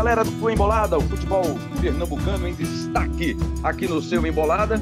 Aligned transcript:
Galera 0.00 0.24
do 0.24 0.48
Embolada, 0.48 0.96
o 0.96 1.02
futebol 1.02 1.42
pernambucano 1.78 2.48
em 2.48 2.54
destaque 2.54 3.36
aqui 3.62 3.86
no 3.86 4.00
seu 4.00 4.26
Embolada. 4.26 4.76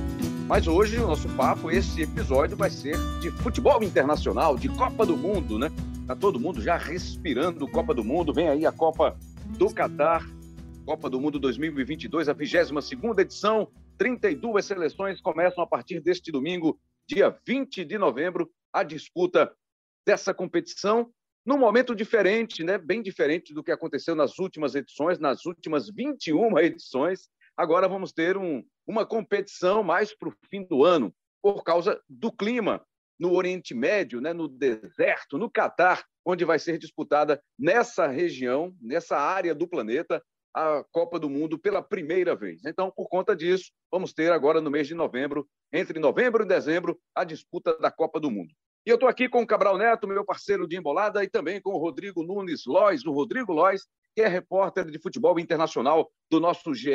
Mas 0.47 0.69
hoje 0.69 0.97
o 0.97 1.09
nosso 1.09 1.29
papo, 1.31 1.73
esse 1.73 2.03
episódio 2.03 2.57
vai 2.57 2.71
ser 2.71 2.97
de 3.19 3.29
futebol 3.33 3.83
internacional, 3.83 4.57
de 4.57 4.69
Copa 4.69 5.05
do 5.05 5.17
Mundo, 5.17 5.59
né? 5.59 5.73
Tá 6.07 6.15
todo 6.15 6.39
mundo 6.39 6.63
já 6.63 6.77
respirando 6.77 7.67
Copa 7.67 7.93
do 7.93 8.05
Mundo. 8.05 8.33
Vem 8.33 8.49
aí 8.49 8.65
a 8.65 8.71
Copa 8.71 9.19
do 9.59 9.75
Catar, 9.75 10.25
Copa 10.87 11.11
do 11.11 11.21
Mundo 11.21 11.41
2022, 11.41 12.29
a 12.29 12.35
22ª 12.35 13.19
edição. 13.19 13.67
32 13.99 14.65
seleções 14.65 15.21
começam 15.21 15.65
a 15.65 15.67
partir 15.67 15.99
deste 15.99 16.31
domingo, 16.31 16.79
dia 17.09 17.37
20 17.45 17.85
de 17.85 17.99
novembro, 17.99 18.49
a 18.73 18.85
disputa 18.85 19.51
dessa 20.07 20.33
competição 20.33 21.11
num 21.49 21.57
momento 21.57 21.95
diferente, 21.95 22.63
né? 22.63 22.77
bem 22.77 23.01
diferente 23.01 23.55
do 23.55 23.65
que 23.65 23.73
aconteceu 23.73 24.15
nas 24.15 24.39
últimas 24.39 24.75
edições, 24.75 25.19
nas 25.19 25.47
últimas 25.47 25.89
21 25.89 26.59
edições. 26.59 27.31
Agora 27.57 27.89
vamos 27.89 28.13
ter 28.13 28.37
um, 28.37 28.63
uma 28.87 29.07
competição 29.07 29.83
mais 29.83 30.15
para 30.15 30.29
o 30.29 30.35
fim 30.51 30.63
do 30.67 30.85
ano, 30.85 31.11
por 31.41 31.65
causa 31.65 31.99
do 32.07 32.31
clima 32.31 32.85
no 33.19 33.33
Oriente 33.33 33.73
Médio, 33.73 34.21
né? 34.21 34.35
no 34.35 34.47
deserto, 34.47 35.39
no 35.39 35.51
Catar, 35.51 36.05
onde 36.23 36.45
vai 36.45 36.59
ser 36.59 36.77
disputada 36.77 37.43
nessa 37.59 38.07
região, 38.07 38.77
nessa 38.79 39.17
área 39.17 39.55
do 39.55 39.67
planeta, 39.67 40.23
a 40.55 40.85
Copa 40.93 41.19
do 41.19 41.31
Mundo 41.31 41.59
pela 41.59 41.83
primeira 41.83 42.37
vez. 42.37 42.61
Então, 42.67 42.93
por 42.95 43.09
conta 43.09 43.35
disso, 43.35 43.73
vamos 43.91 44.13
ter 44.13 44.31
agora 44.33 44.61
no 44.61 44.71
mês 44.71 44.87
de 44.87 44.95
novembro, 44.95 45.49
entre 45.73 45.99
novembro 45.99 46.45
e 46.45 46.47
dezembro, 46.47 47.01
a 47.15 47.25
disputa 47.25 47.75
da 47.79 47.91
Copa 47.91 48.21
do 48.21 48.31
Mundo. 48.31 48.53
E 48.87 48.91
eu 48.91 48.95
estou 48.95 49.09
aqui 49.09 49.29
com 49.29 49.43
o 49.43 49.47
Cabral 49.47 49.77
Neto, 49.77 50.09
meu 50.09 50.25
parceiro 50.25 50.67
de 50.67 50.77
embolada, 50.77 51.23
e 51.23 51.29
também 51.29 51.61
com 51.61 51.71
o 51.71 51.79
Rodrigo 51.79 52.23
Nunes 52.23 52.65
Lois, 52.67 53.05
o 53.05 53.13
Rodrigo 53.13 53.53
Lois, 53.53 53.87
que 54.15 54.23
é 54.23 54.29
repórter 54.29 54.91
de 54.91 54.99
futebol 54.99 55.39
internacional 55.39 56.11
do 56.31 56.41
nosso 56.41 56.75
GE. 56.75 56.91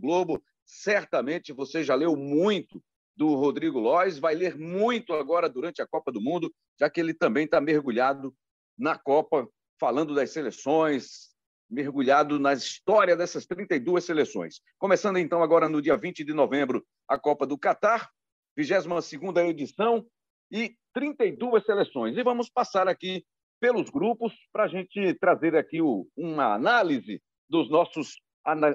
Globo. 0.00 0.42
Certamente 0.64 1.52
você 1.52 1.82
já 1.82 1.94
leu 1.94 2.14
muito 2.14 2.82
do 3.16 3.34
Rodrigo 3.34 3.80
Lois, 3.80 4.18
vai 4.18 4.34
ler 4.34 4.56
muito 4.56 5.12
agora 5.12 5.48
durante 5.48 5.82
a 5.82 5.86
Copa 5.86 6.12
do 6.12 6.20
Mundo, 6.20 6.54
já 6.78 6.88
que 6.88 7.00
ele 7.00 7.12
também 7.12 7.46
está 7.46 7.60
mergulhado 7.60 8.32
na 8.78 8.96
Copa, 8.96 9.48
falando 9.80 10.14
das 10.14 10.30
seleções, 10.30 11.30
mergulhado 11.68 12.38
na 12.38 12.52
história 12.52 13.16
dessas 13.16 13.44
32 13.44 14.04
seleções. 14.04 14.60
Começando 14.78 15.18
então 15.18 15.42
agora 15.42 15.68
no 15.68 15.82
dia 15.82 15.96
20 15.96 16.24
de 16.24 16.32
novembro, 16.32 16.86
a 17.08 17.18
Copa 17.18 17.46
do 17.46 17.58
Catar, 17.58 18.08
22ª 18.56 19.46
edição, 19.48 20.06
e 20.50 20.74
32 20.92 21.64
seleções. 21.64 22.16
E 22.16 22.22
vamos 22.22 22.48
passar 22.48 22.88
aqui 22.88 23.24
pelos 23.60 23.90
grupos 23.90 24.32
para 24.52 24.64
a 24.64 24.68
gente 24.68 25.14
trazer 25.14 25.56
aqui 25.56 25.82
o, 25.82 26.06
uma 26.16 26.54
análise 26.54 27.20
dos 27.48 27.70
nossos 27.70 28.20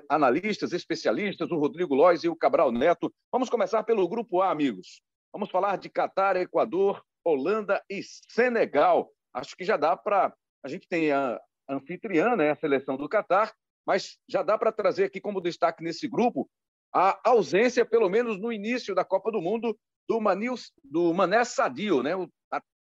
analistas, 0.09 0.71
especialistas, 0.71 1.49
o 1.49 1.57
Rodrigo 1.57 1.95
Lois 1.95 2.23
e 2.23 2.29
o 2.29 2.35
Cabral 2.35 2.71
Neto. 2.71 3.11
Vamos 3.31 3.49
começar 3.49 3.83
pelo 3.83 4.07
grupo 4.07 4.41
A, 4.41 4.51
amigos. 4.51 5.01
Vamos 5.31 5.49
falar 5.49 5.77
de 5.77 5.89
Catar, 5.89 6.35
Equador, 6.35 7.03
Holanda 7.25 7.83
e 7.89 8.01
Senegal. 8.03 9.09
Acho 9.33 9.55
que 9.55 9.63
já 9.63 9.77
dá 9.77 9.97
para. 9.97 10.33
A 10.63 10.67
gente 10.67 10.87
tem 10.87 11.11
a 11.11 11.41
anfitriã, 11.67 12.35
né, 12.35 12.51
a 12.51 12.55
seleção 12.55 12.95
do 12.95 13.09
Catar, 13.09 13.51
mas 13.85 14.17
já 14.29 14.43
dá 14.43 14.57
para 14.57 14.71
trazer 14.71 15.05
aqui 15.05 15.19
como 15.19 15.41
destaque 15.41 15.83
nesse 15.83 16.07
grupo 16.07 16.47
a 16.93 17.19
ausência, 17.27 17.83
pelo 17.83 18.07
menos 18.07 18.39
no 18.39 18.53
início 18.53 18.93
da 18.93 19.03
Copa 19.03 19.31
do 19.31 19.41
Mundo, 19.41 19.75
do, 20.07 20.19
Manils, 20.19 20.71
do 20.83 21.13
Mané 21.13 21.43
Sadio, 21.43 22.03
né? 22.03 22.15
o 22.15 22.29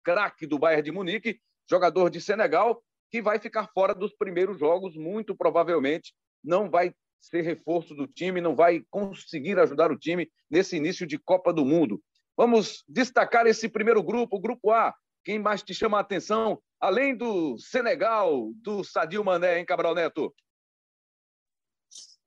craque 0.05 0.47
do 0.47 0.59
Bayern 0.59 0.83
de 0.83 0.93
Munique, 0.93 1.39
jogador 1.69 2.09
de 2.09 2.21
Senegal, 2.21 2.83
que 3.11 3.21
vai 3.21 3.39
ficar 3.39 3.69
fora 3.75 3.95
dos 3.95 4.15
primeiros 4.15 4.59
jogos, 4.59 4.97
muito 4.97 5.37
provavelmente 5.37 6.15
não 6.43 6.71
vai 6.71 6.95
ser 7.21 7.43
reforço 7.43 7.95
do 7.95 8.07
time, 8.07 8.41
não 8.41 8.55
vai 8.55 8.83
conseguir 8.91 9.59
ajudar 9.59 9.91
o 9.91 9.99
time 9.99 10.31
nesse 10.51 10.77
início 10.77 11.07
de 11.07 11.19
Copa 11.19 11.53
do 11.53 11.65
Mundo. 11.65 12.01
Vamos 12.37 12.85
destacar 12.89 13.47
esse 13.47 13.69
primeiro 13.69 14.03
grupo, 14.03 14.37
o 14.37 14.41
grupo 14.41 14.71
A. 14.71 14.95
Quem 15.25 15.39
mais 15.39 15.63
te 15.63 15.75
chama 15.75 15.99
a 15.99 16.01
atenção, 16.01 16.59
além 16.81 17.17
do 17.17 17.59
Senegal, 17.59 18.51
do 18.63 18.85
Sadio 18.85 19.25
Mané, 19.25 19.59
hein, 19.59 19.67
Cabral 19.67 19.95
Neto? 19.95 20.33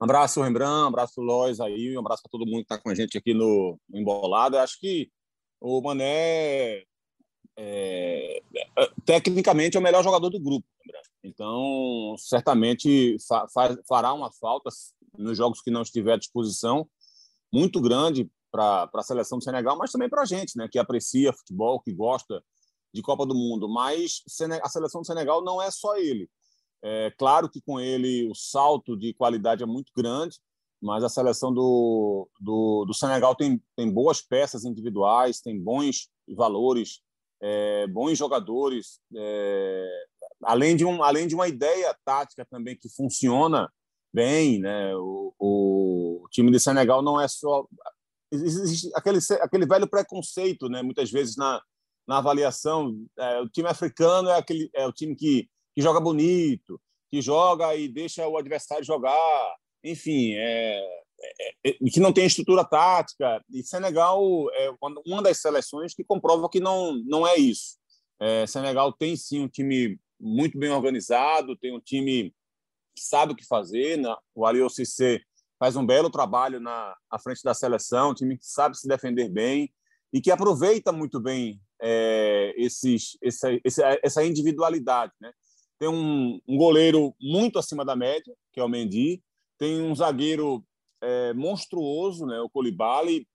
Um 0.02 0.06
abraço, 0.06 0.42
Rembrandt, 0.42 0.86
um 0.86 0.88
abraço, 0.88 1.22
Lois 1.22 1.60
aí, 1.60 1.96
um 1.96 2.00
abraço 2.00 2.24
para 2.24 2.32
todo 2.32 2.48
mundo 2.48 2.66
que 2.66 2.74
está 2.74 2.80
com 2.80 2.90
a 2.90 2.96
gente 2.96 3.20
aqui 3.20 3.36
no, 3.36 3.80
Embolado. 3.94 4.58
acho 4.58 4.80
que 4.80 5.12
o 5.60 5.80
Mané, 5.80 6.84
é, 7.56 8.42
é, 8.80 8.92
tecnicamente, 9.06 9.78
é 9.78 9.80
o 9.80 9.84
melhor 9.84 10.04
jogador 10.04 10.32
do 10.32 10.40
grupo. 10.40 10.66
Então, 11.24 12.16
certamente 12.18 13.16
fa 13.28 13.48
fará 13.88 14.12
uma 14.12 14.32
falta 14.32 14.72
nos 15.20 15.38
jogos 15.38 15.62
que 15.62 15.70
não 15.70 15.84
estiver 15.84 16.14
à 16.14 16.18
disposição, 16.18 16.90
muito 17.54 17.80
grande 17.80 18.28
para 18.52 18.90
a 18.92 19.04
seleção 19.04 19.38
do 19.38 19.44
Senegal, 19.44 19.78
mas 19.78 19.92
também 19.92 20.10
para 20.10 20.24
a 20.24 20.26
gente, 20.26 20.58
né, 20.58 20.68
que 20.68 20.80
aprecia 20.80 21.32
futebol, 21.32 21.80
que 21.80 21.94
gosta 21.94 22.44
de 22.92 23.04
Copa 23.04 23.24
do 23.24 23.36
Mundo. 23.36 23.70
Mas 23.70 24.24
a 24.64 24.68
seleção 24.68 25.02
do 25.02 25.08
Senegal 25.08 25.44
não 25.44 25.62
é 25.62 25.70
só 25.70 25.96
ele. 25.96 26.28
É 26.84 27.12
claro 27.12 27.50
que 27.50 27.62
com 27.62 27.80
ele 27.80 28.28
o 28.30 28.36
salto 28.36 28.98
de 28.98 29.14
qualidade 29.14 29.62
é 29.62 29.66
muito 29.66 29.92
grande, 29.96 30.38
mas 30.82 31.04
a 31.04 31.10
seleção 31.10 31.54
do, 31.54 32.28
do, 32.40 32.86
do 32.86 32.94
Senegal 32.94 33.36
tem, 33.36 33.62
tem 33.76 33.92
boas 33.92 34.20
peças 34.20 34.66
individuais, 34.66 35.40
tem 35.40 35.62
bons 35.62 36.10
valores, 36.36 37.02
é, 37.40 37.86
bons 37.88 38.18
jogadores, 38.18 39.00
é, 39.16 40.06
além, 40.44 40.76
de 40.76 40.84
um, 40.84 41.04
além 41.04 41.28
de 41.28 41.36
uma 41.36 41.48
ideia 41.48 41.96
tática 42.04 42.46
também 42.50 42.76
que 42.76 42.90
funciona 42.90 43.72
bem. 44.12 44.60
Né? 44.60 44.96
O, 44.96 45.34
o 45.40 46.28
time 46.32 46.52
de 46.52 46.60
Senegal 46.60 47.04
não 47.04 47.22
é 47.22 47.28
só. 47.28 47.66
Existe 48.32 48.90
aquele, 48.96 49.20
aquele 49.42 49.66
velho 49.68 49.88
preconceito, 49.88 50.68
né? 50.68 50.82
muitas 50.82 51.12
vezes, 51.12 51.36
na, 51.36 51.62
na 52.08 52.18
avaliação. 52.18 52.96
É, 53.20 53.40
o 53.40 53.50
time 53.50 53.68
africano 53.68 54.30
é, 54.30 54.38
aquele, 54.38 54.70
é 54.74 54.88
o 54.88 54.92
time 54.92 55.16
que 55.16 55.48
joga 55.82 56.00
bonito, 56.00 56.80
que 57.10 57.22
joga 57.22 57.76
e 57.76 57.88
deixa 57.88 58.28
o 58.28 58.38
adversário 58.38 58.86
jogar, 58.86 59.56
enfim, 59.84 60.34
é, 60.34 60.80
é, 61.66 61.70
é, 61.70 61.74
que 61.92 62.00
não 62.00 62.14
tem 62.14 62.26
estrutura 62.26 62.64
tática. 62.64 63.44
E 63.50 63.64
Senegal 63.64 64.22
é 64.54 64.74
uma 65.06 65.22
das 65.22 65.42
seleções 65.42 65.94
que 65.94 66.04
comprova 66.04 66.50
que 66.50 66.60
não, 66.60 66.96
não 67.06 67.28
é 67.28 67.38
isso. 67.38 67.78
É, 68.20 68.46
Senegal 68.48 68.94
tem 68.94 69.16
sim 69.16 69.42
um 69.42 69.48
time 69.48 70.00
muito 70.20 70.58
bem 70.58 70.70
organizado, 70.70 71.58
tem 71.58 71.76
um 71.76 71.80
time 71.80 72.34
que 72.96 73.04
sabe 73.04 73.34
o 73.34 73.36
que 73.36 73.46
fazer. 73.46 73.98
Né? 73.98 74.16
O 74.36 74.46
Aliou 74.46 74.70
Cissé 74.70 75.22
faz 75.60 75.76
um 75.76 75.86
belo 75.86 76.10
trabalho 76.10 76.60
na 76.60 76.96
à 77.10 77.20
frente 77.20 77.44
da 77.44 77.54
seleção, 77.54 78.12
um 78.12 78.16
time 78.16 78.38
que 78.38 78.46
sabe 78.46 78.78
se 78.78 78.88
defender 78.88 79.30
bem 79.30 79.72
e 80.14 80.22
que 80.22 80.32
aproveita 80.32 80.92
muito 80.92 81.20
bem 81.20 81.60
é, 81.82 82.54
esses, 82.58 83.18
essa, 83.22 83.50
essa 84.04 84.24
individualidade. 84.24 85.14
Né? 85.20 85.32
Tem 85.82 85.90
um, 85.90 86.40
um 86.48 86.58
goleiro 86.58 87.12
muito 87.20 87.58
acima 87.58 87.84
da 87.84 87.96
média, 87.96 88.32
que 88.54 88.60
é 88.60 88.64
o 88.64 88.70
Mendy. 88.70 89.20
Tem 89.58 89.82
um 89.82 89.96
zagueiro 89.96 90.64
é, 91.02 91.34
monstruoso, 91.34 92.24
né, 92.28 92.40
o 92.40 92.48
Colibali, 92.48 93.28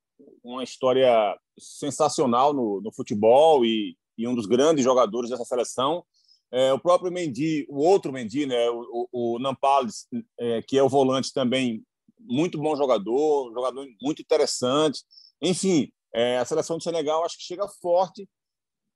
uma 0.45 0.63
história 0.63 1.37
sensacional 1.59 2.55
no, 2.55 2.81
no 2.81 2.93
futebol 2.93 3.65
e, 3.65 3.97
e, 4.17 4.29
um 4.29 4.35
dos 4.37 4.47
grandes 4.47 4.85
jogadores 4.85 5.29
dessa 5.29 5.45
seleção. 5.45 6.05
É, 6.53 6.73
o 6.73 6.79
próprio 6.79 7.11
Mendy, 7.11 7.67
o 7.69 7.85
outro 7.85 8.13
Mendy, 8.13 8.47
né, 8.47 8.71
o, 8.71 9.09
o, 9.11 9.35
o 9.35 9.39
Nampales, 9.41 10.07
é, 10.39 10.63
que 10.63 10.79
é 10.79 10.83
o 10.85 10.89
volante 10.89 11.33
também, 11.33 11.83
muito 12.21 12.59
bom 12.59 12.77
jogador, 12.77 13.53
jogador 13.53 13.85
muito 14.01 14.23
interessante. 14.23 15.01
Enfim, 15.43 15.91
é, 16.15 16.39
a 16.39 16.45
seleção 16.45 16.79
do 16.79 16.85
Senegal 16.85 17.25
acho 17.25 17.39
que 17.39 17.43
chega 17.43 17.67
forte, 17.67 18.29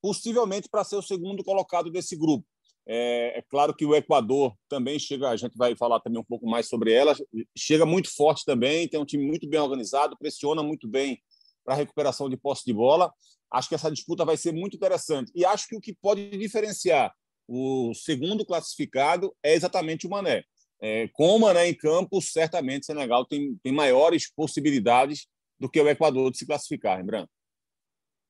possivelmente 0.00 0.68
para 0.68 0.84
ser 0.84 0.94
o 0.94 1.02
segundo 1.02 1.42
colocado 1.42 1.90
desse 1.90 2.16
grupo. 2.16 2.46
É, 2.86 3.38
é, 3.38 3.42
claro 3.42 3.74
que 3.74 3.84
o 3.84 3.94
Equador 3.94 4.54
também 4.68 4.98
chega, 4.98 5.28
a 5.28 5.36
gente 5.36 5.56
vai 5.56 5.76
falar 5.76 6.00
também 6.00 6.20
um 6.20 6.24
pouco 6.24 6.46
mais 6.48 6.68
sobre 6.68 6.92
ela, 6.92 7.14
chega 7.56 7.86
muito 7.86 8.14
forte 8.14 8.44
também, 8.44 8.88
tem 8.88 8.98
um 8.98 9.04
time 9.04 9.24
muito 9.24 9.48
bem 9.48 9.60
organizado, 9.60 10.16
pressiona 10.18 10.62
muito 10.62 10.88
bem 10.88 11.20
para 11.64 11.74
a 11.74 11.76
recuperação 11.76 12.28
de 12.28 12.36
posse 12.36 12.64
de 12.64 12.72
bola. 12.72 13.12
Acho 13.52 13.68
que 13.68 13.74
essa 13.74 13.90
disputa 13.90 14.24
vai 14.24 14.36
ser 14.36 14.52
muito 14.52 14.76
interessante. 14.76 15.30
E 15.34 15.44
acho 15.44 15.68
que 15.68 15.76
o 15.76 15.80
que 15.80 15.94
pode 15.94 16.30
diferenciar 16.30 17.12
o 17.46 17.92
segundo 17.94 18.44
classificado 18.44 19.34
é 19.42 19.54
exatamente 19.54 20.06
o 20.06 20.10
Mané. 20.10 20.44
É, 20.80 21.08
com 21.08 21.36
o 21.36 21.38
Mané 21.38 21.68
em 21.68 21.74
campo, 21.74 22.22
certamente 22.22 22.84
o 22.84 22.86
Senegal 22.86 23.26
tem, 23.26 23.56
tem 23.62 23.72
maiores 23.72 24.32
possibilidades 24.32 25.26
do 25.58 25.68
que 25.68 25.80
o 25.80 25.88
Equador 25.88 26.30
de 26.30 26.38
se 26.38 26.46
classificar, 26.46 26.96
lembrando. 26.96 27.28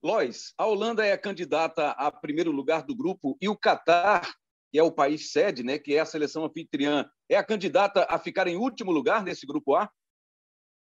Lois, 0.03 0.55
a 0.57 0.67
Holanda 0.67 1.05
é 1.05 1.13
a 1.13 1.19
candidata 1.19 1.91
a 1.91 2.11
primeiro 2.11 2.51
lugar 2.51 2.83
do 2.83 2.97
grupo 2.97 3.37
e 3.41 3.49
o 3.49 3.57
Catar, 3.57 4.35
que 4.71 4.79
é 4.79 4.83
o 4.83 4.93
país 4.93 5.33
sede, 5.33 5.63
né, 5.63 5.79
que 5.79 5.97
é 5.97 6.01
a 6.01 6.07
seleção 6.07 6.45
anfitriã, 6.45 7.09
é 7.29 7.37
a 7.37 7.45
candidata 7.45 8.07
a 8.09 8.19
ficar 8.19 8.47
em 8.47 8.57
último 8.57 8.93
lugar 8.93 9.25
nesse 9.25 9.47
grupo 9.47 9.75
A? 9.75 9.91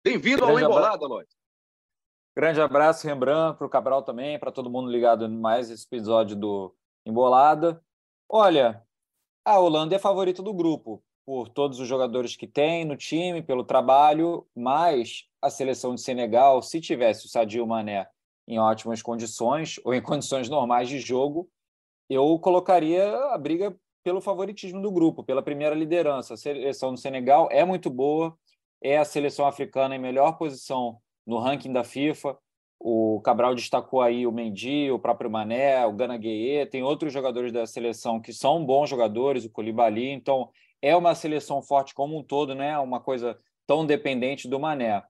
Bem-vindo 0.04 0.44
ao 0.44 0.58
Embolada, 0.58 1.06
Lois. 1.06 1.28
Grande 2.36 2.60
abraço, 2.60 3.06
Rembrandt, 3.06 3.58
para 3.58 3.66
o 3.66 3.70
Cabral 3.70 4.02
também, 4.02 4.38
para 4.38 4.52
todo 4.52 4.70
mundo 4.70 4.90
ligado 4.90 5.24
em 5.24 5.40
mais 5.40 5.70
esse 5.70 5.86
episódio 5.86 6.36
do 6.36 6.74
Embolada. 7.04 7.82
Olha, 8.28 8.84
a 9.44 9.58
Holanda 9.58 9.94
é 9.94 9.96
a 9.96 10.00
favorita 10.00 10.42
do 10.42 10.54
grupo, 10.54 11.02
por 11.26 11.48
todos 11.48 11.80
os 11.80 11.88
jogadores 11.88 12.36
que 12.36 12.46
tem 12.46 12.84
no 12.84 12.96
time, 12.96 13.42
pelo 13.42 13.64
trabalho, 13.64 14.46
mas 14.54 15.26
a 15.42 15.48
seleção 15.48 15.94
de 15.94 16.02
Senegal, 16.02 16.62
se 16.62 16.80
tivesse 16.80 17.26
o 17.26 17.28
Sadio 17.28 17.66
Mané 17.66 18.06
em 18.46 18.58
ótimas 18.58 19.00
condições 19.00 19.80
ou 19.84 19.94
em 19.94 20.02
condições 20.02 20.48
normais 20.48 20.88
de 20.88 20.98
jogo, 20.98 21.48
eu 22.10 22.38
colocaria 22.40 23.16
a 23.32 23.38
briga 23.38 23.74
pelo 24.02 24.20
favoritismo 24.20 24.82
do 24.82 24.90
grupo, 24.90 25.22
pela 25.22 25.42
primeira 25.42 25.74
liderança. 25.74 26.34
A 26.34 26.36
seleção 26.36 26.92
do 26.92 26.98
Senegal 26.98 27.48
é 27.52 27.64
muito 27.64 27.88
boa, 27.88 28.36
é 28.82 28.98
a 28.98 29.04
seleção 29.04 29.46
africana 29.46 29.94
em 29.94 29.98
melhor 29.98 30.36
posição 30.36 30.98
no 31.24 31.38
ranking 31.38 31.72
da 31.72 31.84
FIFA. 31.84 32.36
O 32.78 33.20
Cabral 33.20 33.54
destacou 33.54 34.00
aí 34.00 34.26
o 34.26 34.32
Mendy, 34.32 34.90
o 34.90 34.98
próprio 34.98 35.30
Mané, 35.30 35.86
o 35.86 35.92
Gana 35.92 36.16
Gueye, 36.16 36.66
tem 36.66 36.82
outros 36.82 37.12
jogadores 37.12 37.52
da 37.52 37.66
seleção 37.66 38.20
que 38.20 38.32
são 38.32 38.64
bons 38.64 38.88
jogadores, 38.88 39.44
o 39.44 39.50
Colibali. 39.50 40.08
Então, 40.08 40.50
é 40.82 40.96
uma 40.96 41.14
seleção 41.14 41.62
forte 41.62 41.94
como 41.94 42.18
um 42.18 42.24
todo, 42.24 42.54
não 42.54 42.64
é 42.64 42.78
uma 42.78 42.98
coisa 42.98 43.38
tão 43.66 43.84
dependente 43.84 44.48
do 44.48 44.58
Mané. 44.58 45.02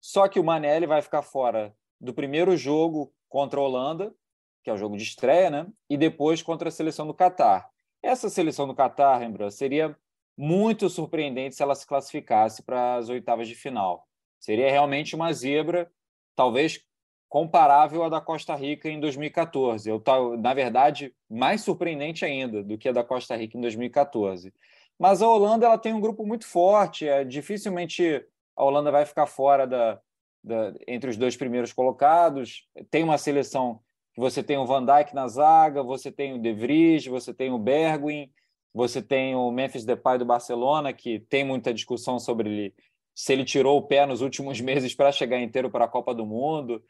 Só 0.00 0.26
que 0.26 0.40
o 0.40 0.44
Mané 0.44 0.76
ele 0.76 0.86
vai 0.86 1.02
ficar 1.02 1.22
fora 1.22 1.74
do 2.00 2.14
primeiro 2.14 2.56
jogo 2.56 3.12
contra 3.28 3.60
a 3.60 3.62
Holanda, 3.62 4.14
que 4.62 4.70
é 4.70 4.72
o 4.72 4.76
jogo 4.76 4.96
de 4.96 5.02
estreia, 5.02 5.50
né? 5.50 5.66
e 5.88 5.96
depois 5.96 6.42
contra 6.42 6.68
a 6.68 6.72
seleção 6.72 7.06
do 7.06 7.14
Catar. 7.14 7.70
Essa 8.02 8.28
seleção 8.28 8.66
do 8.66 8.74
Catar, 8.74 9.18
Rembrandt, 9.18 9.54
seria 9.54 9.96
muito 10.36 10.88
surpreendente 10.88 11.54
se 11.54 11.62
ela 11.62 11.74
se 11.74 11.86
classificasse 11.86 12.62
para 12.62 12.96
as 12.96 13.08
oitavas 13.08 13.46
de 13.46 13.54
final. 13.54 14.06
Seria 14.38 14.70
realmente 14.70 15.14
uma 15.14 15.32
zebra, 15.32 15.90
talvez 16.34 16.82
comparável 17.28 18.02
à 18.02 18.08
da 18.08 18.20
Costa 18.20 18.54
Rica 18.56 18.88
em 18.88 18.98
2014. 18.98 19.88
Eu, 19.88 20.02
na 20.38 20.52
verdade, 20.52 21.14
mais 21.28 21.60
surpreendente 21.60 22.24
ainda 22.24 22.62
do 22.62 22.76
que 22.76 22.88
a 22.88 22.92
da 22.92 23.04
Costa 23.04 23.36
Rica 23.36 23.56
em 23.56 23.60
2014. 23.60 24.52
Mas 24.98 25.22
a 25.22 25.28
Holanda 25.28 25.66
ela 25.66 25.78
tem 25.78 25.94
um 25.94 26.00
grupo 26.00 26.26
muito 26.26 26.46
forte, 26.46 27.06
é, 27.06 27.24
dificilmente 27.24 28.26
a 28.56 28.64
Holanda 28.64 28.90
vai 28.90 29.06
ficar 29.06 29.26
fora 29.26 29.66
da, 29.66 30.00
da, 30.42 30.74
entre 30.86 31.08
os 31.08 31.16
dois 31.16 31.36
primeiros 31.36 31.72
colocados. 31.72 32.66
Tem 32.90 33.04
uma 33.04 33.16
seleção 33.16 33.80
que 34.12 34.20
você 34.20 34.42
tem 34.42 34.58
o 34.58 34.66
Van 34.66 34.84
Dijk 34.84 35.14
na 35.14 35.28
zaga, 35.28 35.82
você 35.82 36.10
tem 36.10 36.34
o 36.34 36.38
De 36.38 36.52
Vries, 36.52 37.06
você 37.06 37.32
tem 37.32 37.50
o 37.52 37.58
Bergwijn, 37.58 38.30
você 38.72 39.02
tem 39.02 39.34
o 39.34 39.50
Memphis 39.50 39.84
Depay 39.84 40.18
do 40.18 40.24
Barcelona, 40.24 40.92
que 40.92 41.20
tem 41.20 41.44
muita 41.44 41.74
discussão 41.74 42.18
sobre 42.18 42.48
ele, 42.48 42.74
se 43.14 43.32
ele 43.32 43.44
tirou 43.44 43.78
o 43.78 43.82
pé 43.82 44.06
nos 44.06 44.20
últimos 44.20 44.60
meses 44.62 44.94
para 44.94 45.12
chegar 45.12 45.40
inteiro 45.40 45.70
para 45.70 45.84
a 45.84 45.88
Copa 45.88 46.14
do 46.14 46.26
Mundo. 46.26 46.82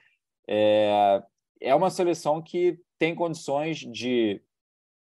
É, 0.46 1.22
é 1.60 1.74
uma 1.74 1.90
seleção 1.90 2.42
que 2.42 2.78
tem 2.98 3.14
condições 3.14 3.78
de, 3.78 4.42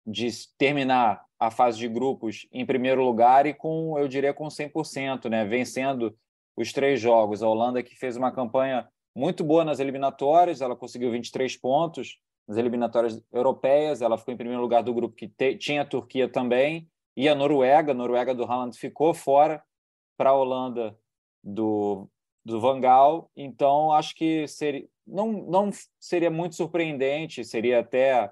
de 0.05 0.29
terminar 0.57 1.25
a 1.39 1.49
fase 1.49 1.79
de 1.79 1.87
grupos 1.87 2.47
em 2.51 2.65
primeiro 2.65 3.03
lugar 3.03 3.47
e 3.47 3.53
com, 3.53 3.97
eu 3.97 4.07
diria, 4.07 4.33
com 4.33 4.47
100%, 4.47 5.27
né? 5.29 5.43
vencendo 5.45 6.15
os 6.55 6.71
três 6.71 6.99
jogos. 6.99 7.41
A 7.41 7.49
Holanda 7.49 7.81
que 7.81 7.95
fez 7.95 8.15
uma 8.15 8.31
campanha 8.31 8.87
muito 9.15 9.43
boa 9.43 9.65
nas 9.65 9.79
eliminatórias, 9.79 10.61
ela 10.61 10.75
conseguiu 10.75 11.11
23 11.11 11.55
pontos 11.57 12.19
nas 12.47 12.57
eliminatórias 12.57 13.21
europeias, 13.31 14.01
ela 14.01 14.17
ficou 14.17 14.33
em 14.33 14.37
primeiro 14.37 14.61
lugar 14.61 14.81
do 14.83 14.93
grupo 14.93 15.15
que 15.15 15.27
te, 15.27 15.55
tinha 15.55 15.81
a 15.81 15.85
Turquia 15.85 16.27
também, 16.27 16.89
e 17.15 17.27
a 17.27 17.35
Noruega, 17.35 17.91
a 17.91 17.95
Noruega 17.95 18.33
do 18.33 18.43
Haaland 18.43 18.77
ficou 18.77 19.13
fora 19.13 19.63
para 20.17 20.29
a 20.29 20.33
Holanda 20.33 20.97
do, 21.43 22.09
do 22.43 22.59
Van 22.59 22.79
Gaal, 22.79 23.29
então 23.35 23.91
acho 23.91 24.15
que 24.15 24.47
seria, 24.47 24.87
não, 25.05 25.31
não 25.31 25.69
seria 25.99 26.31
muito 26.31 26.55
surpreendente, 26.55 27.43
seria 27.43 27.79
até 27.79 28.31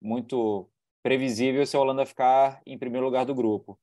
muito 0.00 0.68
previsível 1.02 1.66
se 1.66 1.76
a 1.76 1.80
Holanda 1.80 2.06
ficar 2.06 2.62
em 2.66 2.78
primeiro 2.78 3.04
lugar 3.06 3.26
do 3.26 3.34
grupo. 3.34 3.78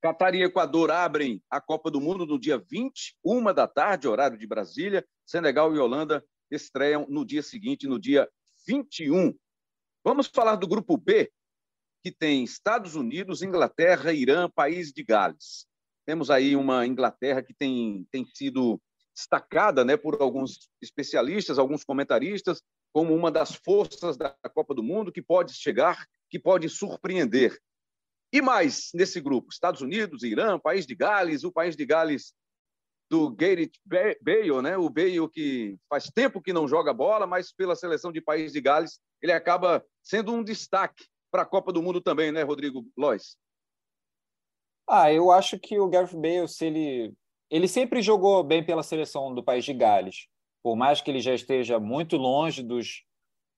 Catar 0.00 0.34
e 0.34 0.42
Equador 0.42 0.90
abrem 0.90 1.42
a 1.50 1.60
Copa 1.60 1.90
do 1.90 2.00
Mundo 2.00 2.24
no 2.24 2.40
dia 2.40 2.56
20, 2.56 3.16
uma 3.22 3.52
da 3.52 3.68
tarde, 3.68 4.08
horário 4.08 4.38
de 4.38 4.46
Brasília. 4.46 5.06
Senegal 5.26 5.74
e 5.74 5.78
Holanda 5.78 6.24
estreiam 6.50 7.06
no 7.08 7.24
dia 7.24 7.42
seguinte, 7.42 7.86
no 7.86 8.00
dia 8.00 8.26
21. 8.66 9.34
Vamos 10.02 10.26
falar 10.26 10.56
do 10.56 10.66
grupo 10.66 10.96
B, 10.96 11.30
que 12.02 12.10
tem 12.10 12.42
Estados 12.42 12.94
Unidos, 12.94 13.42
Inglaterra, 13.42 14.10
Irã, 14.10 14.48
País 14.48 14.90
de 14.90 15.04
Gales. 15.04 15.66
Temos 16.06 16.30
aí 16.30 16.56
uma 16.56 16.86
Inglaterra 16.86 17.42
que 17.42 17.52
tem, 17.52 18.06
tem 18.10 18.24
sido 18.24 18.80
destacada 19.14 19.84
né, 19.84 19.98
por 19.98 20.20
alguns 20.22 20.70
especialistas, 20.80 21.58
alguns 21.58 21.84
comentaristas, 21.84 22.62
como 22.90 23.14
uma 23.14 23.30
das 23.30 23.54
forças 23.54 24.16
da 24.16 24.34
Copa 24.54 24.74
do 24.74 24.82
Mundo 24.82 25.12
que 25.12 25.20
pode 25.20 25.52
chegar, 25.52 26.06
que 26.30 26.38
pode 26.38 26.70
surpreender. 26.70 27.60
E 28.32 28.40
mais 28.40 28.90
nesse 28.94 29.20
grupo: 29.20 29.52
Estados 29.52 29.80
Unidos, 29.80 30.22
Irã, 30.22 30.58
País 30.58 30.86
de 30.86 30.94
Gales, 30.94 31.44
o 31.44 31.52
País 31.52 31.76
de 31.76 31.84
Gales 31.84 32.32
do 33.10 33.30
Gareth 33.30 33.72
Bale, 33.84 34.62
né? 34.62 34.76
O 34.76 34.88
Bale 34.88 35.28
que 35.32 35.76
faz 35.88 36.04
tempo 36.04 36.40
que 36.40 36.52
não 36.52 36.68
joga 36.68 36.92
bola, 36.92 37.26
mas 37.26 37.52
pela 37.52 37.74
seleção 37.74 38.12
de 38.12 38.20
País 38.20 38.52
de 38.52 38.60
Gales 38.60 39.00
ele 39.20 39.32
acaba 39.32 39.84
sendo 40.02 40.32
um 40.32 40.42
destaque 40.42 41.04
para 41.30 41.42
a 41.42 41.46
Copa 41.46 41.72
do 41.72 41.82
Mundo 41.82 42.00
também, 42.00 42.32
né, 42.32 42.42
Rodrigo 42.42 42.84
Lois? 42.96 43.36
Ah, 44.88 45.12
eu 45.12 45.30
acho 45.30 45.58
que 45.58 45.78
o 45.78 45.88
Gareth 45.88 46.16
Bale, 46.16 46.48
se 46.48 46.66
ele 46.66 47.14
ele 47.50 47.66
sempre 47.66 48.00
jogou 48.00 48.44
bem 48.44 48.64
pela 48.64 48.82
seleção 48.82 49.34
do 49.34 49.42
País 49.42 49.64
de 49.64 49.74
Gales 49.74 50.28
por 50.62 50.76
mais 50.76 51.00
que 51.00 51.10
ele 51.10 51.20
já 51.20 51.34
esteja 51.34 51.78
muito 51.78 52.16
longe 52.16 52.62
dos 52.62 53.02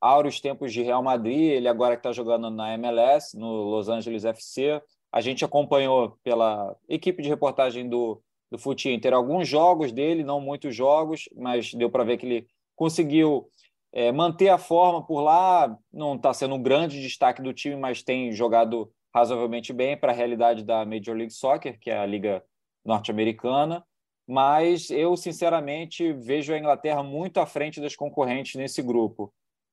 áureos 0.02 0.40
tempos 0.40 0.72
de 0.72 0.82
Real 0.82 1.00
Madrid, 1.00 1.52
ele 1.52 1.68
agora 1.68 1.94
que 1.94 2.00
está 2.00 2.10
jogando 2.10 2.50
na 2.50 2.74
MLS, 2.74 3.38
no 3.38 3.62
Los 3.70 3.88
Angeles 3.88 4.24
FC, 4.24 4.82
a 5.12 5.20
gente 5.20 5.44
acompanhou 5.44 6.18
pela 6.24 6.76
equipe 6.88 7.22
de 7.22 7.28
reportagem 7.28 7.88
do, 7.88 8.20
do 8.50 8.58
Fute 8.58 8.90
Inter 8.90 9.14
alguns 9.14 9.46
jogos 9.46 9.92
dele, 9.92 10.24
não 10.24 10.40
muitos 10.40 10.74
jogos, 10.74 11.28
mas 11.36 11.72
deu 11.72 11.88
para 11.88 12.02
ver 12.02 12.16
que 12.16 12.26
ele 12.26 12.46
conseguiu 12.74 13.46
é, 13.92 14.10
manter 14.10 14.48
a 14.48 14.58
forma 14.58 15.06
por 15.06 15.20
lá, 15.20 15.78
não 15.92 16.16
está 16.16 16.34
sendo 16.34 16.56
um 16.56 16.62
grande 16.62 17.00
destaque 17.00 17.40
do 17.40 17.52
time, 17.52 17.76
mas 17.76 18.02
tem 18.02 18.32
jogado 18.32 18.90
razoavelmente 19.14 19.72
bem 19.72 19.96
para 19.96 20.10
a 20.10 20.14
realidade 20.14 20.64
da 20.64 20.84
Major 20.84 21.14
League 21.14 21.32
Soccer, 21.32 21.78
que 21.78 21.90
é 21.90 21.98
a 21.98 22.06
liga 22.06 22.42
norte-americana. 22.84 23.84
Mas 24.26 24.90
eu, 24.90 25.16
sinceramente, 25.16 26.12
vejo 26.12 26.52
a 26.52 26.58
Inglaterra 26.58 27.02
muito 27.04 27.38
à 27.38 27.46
frente 27.46 27.80
das 27.80 27.94
concorrentes 27.94 28.56
nesse 28.56 28.82
grupo. 28.82 29.32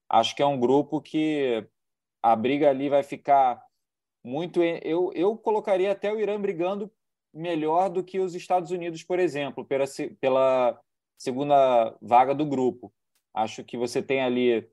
Acho 0.09 0.35
que 0.35 0.41
é 0.41 0.45
um 0.45 0.59
grupo 0.59 0.99
que 0.99 1.65
a 2.21 2.35
briga 2.35 2.69
ali 2.69 2.89
vai 2.89 3.03
ficar 3.03 3.63
muito. 4.23 4.61
Eu, 4.63 5.11
eu 5.13 5.37
colocaria 5.37 5.91
até 5.91 6.11
o 6.11 6.19
Irã 6.19 6.39
brigando 6.39 6.91
melhor 7.33 7.89
do 7.89 8.03
que 8.03 8.19
os 8.19 8.33
Estados 8.33 8.71
Unidos, 8.71 9.03
por 9.03 9.19
exemplo, 9.19 9.63
pela, 9.63 9.85
pela 10.19 10.81
segunda 11.17 11.95
vaga 12.01 12.33
do 12.33 12.45
grupo. 12.45 12.91
Acho 13.33 13.63
que 13.63 13.77
você 13.77 14.01
tem 14.01 14.21
ali 14.21 14.67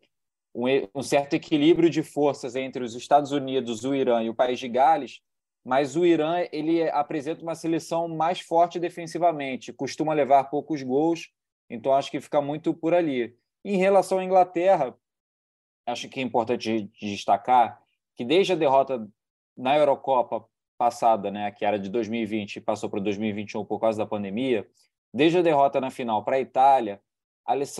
um, 0.55 0.65
um 0.95 1.03
certo 1.03 1.35
equilíbrio 1.35 1.91
de 1.91 2.03
forças 2.03 2.57
entre 2.57 2.83
os 2.83 2.95
Estados 2.95 3.31
Unidos, 3.33 3.85
o 3.85 3.95
Irã 3.95 4.23
e 4.23 4.31
o 4.31 4.35
País 4.35 4.59
de 4.59 4.69
Gales, 4.69 5.21
mas 5.63 5.97
o 5.97 6.07
Irã 6.07 6.47
ele 6.51 6.89
apresenta 6.91 7.43
uma 7.43 7.55
seleção 7.55 8.09
mais 8.09 8.41
forte 8.41 8.79
defensivamente, 8.79 9.73
costuma 9.73 10.15
levar 10.15 10.45
poucos 10.45 10.83
gols, 10.83 11.31
então 11.69 11.93
acho 11.93 12.11
que 12.11 12.21
fica 12.21 12.41
muito 12.41 12.73
por 12.73 12.95
ali. 12.95 13.37
Em 13.65 13.77
relação 13.77 14.19
à 14.19 14.25
Inglaterra, 14.25 14.97
acho 15.87 16.09
que 16.09 16.21
é 16.21 16.23
importante 16.23 16.91
destacar 17.01 17.81
que 18.17 18.25
desde 18.25 18.53
a 18.53 18.57
derrota 18.57 19.07
na 19.57 19.77
Eurocopa 19.77 20.45
passada, 20.77 21.31
né, 21.31 21.51
que 21.51 21.65
era 21.65 21.79
de 21.79 21.89
2020 21.89 22.57
e 22.57 22.61
passou 22.61 22.91
para 22.91 23.01
2021 23.01 23.65
por 23.65 23.81
causa 23.81 23.99
da 23.99 24.07
pandemia, 24.07 24.67
desde 25.13 25.39
a 25.39 25.43
derrota 25.43 25.81
na 25.81 25.91
final 25.91 26.25
para 26.25 26.37
a 26.37 26.41
Itália, 26.41 27.01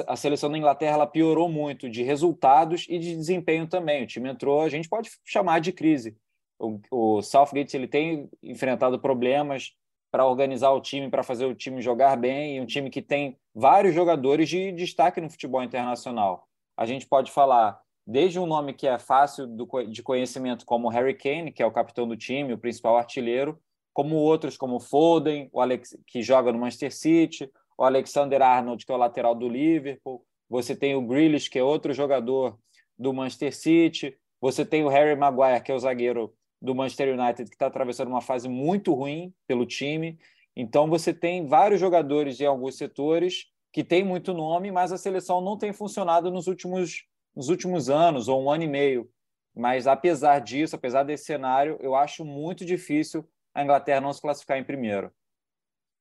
a 0.07 0.17
seleção 0.17 0.51
da 0.51 0.57
Inglaterra 0.57 0.95
ela 0.95 1.07
piorou 1.07 1.49
muito 1.49 1.91
de 1.91 2.03
resultados 2.03 2.87
e 2.89 2.99
de 2.99 3.17
desempenho 3.17 3.67
também. 3.67 4.05
O 4.05 4.07
time 4.07 4.31
entrou, 4.31 4.63
a 4.63 4.69
gente 4.69 4.89
pode 4.89 5.11
chamar 5.25 5.61
de 5.61 5.73
crise 5.73 6.17
o, 6.59 6.81
o 6.91 7.23
Southgate 7.23 7.77
ele 7.77 7.87
tem 7.87 8.29
enfrentado 8.43 8.99
problemas 8.99 9.73
para 10.11 10.27
organizar 10.27 10.71
o 10.71 10.81
time, 10.81 11.11
para 11.11 11.23
fazer 11.23 11.45
o 11.45 11.55
time 11.55 11.83
jogar 11.83 12.17
bem, 12.17 12.57
e 12.57 12.61
um 12.61 12.67
time 12.67 12.89
que 12.91 13.03
tem 13.03 13.39
vários 13.55 13.95
jogadores 13.95 14.49
de 14.49 14.73
destaque 14.73 15.21
no 15.21 15.29
futebol 15.29 15.63
internacional. 15.63 16.49
A 16.77 16.87
gente 16.87 17.07
pode 17.07 17.31
falar 17.31 17.79
desde 18.07 18.39
um 18.39 18.47
nome 18.47 18.73
que 18.73 18.87
é 18.87 18.99
fácil 18.99 19.47
do, 19.47 19.67
de 19.85 20.03
conhecimento, 20.03 20.65
como 20.65 20.89
Harry 20.89 21.15
Kane, 21.15 21.53
que 21.53 21.63
é 21.63 21.67
o 21.67 21.73
capitão 21.73 22.07
do 22.07 22.17
time, 22.17 22.53
o 22.53 22.59
principal 22.59 22.97
artilheiro, 22.97 23.59
como 23.93 24.17
outros 24.17 24.57
como 24.57 24.79
Foden, 24.79 25.49
o 25.53 25.61
Alex, 25.61 25.97
que 26.07 26.23
joga 26.23 26.53
no 26.53 26.59
Manchester 26.59 26.95
City, 26.95 27.51
o 27.77 27.85
Alexander 27.85 28.41
Arnold, 28.43 28.85
que 28.85 28.93
é 28.93 28.95
o 28.95 28.99
lateral 28.99 29.35
do 29.35 29.49
Liverpool, 29.49 30.25
você 30.49 30.77
tem 30.77 30.95
o 30.95 31.03
Grealish, 31.03 31.51
que 31.51 31.59
é 31.59 31.63
outro 31.63 31.93
jogador 31.93 32.59
do 32.99 33.13
Manchester 33.13 33.55
City, 33.55 34.17
você 34.41 34.65
tem 34.65 34.85
o 34.85 34.89
Harry 34.89 35.19
Maguire, 35.19 35.63
que 35.63 35.73
é 35.73 35.75
o 35.75 35.79
zagueiro 35.79 36.33
do 36.61 36.75
Manchester 36.75 37.19
United, 37.19 37.49
que 37.49 37.57
está 37.57 37.67
atravessando 37.67 38.09
uma 38.09 38.21
fase 38.21 38.49
muito 38.49 38.95
ruim 38.95 39.33
pelo 39.47 39.67
time. 39.67 40.19
Então, 40.55 40.89
você 40.89 41.13
tem 41.13 41.47
vários 41.47 41.81
jogadores 41.81 42.41
em 42.41 42.47
alguns 42.47 42.77
setores 42.77 43.47
que 43.73 43.85
têm 43.85 44.05
muito 44.05 44.33
nome, 44.33 44.71
mas 44.71 44.93
a 44.93 44.99
seleção 44.99 45.41
não 45.41 45.59
tem 45.59 45.73
funcionado 45.73 46.31
nos 46.31 46.47
últimos, 46.47 47.05
nos 47.37 47.51
últimos 47.51 47.91
anos, 47.91 48.27
ou 48.27 48.43
um 48.43 48.51
ano 48.51 48.65
e 48.65 48.69
meio. 48.69 49.11
Mas 49.55 49.87
apesar 49.87 50.39
disso, 50.41 50.75
apesar 50.75 51.03
desse 51.03 51.27
cenário, 51.27 51.77
eu 51.81 51.95
acho 51.95 52.25
muito 52.25 52.65
difícil 52.65 53.29
a 53.55 53.63
Inglaterra 53.63 54.01
não 54.01 54.13
se 54.13 54.21
classificar 54.21 54.59
em 54.59 54.65
primeiro. 54.65 55.13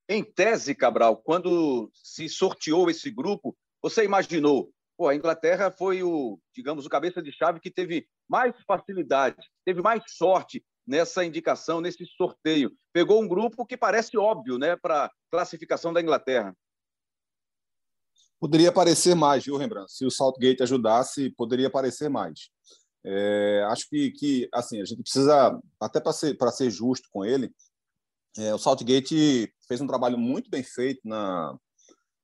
Em 0.08 0.24
tese, 0.24 0.76
Cabral, 0.76 1.18
quando 1.18 1.90
se 1.94 2.30
sorteou 2.30 2.90
esse 2.90 3.10
grupo, 3.10 3.58
você 3.82 4.04
imaginou, 4.04 4.72
pô, 4.98 5.08
a 5.08 5.16
Inglaterra 5.16 5.72
foi 5.72 6.04
o, 6.04 6.40
digamos, 6.54 6.86
o 6.86 6.90
cabeça 6.90 7.22
de 7.22 7.32
chave 7.32 7.60
que 7.60 7.72
teve 7.72 8.08
mais 8.30 8.54
facilidade, 8.66 9.38
teve 9.66 9.82
mais 9.82 10.04
sorte 10.08 10.64
nessa 10.86 11.26
indicação, 11.26 11.82
nesse 11.82 12.06
sorteio. 12.06 12.72
Pegou 12.94 13.22
um 13.22 13.28
grupo 13.28 13.66
que 13.66 13.78
parece 13.78 14.18
óbvio, 14.18 14.60
né, 14.60 14.76
para 14.76 15.12
classificação 15.32 15.92
da 15.92 16.02
Inglaterra. 16.02 16.56
Poderia 18.40 18.72
parecer 18.72 19.16
mais, 19.16 19.46
viu, 19.46 19.58
Rembrandt? 19.58 19.92
Se 19.92 20.06
o 20.06 20.12
Southgate 20.12 20.62
ajudasse, 20.62 21.30
poderia 21.32 21.70
parecer 21.70 22.10
mais. 22.10 22.50
É, 23.04 23.64
acho 23.70 23.88
que, 23.90 24.12
que, 24.12 24.50
assim, 24.54 24.82
a 24.82 24.86
gente 24.86 25.02
precisa, 25.02 25.60
até 25.80 26.00
para 26.00 26.12
ser, 26.12 26.38
ser 26.54 26.70
justo 26.70 27.08
com 27.12 27.24
ele, 27.24 27.54
é, 28.38 28.54
o 28.54 28.58
Southgate 28.58 29.54
fez 29.68 29.80
um 29.80 29.88
trabalho 29.88 30.18
muito 30.18 30.50
bem 30.50 30.64
feito 30.64 31.02
na, 31.06 31.56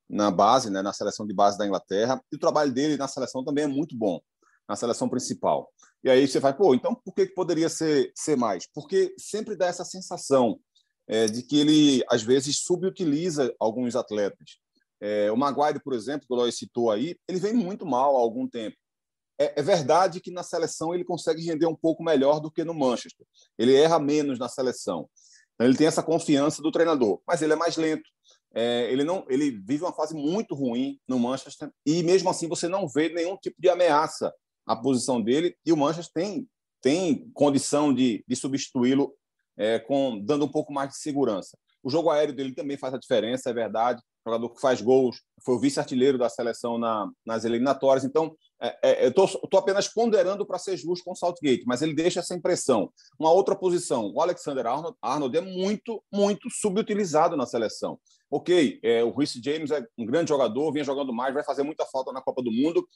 na 0.09 0.29
base, 0.29 0.69
né, 0.69 0.81
na 0.81 0.91
seleção 0.91 1.25
de 1.25 1.33
base 1.33 1.57
da 1.57 1.65
Inglaterra, 1.65 2.21
e 2.31 2.35
o 2.35 2.39
trabalho 2.39 2.73
dele 2.73 2.97
na 2.97 3.07
seleção 3.07 3.45
também 3.45 3.63
é 3.63 3.67
muito 3.67 3.95
bom, 3.95 4.19
na 4.67 4.75
seleção 4.75 5.07
principal. 5.07 5.71
E 6.03 6.09
aí 6.09 6.27
você 6.27 6.39
vai, 6.39 6.55
pô, 6.55 6.75
então 6.75 6.93
por 6.93 7.13
que 7.13 7.27
poderia 7.27 7.69
ser, 7.69 8.11
ser 8.15 8.35
mais? 8.35 8.67
Porque 8.73 9.13
sempre 9.17 9.55
dá 9.55 9.67
essa 9.67 9.85
sensação 9.85 10.59
é, 11.07 11.27
de 11.27 11.43
que 11.43 11.59
ele, 11.59 12.03
às 12.09 12.23
vezes, 12.23 12.63
subutiliza 12.63 13.53
alguns 13.59 13.95
atletas. 13.95 14.57
É, 15.01 15.31
o 15.31 15.35
Maguire, 15.35 15.81
por 15.83 15.93
exemplo, 15.93 16.27
que 16.27 16.33
o 16.33 16.35
Lois 16.35 16.55
citou 16.55 16.91
aí, 16.91 17.15
ele 17.27 17.39
vem 17.39 17.53
muito 17.53 17.85
mal 17.85 18.15
há 18.15 18.19
algum 18.19 18.47
tempo. 18.47 18.77
É, 19.39 19.59
é, 19.59 19.63
verdade 19.63 20.21
que 20.21 20.29
na 20.29 20.43
seleção 20.43 20.93
ele 20.93 21.03
consegue 21.03 21.43
render 21.43 21.65
um 21.65 21.75
pouco 21.75 22.03
melhor 22.03 22.39
do 22.39 22.51
que 22.51 22.63
no 22.63 22.75
Manchester. 22.75 23.25
Ele 23.57 23.73
erra 23.73 23.99
menos 23.99 24.37
na 24.37 24.47
seleção. 24.47 25.09
Então, 25.55 25.67
ele 25.67 25.75
tem 25.75 25.87
essa 25.87 26.03
confiança 26.03 26.61
do 26.61 26.71
treinador, 26.71 27.19
mas 27.25 27.41
ele 27.41 27.53
é 27.53 27.55
mais 27.55 27.75
lento. 27.75 28.07
É, 28.53 28.91
ele 28.91 29.03
não, 29.03 29.25
ele 29.27 29.49
vive 29.49 29.83
uma 29.83 29.93
fase 29.93 30.13
muito 30.13 30.53
ruim 30.53 30.99
no 31.07 31.17
Manchester 31.17 31.71
e 31.85 32.03
mesmo 32.03 32.29
assim 32.29 32.47
você 32.47 32.67
não 32.67 32.87
vê 32.87 33.09
nenhum 33.09 33.37
tipo 33.37 33.55
de 33.57 33.69
ameaça 33.69 34.31
à 34.67 34.75
posição 34.75 35.21
dele 35.21 35.55
e 35.65 35.71
o 35.71 35.77
Manchester 35.77 36.11
tem 36.13 36.49
tem 36.81 37.29
condição 37.33 37.93
de, 37.93 38.25
de 38.27 38.35
substituí-lo 38.35 39.15
é, 39.55 39.79
com 39.79 40.19
dando 40.19 40.45
um 40.45 40.51
pouco 40.51 40.73
mais 40.73 40.89
de 40.89 40.97
segurança. 40.97 41.57
O 41.81 41.89
jogo 41.89 42.09
aéreo 42.09 42.35
dele 42.35 42.53
também 42.53 42.77
faz 42.77 42.93
a 42.93 42.97
diferença, 42.97 43.49
é 43.49 43.53
verdade 43.53 44.01
jogador 44.25 44.49
que 44.49 44.61
faz 44.61 44.81
gols, 44.81 45.21
foi 45.43 45.55
o 45.55 45.59
vice-artilheiro 45.59 46.17
da 46.17 46.29
seleção 46.29 46.77
na, 46.77 47.09
nas 47.25 47.43
eliminatórias. 47.43 48.03
Então, 48.03 48.35
é, 48.61 48.77
é, 48.83 49.05
eu 49.05 49.09
estou 49.09 49.59
apenas 49.59 49.87
ponderando 49.87 50.45
para 50.45 50.59
ser 50.59 50.77
justo 50.77 51.03
com 51.03 51.11
o 51.11 51.15
Southgate, 51.15 51.63
mas 51.65 51.81
ele 51.81 51.93
deixa 51.93 52.19
essa 52.19 52.35
impressão. 52.35 52.91
Uma 53.19 53.31
outra 53.31 53.55
posição, 53.55 54.11
o 54.13 54.21
Alexander 54.21 54.67
Arnold, 54.67 54.95
Arnold 55.01 55.37
é 55.37 55.41
muito, 55.41 56.03
muito 56.13 56.47
subutilizado 56.49 57.35
na 57.35 57.47
seleção. 57.47 57.99
Ok, 58.29 58.79
é, 58.83 59.03
o 59.03 59.11
Reece 59.11 59.41
James 59.43 59.71
é 59.71 59.83
um 59.97 60.05
grande 60.05 60.29
jogador, 60.29 60.71
vinha 60.71 60.85
jogando 60.85 61.11
mais, 61.11 61.33
vai 61.33 61.43
fazer 61.43 61.63
muita 61.63 61.85
falta 61.85 62.11
na 62.11 62.21
Copa 62.21 62.43
do 62.43 62.51
Mundo, 62.51 62.87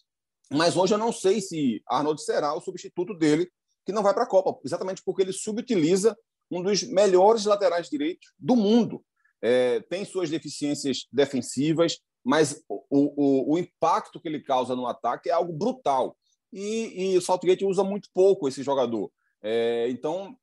mas 0.52 0.78
hoje 0.78 0.94
eu 0.94 0.98
não 1.00 1.12
sei 1.12 1.42
se 1.42 1.82
Arnold 1.88 2.22
será 2.22 2.54
o 2.54 2.62
substituto 2.62 3.16
dele, 3.16 3.50
que 3.84 3.92
não 3.92 4.04
vai 4.04 4.14
para 4.14 4.24
a 4.24 4.28
Copa, 4.28 4.60
exatamente 4.64 5.02
porque 5.04 5.24
ele 5.24 5.34
subutiliza 5.34 6.16
um 6.52 6.62
dos 6.62 6.84
melhores 6.84 7.46
laterais 7.46 7.90
direitos 7.90 8.32
do 8.38 8.56
mundo 8.56 9.04
é, 9.42 9.82
tem 9.82 10.06
suas 10.06 10.30
deficiências 10.30 11.06
defensivas, 11.12 12.00
mas 12.24 12.64
o, 12.68 12.84
o, 12.90 13.54
o, 13.54 13.58
impacto 13.58 14.20
que 14.20 14.28
ele 14.28 14.42
causa 14.42 14.76
no 14.76 14.88
ataque 14.88 15.30
é 15.30 15.34
algo 15.34 15.54
brutal. 15.54 16.18
E, 16.52 17.12
e 17.14 17.18
o 17.18 17.22
Saltgate 17.22 17.66
usa 17.66 17.84
muito 17.84 18.10
pouco 18.14 18.48
esse 18.48 18.64
jogador. 18.64 19.12
É, 19.44 19.88
então, 19.90 20.36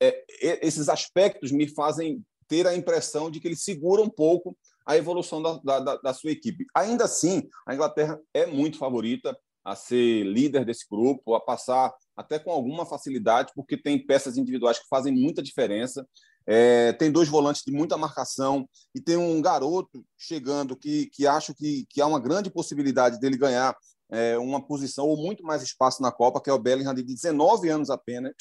é, 0.00 0.24
esses 0.66 0.88
aspectos 0.88 1.50
me 1.50 1.66
fazem 1.66 2.22
ter 2.46 2.66
a 2.66 2.74
impressão 2.74 3.30
de 3.30 3.40
que 3.40 3.48
ele 3.48 3.56
segura 3.56 4.02
um 4.02 4.10
pouco 4.10 4.56
a 4.84 4.96
evolução 4.96 5.40
da, 5.40 5.78
da, 5.78 5.96
da 5.96 6.12
sua 6.12 6.32
equipe. 6.32 6.66
Ainda 6.74 7.04
assim, 7.04 7.48
a 7.66 7.74
Inglaterra 7.74 8.20
é 8.34 8.44
muito 8.44 8.76
favorita 8.76 9.38
a 9.64 9.76
ser 9.76 10.24
líder 10.24 10.64
desse 10.64 10.86
grupo, 10.90 11.34
a 11.34 11.40
passar 11.40 11.94
até 12.16 12.38
com 12.38 12.50
alguma 12.50 12.84
facilidade, 12.84 13.52
porque 13.54 13.76
tem 13.76 14.04
peças 14.04 14.36
individuais 14.36 14.78
que 14.78 14.88
fazem 14.88 15.12
muita 15.12 15.42
diferença. 15.42 16.06
É, 16.46 16.92
tem 16.94 17.12
dois 17.12 17.28
volantes 17.28 17.62
de 17.64 17.72
muita 17.72 17.96
marcação 17.96 18.68
e 18.94 19.00
tem 19.00 19.16
um 19.16 19.40
garoto 19.40 20.04
chegando 20.18 20.76
que, 20.76 21.06
que 21.06 21.26
acho 21.26 21.54
que, 21.54 21.86
que 21.88 22.00
há 22.00 22.06
uma 22.06 22.18
grande 22.18 22.50
possibilidade 22.50 23.20
dele 23.20 23.36
ganhar 23.36 23.76
é, 24.10 24.36
uma 24.38 24.60
posição 24.60 25.06
ou 25.06 25.16
muito 25.16 25.44
mais 25.44 25.62
espaço 25.62 26.02
na 26.02 26.10
Copa, 26.10 26.40
que 26.40 26.50
é 26.50 26.52
o 26.52 26.58
Bellingham, 26.58 26.94
de 26.94 27.02
19 27.02 27.68
anos 27.68 27.90
apenas, 27.90 28.34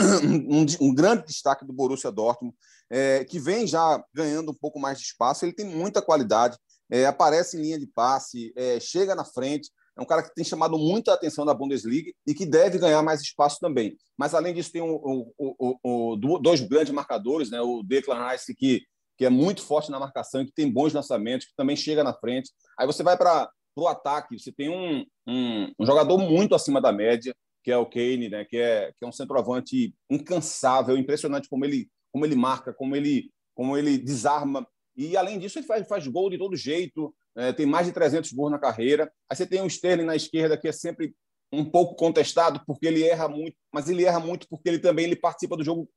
um, 0.24 0.66
um 0.80 0.94
grande 0.94 1.26
destaque 1.26 1.64
do 1.64 1.72
Borussia 1.72 2.10
Dortmund, 2.10 2.54
é, 2.90 3.24
que 3.24 3.38
vem 3.38 3.66
já 3.66 4.02
ganhando 4.12 4.50
um 4.50 4.54
pouco 4.54 4.78
mais 4.80 4.98
de 4.98 5.04
espaço. 5.04 5.44
Ele 5.44 5.52
tem 5.52 5.64
muita 5.64 6.02
qualidade, 6.02 6.58
é, 6.90 7.06
aparece 7.06 7.56
em 7.56 7.62
linha 7.62 7.78
de 7.78 7.86
passe, 7.86 8.52
é, 8.56 8.80
chega 8.80 9.14
na 9.14 9.24
frente, 9.24 9.70
é 9.96 10.00
um 10.00 10.06
cara 10.06 10.22
que 10.22 10.34
tem 10.34 10.44
chamado 10.44 10.78
muita 10.78 11.12
atenção 11.12 11.44
na 11.44 11.52
Bundesliga 11.52 12.10
e 12.26 12.34
que 12.34 12.46
deve 12.46 12.78
ganhar 12.78 13.02
mais 13.02 13.20
espaço 13.20 13.58
também. 13.60 13.96
Mas, 14.16 14.34
além 14.34 14.54
disso, 14.54 14.72
tem 14.72 14.80
um, 14.80 15.30
um, 15.38 15.78
um, 15.84 16.18
dois 16.40 16.60
grandes 16.62 16.92
marcadores, 16.92 17.50
né? 17.50 17.60
o 17.60 17.82
Declan 17.82 18.30
Rice, 18.30 18.54
que, 18.54 18.82
que 19.18 19.26
é 19.26 19.30
muito 19.30 19.62
forte 19.62 19.90
na 19.90 20.00
marcação, 20.00 20.44
que 20.44 20.52
tem 20.52 20.70
bons 20.70 20.94
lançamentos, 20.94 21.46
que 21.46 21.54
também 21.54 21.76
chega 21.76 22.02
na 22.02 22.14
frente. 22.14 22.50
Aí 22.78 22.86
você 22.86 23.02
vai 23.02 23.18
para 23.18 23.50
o 23.76 23.86
ataque, 23.86 24.38
você 24.38 24.50
tem 24.50 24.70
um, 24.70 25.04
um, 25.26 25.72
um, 25.78 25.86
jogador 25.86 26.16
muito 26.16 26.54
acima 26.54 26.80
da 26.80 26.90
média, 26.90 27.34
que 27.62 27.70
é 27.70 27.76
o 27.76 27.86
Kane, 27.86 28.30
né? 28.30 28.46
que, 28.46 28.56
é, 28.56 28.92
que 28.98 29.04
é 29.04 29.06
um 29.06 29.12
centroavante 29.12 29.94
incansável, 30.10 30.96
impressionante 30.96 31.48
como 31.50 31.66
ele, 31.66 31.90
como 32.10 32.24
ele 32.24 32.34
marca, 32.34 32.72
como 32.72 32.96
ele, 32.96 33.30
como 33.54 33.76
ele 33.76 33.98
desarma. 33.98 34.66
E, 34.96 35.18
além 35.18 35.38
disso, 35.38 35.58
ele 35.58 35.66
faz, 35.66 35.86
faz 35.86 36.06
gol 36.06 36.30
de 36.30 36.38
todo 36.38 36.56
jeito, 36.56 37.14
é, 37.36 37.52
tem 37.52 37.66
mais 37.66 37.86
de 37.86 37.92
300 37.92 38.32
gols 38.32 38.50
na 38.50 38.58
carreira. 38.58 39.10
Aí 39.28 39.36
você 39.36 39.46
tem 39.46 39.62
o 39.62 39.66
Sterling 39.66 40.04
na 40.04 40.16
esquerda, 40.16 40.56
que 40.56 40.68
é 40.68 40.72
sempre 40.72 41.14
um 41.52 41.64
pouco 41.64 41.94
contestado, 41.94 42.62
porque 42.66 42.86
ele 42.86 43.02
erra 43.04 43.28
muito, 43.28 43.56
mas 43.72 43.88
ele 43.88 44.04
erra 44.04 44.18
muito 44.18 44.48
porque 44.48 44.68
ele 44.68 44.78
também 44.78 45.04
ele 45.04 45.16
participa 45.16 45.56
do 45.56 45.62
jogo 45.62 45.88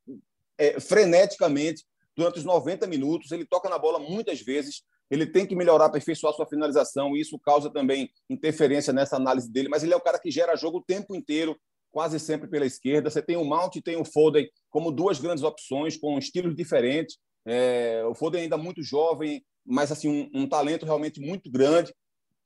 é, 0.58 0.80
freneticamente 0.80 1.84
durante 2.16 2.40
os 2.40 2.46
90 2.46 2.88
minutos. 2.88 3.32
Ele 3.32 3.46
toca 3.46 3.70
na 3.70 3.78
bola 3.78 4.00
muitas 4.00 4.42
vezes. 4.42 4.84
Ele 5.10 5.26
tem 5.26 5.46
que 5.46 5.56
melhorar, 5.56 5.86
aperfeiçoar 5.86 6.34
sua 6.34 6.48
finalização, 6.48 7.16
e 7.16 7.22
isso 7.22 7.40
causa 7.40 7.70
também 7.70 8.10
interferência 8.30 8.92
nessa 8.92 9.16
análise 9.16 9.52
dele. 9.52 9.70
Mas 9.70 9.84
ele 9.84 9.94
é 9.94 9.96
o 9.96 10.02
cara 10.02 10.20
que 10.20 10.32
gera 10.32 10.56
jogo 10.56 10.80
o 10.80 10.84
tempo 10.84 11.16
inteiro, 11.16 11.56
quase 11.92 12.20
sempre 12.20 12.50
pela 12.50 12.66
esquerda. 12.66 13.10
Você 13.10 13.22
tem 13.22 13.38
o 13.38 13.46
Mount 13.46 13.76
e 13.76 13.82
tem 13.82 13.98
o 13.98 14.06
Foden 14.06 14.50
como 14.70 14.92
duas 14.92 15.20
grandes 15.20 15.44
opções, 15.44 15.96
com 15.96 16.18
estilos 16.18 16.56
diferentes. 16.56 17.18
É, 17.46 18.04
o 18.06 18.16
Foden 18.16 18.42
ainda 18.42 18.58
muito 18.58 18.82
jovem, 18.82 19.46
mas 19.66 19.92
assim 19.92 20.08
um, 20.08 20.42
um, 20.42 20.48
talento 20.48 20.86
realmente 20.86 21.20
muito 21.20 21.50
grande. 21.50 21.94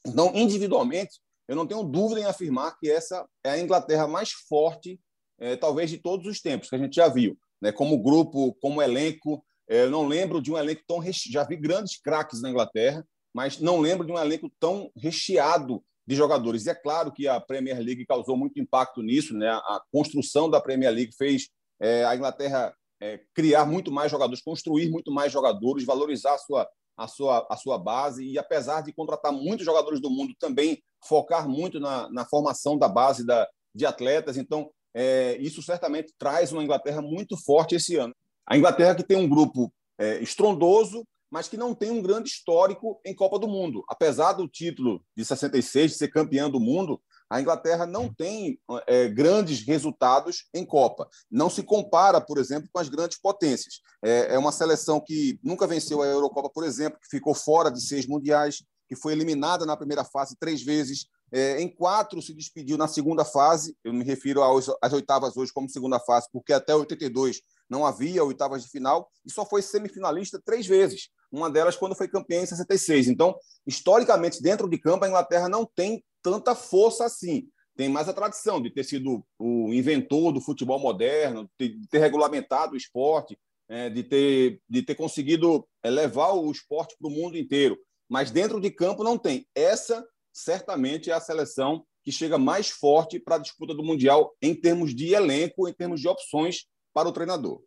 Então, 0.05 0.31
individualmente, 0.33 1.19
eu 1.47 1.55
não 1.55 1.67
tenho 1.67 1.83
dúvida 1.83 2.21
em 2.21 2.25
afirmar 2.25 2.77
que 2.79 2.89
essa 2.89 3.27
é 3.43 3.51
a 3.51 3.59
Inglaterra 3.59 4.07
mais 4.07 4.31
forte, 4.31 4.99
é, 5.39 5.55
talvez 5.55 5.89
de 5.89 5.97
todos 5.97 6.25
os 6.27 6.41
tempos 6.41 6.69
que 6.69 6.75
a 6.75 6.79
gente 6.79 6.95
já 6.95 7.07
viu, 7.07 7.37
né? 7.61 7.71
Como 7.71 8.01
grupo, 8.01 8.53
como 8.61 8.81
elenco. 8.81 9.43
É, 9.67 9.83
eu 9.83 9.89
não 9.89 10.07
lembro 10.07 10.41
de 10.41 10.51
um 10.51 10.57
elenco 10.57 10.81
tão 10.87 10.99
reche... 10.99 11.31
já 11.31 11.43
vi 11.43 11.55
grandes 11.55 11.99
craques 11.99 12.41
na 12.41 12.49
Inglaterra, 12.49 13.05
mas 13.33 13.59
não 13.59 13.79
lembro 13.79 14.05
de 14.05 14.11
um 14.11 14.17
elenco 14.17 14.51
tão 14.59 14.91
recheado 14.95 15.83
de 16.07 16.15
jogadores. 16.15 16.65
E 16.65 16.69
é 16.69 16.75
claro 16.75 17.11
que 17.11 17.27
a 17.27 17.39
Premier 17.39 17.79
League 17.79 18.05
causou 18.05 18.35
muito 18.35 18.59
impacto 18.59 19.01
nisso, 19.01 19.35
né? 19.37 19.47
A 19.47 19.81
construção 19.91 20.49
da 20.49 20.59
Premier 20.59 20.91
League 20.91 21.15
fez 21.15 21.49
é, 21.79 22.03
a 22.03 22.15
Inglaterra 22.15 22.73
é, 23.01 23.21
criar 23.33 23.65
muito 23.65 23.91
mais 23.91 24.11
jogadores, 24.11 24.43
construir 24.43 24.89
muito 24.89 25.11
mais 25.11 25.31
jogadores, 25.31 25.85
valorizar 25.85 26.37
sua, 26.39 26.67
a 26.99 27.07
sua, 27.07 27.47
a 27.49 27.55
sua 27.55 27.77
base 27.77 28.23
e, 28.25 28.37
apesar 28.37 28.81
de 28.81 28.93
contratar 28.93 29.31
muitos 29.31 29.65
jogadores 29.65 30.01
do 30.01 30.09
mundo, 30.09 30.35
também 30.37 30.83
focar 31.07 31.47
muito 31.47 31.79
na, 31.79 32.09
na 32.11 32.25
formação 32.25 32.77
da 32.77 32.89
base 32.89 33.25
da, 33.25 33.47
de 33.73 33.85
atletas. 33.85 34.37
Então, 34.37 34.69
é, 34.93 35.37
isso 35.39 35.61
certamente 35.61 36.13
traz 36.17 36.51
uma 36.51 36.63
Inglaterra 36.63 37.01
muito 37.01 37.37
forte 37.37 37.75
esse 37.75 37.95
ano. 37.95 38.13
A 38.45 38.57
Inglaterra 38.57 38.95
que 38.95 39.03
tem 39.03 39.17
um 39.17 39.29
grupo 39.29 39.71
é, 39.97 40.21
estrondoso, 40.21 41.05
mas 41.31 41.47
que 41.47 41.55
não 41.55 41.73
tem 41.73 41.91
um 41.91 42.01
grande 42.01 42.29
histórico 42.29 42.99
em 43.05 43.15
Copa 43.15 43.39
do 43.39 43.47
Mundo. 43.47 43.83
Apesar 43.87 44.33
do 44.33 44.47
título 44.47 45.01
de 45.15 45.23
66 45.23 45.91
de 45.91 45.97
ser 45.97 46.07
campeã 46.09 46.49
do 46.49 46.59
mundo, 46.59 46.99
a 47.29 47.39
Inglaterra 47.39 47.85
não 47.85 48.11
tem 48.11 48.59
é, 48.87 49.07
grandes 49.07 49.61
resultados 49.61 50.45
em 50.53 50.65
Copa. 50.65 51.07
Não 51.29 51.49
se 51.49 51.61
compara, 51.61 52.19
por 52.19 52.39
exemplo, 52.39 52.67
com 52.71 52.79
as 52.79 52.89
grandes 52.89 53.19
potências. 53.19 53.81
É, 54.03 54.33
é 54.33 54.39
uma 54.39 54.51
seleção 54.51 54.99
que 54.99 55.39
nunca 55.43 55.67
venceu 55.67 56.01
a 56.01 56.07
Eurocopa, 56.07 56.49
por 56.49 56.63
exemplo, 56.63 56.99
que 56.99 57.07
ficou 57.07 57.35
fora 57.35 57.69
de 57.69 57.81
seis 57.81 58.07
mundiais, 58.07 58.63
que 58.87 58.95
foi 58.95 59.13
eliminada 59.13 59.65
na 59.65 59.77
primeira 59.77 60.03
fase 60.03 60.35
três 60.39 60.63
vezes. 60.63 61.05
É, 61.31 61.61
em 61.61 61.67
quatro 61.67 62.19
se 62.23 62.33
despediu 62.33 62.75
na 62.75 62.87
segunda 62.87 63.23
fase. 63.23 63.77
Eu 63.83 63.93
me 63.93 64.03
refiro 64.03 64.41
às 64.81 64.93
oitavas 64.93 65.37
hoje 65.37 65.53
como 65.53 65.69
segunda 65.69 65.99
fase, 65.99 66.27
porque 66.33 66.51
até 66.51 66.73
82 66.73 67.41
não 67.69 67.85
havia 67.85 68.23
oitavas 68.23 68.63
de 68.63 68.69
final 68.69 69.07
e 69.23 69.31
só 69.31 69.45
foi 69.45 69.61
semifinalista 69.61 70.41
três 70.43 70.65
vezes. 70.65 71.09
Uma 71.31 71.51
delas 71.51 71.75
quando 71.75 71.93
foi 71.93 72.07
campeã 72.07 72.41
em 72.41 72.45
66. 72.47 73.07
Então, 73.07 73.37
historicamente, 73.67 74.41
dentro 74.41 74.67
de 74.67 74.79
campo, 74.79 75.05
a 75.05 75.07
Inglaterra 75.07 75.47
não 75.47 75.63
tem 75.63 76.03
tanta 76.21 76.55
força 76.55 77.05
assim. 77.05 77.47
tem 77.75 77.87
mais 77.87 78.09
a 78.09 78.13
tradição 78.13 78.61
de 78.61 78.69
ter 78.69 78.83
sido 78.83 79.25
o 79.37 79.73
inventor 79.73 80.33
do 80.33 80.41
futebol 80.41 80.79
moderno, 80.79 81.49
de 81.57 81.79
ter 81.89 81.99
regulamentado 81.99 82.73
o 82.73 82.77
esporte, 82.77 83.37
é, 83.69 83.89
de, 83.89 84.03
ter, 84.03 84.61
de 84.67 84.81
ter 84.81 84.95
conseguido 84.95 85.65
é, 85.83 85.89
levar 85.89 86.33
o 86.33 86.51
esporte 86.51 86.95
para 86.99 87.07
o 87.07 87.11
mundo 87.11 87.37
inteiro. 87.37 87.79
Mas 88.09 88.31
dentro 88.31 88.59
de 88.59 88.71
campo 88.71 89.03
não 89.03 89.17
tem. 89.17 89.47
Essa, 89.55 90.05
certamente, 90.33 91.11
é 91.11 91.13
a 91.13 91.21
seleção 91.21 91.85
que 92.03 92.11
chega 92.11 92.37
mais 92.37 92.69
forte 92.69 93.19
para 93.19 93.35
a 93.35 93.39
disputa 93.39 93.73
do 93.73 93.83
Mundial 93.83 94.35
em 94.41 94.55
termos 94.55 94.95
de 94.95 95.13
elenco, 95.13 95.67
em 95.67 95.73
termos 95.73 96.01
de 96.01 96.07
opções 96.07 96.65
para 96.93 97.07
o 97.07 97.11
treinador. 97.11 97.61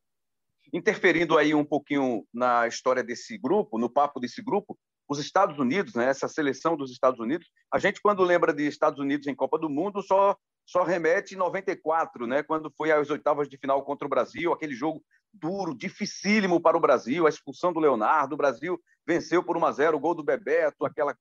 Interferindo 0.73 1.39
aí 1.39 1.55
um 1.55 1.65
pouquinho 1.65 2.27
na 2.33 2.67
história 2.67 3.05
desse 3.05 3.39
grupo, 3.39 3.79
no 3.79 3.91
papo 3.91 4.19
desse 4.19 4.43
grupo, 4.43 4.77
os 5.13 5.19
Estados 5.19 5.59
Unidos, 5.59 5.95
né, 5.95 6.07
essa 6.07 6.27
seleção 6.27 6.77
dos 6.77 6.91
Estados 6.91 7.21
Unidos, 7.21 7.49
a 7.73 7.79
gente 7.79 8.01
quando 8.01 8.23
lembra 8.23 8.53
de 8.53 8.67
Estados 8.67 8.99
Unidos 8.99 9.27
em 9.27 9.35
Copa 9.35 9.59
do 9.59 9.71
Mundo 9.71 10.03
só 10.03 10.37
só 10.65 10.85
remete 10.85 11.35
em 11.35 11.39
94, 11.39 12.25
né, 12.25 12.43
quando 12.43 12.73
foi 12.77 12.93
às 12.93 13.11
oitavas 13.11 13.49
de 13.49 13.59
final 13.59 13.83
contra 13.85 14.07
o 14.07 14.09
Brasil, 14.09 14.53
aquele 14.53 14.75
jogo 14.75 15.03
duro, 15.33 15.77
dificílimo 15.77 16.61
para 16.61 16.77
o 16.77 16.81
Brasil, 16.81 17.27
a 17.27 17.29
expulsão 17.29 17.73
do 17.73 17.81
Leonardo, 17.81 18.35
o 18.35 18.39
Brasil 18.39 18.81
venceu 19.05 19.43
por 19.43 19.57
1 19.57 19.67
a 19.67 19.73
0, 19.73 19.97
o 19.97 20.01
gol 20.01 20.15
do 20.15 20.23
Bebeto, 20.23 20.87
aquela 20.87 21.17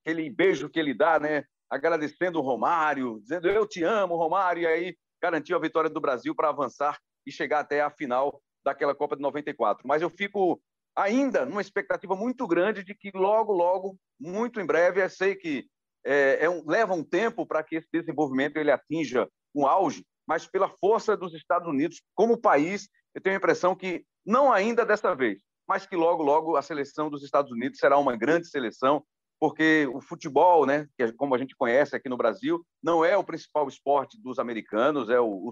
aquele 0.00 0.30
beijo 0.30 0.68
que 0.68 0.78
ele 0.78 0.94
dá, 0.94 1.18
né, 1.18 1.44
agradecendo 1.68 2.38
o 2.38 2.42
Romário, 2.42 3.18
dizendo 3.20 3.48
eu 3.48 3.66
te 3.66 3.82
amo, 3.82 4.16
Romário, 4.16 4.62
e 4.62 4.66
aí 4.66 4.96
garantiu 5.20 5.56
a 5.56 5.60
vitória 5.60 5.90
do 5.90 6.00
Brasil 6.00 6.34
para 6.34 6.50
avançar 6.50 6.98
e 7.26 7.32
chegar 7.32 7.60
até 7.60 7.80
a 7.80 7.90
final 7.90 8.40
daquela 8.64 8.94
Copa 8.94 9.16
de 9.16 9.22
94. 9.22 9.86
Mas 9.86 10.02
eu 10.02 10.10
fico 10.10 10.60
ainda 10.96 11.44
numa 11.44 11.60
expectativa 11.60 12.14
muito 12.14 12.46
grande 12.46 12.84
de 12.84 12.94
que 12.94 13.10
logo, 13.14 13.52
logo, 13.52 13.96
muito 14.18 14.60
em 14.60 14.66
breve, 14.66 15.02
eu 15.02 15.10
sei 15.10 15.34
que 15.34 15.66
é, 16.04 16.44
é 16.44 16.50
um, 16.50 16.62
leva 16.66 16.94
um 16.94 17.02
tempo 17.02 17.46
para 17.46 17.62
que 17.62 17.76
esse 17.76 17.88
desenvolvimento 17.92 18.56
ele 18.56 18.70
atinja 18.70 19.28
um 19.54 19.66
auge, 19.66 20.04
mas 20.26 20.46
pela 20.46 20.68
força 20.68 21.16
dos 21.16 21.34
Estados 21.34 21.68
Unidos 21.68 22.02
como 22.14 22.40
país, 22.40 22.88
eu 23.14 23.20
tenho 23.20 23.36
a 23.36 23.38
impressão 23.38 23.74
que 23.74 24.04
não 24.24 24.52
ainda 24.52 24.84
dessa 24.84 25.14
vez, 25.14 25.42
mas 25.66 25.86
que 25.86 25.96
logo, 25.96 26.22
logo 26.22 26.56
a 26.56 26.62
seleção 26.62 27.10
dos 27.10 27.22
Estados 27.22 27.50
Unidos 27.50 27.78
será 27.78 27.98
uma 27.98 28.16
grande 28.16 28.48
seleção, 28.48 29.02
porque 29.40 29.88
o 29.92 30.00
futebol, 30.00 30.66
né, 30.66 30.86
que 30.96 31.04
é 31.04 31.12
como 31.12 31.34
a 31.34 31.38
gente 31.38 31.56
conhece 31.56 31.96
aqui 31.96 32.08
no 32.08 32.16
Brasil, 32.16 32.64
não 32.82 33.04
é 33.04 33.16
o 33.16 33.24
principal 33.24 33.66
esporte 33.68 34.20
dos 34.20 34.38
americanos, 34.38 35.08
é 35.10 35.20
o, 35.20 35.48
o, 35.48 35.50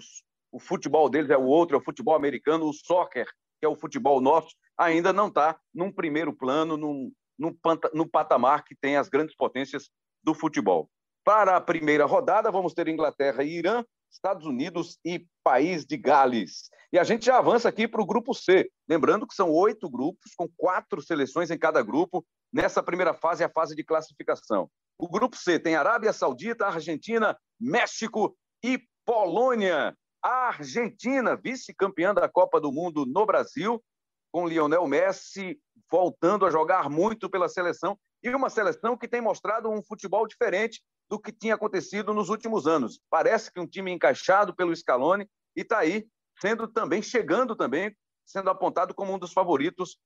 o 0.53 0.61
futebol 0.61 1.09
deles 1.09 1.31
é 1.31 1.37
o 1.37 1.45
outro, 1.45 1.77
é 1.77 1.81
o 1.81 1.85
futebol 1.85 2.15
americano, 2.15 2.69
o 2.69 2.73
soccer 2.73 3.27
que 3.63 3.67
é 3.67 3.69
o 3.69 3.77
futebol 3.77 4.21
nosso, 4.21 4.57
ainda 4.77 5.13
não 5.13 5.29
está 5.29 5.57
num 5.73 5.93
primeiro 5.93 6.33
plano, 6.33 6.77
num, 6.77 7.13
num, 7.39 7.57
no 7.95 8.09
patamar 8.09 8.65
que 8.65 8.75
tem 8.75 8.97
as 8.97 9.09
grandes 9.09 9.37
potências 9.37 9.89
do 10.21 10.35
futebol. 10.35 10.91
Para 11.25 11.57
a 11.57 11.61
primeira 11.61 12.05
rodada, 12.05 12.51
vamos 12.51 12.75
ter 12.75 12.89
Inglaterra 12.89 13.45
e 13.45 13.57
Irã, 13.59 13.85
Estados 14.11 14.45
Unidos 14.47 14.99
e 15.05 15.25
País 15.45 15.87
de 15.87 15.97
Gales. 15.97 16.71
E 16.93 16.99
a 16.99 17.05
gente 17.05 17.25
já 17.25 17.39
avança 17.39 17.69
aqui 17.69 17.87
para 17.87 18.03
o 18.03 18.07
grupo 18.07 18.35
C. 18.35 18.69
Lembrando 18.89 19.29
que 19.29 19.35
são 19.35 19.49
oito 19.49 19.89
grupos, 19.89 20.35
com 20.37 20.49
quatro 20.57 21.01
seleções 21.01 21.49
em 21.53 21.57
cada 21.57 21.81
grupo. 21.83 22.27
Nessa 22.53 22.83
primeira 22.83 23.15
fase, 23.15 23.45
a 23.45 23.49
fase 23.49 23.77
de 23.77 23.85
classificação. 23.85 24.69
O 24.99 25.09
grupo 25.09 25.37
C 25.37 25.59
tem 25.61 25.77
Arábia 25.77 26.13
Saudita, 26.13 26.67
Argentina, 26.67 27.39
México 27.61 28.37
e 28.63 28.81
Polônia. 29.07 29.97
A 30.23 30.49
Argentina, 30.49 31.37
vice-campeã 31.37 32.15
da 32.15 32.29
Copa 32.29 32.61
do 32.61 32.71
Mundo 32.71 33.05
no 33.05 33.27
Brasil, 33.27 33.83
com 34.31 34.47
Lionel 34.47 34.87
Messi 34.87 35.59
voltando 35.91 36.47
a 36.47 36.51
jogar 36.51 36.89
muito 36.89 37.29
pela 37.29 37.49
seleção 37.49 37.99
e 38.23 38.31
uma 38.31 38.49
seleção 38.49 38.97
que 38.97 39.09
tem 39.09 39.21
mostrado 39.21 39.69
um 39.69 39.83
futebol 39.83 40.27
diferente 40.27 40.81
do 41.11 41.21
que 41.21 41.33
tinha 41.33 41.55
acontecido 41.55 42.15
nos 42.15 42.31
últimos 42.31 42.67
anos. 42.67 43.01
Parece 43.11 43.53
que 43.53 43.61
um 43.61 43.67
time 43.67 43.91
encaixado 43.91 44.55
pelo 44.55 44.75
Scaloni 44.75 45.29
e 45.55 45.61
está 45.61 45.81
aí 45.81 46.07
sendo 46.41 46.67
também 46.67 47.03
chegando 47.03 47.55
também 47.55 47.95
sendo 48.25 48.49
apontado 48.49 48.95
como 48.95 49.13
um 49.13 49.19
dos 49.19 49.33
favoritos 49.33 49.99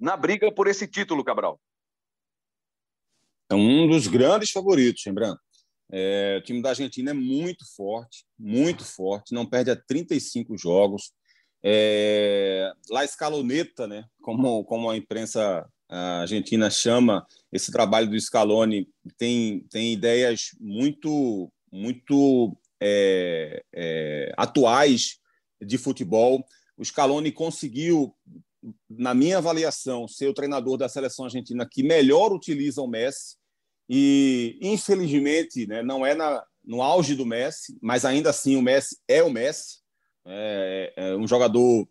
na 0.00 0.16
briga 0.16 0.52
por 0.52 0.68
esse 0.68 0.86
título, 0.86 1.24
Cabral. 1.24 1.60
É 3.50 3.54
um 3.54 3.88
dos 3.88 4.06
grandes 4.06 4.50
favoritos, 4.50 5.02
lembrando. 5.04 5.40
É, 5.94 6.38
o 6.40 6.42
time 6.42 6.62
da 6.62 6.70
Argentina 6.70 7.10
é 7.10 7.14
muito 7.14 7.66
forte, 7.76 8.24
muito 8.38 8.82
forte, 8.82 9.34
não 9.34 9.44
perde 9.44 9.70
a 9.70 9.76
35 9.76 10.56
jogos. 10.56 11.12
É, 11.62 12.72
La 12.90 13.04
Escaloneta, 13.04 13.86
né, 13.86 14.04
como, 14.22 14.64
como 14.64 14.90
a 14.90 14.96
imprensa 14.96 15.68
argentina 15.88 16.70
chama 16.70 17.26
esse 17.52 17.70
trabalho 17.70 18.08
do 18.08 18.18
Scaloni, 18.18 18.88
tem, 19.18 19.60
tem 19.70 19.92
ideias 19.92 20.48
muito, 20.58 21.52
muito 21.70 22.56
é, 22.80 23.62
é, 23.74 24.32
atuais 24.36 25.18
de 25.60 25.76
futebol. 25.76 26.42
O 26.78 26.84
Scaloni 26.84 27.30
conseguiu, 27.30 28.16
na 28.88 29.12
minha 29.12 29.36
avaliação, 29.36 30.08
ser 30.08 30.28
o 30.28 30.34
treinador 30.34 30.78
da 30.78 30.88
seleção 30.88 31.26
argentina 31.26 31.68
que 31.70 31.82
melhor 31.82 32.32
utiliza 32.32 32.80
o 32.80 32.88
Messi 32.88 33.36
e, 33.88 34.58
infelizmente, 34.60 35.66
né, 35.66 35.82
não 35.82 36.04
é 36.04 36.14
na, 36.14 36.44
no 36.64 36.82
auge 36.82 37.14
do 37.14 37.26
Messi, 37.26 37.76
mas 37.80 38.04
ainda 38.04 38.30
assim 38.30 38.56
o 38.56 38.62
Messi 38.62 38.96
é 39.08 39.22
o 39.22 39.30
Messi. 39.30 39.80
É, 40.24 40.92
é 40.96 41.16
um 41.16 41.26
jogador. 41.26 41.88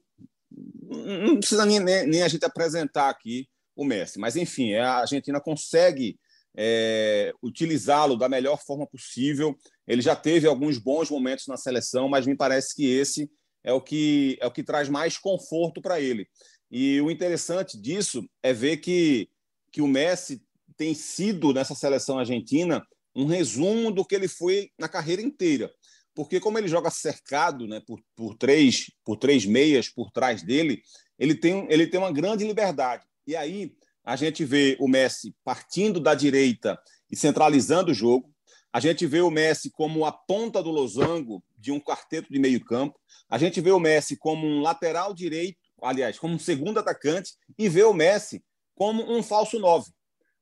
Não 0.50 1.38
precisa 1.38 1.66
nem, 1.66 1.80
nem, 1.80 2.08
nem, 2.08 2.24
a 2.24 2.28
gente 2.28 2.46
apresentar 2.46 3.10
aqui 3.10 3.48
o 3.76 3.86
Messi, 3.86 4.20
mas 4.20 4.36
enfim, 4.36 4.74
a 4.76 5.00
Argentina 5.00 5.40
consegue 5.40 6.20
é, 6.56 7.34
utilizá-lo 7.42 8.16
da 8.16 8.30
melhor 8.30 8.62
forma 8.62 8.86
possível. 8.88 9.56
Ele 9.88 10.02
já 10.02 10.16
teve 10.16 10.48
alguns 10.48 10.78
bons 10.78 11.10
momentos 11.10 11.48
na 11.48 11.58
seleção, 11.58 12.08
mas 12.08 12.26
me 12.26 12.36
parece 12.36 12.76
que 12.76 12.86
esse 12.86 13.30
é 13.64 13.72
o 13.74 13.82
que 13.82 14.38
é 14.42 14.48
o 14.48 14.52
que 14.52 14.64
traz 14.64 14.90
mais 14.90 15.18
conforto 15.18 15.82
para 15.82 16.00
ele. 16.00 16.28
E 16.70 17.02
o 17.02 17.12
interessante 17.12 17.80
disso 17.80 18.26
é 18.42 18.54
ver 18.54 18.78
que, 18.78 19.30
que 19.72 19.82
o 19.82 19.88
Messi 19.88 20.42
tem 20.82 20.96
sido 20.96 21.54
nessa 21.54 21.76
seleção 21.76 22.18
argentina 22.18 22.84
um 23.16 23.28
resumo 23.28 23.92
do 23.92 24.04
que 24.04 24.16
ele 24.16 24.28
foi 24.28 24.72
na 24.80 24.90
carreira 24.90 25.22
inteira. 25.22 25.72
Porque 26.16 26.40
como 26.40 26.58
ele 26.58 26.68
joga 26.68 26.90
cercado 26.90 27.68
né, 27.68 27.80
por, 27.86 28.02
por, 28.16 28.36
três, 28.36 28.92
por 29.06 29.16
três 29.16 29.46
meias 29.46 29.90
por 29.90 30.10
trás 30.10 30.42
dele, 30.42 30.82
ele 31.20 31.36
tem, 31.36 31.68
ele 31.70 31.86
tem 31.86 32.00
uma 32.00 32.12
grande 32.12 32.44
liberdade. 32.48 33.06
E 33.28 33.36
aí 33.36 33.76
a 34.04 34.16
gente 34.16 34.44
vê 34.44 34.76
o 34.80 34.88
Messi 34.88 35.36
partindo 35.44 36.00
da 36.00 36.16
direita 36.16 36.82
e 37.12 37.16
centralizando 37.16 37.92
o 37.92 37.94
jogo. 37.94 38.34
A 38.74 38.80
gente 38.80 39.06
vê 39.06 39.22
o 39.22 39.30
Messi 39.30 39.70
como 39.70 40.04
a 40.04 40.12
ponta 40.12 40.64
do 40.64 40.72
losango 40.72 41.44
de 41.60 41.72
um 41.72 41.80
quarteto 41.80 42.34
de 42.34 42.40
meio 42.40 42.66
campo. 42.66 43.00
A 43.30 43.38
gente 43.38 43.62
vê 43.62 43.72
o 43.72 43.80
Messi 43.80 44.18
como 44.18 44.48
um 44.48 44.62
lateral 44.62 45.14
direito, 45.14 45.60
aliás, 45.80 46.18
como 46.18 46.34
um 46.34 46.40
segundo 46.40 46.80
atacante, 46.80 47.34
e 47.56 47.70
vê 47.70 47.84
o 47.84 47.94
Messi 47.94 48.44
como 48.74 49.04
um 49.16 49.22
falso 49.22 49.60
nove. 49.60 49.92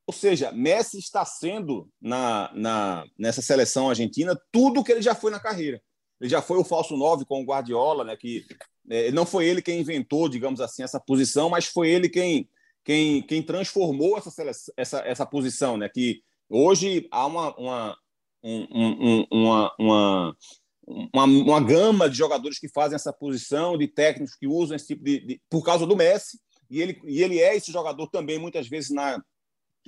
Ou 0.10 0.14
seja, 0.14 0.52
Messi 0.52 0.98
está 0.98 1.24
sendo 1.24 1.88
na, 2.02 2.50
na, 2.56 3.06
nessa 3.16 3.44
seleção 3.44 3.92
argentina 3.92 4.36
tudo 4.52 4.84
que 4.84 4.92
ele 4.92 5.04
já 5.04 5.14
foi 5.14 5.30
na 5.30 5.40
carreira. 5.40 5.80
Ele 6.20 6.28
já 6.28 6.42
foi 6.42 6.58
o 6.58 6.64
falso 6.64 6.98
9 6.98 7.26
com 7.26 7.44
o 7.44 7.46
Guardiola, 7.46 8.04
né, 8.04 8.18
que 8.18 8.44
é, 8.90 9.12
não 9.12 9.24
foi 9.24 9.46
ele 9.46 9.62
quem 9.62 9.82
inventou, 9.82 10.28
digamos 10.28 10.62
assim, 10.62 10.82
essa 10.82 11.00
posição, 11.00 11.48
mas 11.48 11.68
foi 11.68 11.92
ele 11.92 12.10
quem, 12.10 12.50
quem, 12.84 13.22
quem 13.22 13.44
transformou 13.44 14.18
essa, 14.18 14.32
seleção, 14.32 14.74
essa, 14.76 14.98
essa 15.02 15.28
posição, 15.28 15.78
né, 15.78 15.88
que 15.88 16.24
hoje 16.50 17.08
há 17.12 17.28
uma, 17.28 17.56
uma, 17.56 17.98
um, 18.44 18.68
um, 18.72 19.28
uma, 19.32 19.76
uma, 19.78 20.38
uma, 20.88 21.24
uma, 21.24 21.60
gama 21.62 22.10
de 22.10 22.18
jogadores 22.18 22.58
que 22.58 22.68
fazem 22.68 22.96
essa 22.96 23.14
posição, 23.14 23.78
de 23.78 23.88
técnicos 23.88 24.36
que 24.36 24.48
usam 24.48 24.76
esse 24.76 24.88
tipo 24.88 25.04
de, 25.04 25.20
de 25.20 25.42
por 25.48 25.64
causa 25.64 25.86
do 25.86 25.96
Messi, 25.96 26.40
e 26.68 26.82
ele, 26.82 27.00
e 27.06 27.22
ele 27.22 27.40
é 27.40 27.56
esse 27.56 27.72
jogador 27.72 28.08
também, 28.08 28.40
muitas 28.40 28.68
vezes, 28.68 28.90
na, 28.90 29.24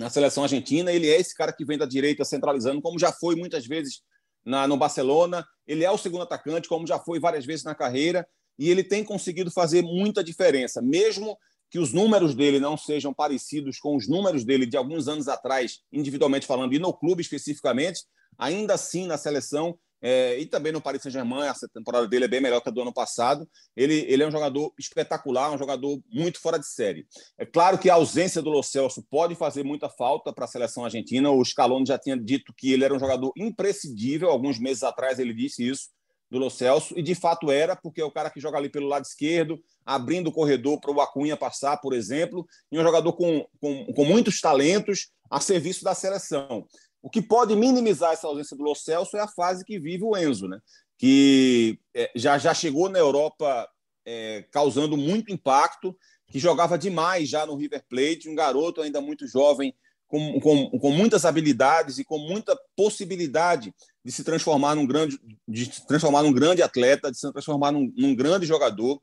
na 0.02 0.10
seleção 0.10 0.42
argentina. 0.42 0.92
Ele 0.92 1.08
é 1.08 1.18
esse 1.18 1.34
cara 1.34 1.52
que 1.52 1.64
vem 1.64 1.78
da 1.78 1.86
direita 1.86 2.24
centralizando, 2.24 2.82
como 2.82 2.98
já 2.98 3.12
foi 3.12 3.34
muitas 3.34 3.66
vezes 3.66 4.02
na, 4.44 4.66
no 4.66 4.76
Barcelona. 4.76 5.46
Ele 5.66 5.84
é 5.84 5.90
o 5.90 5.98
segundo 5.98 6.22
atacante, 6.22 6.68
como 6.68 6.86
já 6.86 6.98
foi 6.98 7.18
várias 7.18 7.46
vezes 7.46 7.64
na 7.64 7.74
carreira. 7.74 8.26
E 8.58 8.68
ele 8.68 8.84
tem 8.84 9.02
conseguido 9.02 9.50
fazer 9.50 9.82
muita 9.82 10.22
diferença, 10.22 10.82
mesmo 10.82 11.38
que 11.70 11.78
os 11.78 11.92
números 11.92 12.34
dele 12.34 12.60
não 12.60 12.76
sejam 12.76 13.14
parecidos 13.14 13.78
com 13.78 13.96
os 13.96 14.06
números 14.06 14.44
dele 14.44 14.66
de 14.66 14.76
alguns 14.76 15.08
anos 15.08 15.26
atrás, 15.26 15.78
individualmente 15.90 16.46
falando, 16.46 16.74
e 16.74 16.78
no 16.78 16.92
clube 16.92 17.22
especificamente, 17.22 18.02
ainda 18.38 18.74
assim 18.74 19.06
na 19.06 19.16
seleção 19.16 19.78
é, 20.02 20.36
e 20.40 20.46
também 20.46 20.72
no 20.72 20.80
Paris 20.80 21.00
Saint-Germain, 21.00 21.46
essa 21.46 21.68
temporada 21.68 22.08
dele 22.08 22.24
é 22.24 22.28
bem 22.28 22.40
melhor 22.40 22.60
que 22.60 22.68
a 22.68 22.72
do 22.72 22.82
ano 22.82 22.92
passado. 22.92 23.48
Ele, 23.76 24.04
ele 24.08 24.24
é 24.24 24.26
um 24.26 24.32
jogador 24.32 24.72
espetacular, 24.76 25.52
um 25.52 25.58
jogador 25.58 26.02
muito 26.10 26.40
fora 26.40 26.58
de 26.58 26.66
série. 26.66 27.06
É 27.38 27.46
claro 27.46 27.78
que 27.78 27.88
a 27.88 27.94
ausência 27.94 28.42
do 28.42 28.50
Lo 28.50 28.64
Celso 28.64 29.06
pode 29.08 29.36
fazer 29.36 29.62
muita 29.62 29.88
falta 29.88 30.32
para 30.32 30.44
a 30.44 30.48
seleção 30.48 30.84
argentina. 30.84 31.30
O 31.30 31.44
Scaloni 31.44 31.86
já 31.86 31.96
tinha 31.96 32.16
dito 32.16 32.52
que 32.52 32.72
ele 32.72 32.84
era 32.84 32.92
um 32.92 32.98
jogador 32.98 33.32
imprescindível, 33.36 34.28
alguns 34.28 34.58
meses 34.58 34.82
atrás 34.82 35.20
ele 35.20 35.32
disse 35.32 35.66
isso 35.66 35.90
do 36.28 36.38
Lo 36.38 36.50
Celso, 36.50 36.98
e 36.98 37.02
de 37.02 37.14
fato 37.14 37.50
era, 37.50 37.76
porque 37.76 38.00
é 38.00 38.04
o 38.04 38.10
cara 38.10 38.30
que 38.30 38.40
joga 38.40 38.56
ali 38.56 38.70
pelo 38.70 38.88
lado 38.88 39.04
esquerdo, 39.04 39.62
abrindo 39.84 40.28
o 40.28 40.32
corredor 40.32 40.80
para 40.80 40.90
o 40.90 40.98
Acunha 40.98 41.36
passar, 41.36 41.76
por 41.76 41.92
exemplo, 41.92 42.46
e 42.72 42.78
um 42.78 42.82
jogador 42.82 43.12
com, 43.12 43.46
com, 43.60 43.84
com 43.92 44.04
muitos 44.06 44.40
talentos 44.40 45.10
a 45.30 45.40
serviço 45.40 45.84
da 45.84 45.94
seleção. 45.94 46.66
O 47.02 47.10
que 47.10 47.20
pode 47.20 47.56
minimizar 47.56 48.12
essa 48.12 48.28
ausência 48.28 48.56
do 48.56 48.62
Lo 48.62 48.74
Celso 48.74 49.16
é 49.16 49.20
a 49.20 49.28
fase 49.28 49.64
que 49.64 49.78
vive 49.78 50.04
o 50.04 50.16
Enzo, 50.16 50.46
né? 50.46 50.60
que 51.02 51.80
é, 51.92 52.12
já, 52.14 52.38
já 52.38 52.54
chegou 52.54 52.88
na 52.88 52.96
Europa 52.96 53.68
é, 54.06 54.44
causando 54.52 54.96
muito 54.96 55.32
impacto, 55.32 55.98
que 56.28 56.38
jogava 56.38 56.78
demais 56.78 57.28
já 57.28 57.44
no 57.44 57.56
River 57.56 57.84
Plate, 57.88 58.28
um 58.28 58.36
garoto 58.36 58.80
ainda 58.80 59.00
muito 59.00 59.26
jovem, 59.26 59.74
com, 60.06 60.38
com, 60.40 60.78
com 60.78 60.90
muitas 60.92 61.24
habilidades 61.24 61.98
e 61.98 62.04
com 62.04 62.18
muita 62.18 62.56
possibilidade 62.76 63.74
de 64.04 64.12
se 64.12 64.22
transformar 64.22 64.76
num 64.76 64.86
grande, 64.86 65.18
de 65.48 65.84
transformar 65.86 66.22
num 66.22 66.32
grande 66.32 66.62
atleta, 66.62 67.10
de 67.10 67.18
se 67.18 67.32
transformar 67.32 67.72
num, 67.72 67.92
num 67.96 68.14
grande 68.14 68.46
jogador. 68.46 69.02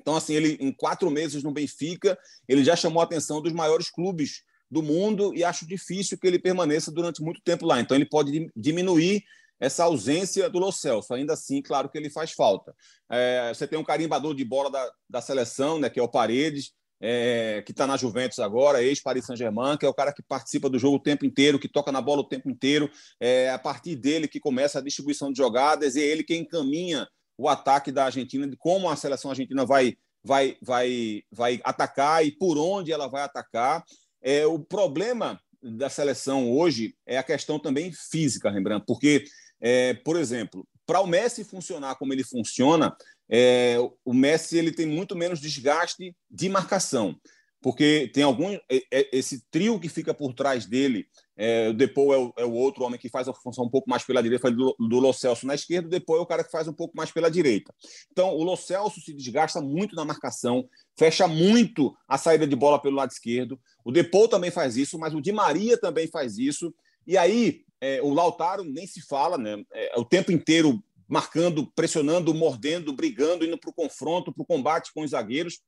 Então, 0.00 0.16
assim, 0.16 0.34
ele 0.34 0.56
em 0.58 0.72
quatro 0.72 1.08
meses 1.08 1.44
no 1.44 1.52
Benfica, 1.52 2.18
ele 2.48 2.64
já 2.64 2.74
chamou 2.74 3.00
a 3.00 3.04
atenção 3.04 3.40
dos 3.40 3.52
maiores 3.52 3.90
clubes 3.90 4.42
do 4.70 4.82
mundo 4.82 5.34
e 5.34 5.42
acho 5.44 5.66
difícil 5.66 6.18
que 6.18 6.26
ele 6.26 6.38
permaneça 6.38 6.90
durante 6.92 7.22
muito 7.22 7.40
tempo 7.42 7.66
lá. 7.66 7.80
Então, 7.80 7.96
ele 7.96 8.06
pode 8.06 8.50
diminuir 8.56 9.22
essa 9.60 9.84
ausência 9.84 10.48
do 10.48 10.58
Lo 10.58 10.70
Celso. 10.70 11.12
Ainda 11.14 11.32
assim, 11.32 11.60
claro 11.60 11.88
que 11.88 11.98
ele 11.98 12.10
faz 12.10 12.32
falta. 12.32 12.74
É, 13.10 13.52
você 13.52 13.66
tem 13.66 13.78
um 13.78 13.84
carimbador 13.84 14.34
de 14.34 14.44
bola 14.44 14.70
da, 14.70 14.90
da 15.08 15.20
seleção, 15.20 15.78
né, 15.78 15.90
que 15.90 15.98
é 15.98 16.02
o 16.02 16.08
Paredes, 16.08 16.72
é, 17.00 17.62
que 17.64 17.72
está 17.72 17.86
na 17.86 17.96
Juventus 17.96 18.38
agora, 18.38 18.82
ex-Paris 18.82 19.24
Saint-Germain, 19.24 19.76
que 19.76 19.86
é 19.86 19.88
o 19.88 19.94
cara 19.94 20.12
que 20.12 20.22
participa 20.22 20.68
do 20.68 20.78
jogo 20.78 20.96
o 20.96 21.02
tempo 21.02 21.24
inteiro, 21.24 21.58
que 21.58 21.68
toca 21.68 21.92
na 21.92 22.00
bola 22.00 22.22
o 22.22 22.28
tempo 22.28 22.50
inteiro. 22.50 22.90
É 23.20 23.50
a 23.50 23.58
partir 23.58 23.96
dele 23.96 24.28
que 24.28 24.40
começa 24.40 24.78
a 24.78 24.82
distribuição 24.82 25.32
de 25.32 25.38
jogadas 25.38 25.96
e 25.96 26.02
é 26.02 26.06
ele 26.06 26.24
quem 26.24 26.42
encaminha 26.42 27.06
o 27.36 27.48
ataque 27.48 27.92
da 27.92 28.06
Argentina, 28.06 28.48
de 28.48 28.56
como 28.56 28.88
a 28.88 28.96
seleção 28.96 29.30
argentina 29.30 29.64
vai, 29.64 29.96
vai, 30.24 30.56
vai, 30.60 31.22
vai 31.30 31.60
atacar 31.62 32.26
e 32.26 32.32
por 32.32 32.58
onde 32.58 32.92
ela 32.92 33.06
vai 33.06 33.22
atacar. 33.22 33.84
É, 34.22 34.46
o 34.46 34.58
problema 34.58 35.40
da 35.62 35.88
seleção 35.88 36.50
hoje 36.50 36.94
é 37.06 37.18
a 37.18 37.22
questão 37.22 37.58
também 37.58 37.92
física, 37.92 38.50
Rembrandt, 38.50 38.84
porque, 38.86 39.24
é, 39.60 39.94
por 39.94 40.16
exemplo, 40.16 40.66
para 40.86 41.00
o 41.00 41.06
Messi 41.06 41.44
funcionar 41.44 41.96
como 41.96 42.12
ele 42.12 42.24
funciona, 42.24 42.96
é, 43.28 43.76
o 44.04 44.14
Messi 44.14 44.56
ele 44.56 44.72
tem 44.72 44.86
muito 44.86 45.14
menos 45.14 45.40
desgaste 45.40 46.16
de 46.30 46.48
marcação, 46.48 47.14
porque 47.60 48.10
tem 48.14 48.22
algum 48.22 48.54
é, 48.54 48.60
é, 48.90 49.08
esse 49.12 49.44
trio 49.50 49.78
que 49.78 49.88
fica 49.88 50.14
por 50.14 50.32
trás 50.32 50.64
dele. 50.64 51.06
É, 51.40 51.68
o 51.68 51.72
Depou 51.72 52.12
é 52.12 52.18
o, 52.18 52.32
é 52.36 52.44
o, 52.44 52.52
outro 52.52 52.82
homem 52.82 52.98
que 52.98 53.08
faz 53.08 53.28
a 53.28 53.32
função 53.32 53.64
um 53.64 53.70
pouco 53.70 53.88
mais 53.88 54.02
pela 54.02 54.20
direita, 54.20 54.50
do, 54.50 54.74
do 54.76 54.98
Lo 54.98 55.12
Celso 55.12 55.46
na 55.46 55.54
esquerda, 55.54 55.88
o 55.88 56.16
é 56.16 56.20
o 56.20 56.26
cara 56.26 56.42
que 56.42 56.50
faz 56.50 56.66
um 56.66 56.72
pouco 56.72 56.96
mais 56.96 57.12
pela 57.12 57.30
direita. 57.30 57.72
Então, 58.10 58.34
o 58.34 58.42
Lo 58.42 58.56
Celso 58.56 59.00
se 59.00 59.14
desgasta 59.14 59.60
muito 59.60 59.94
na 59.94 60.04
marcação, 60.04 60.68
fecha 60.98 61.28
muito 61.28 61.96
a 62.08 62.18
saída 62.18 62.44
de 62.44 62.56
bola 62.56 62.82
pelo 62.82 62.96
lado 62.96 63.12
esquerdo. 63.12 63.56
O 63.84 63.92
Depou 63.92 64.26
também 64.26 64.50
faz 64.50 64.76
isso, 64.76 64.98
mas 64.98 65.14
o 65.14 65.20
Di 65.20 65.30
Maria 65.30 65.78
também 65.78 66.08
faz 66.08 66.38
isso. 66.38 66.74
E 67.06 67.16
aí, 67.16 67.62
é, 67.80 68.02
o 68.02 68.12
Lautaro 68.12 68.64
nem 68.64 68.84
se 68.84 69.00
fala, 69.00 69.38
né? 69.38 69.62
É, 69.72 69.96
o 69.96 70.04
tempo 70.04 70.32
inteiro 70.32 70.82
marcando, 71.06 71.70
pressionando, 71.74 72.34
mordendo, 72.34 72.92
brigando, 72.92 73.44
indo 73.44 73.56
para 73.56 73.70
o 73.70 73.74
confronto, 73.74 74.32
para 74.32 74.42
o 74.42 74.46
combate 74.46 74.92
com 74.92 75.02
os 75.02 75.12
zagueiros. 75.12 75.60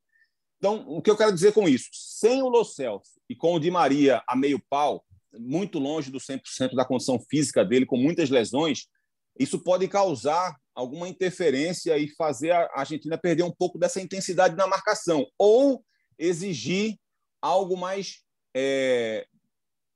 Então, 0.59 0.85
o 0.89 1.01
que 1.01 1.11
eu 1.11 1.17
quero 1.17 1.33
dizer 1.33 1.53
com 1.53 1.69
isso? 1.69 1.89
Sem 1.93 2.43
o 2.43 2.49
Lo 2.49 2.65
Celso 2.65 3.21
e 3.29 3.37
com 3.37 3.55
o 3.55 3.61
Di 3.61 3.71
Maria 3.71 4.21
a 4.27 4.35
meio 4.35 4.61
pau, 4.69 5.05
muito 5.39 5.79
longe 5.79 6.11
do 6.11 6.19
100% 6.19 6.75
da 6.75 6.85
condição 6.85 7.19
física 7.29 7.65
dele, 7.65 7.87
com 7.87 7.97
muitas 7.97 8.31
lesões, 8.31 8.87
isso 9.39 9.63
pode 9.63 9.87
causar 9.89 10.57
alguma 10.75 11.09
interferência 11.09 11.97
e 11.99 12.09
fazer 12.15 12.53
a 12.53 12.69
Argentina 12.75 13.19
perder 13.19 13.43
um 13.43 13.53
pouco 13.53 13.79
dessa 13.79 14.01
intensidade 14.01 14.57
na 14.57 14.67
marcação, 14.67 15.27
ou 15.39 15.85
exigir 16.19 16.97
algo 17.41 17.77
mais 17.77 18.23
é, 18.55 19.27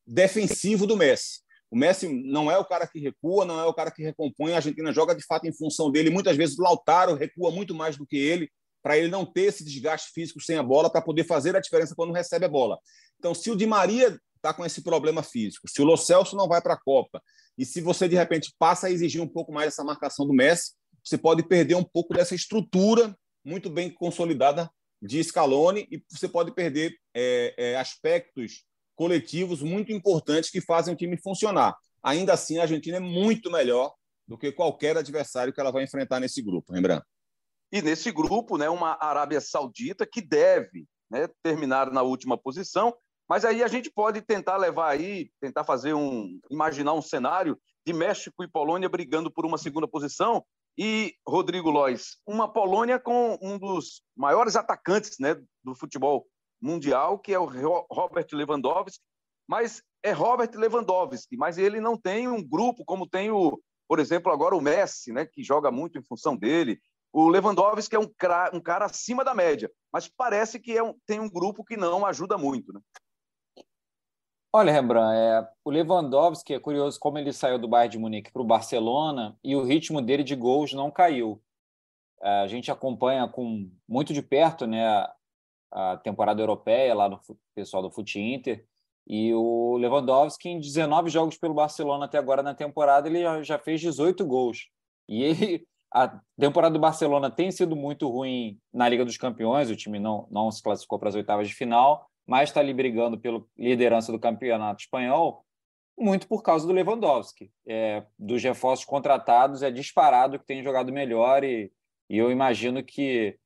defensivo 0.07 0.87
do 0.87 0.97
Messi. 0.97 1.41
O 1.71 1.77
Messi 1.77 2.09
não 2.09 2.51
é 2.51 2.57
o 2.57 2.65
cara 2.65 2.87
que 2.87 3.01
recua, 3.01 3.45
não 3.45 3.59
é 3.59 3.65
o 3.65 3.75
cara 3.75 3.91
que 3.91 4.03
recompõe. 4.03 4.53
A 4.53 4.57
Argentina 4.57 4.93
joga 4.93 5.15
de 5.15 5.25
fato 5.25 5.47
em 5.47 5.53
função 5.53 5.91
dele. 5.91 6.09
Muitas 6.09 6.37
vezes 6.37 6.57
o 6.57 6.63
Lautaro 6.63 7.15
recua 7.15 7.51
muito 7.51 7.75
mais 7.75 7.97
do 7.97 8.07
que 8.07 8.17
ele, 8.17 8.49
para 8.81 8.97
ele 8.97 9.09
não 9.09 9.27
ter 9.27 9.47
esse 9.47 9.65
desgaste 9.65 10.13
físico 10.13 10.41
sem 10.41 10.57
a 10.57 10.63
bola, 10.63 10.91
para 10.91 11.03
poder 11.03 11.25
fazer 11.25 11.57
a 11.57 11.61
diferença 11.61 11.95
quando 11.97 12.13
recebe 12.13 12.45
a 12.45 12.49
bola. 12.49 12.79
Então, 13.19 13.35
se 13.35 13.51
o 13.51 13.57
Di 13.57 13.67
Maria 13.67 14.17
está 14.45 14.53
com 14.53 14.65
esse 14.65 14.83
problema 14.83 15.23
físico, 15.23 15.67
se 15.67 15.81
o 15.81 15.85
Lo 15.85 15.97
Celso 15.97 16.37
não 16.37 16.47
vai 16.47 16.61
para 16.61 16.75
a 16.75 16.81
Copa, 16.81 17.23
e 17.57 17.65
se 17.65 17.81
você 17.81 18.07
de 18.07 18.15
repente 18.15 18.55
passa 18.59 18.89
a 18.89 18.91
exigir 18.91 19.23
um 19.23 19.29
pouco 19.29 19.51
mais 19.51 19.69
essa 19.69 19.83
marcação 19.83 20.27
do 20.27 20.35
Messi, 20.35 20.73
você 21.03 21.17
pode 21.17 21.43
perder 21.43 21.77
um 21.77 21.85
pouco 21.85 22.13
dessa 22.13 22.35
estrutura 22.35 23.17
muito 23.45 23.71
bem 23.71 23.91
consolidada 23.91 24.71
de 25.01 25.23
Scaloni 25.23 25.87
e 25.91 26.03
você 26.11 26.29
pode 26.29 26.53
perder 26.55 26.95
é, 27.15 27.55
é, 27.57 27.77
aspectos 27.77 28.65
coletivos 28.97 29.63
muito 29.63 29.93
importantes 29.93 30.51
que 30.51 30.61
fazem 30.61 30.95
o 30.95 30.97
time 30.97 31.17
funcionar. 31.17 31.77
Ainda 32.03 32.33
assim, 32.33 32.59
a 32.59 32.63
Argentina 32.63 32.99
é 32.99 33.01
muito 33.01 33.51
melhor 33.51 33.95
do 34.27 34.39
que 34.39 34.53
qualquer 34.53 34.97
adversário 34.97 35.53
que 35.53 35.61
ela 35.61 35.73
vai 35.73 35.85
enfrentar 35.85 36.21
nesse 36.21 36.41
grupo, 36.43 36.73
lembrando. 36.73 37.03
E 37.73 37.83
nesse 37.83 38.11
grupo, 38.13 38.57
né, 38.57 38.69
uma 38.71 38.97
Arábia 39.01 39.41
Saudita 39.41 40.07
que 40.07 40.23
deve 40.23 40.87
né, 41.11 41.29
terminar 41.43 41.91
na 41.91 42.03
última 42.03 42.39
posição, 42.39 42.95
mas 43.29 43.45
aí 43.45 43.63
a 43.63 43.69
gente 43.69 43.91
pode 43.91 44.21
tentar 44.21 44.57
levar 44.57 44.91
aí, 44.91 45.31
tentar 45.41 45.65
fazer 45.65 45.95
um, 45.95 46.39
imaginar 46.51 46.93
um 46.93 47.03
cenário 47.03 47.59
de 47.87 47.93
México 47.93 48.43
e 48.43 48.49
Polônia 48.49 48.89
brigando 48.89 49.31
por 49.31 49.45
uma 49.47 49.59
segunda 49.59 49.89
posição 49.89 50.45
e 50.77 51.15
Rodrigo 51.27 51.71
Lois, 51.71 52.17
uma 52.27 52.53
Polônia 52.53 52.99
com 52.99 53.39
um 53.41 53.59
dos 53.59 54.03
maiores 54.17 54.57
atacantes 54.57 55.19
né, 55.21 55.41
do 55.63 55.75
futebol 55.75 56.27
mundial, 56.61 57.19
que 57.19 57.33
é 57.33 57.39
o 57.39 57.47
Robert 57.91 58.27
Lewandowski, 58.33 59.05
mas 59.47 59.83
é 60.03 60.11
Robert 60.11 60.51
Lewandowski, 60.55 61.37
mas 61.37 61.59
ele 61.59 61.81
não 61.81 61.97
tem 61.97 62.27
um 62.27 62.43
grupo 62.43 62.85
como 62.85 63.07
tem 63.07 63.31
o, 63.31 63.61
por 63.87 64.01
exemplo, 64.01 64.33
agora 64.33 64.57
o 64.57 64.61
Messi, 64.61 65.13
né, 65.13 65.27
que 65.27 65.45
joga 65.45 65.71
muito 65.71 65.99
em 65.99 66.03
função 66.03 66.37
dele. 66.37 66.81
O 67.13 67.29
Lewandowski 67.29 67.95
é 67.95 68.01
um, 68.01 68.11
um 68.53 68.61
cara 68.61 68.87
acima 68.87 69.23
da 69.23 69.35
média, 69.35 69.71
mas 69.93 70.09
parece 70.09 70.59
que 70.59 70.77
é 70.77 70.83
um, 70.83 70.95
tem 71.07 71.21
um 71.21 71.31
grupo 71.31 71.65
que 71.65 71.77
não 71.77 72.05
ajuda 72.05 72.37
muito, 72.37 72.73
né? 72.73 72.81
Olha, 74.57 74.73
Rembrandt, 74.73 75.17
é, 75.17 75.49
o 75.65 75.71
Lewandowski 75.71 76.55
é 76.55 76.61
curioso 76.61 76.97
como 77.01 77.19
ele 77.19 77.33
saiu 77.33 77.59
do 77.59 77.67
Bayern 77.67 77.91
de 77.91 77.99
Munique 77.99 78.31
para 78.31 78.41
o 78.41 78.45
Barcelona 78.45 79.37
e 79.43 79.57
o 79.57 79.65
ritmo 79.65 80.01
dele 80.01 80.23
de 80.23 80.37
gols 80.37 80.73
não 80.73 80.93
caiu. 80.93 81.43
É, 82.23 82.43
a 82.43 82.47
gente 82.47 82.71
acompanha 82.71 83.27
com 83.27 83.69
muito 83.89 84.13
de 84.13 84.23
perto 84.23 84.65
né, 84.65 85.09
a 85.73 85.97
temporada 85.97 86.41
europeia 86.41 86.95
lá 86.95 87.09
no 87.09 87.21
pessoal 87.53 87.83
do 87.83 87.91
Fute 87.91 88.21
Inter. 88.21 88.65
E 89.09 89.35
o 89.35 89.77
Lewandowski, 89.77 90.49
em 90.49 90.61
19 90.61 91.11
jogos 91.11 91.37
pelo 91.37 91.53
Barcelona 91.53 92.05
até 92.05 92.17
agora 92.17 92.41
na 92.41 92.55
temporada, 92.55 93.09
ele 93.09 93.43
já 93.43 93.59
fez 93.59 93.81
18 93.81 94.25
gols. 94.25 94.69
E 95.09 95.25
ele, 95.25 95.67
a 95.93 96.21
temporada 96.39 96.75
do 96.75 96.79
Barcelona 96.79 97.29
tem 97.29 97.51
sido 97.51 97.75
muito 97.75 98.09
ruim 98.09 98.61
na 98.73 98.89
Liga 98.89 99.05
dos 99.05 99.17
Campeões, 99.17 99.69
o 99.69 99.75
time 99.75 99.99
não, 99.99 100.29
não 100.31 100.49
se 100.53 100.63
classificou 100.63 100.97
para 100.97 101.09
as 101.09 101.17
oitavas 101.17 101.49
de 101.49 101.55
final, 101.57 102.09
mas 102.27 102.49
está 102.49 102.61
ali 102.61 102.73
brigando 102.73 103.19
pela 103.19 103.45
liderança 103.57 104.11
do 104.11 104.19
campeonato 104.19 104.83
espanhol, 104.83 105.45
muito 105.97 106.27
por 106.27 106.43
causa 106.43 106.67
do 106.67 106.73
Lewandowski. 106.73 107.51
É, 107.67 108.05
dos 108.19 108.43
reforços 108.43 108.85
contratados, 108.85 109.63
é 109.63 109.71
disparado 109.71 110.39
que 110.39 110.47
tem 110.47 110.63
jogado 110.63 110.93
melhor 110.93 111.45
e, 111.45 111.71
e 112.09 112.19
eu 112.19 112.31
imagino 112.31 112.83
que 112.83 113.39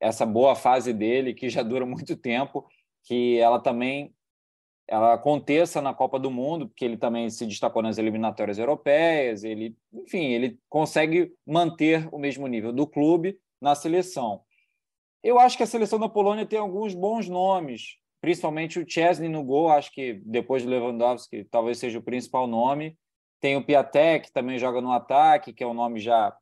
essa 0.00 0.26
boa 0.26 0.54
fase 0.54 0.92
dele, 0.92 1.34
que 1.34 1.48
já 1.48 1.62
dura 1.62 1.86
muito 1.86 2.16
tempo, 2.16 2.66
que 3.04 3.38
ela 3.38 3.58
também 3.58 4.12
ela 4.88 5.14
aconteça 5.14 5.82
na 5.82 5.92
Copa 5.92 6.18
do 6.18 6.30
Mundo, 6.30 6.68
porque 6.68 6.84
ele 6.84 6.96
também 6.96 7.28
se 7.28 7.44
destacou 7.44 7.82
nas 7.82 7.98
eliminatórias 7.98 8.56
europeias, 8.56 9.42
ele, 9.42 9.76
enfim, 9.92 10.26
ele 10.26 10.60
consegue 10.68 11.34
manter 11.44 12.08
o 12.12 12.18
mesmo 12.18 12.46
nível 12.46 12.72
do 12.72 12.86
clube 12.86 13.36
na 13.60 13.74
seleção. 13.74 14.42
Eu 15.24 15.40
acho 15.40 15.56
que 15.56 15.64
a 15.64 15.66
seleção 15.66 15.98
da 15.98 16.08
Polônia 16.08 16.46
tem 16.46 16.58
alguns 16.58 16.94
bons 16.94 17.28
nomes, 17.28 17.96
principalmente 18.26 18.80
o 18.80 18.84
Chesney 18.84 19.28
no 19.28 19.44
gol, 19.44 19.68
acho 19.68 19.92
que 19.92 20.14
depois 20.24 20.64
do 20.64 20.68
Lewandowski 20.68 21.44
talvez 21.44 21.78
seja 21.78 22.00
o 22.00 22.02
principal 22.02 22.48
nome. 22.48 22.98
Tem 23.40 23.56
o 23.56 23.64
Piatek, 23.64 24.26
que 24.26 24.32
também 24.32 24.58
joga 24.58 24.80
no 24.80 24.90
ataque, 24.90 25.52
que 25.52 25.62
é 25.62 25.66
um 25.66 25.72
nome 25.72 26.00
já 26.00 26.36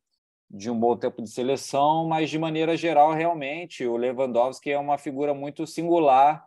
de 0.51 0.71
um 0.71 0.81
bom 0.81 0.97
tempo 0.97 1.21
de 1.21 1.29
seleção, 1.29 2.09
mas 2.09 2.31
de 2.31 2.39
maneira 2.39 2.75
geral, 2.75 3.13
realmente, 3.13 3.85
o 3.85 3.99
Lewandowski 3.99 4.71
é 4.71 4.79
uma 4.79 4.97
figura 4.97 5.35
muito 5.35 5.67
singular 5.67 6.47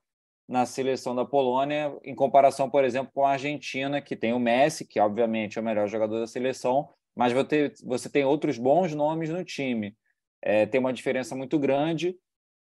na 0.49 0.65
seleção 0.65 1.13
da 1.13 1.23
Polônia, 1.23 1.95
em 2.03 2.15
comparação, 2.15 2.67
por 2.67 2.83
exemplo, 2.83 3.11
com 3.13 3.23
a 3.23 3.33
Argentina, 3.33 4.01
que 4.01 4.15
tem 4.15 4.33
o 4.33 4.39
Messi, 4.39 4.87
que 4.87 4.99
obviamente 4.99 5.59
é 5.59 5.61
o 5.61 5.63
melhor 5.63 5.87
jogador 5.87 6.19
da 6.19 6.25
seleção, 6.25 6.89
mas 7.15 7.31
você, 7.31 7.71
você 7.83 8.09
tem 8.09 8.25
outros 8.25 8.57
bons 8.57 8.95
nomes 8.95 9.29
no 9.29 9.45
time. 9.45 9.95
É, 10.41 10.65
tem 10.65 10.79
uma 10.79 10.93
diferença 10.93 11.35
muito 11.35 11.59
grande. 11.59 12.17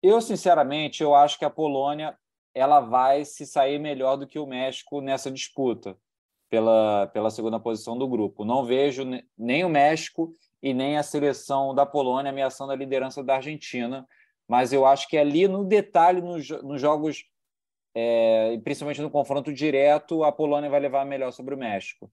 Eu, 0.02 0.20
sinceramente, 0.20 1.02
eu 1.02 1.14
acho 1.14 1.38
que 1.38 1.46
a 1.46 1.50
Polônia 1.50 2.14
ela 2.58 2.80
vai 2.80 3.24
se 3.24 3.46
sair 3.46 3.78
melhor 3.78 4.16
do 4.16 4.26
que 4.26 4.38
o 4.38 4.46
México 4.46 5.00
nessa 5.00 5.30
disputa 5.30 5.96
pela, 6.50 7.06
pela 7.08 7.30
segunda 7.30 7.60
posição 7.60 7.96
do 7.96 8.08
grupo. 8.08 8.44
Não 8.44 8.64
vejo 8.64 9.04
nem 9.36 9.64
o 9.64 9.68
México 9.68 10.32
e 10.62 10.74
nem 10.74 10.98
a 10.98 11.02
seleção 11.02 11.74
da 11.74 11.86
Polônia 11.86 12.30
ameaçando 12.30 12.72
a 12.72 12.76
liderança 12.76 13.22
da 13.22 13.36
Argentina. 13.36 14.06
Mas 14.48 14.72
eu 14.72 14.86
acho 14.86 15.08
que 15.08 15.16
ali 15.16 15.46
no 15.46 15.64
detalhe, 15.64 16.20
nos, 16.20 16.48
nos 16.62 16.80
jogos 16.80 17.24
é, 17.94 18.58
principalmente 18.58 19.00
no 19.00 19.10
confronto 19.10 19.52
direto, 19.52 20.22
a 20.22 20.30
Polônia 20.30 20.70
vai 20.70 20.78
levar 20.78 21.04
melhor 21.04 21.32
sobre 21.32 21.54
o 21.54 21.58
México. 21.58 22.10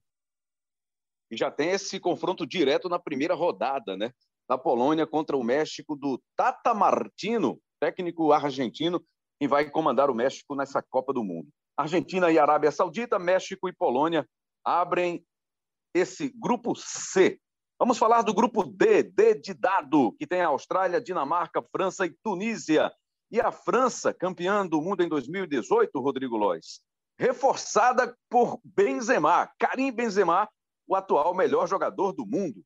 E 1.30 1.38
já 1.38 1.52
tem 1.52 1.70
esse 1.70 2.00
confronto 2.00 2.46
direto 2.46 2.90
na 2.90 2.98
primeira 2.98 3.36
rodada, 3.36 3.96
né? 3.96 4.12
Da 4.48 4.58
Polônia 4.58 5.06
contra 5.06 5.38
o 5.38 5.44
México, 5.44 5.96
do 5.96 6.22
Tata 6.36 6.74
Martino, 6.74 7.60
técnico 7.80 8.32
argentino, 8.32 9.04
que 9.40 9.48
vai 9.48 9.70
comandar 9.70 10.10
o 10.10 10.16
México 10.16 10.56
nessa 10.56 10.82
Copa 10.82 11.14
do 11.14 11.24
Mundo. 11.24 11.50
Argentina 11.78 12.32
e 12.32 12.40
Arábia 12.40 12.72
Saudita, 12.72 13.20
México 13.20 13.68
e 13.68 13.74
Polônia 13.74 14.28
abrem 14.64 15.26
esse 15.94 16.30
grupo 16.30 16.74
C. 16.76 17.40
Vamos 17.78 17.98
falar 17.98 18.22
do 18.22 18.34
grupo 18.34 18.64
D, 18.64 19.04
D 19.04 19.36
de 19.36 19.54
dado, 19.54 20.14
que 20.14 20.26
tem 20.26 20.42
a 20.42 20.48
Austrália, 20.48 21.02
Dinamarca, 21.02 21.62
França 21.72 22.06
e 22.06 22.16
Tunísia. 22.24 22.92
E 23.30 23.42
a 23.42 23.52
França, 23.52 24.14
campeã 24.14 24.66
do 24.66 24.82
mundo 24.82 25.04
em 25.04 25.10
2018, 25.10 26.00
Rodrigo 26.00 26.38
Lois, 26.38 26.80
reforçada 27.20 28.16
por 28.30 28.60
Benzema, 28.64 29.50
Karim 29.60 29.92
Benzema, 29.92 30.48
o 30.88 30.96
atual 30.96 31.34
melhor 31.34 31.68
jogador 31.68 32.14
do 32.14 32.26
mundo. 32.26 32.64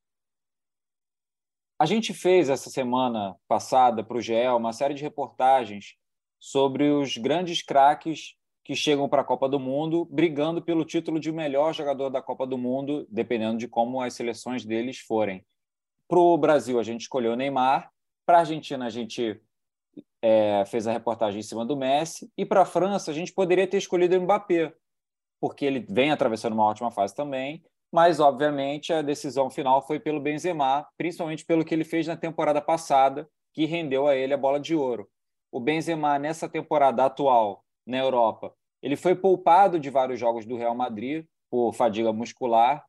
A 1.79 1.85
gente 1.85 2.13
fez 2.13 2.49
essa 2.49 2.69
semana 2.69 3.35
passada 3.47 4.03
para 4.03 4.17
o 4.17 4.21
GE 4.21 4.47
uma 4.49 4.73
série 4.73 4.93
de 4.93 5.01
reportagens 5.01 5.95
sobre 6.39 6.89
os 6.89 7.17
grandes 7.17 7.61
craques 7.61 8.35
que 8.63 8.75
chegam 8.75 9.09
para 9.09 9.21
a 9.21 9.25
Copa 9.25 9.49
do 9.49 9.59
Mundo, 9.59 10.05
brigando 10.11 10.61
pelo 10.61 10.85
título 10.85 11.19
de 11.19 11.31
melhor 11.31 11.73
jogador 11.73 12.09
da 12.09 12.21
Copa 12.21 12.45
do 12.45 12.57
Mundo, 12.57 13.07
dependendo 13.09 13.57
de 13.57 13.67
como 13.67 14.01
as 14.01 14.13
seleções 14.13 14.63
deles 14.63 14.99
forem. 14.99 15.43
Para 16.07 16.19
o 16.19 16.37
Brasil, 16.37 16.79
a 16.79 16.83
gente 16.83 17.01
escolheu 17.01 17.35
Neymar. 17.35 17.91
Para 18.25 18.37
a 18.37 18.41
Argentina, 18.41 18.85
a 18.85 18.89
gente 18.89 19.41
é, 20.21 20.63
fez 20.65 20.87
a 20.87 20.91
reportagem 20.91 21.39
em 21.39 21.43
cima 21.43 21.65
do 21.65 21.75
Messi. 21.75 22.31
E 22.37 22.45
para 22.45 22.61
a 22.61 22.65
França, 22.65 23.11
a 23.11 23.13
gente 23.13 23.33
poderia 23.33 23.67
ter 23.67 23.77
escolhido 23.77 24.17
o 24.17 24.21
Mbappé, 24.21 24.73
porque 25.39 25.65
ele 25.65 25.85
vem 25.89 26.11
atravessando 26.11 26.53
uma 26.53 26.65
ótima 26.65 26.91
fase 26.91 27.15
também 27.15 27.63
mas 27.91 28.19
obviamente 28.19 28.93
a 28.93 29.01
decisão 29.01 29.49
final 29.49 29.81
foi 29.85 29.99
pelo 29.99 30.19
Benzema, 30.19 30.87
principalmente 30.97 31.45
pelo 31.45 31.65
que 31.65 31.73
ele 31.73 31.83
fez 31.83 32.05
na 32.07 32.15
temporada 32.15 32.61
passada, 32.61 33.27
que 33.53 33.65
rendeu 33.65 34.07
a 34.07 34.15
ele 34.15 34.33
a 34.33 34.37
bola 34.37 34.59
de 34.59 34.75
ouro. 34.75 35.09
O 35.51 35.59
Benzema 35.59 36.19
nessa 36.19 36.47
temporada 36.47 37.05
atual 37.05 37.63
na 37.85 37.97
Europa, 37.97 38.53
ele 38.81 38.95
foi 38.95 39.15
poupado 39.15 39.79
de 39.79 39.89
vários 39.89 40.19
jogos 40.19 40.45
do 40.45 40.55
Real 40.55 40.75
Madrid 40.75 41.25
por 41.49 41.73
fadiga 41.73 42.13
muscular. 42.13 42.85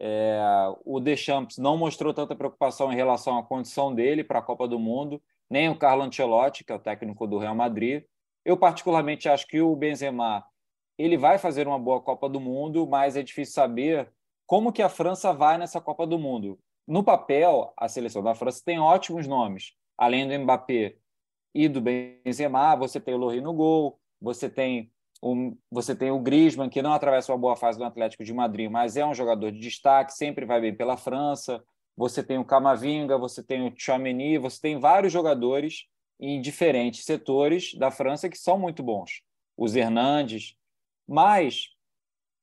É, 0.00 0.40
o 0.84 0.98
Deschamps 0.98 1.58
não 1.58 1.76
mostrou 1.76 2.14
tanta 2.14 2.34
preocupação 2.34 2.92
em 2.92 2.96
relação 2.96 3.36
à 3.36 3.42
condição 3.42 3.94
dele 3.94 4.24
para 4.24 4.38
a 4.38 4.42
Copa 4.42 4.66
do 4.66 4.78
Mundo, 4.78 5.22
nem 5.48 5.68
o 5.68 5.76
Carlo 5.76 6.02
Ancelotti, 6.02 6.64
que 6.64 6.72
é 6.72 6.74
o 6.74 6.78
técnico 6.78 7.26
do 7.26 7.38
Real 7.38 7.54
Madrid. 7.54 8.04
Eu 8.44 8.56
particularmente 8.56 9.28
acho 9.28 9.46
que 9.46 9.60
o 9.60 9.76
Benzema 9.76 10.44
ele 10.96 11.16
vai 11.16 11.38
fazer 11.38 11.66
uma 11.66 11.78
boa 11.78 12.00
Copa 12.00 12.28
do 12.28 12.40
Mundo, 12.40 12.86
mas 12.86 13.16
é 13.16 13.22
difícil 13.22 13.54
saber 13.54 14.10
como 14.46 14.72
que 14.72 14.82
a 14.82 14.88
França 14.88 15.32
vai 15.32 15.58
nessa 15.58 15.80
Copa 15.80 16.06
do 16.06 16.18
Mundo. 16.18 16.58
No 16.86 17.04
papel, 17.04 17.72
a 17.76 17.88
seleção 17.88 18.22
da 18.22 18.34
França 18.34 18.62
tem 18.64 18.78
ótimos 18.78 19.26
nomes. 19.26 19.74
Além 19.96 20.26
do 20.26 20.38
Mbappé 20.38 20.96
e 21.54 21.68
do 21.68 21.80
Benzema, 21.80 22.76
você 22.76 23.00
tem 23.00 23.14
o 23.14 23.18
Lohri 23.18 23.40
no 23.40 23.52
gol, 23.52 23.98
você 24.20 24.48
tem 24.48 24.90
o, 25.22 25.54
você 25.70 25.94
tem 25.94 26.10
o 26.10 26.18
Griezmann, 26.18 26.70
que 26.70 26.80
não 26.80 26.92
atravessa 26.92 27.32
uma 27.32 27.38
boa 27.38 27.54
fase 27.54 27.78
do 27.78 27.84
Atlético 27.84 28.24
de 28.24 28.32
Madrid, 28.32 28.70
mas 28.70 28.96
é 28.96 29.04
um 29.04 29.14
jogador 29.14 29.52
de 29.52 29.58
destaque, 29.58 30.14
sempre 30.14 30.46
vai 30.46 30.60
bem 30.60 30.74
pela 30.74 30.96
França. 30.96 31.62
Você 31.96 32.22
tem 32.22 32.38
o 32.38 32.44
Camavinga, 32.44 33.18
você 33.18 33.42
tem 33.42 33.66
o 33.66 33.74
Chouameni, 33.76 34.38
você 34.38 34.60
tem 34.60 34.78
vários 34.78 35.12
jogadores 35.12 35.86
em 36.18 36.40
diferentes 36.40 37.04
setores 37.04 37.74
da 37.74 37.90
França 37.90 38.28
que 38.28 38.38
são 38.38 38.58
muito 38.58 38.82
bons. 38.82 39.22
Os 39.56 39.76
Hernandes. 39.76 40.54
Mas 41.06 41.68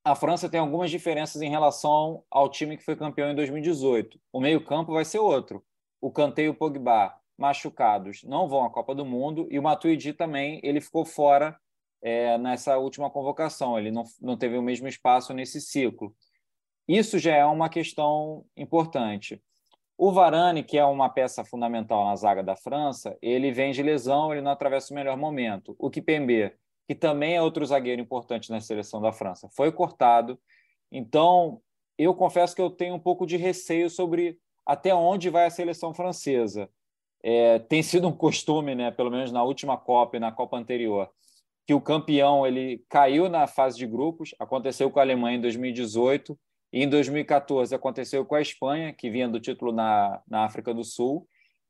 a 0.03 0.13
França 0.15 0.49
tem 0.49 0.59
algumas 0.59 0.91
diferenças 0.91 1.41
em 1.41 1.49
relação 1.49 2.23
ao 2.29 2.49
time 2.49 2.77
que 2.77 2.83
foi 2.83 2.95
campeão 2.95 3.31
em 3.31 3.35
2018. 3.35 4.19
O 4.31 4.39
meio-campo 4.39 4.93
vai 4.93 5.03
ser 5.03 5.19
outro. 5.19 5.63
O 5.99 6.11
Kanté 6.11 6.43
e 6.43 6.49
o 6.49 6.53
Pogba, 6.53 7.15
machucados, 7.37 8.23
não 8.23 8.47
vão 8.47 8.65
à 8.65 8.69
Copa 8.69 8.95
do 8.95 9.05
Mundo. 9.05 9.47
E 9.51 9.59
o 9.59 9.63
Matuidi 9.63 10.13
também, 10.13 10.59
ele 10.63 10.81
ficou 10.81 11.05
fora 11.05 11.57
é, 12.01 12.37
nessa 12.37 12.77
última 12.77 13.09
convocação. 13.09 13.77
Ele 13.77 13.91
não, 13.91 14.03
não 14.21 14.37
teve 14.37 14.57
o 14.57 14.61
mesmo 14.61 14.87
espaço 14.87 15.33
nesse 15.33 15.61
ciclo. 15.61 16.15
Isso 16.87 17.19
já 17.19 17.35
é 17.35 17.45
uma 17.45 17.69
questão 17.69 18.45
importante. 18.55 19.41
O 19.97 20.11
Varane, 20.11 20.63
que 20.63 20.77
é 20.77 20.85
uma 20.85 21.09
peça 21.09 21.43
fundamental 21.43 22.05
na 22.05 22.15
zaga 22.15 22.43
da 22.43 22.55
França, 22.55 23.17
ele 23.21 23.51
vem 23.51 23.71
de 23.71 23.81
lesão, 23.81 24.31
ele 24.31 24.41
não 24.41 24.51
atravessa 24.51 24.93
o 24.93 24.95
melhor 24.95 25.17
momento. 25.17 25.75
O 25.79 25.89
Kipembe 25.89 26.53
que 26.87 26.95
também 26.95 27.35
é 27.35 27.41
outro 27.41 27.65
zagueiro 27.65 28.01
importante 28.01 28.49
na 28.49 28.61
seleção 28.61 29.01
da 29.01 29.11
França, 29.11 29.49
foi 29.49 29.71
cortado. 29.71 30.39
Então, 30.89 31.61
eu 31.97 32.15
confesso 32.15 32.55
que 32.55 32.61
eu 32.61 32.69
tenho 32.69 32.95
um 32.95 32.99
pouco 32.99 33.25
de 33.25 33.35
receio 33.35 33.89
sobre 33.89 34.39
até 34.65 34.95
onde 34.95 35.29
vai 35.29 35.45
a 35.45 35.49
seleção 35.49 35.93
francesa. 35.93 36.69
É, 37.23 37.59
tem 37.59 37.81
sido 37.81 38.07
um 38.07 38.11
costume, 38.11 38.75
né, 38.75 38.91
pelo 38.91 39.11
menos 39.11 39.31
na 39.31 39.43
última 39.43 39.77
Copa 39.77 40.17
e 40.17 40.19
na 40.19 40.31
Copa 40.31 40.57
anterior, 40.57 41.09
que 41.65 41.73
o 41.73 41.81
campeão 41.81 42.45
ele 42.45 42.83
caiu 42.89 43.27
na 43.29 43.47
fase 43.47 43.77
de 43.77 43.85
grupos. 43.85 44.33
Aconteceu 44.39 44.89
com 44.89 44.99
a 44.99 45.03
Alemanha 45.03 45.37
em 45.37 45.41
2018 45.41 46.37
e 46.71 46.83
em 46.83 46.89
2014 46.89 47.73
aconteceu 47.73 48.25
com 48.25 48.35
a 48.35 48.41
Espanha, 48.41 48.93
que 48.93 49.09
vinha 49.09 49.27
do 49.27 49.39
título 49.39 49.71
na, 49.71 50.21
na 50.27 50.45
África 50.45 50.73
do 50.73 50.83
Sul. 50.83 51.27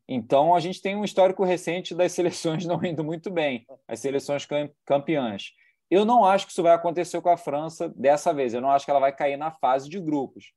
Então, 0.07 0.55
a 0.55 0.59
gente 0.59 0.81
tem 0.81 0.95
um 0.95 1.03
histórico 1.03 1.43
recente 1.43 1.93
das 1.93 2.11
seleções 2.13 2.65
não 2.65 2.83
indo 2.83 3.03
muito 3.03 3.29
bem, 3.29 3.65
as 3.87 3.99
seleções 3.99 4.47
campeãs. 4.85 5.51
Eu 5.89 6.03
não 6.05 6.25
acho 6.25 6.45
que 6.45 6.51
isso 6.51 6.63
vai 6.63 6.73
acontecer 6.73 7.21
com 7.21 7.29
a 7.29 7.37
França 7.37 7.89
dessa 7.89 8.33
vez. 8.33 8.53
Eu 8.53 8.61
não 8.61 8.71
acho 8.71 8.85
que 8.85 8.91
ela 8.91 8.99
vai 8.99 9.15
cair 9.15 9.37
na 9.37 9.51
fase 9.51 9.89
de 9.89 9.99
grupos, 9.99 10.51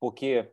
porque 0.00 0.48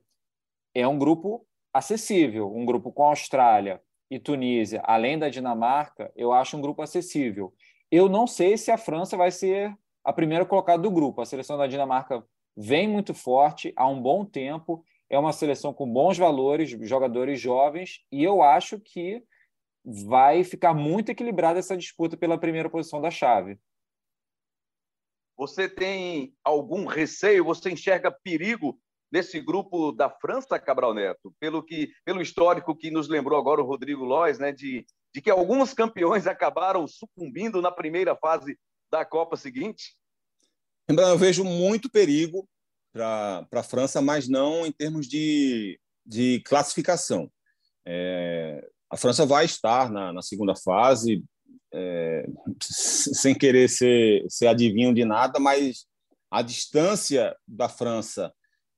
é 0.73 0.87
um 0.87 0.97
grupo 0.97 1.45
acessível 1.73 2.53
um 2.55 2.65
grupo 2.65 2.91
com 2.91 3.03
Austrália 3.03 3.81
e 4.09 4.19
Tunísia, 4.19 4.81
além 4.85 5.17
da 5.17 5.29
Dinamarca, 5.29 6.11
eu 6.15 6.31
acho 6.31 6.55
um 6.55 6.61
grupo 6.61 6.81
acessível. 6.81 7.53
Eu 7.91 8.07
não 8.07 8.27
sei 8.27 8.57
se 8.57 8.71
a 8.71 8.77
França 8.77 9.17
vai 9.17 9.31
ser 9.31 9.75
a 10.03 10.13
primeira 10.13 10.45
colocada 10.45 10.81
do 10.81 10.91
grupo. 10.91 11.21
A 11.21 11.25
seleção 11.25 11.57
da 11.57 11.67
Dinamarca 11.67 12.23
vem 12.55 12.87
muito 12.87 13.13
forte 13.13 13.73
há 13.75 13.87
um 13.87 14.01
bom 14.01 14.23
tempo 14.23 14.85
é 15.13 15.19
uma 15.19 15.31
seleção 15.31 15.71
com 15.71 15.91
bons 15.91 16.17
valores, 16.17 16.71
jogadores 16.81 17.39
jovens, 17.39 18.03
e 18.11 18.23
eu 18.23 18.41
acho 18.41 18.79
que 18.79 19.23
vai 19.85 20.43
ficar 20.43 20.73
muito 20.73 21.09
equilibrada 21.09 21.59
essa 21.59 21.77
disputa 21.77 22.17
pela 22.17 22.37
primeira 22.37 22.67
posição 22.67 22.99
da 22.99 23.11
chave. 23.11 23.59
Você 25.37 25.69
tem 25.69 26.33
algum 26.43 26.85
receio? 26.85 27.45
Você 27.45 27.71
enxerga 27.71 28.11
perigo 28.11 28.79
nesse 29.13 29.39
grupo 29.39 29.91
da 29.91 30.09
França, 30.09 30.57
Cabral 30.57 30.91
Neto? 30.91 31.31
Pelo 31.39 31.61
que, 31.61 31.93
pelo 32.03 32.19
histórico 32.19 32.75
que 32.75 32.89
nos 32.89 33.07
lembrou 33.07 33.39
agora 33.39 33.61
o 33.61 33.65
Rodrigo 33.65 34.03
Lois, 34.03 34.39
né, 34.39 34.51
de, 34.51 34.83
de 35.13 35.21
que 35.21 35.29
alguns 35.29 35.71
campeões 35.71 36.25
acabaram 36.25 36.87
sucumbindo 36.87 37.61
na 37.61 37.71
primeira 37.71 38.15
fase 38.15 38.57
da 38.91 39.05
Copa 39.05 39.37
seguinte? 39.37 39.95
Eu 40.89 41.15
vejo 41.15 41.43
muito 41.43 41.91
perigo 41.91 42.49
para 42.91 43.45
a 43.51 43.63
França, 43.63 44.01
mas 44.01 44.27
não 44.27 44.65
em 44.65 44.71
termos 44.71 45.07
de, 45.07 45.79
de 46.03 46.39
classificação. 46.39 47.31
É, 47.85 48.67
a 48.89 48.97
França 48.97 49.27
vai 49.27 49.45
estar 49.45 49.91
na, 49.91 50.11
na 50.11 50.23
segunda 50.23 50.55
fase, 50.55 51.23
é, 51.71 52.25
sem 52.59 53.35
querer 53.35 53.69
ser, 53.69 54.25
ser 54.27 54.47
adivinho 54.47 54.91
de 54.91 55.05
nada, 55.05 55.39
mas 55.39 55.85
a 56.31 56.41
distância 56.41 57.35
da 57.47 57.69
França 57.69 58.33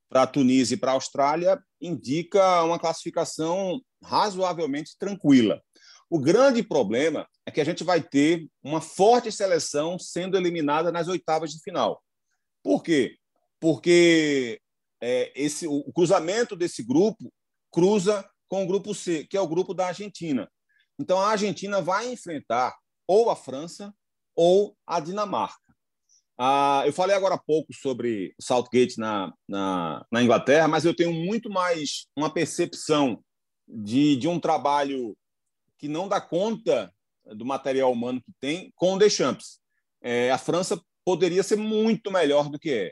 para 0.09 0.23
a 0.23 0.27
Tunísia 0.27 0.75
e 0.75 0.77
para 0.77 0.91
a 0.91 0.95
Austrália 0.95 1.59
indica 1.81 2.63
uma 2.63 2.79
classificação 2.79 3.79
razoavelmente 4.03 4.95
tranquila. 4.97 5.61
O 6.09 6.19
grande 6.19 6.63
problema 6.63 7.27
é 7.45 7.51
que 7.51 7.59
a 7.59 7.65
gente 7.65 7.83
vai 7.83 8.01
ter 8.01 8.47
uma 8.63 8.79
forte 8.79 9.31
seleção 9.31 9.97
sendo 9.97 10.37
eliminada 10.37 10.91
nas 10.91 11.07
oitavas 11.07 11.51
de 11.51 11.59
final. 11.61 12.01
Por 12.63 12.83
quê? 12.83 13.17
porque 13.65 14.61
é, 15.01 15.31
esse, 15.35 15.67
o 15.67 15.91
cruzamento 15.91 16.55
desse 16.55 16.83
grupo 16.83 17.33
cruza 17.71 18.23
com 18.47 18.63
o 18.63 18.67
grupo 18.67 18.93
C, 18.93 19.25
que 19.25 19.35
é 19.35 19.41
o 19.41 19.47
grupo 19.47 19.73
da 19.73 19.87
Argentina. 19.87 20.47
Então, 20.99 21.19
a 21.19 21.31
Argentina 21.31 21.81
vai 21.81 22.11
enfrentar 22.11 22.75
ou 23.07 23.31
a 23.31 23.35
França 23.35 23.91
ou 24.35 24.77
a 24.85 24.99
Dinamarca. 24.99 25.64
Ah, 26.37 26.83
eu 26.85 26.91
falei 26.91 27.15
agora 27.15 27.35
há 27.35 27.37
pouco 27.37 27.73
sobre 27.73 28.33
Southgate 28.39 28.99
na, 28.99 29.33
na, 29.47 30.05
na, 30.11 30.21
Inglaterra, 30.21 30.67
mas 30.67 30.83
eu 30.83 30.93
tenho 30.93 31.13
muito 31.13 31.49
mais 31.49 32.07
uma 32.15 32.29
percepção 32.29 33.23
de, 33.67 34.17
de 34.17 34.27
um 34.27 34.39
trabalho 34.39 35.17
que 35.77 35.87
não 35.87 36.09
dá 36.09 36.19
conta 36.19 36.93
do 37.25 37.45
material 37.45 37.91
humano 37.91 38.21
que 38.21 38.33
tem 38.39 38.71
com 38.75 38.93
o 38.93 38.99
Deschamps. 38.99 39.59
É, 40.01 40.29
a 40.29 40.37
França 40.37 40.79
poderia 41.05 41.41
ser 41.41 41.55
muito 41.55 42.11
melhor 42.11 42.49
do 42.49 42.59
que 42.59 42.71
é. 42.71 42.91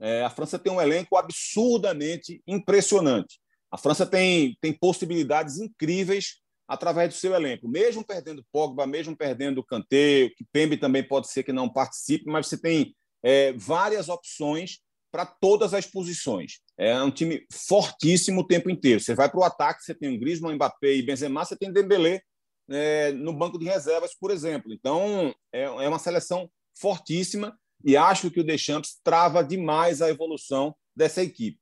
É, 0.00 0.22
a 0.22 0.30
França 0.30 0.58
tem 0.58 0.72
um 0.72 0.80
elenco 0.80 1.16
absurdamente 1.16 2.42
impressionante. 2.46 3.40
A 3.70 3.76
França 3.76 4.06
tem, 4.06 4.56
tem 4.60 4.72
possibilidades 4.72 5.58
incríveis 5.58 6.40
através 6.66 7.08
do 7.08 7.14
seu 7.14 7.34
elenco. 7.34 7.68
Mesmo 7.68 8.04
perdendo 8.04 8.44
Pogba, 8.52 8.86
mesmo 8.86 9.16
perdendo 9.16 9.64
Kanté, 9.64 10.30
que 10.36 10.44
Pembe 10.52 10.76
também 10.76 11.02
pode 11.06 11.28
ser 11.28 11.42
que 11.42 11.52
não 11.52 11.68
participe, 11.68 12.26
mas 12.26 12.46
você 12.46 12.58
tem 12.58 12.94
é, 13.22 13.52
várias 13.52 14.08
opções 14.08 14.80
para 15.12 15.24
todas 15.24 15.72
as 15.72 15.86
posições. 15.86 16.60
É 16.76 17.00
um 17.00 17.10
time 17.10 17.46
fortíssimo 17.52 18.40
o 18.40 18.46
tempo 18.46 18.68
inteiro. 18.68 19.00
Você 19.00 19.14
vai 19.14 19.30
para 19.30 19.38
o 19.38 19.44
ataque, 19.44 19.84
você 19.84 19.94
tem 19.94 20.14
o 20.14 20.18
Griezmann, 20.18 20.56
Mbappé 20.56 20.94
e 20.94 21.02
Benzema, 21.02 21.44
você 21.44 21.56
tem 21.56 21.72
Dembélé 21.72 22.20
é, 22.68 23.12
no 23.12 23.32
banco 23.32 23.58
de 23.58 23.64
reservas, 23.64 24.14
por 24.18 24.30
exemplo. 24.30 24.72
Então, 24.72 25.32
é, 25.52 25.62
é 25.62 25.88
uma 25.88 25.98
seleção 25.98 26.50
fortíssima 26.76 27.56
e 27.84 27.96
acho 27.96 28.30
que 28.30 28.40
o 28.40 28.44
Deschamps 28.44 28.98
trava 29.04 29.44
demais 29.44 30.02
a 30.02 30.10
evolução 30.10 30.74
dessa 30.96 31.22
equipe. 31.22 31.58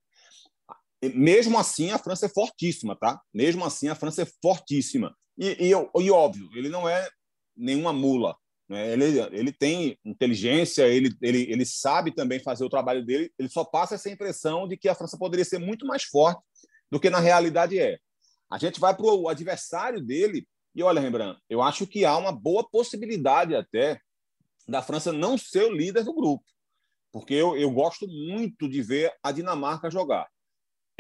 Mesmo 1.15 1.59
assim, 1.59 1.91
a 1.91 1.99
França 1.99 2.27
é 2.27 2.29
fortíssima, 2.29 2.97
tá? 2.97 3.21
Mesmo 3.33 3.65
assim, 3.65 3.89
a 3.89 3.95
França 3.95 4.23
é 4.23 4.27
fortíssima. 4.41 5.15
E, 5.37 5.69
e, 5.69 5.71
e 5.71 6.11
óbvio, 6.11 6.49
ele 6.55 6.69
não 6.69 6.89
é 6.89 7.09
nenhuma 7.57 7.93
mula. 7.93 8.37
Né? 8.69 8.93
Ele, 8.93 9.21
ele 9.33 9.53
tem 9.53 9.99
inteligência, 10.05 10.87
ele, 10.87 11.15
ele, 11.21 11.51
ele 11.51 11.65
sabe 11.65 12.15
também 12.15 12.39
fazer 12.41 12.65
o 12.65 12.71
trabalho 12.71 13.05
dele. 13.05 13.33
Ele 13.39 13.49
só 13.49 13.65
passa 13.65 13.97
essa 13.97 14.11
impressão 14.11 14.69
de 14.69 14.77
que 14.77 14.89
a 14.89 14.95
França 14.95 15.19
poderia 15.19 15.45
ser 15.45 15.59
muito 15.59 15.87
mais 15.87 16.05
forte 16.05 16.43
do 16.91 17.01
que 17.01 17.11
na 17.11 17.19
realidade 17.19 17.79
é. 17.79 17.99
A 18.51 18.59
gente 18.59 18.79
vai 18.79 18.95
para 18.95 19.07
o 19.07 19.29
adversário 19.29 20.01
dele 20.01 20.47
e 20.75 20.83
olha, 20.83 21.01
Rembrandt, 21.01 21.39
eu 21.51 21.63
acho 21.63 21.87
que 21.87 22.05
há 22.05 22.17
uma 22.17 22.33
boa 22.33 22.67
possibilidade 22.69 23.55
até 23.55 24.01
da 24.67 24.81
França 24.81 25.13
não 25.13 25.37
ser 25.37 25.65
o 25.65 25.73
líder 25.73 26.05
do 26.05 26.15
grupo, 26.15 26.45
porque 27.13 27.35
eu, 27.35 27.57
eu 27.57 27.71
gosto 27.71 28.07
muito 28.07 28.69
de 28.69 28.81
ver 28.81 29.13
a 29.23 29.33
Dinamarca 29.33 29.91
jogar. 29.91 30.29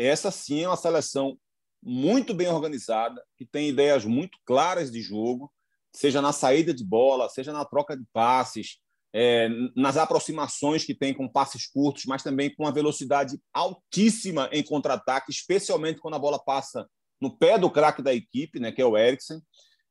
Essa 0.02 0.30
sim 0.30 0.62
é 0.62 0.68
uma 0.68 0.76
seleção 0.76 1.38
muito 1.82 2.34
bem 2.34 2.48
organizada, 2.48 3.22
que 3.36 3.44
tem 3.44 3.68
ideias 3.68 4.04
muito 4.04 4.38
claras 4.44 4.90
de 4.90 5.00
jogo, 5.00 5.52
seja 5.94 6.20
na 6.20 6.32
saída 6.32 6.72
de 6.74 6.84
bola, 6.84 7.28
seja 7.28 7.52
na 7.52 7.64
troca 7.64 7.96
de 7.96 8.04
passes, 8.12 8.78
é, 9.14 9.48
nas 9.76 9.96
aproximações 9.96 10.84
que 10.84 10.94
tem 10.94 11.12
com 11.12 11.28
passes 11.28 11.66
curtos, 11.66 12.04
mas 12.06 12.22
também 12.22 12.54
com 12.54 12.64
uma 12.64 12.72
velocidade 12.72 13.38
altíssima 13.52 14.48
em 14.52 14.62
contra-ataque, 14.62 15.30
especialmente 15.30 16.00
quando 16.00 16.14
a 16.14 16.18
bola 16.18 16.42
passa 16.42 16.88
no 17.20 17.36
pé 17.36 17.58
do 17.58 17.70
craque 17.70 18.02
da 18.02 18.12
equipe, 18.12 18.58
né, 18.58 18.72
que 18.72 18.80
é 18.82 18.86
o 18.86 18.96
Eriksen. 18.96 19.40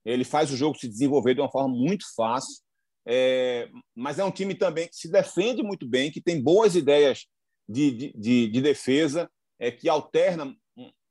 Ele 0.03 0.23
faz 0.23 0.51
o 0.51 0.57
jogo 0.57 0.77
se 0.77 0.87
desenvolver 0.87 1.35
de 1.35 1.41
uma 1.41 1.51
forma 1.51 1.69
muito 1.69 2.05
fácil. 2.15 2.61
É, 3.05 3.69
mas 3.95 4.19
é 4.19 4.23
um 4.23 4.31
time 4.31 4.55
também 4.55 4.87
que 4.87 4.95
se 4.95 5.09
defende 5.09 5.63
muito 5.63 5.87
bem, 5.87 6.11
que 6.11 6.21
tem 6.21 6.41
boas 6.41 6.75
ideias 6.75 7.25
de, 7.69 8.11
de, 8.13 8.47
de 8.49 8.61
defesa, 8.61 9.29
é, 9.61 9.69
que 9.69 9.87
alterna 9.87 10.53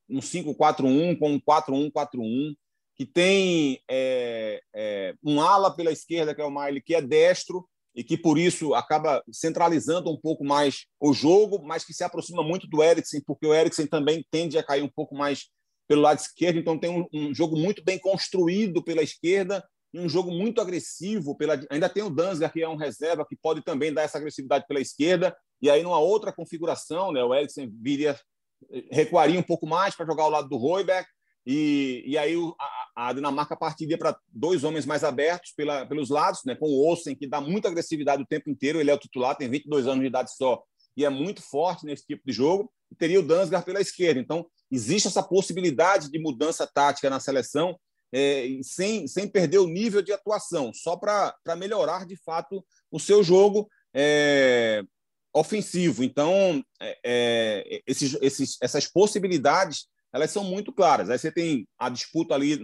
um 0.08 0.18
5-4-1 0.18 1.16
com 1.16 1.32
um 1.32 1.40
4-1-4-1, 1.40 2.56
que 2.96 3.06
tem 3.06 3.80
é, 3.88 4.60
é, 4.74 5.14
um 5.24 5.40
ala 5.40 5.74
pela 5.74 5.92
esquerda, 5.92 6.34
que 6.34 6.40
é 6.40 6.44
o 6.44 6.50
Miley, 6.50 6.82
que 6.82 6.96
é 6.96 7.00
destro, 7.00 7.64
e 7.94 8.02
que 8.02 8.18
por 8.18 8.36
isso 8.36 8.74
acaba 8.74 9.22
centralizando 9.32 10.10
um 10.10 10.20
pouco 10.20 10.44
mais 10.44 10.84
o 11.00 11.12
jogo, 11.12 11.62
mas 11.62 11.84
que 11.84 11.94
se 11.94 12.02
aproxima 12.02 12.42
muito 12.42 12.66
do 12.66 12.82
Eriksen, 12.82 13.22
porque 13.24 13.46
o 13.46 13.54
Eriksen 13.54 13.86
também 13.86 14.26
tende 14.30 14.58
a 14.58 14.62
cair 14.62 14.82
um 14.82 14.90
pouco 14.94 15.14
mais 15.14 15.48
pelo 15.88 16.02
lado 16.02 16.18
esquerdo, 16.18 16.58
então 16.58 16.78
tem 16.78 16.90
um, 16.90 17.06
um 17.12 17.34
jogo 17.34 17.56
muito 17.56 17.82
bem 17.84 17.98
construído 17.98 18.82
pela 18.82 19.02
esquerda 19.02 19.64
um 19.92 20.08
jogo 20.08 20.30
muito 20.30 20.60
agressivo. 20.60 21.36
Pela... 21.36 21.60
Ainda 21.70 21.88
tem 21.88 22.02
o 22.02 22.10
Dansgar, 22.10 22.52
que 22.52 22.62
é 22.62 22.68
um 22.68 22.76
reserva, 22.76 23.26
que 23.26 23.36
pode 23.36 23.62
também 23.62 23.92
dar 23.92 24.02
essa 24.02 24.18
agressividade 24.18 24.66
pela 24.66 24.80
esquerda. 24.80 25.36
E 25.60 25.68
aí, 25.68 25.82
numa 25.82 25.98
outra 25.98 26.32
configuração, 26.32 27.12
né, 27.12 27.22
o 27.22 27.34
Eriksen 27.34 27.70
viria, 27.80 28.18
recuaria 28.90 29.38
um 29.38 29.42
pouco 29.42 29.66
mais 29.66 29.94
para 29.94 30.06
jogar 30.06 30.24
ao 30.24 30.30
lado 30.30 30.48
do 30.48 30.56
Royberg. 30.56 31.06
E, 31.46 32.02
e 32.06 32.18
aí 32.18 32.34
a, 32.96 33.08
a 33.08 33.12
Dinamarca 33.12 33.56
partiria 33.56 33.96
para 33.96 34.16
dois 34.28 34.62
homens 34.62 34.84
mais 34.84 35.02
abertos 35.02 35.52
pela, 35.56 35.86
pelos 35.86 36.10
lados, 36.10 36.42
né, 36.44 36.54
com 36.54 36.66
o 36.66 36.86
Olsen, 36.86 37.14
que 37.14 37.26
dá 37.26 37.40
muita 37.40 37.68
agressividade 37.68 38.22
o 38.22 38.26
tempo 38.26 38.50
inteiro. 38.50 38.78
Ele 38.78 38.90
é 38.90 38.94
o 38.94 38.98
titular, 38.98 39.36
tem 39.36 39.48
22 39.48 39.86
anos 39.86 40.00
de 40.00 40.06
idade 40.06 40.34
só 40.36 40.62
e 40.96 41.04
é 41.04 41.08
muito 41.08 41.42
forte 41.42 41.86
nesse 41.86 42.06
tipo 42.06 42.22
de 42.26 42.32
jogo. 42.32 42.70
E 42.90 42.94
teria 42.94 43.20
o 43.20 43.26
Dansgar 43.26 43.64
pela 43.64 43.80
esquerda. 43.80 44.20
Então, 44.20 44.46
existe 44.70 45.08
essa 45.08 45.22
possibilidade 45.22 46.10
de 46.10 46.18
mudança 46.18 46.66
tática 46.66 47.08
na 47.08 47.20
seleção 47.20 47.78
é, 48.12 48.58
sem, 48.62 49.06
sem 49.06 49.28
perder 49.28 49.58
o 49.58 49.68
nível 49.68 50.02
de 50.02 50.12
atuação, 50.12 50.72
só 50.74 50.96
para 50.96 51.56
melhorar 51.56 52.04
de 52.04 52.16
fato 52.16 52.64
o 52.90 52.98
seu 52.98 53.22
jogo 53.22 53.68
é, 53.94 54.82
ofensivo. 55.32 56.02
Então, 56.02 56.62
é, 56.80 56.98
é, 57.04 57.82
esses, 57.86 58.16
esses, 58.20 58.56
essas 58.60 58.86
possibilidades 58.86 59.86
elas 60.12 60.30
são 60.30 60.42
muito 60.42 60.72
claras. 60.72 61.08
Aí 61.08 61.18
você 61.18 61.30
tem 61.30 61.66
a 61.78 61.88
disputa 61.88 62.34
ali 62.34 62.58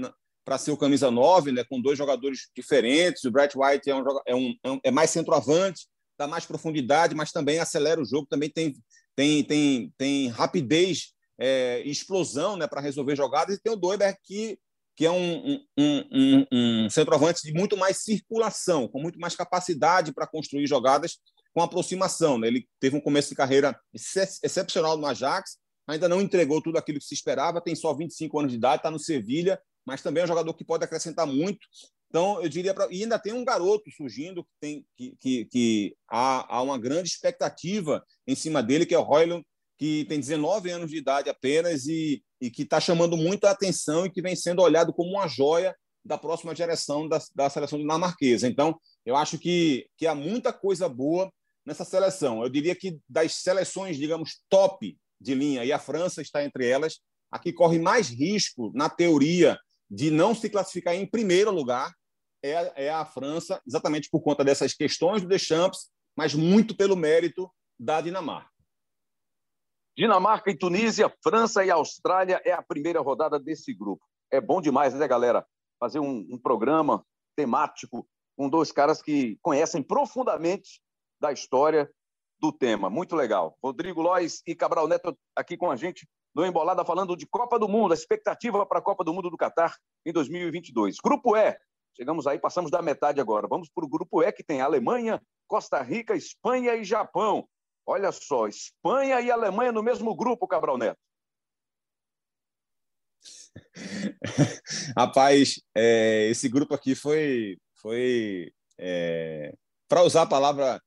para 0.45 0.59
ser 0.59 0.73
o 0.73 0.77
camisa 0.77 1.11
9, 1.11 1.53
né, 1.53 1.65
com 1.65 1.81
dois 1.81 1.97
jogadores 1.97 2.49
diferentes. 2.55 3.25
O 3.25 3.31
Brett 3.31 3.57
White 3.57 3.91
é, 3.91 3.95
um, 3.95 4.55
é, 4.65 4.71
um, 4.71 4.81
é 4.83 4.91
mais 4.91 5.11
centroavante, 5.11 5.87
dá 6.19 6.27
mais 6.27 6.45
profundidade, 6.45 7.15
mas 7.15 7.33
também 7.33 7.59
acelera 7.59 8.01
o 8.01 8.05
jogo, 8.05 8.27
também 8.29 8.51
tem, 8.51 8.75
tem, 9.15 9.45
tem, 9.45 9.93
tem 9.97 10.29
rapidez 10.29 11.13
é, 11.39 11.83
explosão 11.85 12.57
né, 12.57 12.67
para 12.67 12.81
resolver 12.81 13.15
jogadas. 13.17 13.57
E 13.57 13.63
tem 13.63 13.73
o 13.73 13.77
Doiber 13.77 14.17
que 14.25 14.59
que 14.97 15.05
é 15.05 15.11
um, 15.11 15.61
um, 15.79 16.47
um 16.51 16.91
centroavante 16.91 17.43
de 17.43 17.53
muito 17.53 17.77
mais 17.77 17.99
circulação, 17.99 18.89
com 18.89 18.99
muito 18.99 19.21
mais 19.21 19.37
capacidade 19.37 20.11
para 20.11 20.27
construir 20.27 20.67
jogadas 20.67 21.19
com 21.57 21.63
aproximação. 21.63 22.37
Né? 22.37 22.49
Ele 22.49 22.69
teve 22.79 22.97
um 22.97 23.01
começo 23.01 23.31
de 23.31 23.35
carreira 23.35 23.81
excepcional 23.95 24.99
no 24.99 25.07
Ajax, 25.07 25.57
ainda 25.89 26.07
não 26.07 26.21
entregou 26.21 26.61
tudo 26.61 26.77
aquilo 26.77 26.99
que 26.99 27.07
se 27.07 27.15
esperava, 27.15 27.63
tem 27.63 27.75
só 27.75 27.95
25 27.95 28.39
anos 28.39 28.53
de 28.53 28.59
idade, 28.59 28.81
está 28.81 28.91
no 28.91 28.99
Sevilha, 28.99 29.59
mas 29.87 30.03
também 30.03 30.21
é 30.21 30.25
um 30.25 30.29
jogador 30.29 30.53
que 30.53 30.67
pode 30.67 30.85
acrescentar 30.85 31.27
muito. 31.27 31.67
Então, 32.11 32.43
eu 32.43 32.49
diria. 32.51 32.75
E 32.91 33.03
ainda 33.03 33.19
tem 33.19 33.33
um 33.33 33.43
garoto 33.43 33.91
surgindo 33.91 34.45
que, 34.45 34.51
tem, 34.61 34.87
que, 34.99 35.17
que, 35.19 35.45
que 35.47 35.97
há, 36.11 36.57
há 36.57 36.61
uma 36.61 36.79
grande 36.79 37.09
expectativa 37.09 38.05
em 38.27 38.35
cima 38.35 38.63
dele, 38.63 38.85
que 38.85 38.95
é 38.95 38.99
o 38.99 39.03
Royland, 39.03 39.43
que 39.79 40.05
tem 40.11 40.21
19 40.21 40.69
anos 40.71 40.91
de 40.91 40.99
idade 40.99 41.31
apenas 41.31 41.87
e, 41.87 42.23
e 42.39 42.51
que 42.51 42.65
está 42.65 42.81
chamando 42.81 43.17
muita 43.17 43.51
atenção 43.51 44.05
e 44.05 44.11
que 44.11 44.21
vem 44.21 44.37
sendo 44.37 44.61
olhado 44.61 44.93
como 44.93 45.13
uma 45.13 45.27
joia 45.27 45.75
da 46.05 46.19
próxima 46.19 46.55
geração 46.55 47.09
da, 47.09 47.19
da 47.35 47.49
seleção 47.49 47.79
dinamarquesa. 47.79 48.47
Então, 48.47 48.79
eu 49.07 49.17
acho 49.17 49.39
que, 49.39 49.89
que 49.97 50.07
há 50.07 50.15
muita 50.15 50.53
coisa 50.53 50.87
boa 50.87 51.31
nessa 51.67 51.85
seleção. 51.85 52.43
Eu 52.43 52.49
diria 52.49 52.77
que 52.77 52.99
das 53.09 53.35
seleções, 53.35 53.97
digamos, 53.97 54.41
top 54.49 54.97
de 55.21 55.35
linha, 55.35 55.65
e 55.65 55.73
a 55.73 55.79
França 55.79 56.23
está 56.23 56.45
entre 56.45 56.67
elas, 56.67 57.01
a 57.31 57.39
que 57.39 57.53
corre 57.53 57.79
mais 57.79 58.09
risco, 58.09 58.71
na 58.75 58.89
teoria, 58.89 59.59
de 59.91 60.11
não 60.11 60.35
se 60.35 60.49
classificar 60.49 60.95
em 60.95 61.07
primeiro 61.07 61.51
lugar 61.51 61.93
é, 62.43 62.87
é 62.87 62.91
a 62.91 63.05
França, 63.05 63.61
exatamente 63.67 64.09
por 64.09 64.21
conta 64.21 64.45
dessas 64.45 64.73
questões 64.73 65.23
do 65.23 65.29
Deschamps, 65.29 65.91
mas 66.17 66.35
muito 66.35 66.77
pelo 66.77 66.97
mérito 66.97 67.51
da 67.79 68.01
Dinamarca. 68.01 68.51
Dinamarca 69.97 70.51
e 70.51 70.57
Tunísia, 70.57 71.13
França 71.23 71.65
e 71.65 71.71
Austrália 71.71 72.41
é 72.45 72.53
a 72.53 72.63
primeira 72.63 73.01
rodada 73.01 73.41
desse 73.41 73.73
grupo. 73.73 74.05
É 74.31 74.41
bom 74.41 74.61
demais, 74.61 74.95
né, 74.95 75.09
galera? 75.09 75.47
Fazer 75.81 75.99
um, 75.99 76.27
um 76.31 76.39
programa 76.39 77.05
temático 77.35 78.07
com 78.37 78.49
dois 78.49 78.71
caras 78.71 79.01
que 79.01 79.39
conhecem 79.41 79.83
profundamente 79.83 80.81
da 81.21 81.33
história 81.33 81.91
do 82.39 82.53
tema. 82.53 82.91
Muito 82.91 83.17
legal. 83.17 83.57
Rodrigo 83.63 84.03
Lois 84.03 84.43
e 84.47 84.55
Cabral 84.55 84.87
Neto 84.89 85.17
aqui 85.35 85.57
com 85.57 85.71
a 85.71 85.77
gente 85.77 86.07
no 86.35 86.45
Embolada 86.45 86.85
falando 86.85 87.17
de 87.17 87.27
Copa 87.27 87.59
do 87.59 87.67
Mundo, 87.67 87.93
a 87.93 87.95
expectativa 87.95 88.67
para 88.67 88.79
a 88.79 88.83
Copa 88.83 89.03
do 89.03 89.15
Mundo 89.15 89.31
do 89.31 89.39
Catar 89.39 89.75
em 90.05 90.13
2022. 90.13 90.97
Grupo 91.03 91.35
E. 91.35 91.59
Chegamos 91.97 92.27
aí, 92.27 92.39
passamos 92.39 92.71
da 92.71 92.83
metade 92.83 93.23
agora. 93.23 93.49
Vamos 93.49 93.71
para 93.71 93.85
o 93.87 93.89
grupo 93.89 94.23
E, 94.23 94.31
que 94.31 94.45
tem 94.45 94.61
Alemanha, 94.61 95.19
Costa 95.49 95.81
Rica, 95.81 96.15
Espanha 96.15 96.75
e 96.75 96.85
Japão. 96.85 97.49
Olha 97.87 98.13
só, 98.13 98.47
Espanha 98.47 99.19
e 99.23 99.31
Alemanha 99.31 99.73
no 99.73 99.83
mesmo 99.83 100.15
grupo, 100.15 100.47
Cabral 100.47 100.77
Neto. 100.77 101.01
Rapaz, 104.95 105.63
é, 105.75 106.29
esse 106.29 106.51
grupo 106.51 106.75
aqui 106.75 106.95
foi, 106.95 107.57
foi 107.81 108.53
é, 108.79 109.55
para 109.89 110.03
usar 110.03 110.23
a 110.23 110.29
palavra 110.29 110.83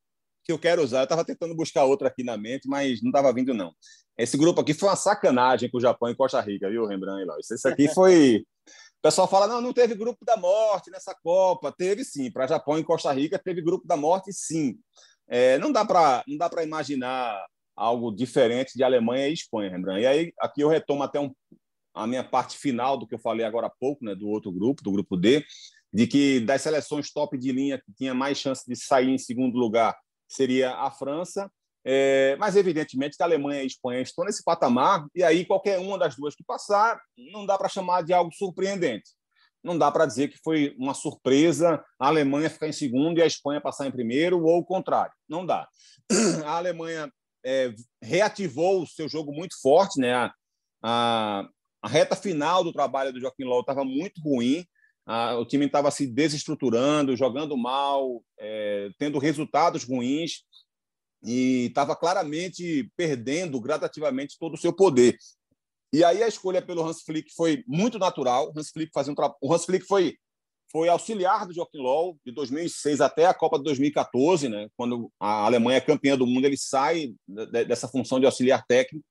que 0.49 0.53
eu 0.53 0.59
quero 0.59 0.83
usar. 0.83 1.01
Eu 1.01 1.03
estava 1.03 1.23
tentando 1.23 1.55
buscar 1.55 1.85
outra 1.85 2.07
aqui 2.07 2.23
na 2.23 2.35
mente, 2.35 2.67
mas 2.67 3.01
não 3.03 3.09
estava 3.09 3.31
vindo, 3.31 3.53
não. 3.53 3.71
Esse 4.17 4.35
grupo 4.35 4.59
aqui 4.59 4.73
foi 4.73 4.89
uma 4.89 4.95
sacanagem 4.95 5.69
com 5.69 5.77
o 5.77 5.81
Japão 5.81 6.09
e 6.09 6.15
Costa 6.15 6.41
Rica, 6.41 6.69
viu, 6.69 6.87
Rembrandt? 6.87 7.29
Esse 7.39 7.67
aqui 7.67 7.87
foi. 7.93 8.43
O 8.67 9.01
pessoal 9.01 9.27
fala, 9.27 9.47
não, 9.47 9.61
não 9.61 9.71
teve 9.71 9.93
grupo 9.93 10.25
da 10.25 10.35
morte 10.35 10.89
nessa 10.89 11.15
Copa. 11.23 11.71
Teve 11.71 12.03
sim. 12.03 12.31
Para 12.31 12.47
Japão 12.47 12.79
e 12.79 12.83
Costa 12.83 13.11
Rica, 13.13 13.37
teve 13.37 13.61
grupo 13.61 13.87
da 13.87 13.95
morte, 13.95 14.33
sim. 14.33 14.77
É, 15.27 15.59
não 15.59 15.71
dá 15.71 15.85
para 15.85 16.23
não 16.27 16.37
dá 16.37 16.49
para 16.49 16.63
imaginar 16.63 17.45
algo 17.75 18.11
diferente 18.11 18.73
de 18.75 18.83
Alemanha 18.83 19.29
e 19.29 19.33
Espanha, 19.33 19.69
Rembrandt. 19.69 20.01
E 20.01 20.07
aí 20.07 20.33
aqui 20.39 20.61
eu 20.61 20.67
retomo 20.67 21.03
até 21.03 21.19
um, 21.19 21.31
a 21.93 22.07
minha 22.07 22.23
parte 22.23 22.57
final 22.57 22.97
do 22.97 23.07
que 23.07 23.13
eu 23.13 23.19
falei 23.19 23.45
agora 23.45 23.67
há 23.67 23.71
pouco, 23.79 24.03
né, 24.03 24.15
do 24.15 24.27
outro 24.27 24.51
grupo, 24.51 24.83
do 24.83 24.91
grupo 24.91 25.15
D, 25.15 25.45
de 25.93 26.07
que 26.07 26.39
das 26.39 26.63
seleções 26.63 27.11
top 27.11 27.37
de 27.37 27.51
linha 27.51 27.77
que 27.77 27.93
tinha 27.93 28.13
mais 28.13 28.39
chance 28.39 28.63
de 28.67 28.75
sair 28.75 29.09
em 29.09 29.17
segundo 29.19 29.57
lugar 29.57 29.95
seria 30.30 30.75
a 30.75 30.91
França, 30.91 31.51
é, 31.84 32.36
mas 32.38 32.55
evidentemente 32.55 33.17
que 33.17 33.23
a 33.23 33.25
Alemanha 33.25 33.61
e 33.61 33.63
a 33.63 33.65
Espanha 33.65 34.01
estão 34.01 34.25
nesse 34.25 34.43
patamar 34.43 35.05
e 35.15 35.23
aí 35.23 35.45
qualquer 35.45 35.80
uma 35.80 35.97
das 35.97 36.15
duas 36.15 36.36
que 36.36 36.43
passar 36.43 36.99
não 37.32 37.45
dá 37.45 37.57
para 37.57 37.69
chamar 37.69 38.03
de 38.03 38.13
algo 38.13 38.32
surpreendente. 38.34 39.11
não 39.63 39.77
dá 39.77 39.91
para 39.91 40.05
dizer 40.05 40.27
que 40.30 40.38
foi 40.43 40.75
uma 40.77 40.93
surpresa 40.93 41.84
a 41.99 42.07
Alemanha 42.07 42.49
ficar 42.49 42.67
em 42.67 42.73
segundo 42.73 43.17
e 43.17 43.21
a 43.21 43.27
Espanha 43.27 43.59
passar 43.59 43.88
em 43.88 43.91
primeiro, 43.91 44.43
ou 44.43 44.59
o 44.59 44.65
contrário. 44.65 45.13
Não 45.27 45.45
dá. 45.45 45.67
A 46.45 46.57
Alemanha 46.57 47.11
é, 47.45 47.73
reativou 48.01 48.82
o 48.82 48.88
seu 48.88 49.07
jogo 49.09 49.34
muito 49.34 49.59
forte, 49.61 49.99
né? 49.99 50.13
A, 50.13 50.34
a, 50.84 51.49
a 51.82 51.88
reta 51.88 52.15
final 52.15 52.63
do 52.63 52.73
trabalho 52.73 53.11
do 53.11 53.19
Joaquim 53.19 53.43
Low 53.43 53.61
estava 53.61 53.84
muito 53.84 54.21
ruim, 54.21 54.65
a, 55.10 55.36
o 55.39 55.45
time 55.45 55.66
estava 55.66 55.89
se 55.89 56.05
desestruturando, 56.05 57.18
jogando 57.18 57.57
mal, 57.57 58.24
é, 58.38 58.91
tendo 58.99 59.18
resultados 59.18 59.84
ruins 59.84 60.43
e 61.24 61.66
estava 61.66 61.95
claramente 61.95 62.91
perdendo 62.95 63.60
gradativamente 63.60 64.38
todo 64.39 64.53
o 64.53 64.57
seu 64.57 64.72
poder. 64.72 65.18
E 65.91 66.03
aí 66.03 66.22
a 66.22 66.28
escolha 66.28 66.62
pelo 66.62 66.86
Hans 66.86 67.01
Flick 67.01 67.34
foi 67.34 67.64
muito 67.68 67.97
natural. 67.97 68.53
O 68.55 68.60
Hans 68.60 68.70
Flick 68.70 68.91
fazia 68.93 69.12
um 69.12 69.16
tra... 69.16 69.34
o 69.41 69.51
Hans 69.51 69.66
Flick 69.66 69.84
foi 69.88 70.16
foi 70.72 70.88
auxiliar 70.88 71.47
do 71.47 71.53
Joachim 71.55 71.80
Löw 71.80 72.16
de 72.24 72.32
2006 72.32 73.01
até 73.01 73.26
a 73.26 73.34
Copa 73.34 73.57
de 73.57 73.64
2014, 73.64 74.47
né? 74.47 74.68
Quando 74.78 75.12
a 75.20 75.47
Alemanha 75.47 75.78
é 75.78 75.82
campeã 75.82 76.16
do 76.16 76.28
mundo, 76.28 76.45
ele 76.45 76.57
sai 76.57 77.16
dessa 77.68 77.88
função 77.88 78.20
de 78.20 78.28
auxiliar 78.28 78.64
técnico. 78.68 79.03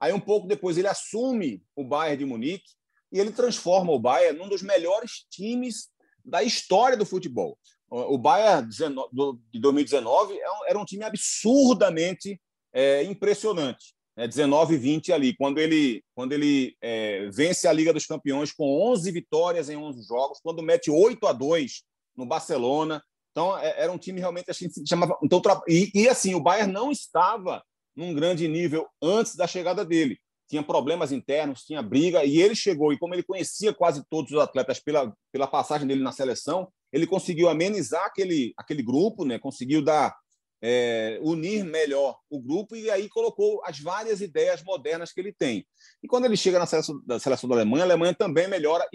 Aí 0.00 0.14
um 0.14 0.20
pouco 0.20 0.48
depois 0.48 0.78
ele 0.78 0.88
assume 0.88 1.62
o 1.76 1.84
Bayern 1.84 2.16
de 2.16 2.24
Munique 2.24 2.72
e 3.14 3.20
ele 3.20 3.32
transforma 3.32 3.92
o 3.92 3.98
Bayern 3.98 4.38
num 4.38 4.48
dos 4.48 4.60
melhores 4.60 5.24
times 5.30 5.88
da 6.22 6.42
história 6.42 6.96
do 6.96 7.06
futebol. 7.06 7.56
O 7.88 8.18
Bayern 8.18 8.68
de 8.68 9.60
2019 9.60 10.34
é 10.34 10.70
era 10.70 10.78
um 10.78 10.84
time 10.84 11.04
absurdamente 11.04 12.40
é, 12.72 13.04
impressionante 13.04 13.94
né, 14.16 14.28
19 14.28 14.74
e 14.74 14.78
20 14.78 15.12
ali, 15.12 15.36
quando 15.36 15.58
ele, 15.58 16.02
quando 16.14 16.32
ele 16.32 16.76
é, 16.80 17.28
vence 17.30 17.66
a 17.66 17.72
Liga 17.72 17.92
dos 17.92 18.06
Campeões 18.06 18.52
com 18.52 18.64
11 18.92 19.10
vitórias 19.10 19.68
em 19.68 19.76
11 19.76 20.06
jogos, 20.06 20.40
quando 20.42 20.62
mete 20.62 20.90
8 20.90 21.26
a 21.26 21.32
2 21.32 21.82
no 22.16 22.26
Barcelona. 22.26 23.02
Então, 23.32 23.58
é, 23.58 23.82
era 23.82 23.92
um 23.92 23.98
time 23.98 24.20
realmente 24.20 24.50
assim, 24.50 24.70
se 24.70 24.86
chamava. 24.86 25.18
Então, 25.22 25.42
e, 25.68 25.90
e 25.94 26.08
assim, 26.08 26.34
o 26.34 26.40
Bayern 26.40 26.72
não 26.72 26.90
estava 26.92 27.62
num 27.96 28.14
grande 28.14 28.46
nível 28.48 28.86
antes 29.02 29.34
da 29.34 29.46
chegada 29.46 29.84
dele. 29.84 30.18
Tinha 30.48 30.62
problemas 30.62 31.12
internos, 31.12 31.64
tinha 31.64 31.82
briga, 31.82 32.24
e 32.24 32.40
ele 32.40 32.54
chegou, 32.54 32.92
e 32.92 32.98
como 32.98 33.14
ele 33.14 33.22
conhecia 33.22 33.72
quase 33.72 34.04
todos 34.08 34.30
os 34.30 34.38
atletas 34.38 34.78
pela, 34.78 35.12
pela 35.32 35.46
passagem 35.46 35.86
dele 35.86 36.02
na 36.02 36.12
seleção, 36.12 36.68
ele 36.92 37.06
conseguiu 37.06 37.48
amenizar 37.48 38.04
aquele, 38.04 38.52
aquele 38.56 38.82
grupo, 38.82 39.24
né? 39.24 39.38
conseguiu 39.38 39.82
dar 39.82 40.14
é, 40.62 41.18
unir 41.22 41.62
melhor 41.62 42.16
o 42.30 42.40
grupo 42.40 42.74
e 42.74 42.90
aí 42.90 43.06
colocou 43.08 43.62
as 43.66 43.78
várias 43.80 44.22
ideias 44.22 44.62
modernas 44.62 45.12
que 45.12 45.20
ele 45.20 45.32
tem. 45.32 45.66
E 46.02 46.08
quando 46.08 46.24
ele 46.24 46.36
chega 46.36 46.58
na 46.58 46.66
seleção 46.66 47.02
da, 47.04 47.18
seleção 47.18 47.48
da 47.48 47.56
Alemanha, 47.56 47.84
a 47.84 47.86
Alemanha 47.86 48.14
também 48.14 48.48
melhora 48.48 48.86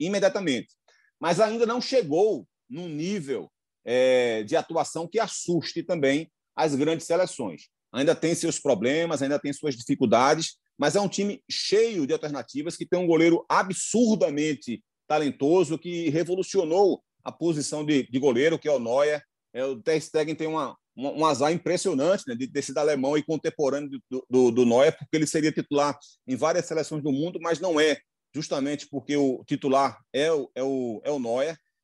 imediatamente. 0.00 0.74
Mas 1.20 1.38
ainda 1.38 1.64
não 1.64 1.80
chegou 1.80 2.48
num 2.68 2.88
nível 2.88 3.50
é, 3.84 4.42
de 4.42 4.56
atuação 4.56 5.06
que 5.06 5.20
assuste 5.20 5.82
também 5.82 6.30
as 6.56 6.74
grandes 6.74 7.06
seleções. 7.06 7.68
Ainda 7.92 8.14
tem 8.14 8.34
seus 8.34 8.58
problemas, 8.58 9.22
ainda 9.22 9.38
tem 9.38 9.52
suas 9.52 9.76
dificuldades, 9.76 10.56
mas 10.78 10.94
é 10.94 11.00
um 11.00 11.08
time 11.08 11.42
cheio 11.50 12.06
de 12.06 12.12
alternativas 12.12 12.76
que 12.76 12.86
tem 12.86 12.98
um 12.98 13.06
goleiro 13.06 13.44
absurdamente 13.48 14.82
talentoso 15.08 15.78
que 15.78 16.08
revolucionou 16.10 17.02
a 17.24 17.32
posição 17.32 17.84
de, 17.84 18.08
de 18.08 18.18
goleiro, 18.18 18.58
que 18.58 18.68
é 18.68 18.72
o 18.72 18.78
Neuer. 18.78 19.22
É, 19.52 19.64
o 19.64 19.80
Ter 19.82 20.00
Stegen 20.00 20.34
tem 20.34 20.46
uma, 20.46 20.76
um, 20.96 21.20
um 21.20 21.26
azar 21.26 21.52
impressionante 21.52 22.22
né, 22.28 22.34
de 22.36 22.46
ter 22.46 22.62
sido 22.62 22.78
alemão 22.78 23.18
e 23.18 23.22
contemporâneo 23.22 24.00
do, 24.08 24.26
do, 24.30 24.50
do 24.50 24.64
porque 24.66 25.16
ele 25.16 25.26
seria 25.26 25.50
titular 25.50 25.98
em 26.26 26.36
várias 26.36 26.66
seleções 26.66 27.02
do 27.02 27.10
mundo, 27.10 27.40
mas 27.42 27.58
não 27.58 27.80
é, 27.80 27.98
justamente 28.32 28.86
porque 28.88 29.16
o 29.16 29.42
titular 29.44 29.98
é 30.12 30.30
o, 30.30 30.50
é 30.54 30.62
o, 30.62 31.00
é 31.02 31.10
o. 31.10 31.18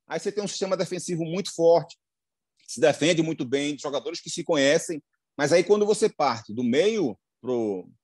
Aí 0.06 0.20
você 0.20 0.30
tem 0.30 0.44
um 0.44 0.48
sistema 0.48 0.76
defensivo 0.76 1.24
muito 1.24 1.52
forte, 1.52 1.96
se 2.66 2.80
defende 2.80 3.22
muito 3.22 3.44
bem, 3.44 3.78
jogadores 3.78 4.20
que 4.20 4.30
se 4.30 4.44
conhecem, 4.44 5.02
mas 5.36 5.52
aí 5.52 5.64
quando 5.64 5.86
você 5.86 6.08
parte 6.08 6.54
do 6.54 6.62
meio 6.62 7.18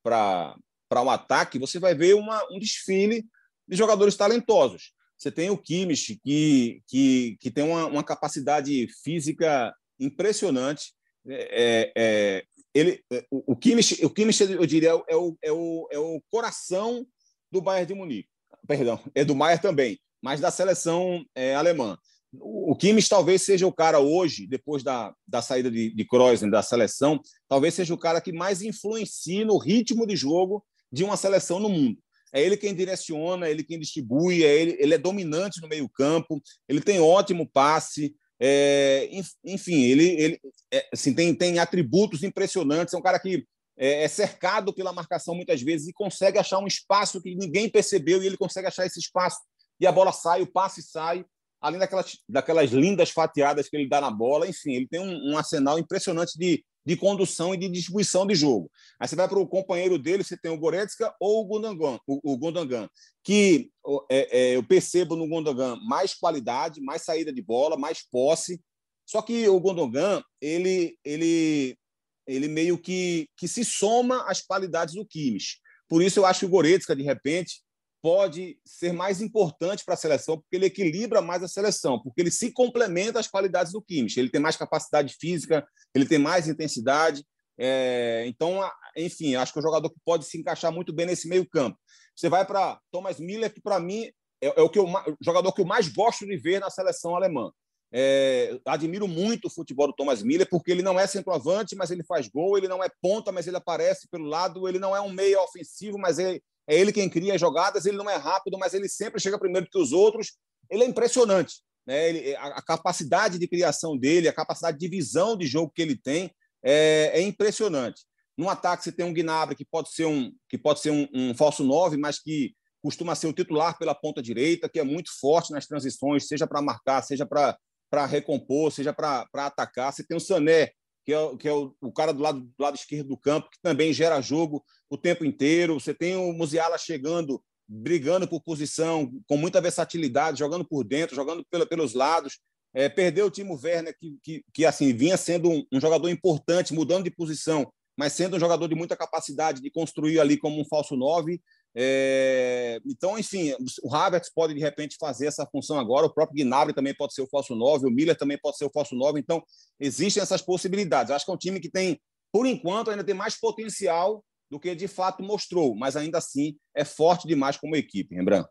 para 0.02 0.56
um 1.02 1.10
ataque, 1.10 1.58
você 1.58 1.78
vai 1.78 1.94
ver 1.94 2.14
uma, 2.14 2.42
um 2.50 2.58
desfile 2.58 3.24
de 3.68 3.76
jogadores 3.76 4.16
talentosos. 4.16 4.92
Você 5.16 5.30
tem 5.30 5.50
o 5.50 5.58
Kimmich, 5.58 6.18
que, 6.24 6.82
que, 6.88 7.36
que 7.40 7.50
tem 7.50 7.62
uma, 7.62 7.86
uma 7.86 8.02
capacidade 8.02 8.88
física 9.04 9.74
impressionante, 9.98 10.94
é, 11.28 11.92
é, 11.94 12.44
ele, 12.74 13.04
é, 13.12 13.24
o, 13.30 13.52
o 13.52 13.56
Kimmich, 13.56 14.04
o 14.04 14.10
Kimmich, 14.10 14.42
eu 14.42 14.66
diria, 14.66 14.90
é 15.06 15.16
o, 15.16 15.36
é, 15.42 15.52
o, 15.52 15.88
é 15.92 15.98
o 15.98 16.22
coração 16.30 17.06
do 17.52 17.60
Bayern 17.60 17.86
de 17.86 17.94
Munique. 17.94 18.28
Perdão, 18.66 19.00
é 19.14 19.24
do 19.24 19.34
Bayern 19.34 19.60
também, 19.60 20.00
mas 20.22 20.40
da 20.40 20.50
seleção 20.50 21.24
é, 21.34 21.54
alemã. 21.54 21.98
O, 22.32 22.76
Kimmich 22.76 23.08
talvez 23.08 23.42
seja 23.42 23.66
o 23.66 23.72
cara 23.72 23.98
hoje, 23.98 24.46
depois 24.46 24.84
da, 24.84 25.12
da 25.26 25.42
saída 25.42 25.70
de, 25.70 25.92
de 25.92 26.04
Kroos 26.04 26.40
da 26.42 26.62
seleção, 26.62 27.20
talvez 27.48 27.74
seja 27.74 27.92
o 27.92 27.98
cara 27.98 28.20
que 28.20 28.32
mais 28.32 28.62
influencia 28.62 29.44
no 29.44 29.58
ritmo 29.58 30.06
de 30.06 30.14
jogo 30.14 30.64
de 30.92 31.04
uma 31.04 31.16
seleção 31.16 31.58
no 31.58 31.68
mundo. 31.68 31.98
É 32.32 32.42
ele 32.42 32.56
quem 32.56 32.74
direciona, 32.74 33.48
é 33.48 33.50
ele 33.50 33.64
quem 33.64 33.78
distribui, 33.78 34.44
é 34.44 34.54
ele, 34.54 34.76
ele 34.78 34.94
é 34.94 34.98
dominante 34.98 35.60
no 35.60 35.68
meio 35.68 35.88
campo, 35.88 36.40
ele 36.68 36.80
tem 36.80 37.00
ótimo 37.00 37.48
passe, 37.50 38.14
é, 38.40 39.08
enfim, 39.44 39.82
ele, 39.82 40.08
ele 40.08 40.40
é, 40.72 40.88
assim, 40.92 41.12
tem, 41.12 41.34
tem 41.34 41.58
atributos 41.58 42.22
impressionantes. 42.22 42.94
É 42.94 42.96
um 42.96 43.02
cara 43.02 43.18
que 43.18 43.44
é, 43.76 44.04
é, 44.04 44.08
cercado 44.08 44.72
pela 44.72 44.92
marcação 44.92 45.34
muitas 45.34 45.60
vezes 45.60 45.88
e 45.88 45.92
consegue 45.92 46.38
achar 46.38 46.58
um 46.58 46.66
espaço 46.66 47.20
que 47.20 47.34
ninguém 47.34 47.68
percebeu 47.68 48.22
e 48.22 48.26
ele 48.26 48.36
consegue 48.36 48.68
achar 48.68 48.86
esse 48.86 49.00
espaço 49.00 49.38
e 49.80 49.86
a 49.86 49.92
bola 49.92 50.12
sai, 50.12 50.42
o 50.42 50.46
passe 50.46 50.82
sai, 50.82 51.24
além 51.60 51.80
daquelas, 51.80 52.18
daquelas 52.28 52.70
lindas 52.70 53.10
fatiadas 53.10 53.68
que 53.68 53.76
ele 53.76 53.88
dá 53.88 54.00
na 54.00 54.10
bola. 54.10 54.46
Enfim, 54.46 54.74
ele 54.74 54.86
tem 54.86 55.00
um, 55.00 55.32
um 55.32 55.38
arsenal 55.38 55.78
impressionante 55.78 56.38
de, 56.38 56.62
de 56.90 56.96
condução 56.96 57.54
e 57.54 57.56
de 57.56 57.68
distribuição 57.68 58.26
de 58.26 58.34
jogo. 58.34 58.68
Aí 58.98 59.06
você 59.06 59.14
vai 59.14 59.28
para 59.28 59.38
o 59.38 59.46
companheiro 59.46 59.96
dele, 59.96 60.24
você 60.24 60.36
tem 60.36 60.50
o 60.50 60.58
Goretzka 60.58 61.14
ou 61.20 61.40
o 61.40 61.44
Gundogan, 61.46 62.00
o, 62.04 62.32
o 62.32 62.36
Gundogan 62.36 62.88
que 63.22 63.70
é, 64.10 64.38
é, 64.38 64.56
eu 64.56 64.62
percebo 64.64 65.14
no 65.14 65.28
Gundogan 65.28 65.76
mais 65.86 66.14
qualidade, 66.14 66.80
mais 66.80 67.02
saída 67.02 67.32
de 67.32 67.40
bola, 67.40 67.76
mais 67.76 68.02
posse. 68.02 68.60
Só 69.06 69.22
que 69.22 69.48
o 69.48 69.60
Gundogan, 69.60 70.20
ele, 70.40 70.98
ele, 71.04 71.78
ele 72.26 72.48
meio 72.48 72.76
que, 72.76 73.28
que 73.36 73.46
se 73.46 73.64
soma 73.64 74.28
às 74.28 74.42
qualidades 74.42 74.96
do 74.96 75.06
Kimmich. 75.06 75.58
Por 75.88 76.02
isso 76.02 76.18
eu 76.18 76.26
acho 76.26 76.40
que 76.40 76.46
o 76.46 76.50
Goretzka, 76.50 76.96
de 76.96 77.04
repente, 77.04 77.62
pode 78.02 78.58
ser 78.64 78.92
mais 78.92 79.20
importante 79.20 79.84
para 79.84 79.94
a 79.94 79.96
seleção, 79.96 80.38
porque 80.38 80.56
ele 80.56 80.66
equilibra 80.66 81.20
mais 81.20 81.42
a 81.42 81.48
seleção, 81.48 82.00
porque 82.02 82.20
ele 82.20 82.30
se 82.30 82.52
complementa 82.52 83.20
às 83.20 83.28
qualidades 83.28 83.72
do 83.72 83.82
Kimmich. 83.82 84.18
Ele 84.18 84.30
tem 84.30 84.40
mais 84.40 84.56
capacidade 84.56 85.14
física, 85.20 85.66
ele 85.94 86.06
tem 86.06 86.18
mais 86.18 86.48
intensidade. 86.48 87.24
É, 87.58 88.24
então, 88.26 88.60
enfim, 88.96 89.34
acho 89.34 89.52
que 89.52 89.58
é 89.58 89.60
um 89.60 89.64
jogador 89.64 89.90
que 89.90 90.00
pode 90.04 90.24
se 90.24 90.38
encaixar 90.38 90.72
muito 90.72 90.92
bem 90.92 91.06
nesse 91.06 91.28
meio 91.28 91.46
campo. 91.46 91.78
Você 92.16 92.28
vai 92.28 92.44
para 92.44 92.80
Thomas 92.90 93.20
Miller, 93.20 93.52
que 93.52 93.60
para 93.60 93.78
mim 93.78 94.10
é, 94.42 94.60
é, 94.60 94.62
o 94.62 94.68
que 94.68 94.78
eu, 94.78 94.86
o 94.86 95.16
jogador 95.20 95.52
que 95.52 95.60
eu 95.60 95.66
mais 95.66 95.88
gosto 95.88 96.26
de 96.26 96.36
ver 96.36 96.60
na 96.60 96.70
seleção 96.70 97.14
alemã. 97.14 97.52
É, 97.92 98.58
admiro 98.64 99.08
muito 99.08 99.46
o 99.46 99.50
futebol 99.50 99.88
do 99.88 99.92
Thomas 99.92 100.22
Miller, 100.22 100.48
porque 100.48 100.70
ele 100.70 100.82
não 100.82 100.98
é 100.98 101.06
centroavante, 101.06 101.74
mas 101.74 101.90
ele 101.90 102.04
faz 102.04 102.28
gol, 102.28 102.56
ele 102.56 102.68
não 102.68 102.82
é 102.82 102.88
ponta, 103.02 103.32
mas 103.32 103.46
ele 103.46 103.56
aparece 103.56 104.08
pelo 104.08 104.26
lado, 104.26 104.68
ele 104.68 104.78
não 104.78 104.94
é 104.94 105.00
um 105.00 105.10
meio 105.10 105.40
ofensivo, 105.42 105.98
mas 105.98 106.18
ele, 106.18 106.42
é 106.68 106.78
ele 106.78 106.92
quem 106.92 107.08
cria 107.08 107.34
as 107.34 107.40
jogadas, 107.40 107.86
ele 107.86 107.96
não 107.96 108.08
é 108.08 108.16
rápido, 108.16 108.58
mas 108.58 108.74
ele 108.74 108.88
sempre 108.88 109.20
chega 109.20 109.38
primeiro 109.38 109.68
que 109.68 109.78
os 109.78 109.92
outros. 109.92 110.38
Ele 110.70 110.84
é 110.84 110.86
impressionante. 110.86 111.56
Né? 111.86 112.08
Ele, 112.08 112.36
a, 112.36 112.46
a, 112.46 112.62
capacidade 112.62 113.38
de 113.38 113.48
criação 113.48 113.96
dele, 113.96 114.28
a 114.28 114.32
capacidade 114.32 114.78
de 114.78 114.88
visão 114.88 115.36
de 115.36 115.46
jogo 115.46 115.72
que 115.74 115.82
ele 115.82 115.96
tem 115.96 116.30
é, 116.62 117.10
é 117.14 117.22
impressionante. 117.22 118.02
No 118.36 118.48
ataque, 118.48 118.84
você 118.84 118.92
tem 118.92 119.04
um 119.04 119.12
Gnabry, 119.12 119.56
que 119.56 119.64
pode 119.64 119.92
ser 119.92 120.06
um, 120.06 120.32
que 120.48 120.56
pode 120.56 120.80
ser 120.80 120.90
um, 120.90 121.06
um 121.12 121.34
falso 121.34 121.64
9, 121.64 121.96
mas 121.96 122.18
que 122.18 122.54
costuma 122.82 123.14
ser 123.14 123.26
o 123.26 123.32
titular 123.32 123.76
pela 123.78 123.94
ponta 123.94 124.22
direita, 124.22 124.68
que 124.68 124.80
é 124.80 124.84
muito 124.84 125.10
forte 125.20 125.52
nas 125.52 125.66
transições, 125.66 126.26
seja 126.26 126.46
para 126.46 126.62
marcar, 126.62 127.02
seja 127.02 127.26
para 127.26 128.06
recompor, 128.06 128.72
seja 128.72 128.92
para 128.92 129.26
atacar. 129.34 129.92
Você 129.92 130.04
tem 130.06 130.16
o 130.16 130.20
Sané, 130.20 130.70
que 131.04 131.12
é, 131.12 131.36
que 131.36 131.48
é 131.48 131.52
o, 131.52 131.74
o, 131.82 131.92
cara 131.92 132.12
do 132.12 132.22
lado, 132.22 132.40
do 132.40 132.62
lado 132.62 132.76
esquerdo 132.76 133.08
do 133.08 133.18
campo, 133.18 133.50
que 133.50 133.60
também 133.62 133.92
gera 133.92 134.20
jogo 134.20 134.64
o 134.90 134.98
tempo 134.98 135.24
inteiro. 135.24 135.78
Você 135.78 135.94
tem 135.94 136.16
o 136.16 136.32
Musiala 136.32 136.76
chegando, 136.76 137.42
brigando 137.66 138.26
por 138.26 138.42
posição, 138.42 139.10
com 139.28 139.36
muita 139.36 139.60
versatilidade, 139.60 140.40
jogando 140.40 140.64
por 140.64 140.82
dentro, 140.84 141.14
jogando 141.14 141.46
pela, 141.48 141.64
pelos 141.64 141.94
lados. 141.94 142.40
É, 142.74 142.88
perdeu 142.88 143.26
o 143.26 143.30
Timo 143.30 143.58
Werner, 143.62 143.96
que, 143.98 144.18
que, 144.22 144.44
que 144.52 144.66
assim 144.66 144.92
vinha 144.92 145.16
sendo 145.16 145.48
um, 145.48 145.64
um, 145.72 145.80
jogador 145.80 146.08
importante, 146.08 146.74
mudando 146.74 147.04
de 147.04 147.10
posição, 147.10 147.72
mas 147.96 148.12
sendo 148.12 148.36
um 148.36 148.40
jogador 148.40 148.68
de 148.68 148.74
muita 148.74 148.96
capacidade 148.96 149.60
de 149.60 149.70
construir 149.70 150.20
ali 150.20 150.36
como 150.36 150.60
um 150.60 150.64
falso 150.64 150.96
nove. 150.96 151.40
É, 151.74 152.80
então, 152.84 153.18
enfim, 153.18 153.54
o 153.82 153.94
Havertz 153.94 154.30
pode 154.32 154.54
de 154.54 154.60
repente 154.60 154.96
fazer 154.98 155.26
essa 155.26 155.46
função 155.46 155.78
agora, 155.78 156.06
o 156.06 156.12
próprio 156.12 156.44
Gnabry 156.44 156.74
também 156.74 156.94
pode 156.94 157.14
ser 157.14 157.22
o 157.22 157.28
falso 157.28 157.54
9, 157.54 157.86
o 157.86 157.90
Miller 157.90 158.16
também 158.16 158.38
pode 158.38 158.56
ser 158.56 158.64
o 158.64 158.70
falso 158.70 158.96
9, 158.96 159.20
então 159.20 159.42
existem 159.78 160.20
essas 160.20 160.42
possibilidades. 160.42 161.12
acho 161.12 161.24
que 161.24 161.30
é 161.30 161.34
um 161.34 161.38
time 161.38 161.60
que 161.60 161.70
tem, 161.70 162.00
por 162.32 162.46
enquanto, 162.46 162.90
ainda 162.90 163.04
tem 163.04 163.14
mais 163.14 163.38
potencial 163.38 164.24
do 164.50 164.58
que 164.58 164.74
de 164.74 164.88
fato 164.88 165.22
mostrou, 165.22 165.74
mas 165.74 165.96
ainda 165.96 166.18
assim 166.18 166.56
é 166.74 166.84
forte 166.84 167.28
demais 167.28 167.56
como 167.56 167.76
equipe, 167.76 168.14
Rembrandt. 168.14 168.48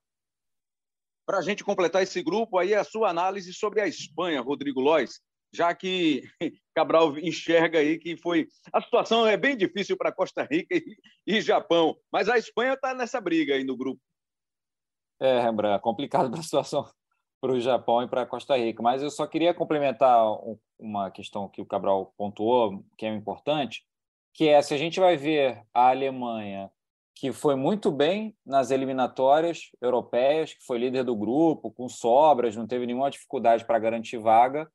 para 1.25 1.39
a 1.39 1.41
gente 1.41 1.63
completar 1.63 2.01
esse 2.01 2.23
grupo, 2.23 2.57
aí 2.57 2.73
a 2.73 2.83
sua 2.83 3.09
análise 3.09 3.53
sobre 3.53 3.81
a 3.81 3.87
Espanha, 3.87 4.41
Rodrigo 4.41 4.79
Lois, 4.79 5.19
já 5.53 5.75
que 5.75 6.23
Cabral 6.75 7.17
enxerga 7.17 7.79
aí 7.79 7.99
que 7.99 8.15
foi. 8.17 8.47
A 8.71 8.81
situação 8.81 9.27
é 9.27 9.35
bem 9.35 9.57
difícil 9.57 9.97
para 9.97 10.11
Costa 10.11 10.47
Rica 10.49 10.75
e, 10.75 10.97
e, 11.27 11.41
Japão, 11.41 11.97
mas 12.11 12.29
a 12.29 12.37
Espanha 12.37 12.73
está 12.73 12.93
nessa 12.93 13.19
briga 13.19 13.55
aí 13.55 13.63
no 13.63 13.75
grupo. 13.75 14.01
É, 15.19 15.41
Rembrandt, 15.41 15.77
é 15.77 15.79
complicado 15.79 16.29
para 16.31 16.39
a 16.39 16.43
situação 16.43 16.89
para 17.41 17.53
o 17.53 17.59
Japão 17.59 18.03
e 18.03 18.07
para 18.07 18.25
Costa 18.25 18.57
Rica, 18.57 18.83
mas 18.83 19.01
eu 19.01 19.09
só 19.09 19.25
queria 19.25 19.53
complementar 19.53 20.25
uma 20.77 21.09
questão 21.09 21.47
que 21.47 21.61
o 21.61 21.65
Cabral 21.65 22.13
pontuou, 22.17 22.83
que 22.97 23.05
é 23.05 23.13
importante, 23.13 23.85
que 24.39 24.47
é 24.47 24.61
se 24.61 24.73
a 24.73 24.77
gente 24.77 25.01
vai 25.01 25.17
ver 25.17 25.61
a 25.73 25.89
Alemanha 25.89 26.71
que 27.13 27.33
foi 27.33 27.55
muito 27.55 27.91
bem 27.91 28.33
nas 28.45 28.71
eliminatórias 28.71 29.63
europeias, 29.81 30.53
que 30.53 30.65
foi 30.65 30.77
líder 30.77 31.03
do 31.03 31.13
grupo, 31.13 31.69
com 31.69 31.89
sobras, 31.89 32.55
não 32.55 32.65
teve 32.65 32.85
nenhuma 32.85 33.11
dificuldade 33.11 33.65
para 33.65 33.77
garantir 33.77 34.17
vaga, 34.17 34.71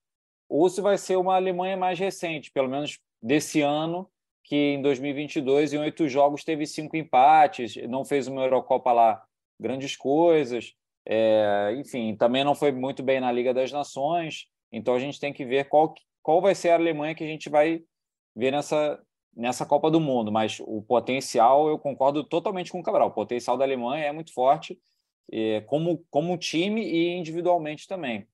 ou 0.51 0.69
se 0.69 0.83
vai 0.83 0.99
ser 0.99 1.17
uma 1.17 1.37
Alemanha 1.37 1.79
mais 1.79 1.99
recente, 1.99 2.53
pelo 2.53 2.69
menos 2.69 2.99
desse 3.23 3.63
ano, 3.63 4.07
que 4.43 4.55
em 4.55 4.83
2022, 4.83 5.73
em 5.73 5.79
oito 5.79 6.07
jogos, 6.11 6.45
teve 6.45 6.67
cinco 6.67 6.95
empates, 6.95 7.75
não 7.89 8.05
fez 8.05 8.29
uma 8.29 8.43
Eurocopa 8.43 8.93
lá 8.93 9.25
grandes 9.59 9.97
coisas, 9.97 10.75
é, 11.09 11.75
enfim, 11.79 12.15
também 12.15 12.45
não 12.45 12.55
foi 12.55 12.71
muito 12.71 13.03
bem 13.03 13.19
na 13.19 13.33
Liga 13.33 13.55
das 13.55 13.73
Nações, 13.73 14.47
então 14.71 14.95
a 14.95 14.99
gente 14.99 15.19
tem 15.19 15.33
que 15.33 15.47
ver 15.47 15.71
qual, 15.71 15.95
qual 16.23 16.43
vai 16.43 16.55
ser 16.55 16.69
a 16.69 16.75
Alemanha 16.75 17.15
que 17.15 17.25
a 17.25 17.27
gente 17.27 17.49
vai 17.49 17.83
ver 18.37 18.51
nessa, 18.51 19.03
nessa 19.37 19.67
Copa 19.67 19.91
do 19.91 20.01
Mundo, 20.01 20.31
mas 20.31 20.61
o 20.61 20.83
potencial, 20.83 21.69
eu 21.69 21.79
concordo 21.79 22.25
totalmente 22.25 22.71
com 22.71 22.81
o 22.81 22.83
Cabral, 22.83 23.09
o 23.09 23.13
potencial 23.13 23.57
da 23.57 23.65
Alemanha 23.65 24.05
é 24.05 24.13
muito 24.13 24.33
forte, 24.33 24.79
é, 25.33 25.61
como, 25.63 26.05
como 26.11 26.37
time 26.39 26.83
e 26.83 27.17
individualmente 27.17 27.87
também. 27.87 28.27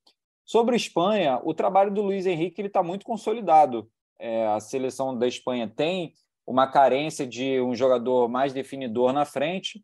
Sobre 0.45 0.73
a 0.73 0.77
Espanha, 0.77 1.39
o 1.43 1.53
trabalho 1.53 1.93
do 1.93 2.01
Luiz 2.01 2.25
Henrique 2.25 2.61
está 2.61 2.83
muito 2.83 3.05
consolidado. 3.05 3.89
É, 4.19 4.45
a 4.47 4.59
seleção 4.59 5.17
da 5.17 5.27
Espanha 5.27 5.67
tem 5.67 6.13
uma 6.45 6.67
carência 6.67 7.25
de 7.25 7.61
um 7.61 7.73
jogador 7.73 8.27
mais 8.27 8.51
definidor 8.51 9.13
na 9.13 9.25
frente. 9.25 9.83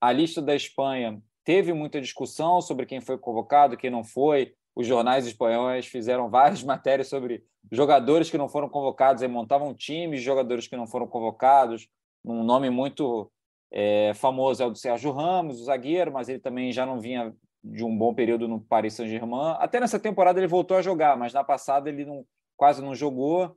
A 0.00 0.10
lista 0.10 0.42
da 0.42 0.54
Espanha 0.54 1.22
teve 1.44 1.72
muita 1.72 2.00
discussão 2.00 2.60
sobre 2.60 2.86
quem 2.86 3.00
foi 3.00 3.18
convocado, 3.18 3.76
quem 3.76 3.90
não 3.90 4.02
foi. 4.02 4.54
Os 4.74 4.86
jornais 4.86 5.26
espanhóis 5.26 5.86
fizeram 5.86 6.28
várias 6.30 6.62
matérias 6.64 7.08
sobre 7.08 7.44
jogadores 7.70 8.30
que 8.30 8.38
não 8.38 8.48
foram 8.48 8.68
convocados, 8.68 9.22
e 9.22 9.28
montavam 9.28 9.74
times 9.74 10.20
de 10.20 10.26
jogadores 10.26 10.66
que 10.66 10.76
não 10.76 10.86
foram 10.86 11.06
convocados. 11.06 11.88
Um 12.24 12.42
nome 12.42 12.70
muito 12.70 13.30
é, 13.72 14.12
famoso 14.14 14.62
é 14.62 14.66
o 14.66 14.70
do 14.70 14.78
Sérgio 14.78 15.12
Ramos, 15.12 15.60
o 15.60 15.64
zagueiro, 15.64 16.12
mas 16.12 16.28
ele 16.28 16.38
também 16.38 16.72
já 16.72 16.84
não 16.84 17.00
vinha 17.00 17.34
de 17.62 17.84
um 17.84 17.96
bom 17.96 18.14
período 18.14 18.48
no 18.48 18.60
Paris 18.60 18.94
Saint-Germain. 18.94 19.56
Até 19.58 19.78
nessa 19.78 19.98
temporada 19.98 20.40
ele 20.40 20.46
voltou 20.46 20.76
a 20.76 20.82
jogar, 20.82 21.16
mas 21.16 21.32
na 21.32 21.44
passada 21.44 21.88
ele 21.88 22.04
não, 22.04 22.24
quase 22.56 22.82
não 22.82 22.94
jogou. 22.94 23.56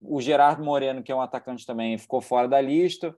O 0.00 0.20
Gerardo 0.20 0.64
Moreno, 0.64 1.02
que 1.02 1.10
é 1.10 1.14
um 1.14 1.20
atacante 1.20 1.64
também, 1.64 1.96
ficou 1.96 2.20
fora 2.20 2.48
da 2.48 2.60
lista. 2.60 3.16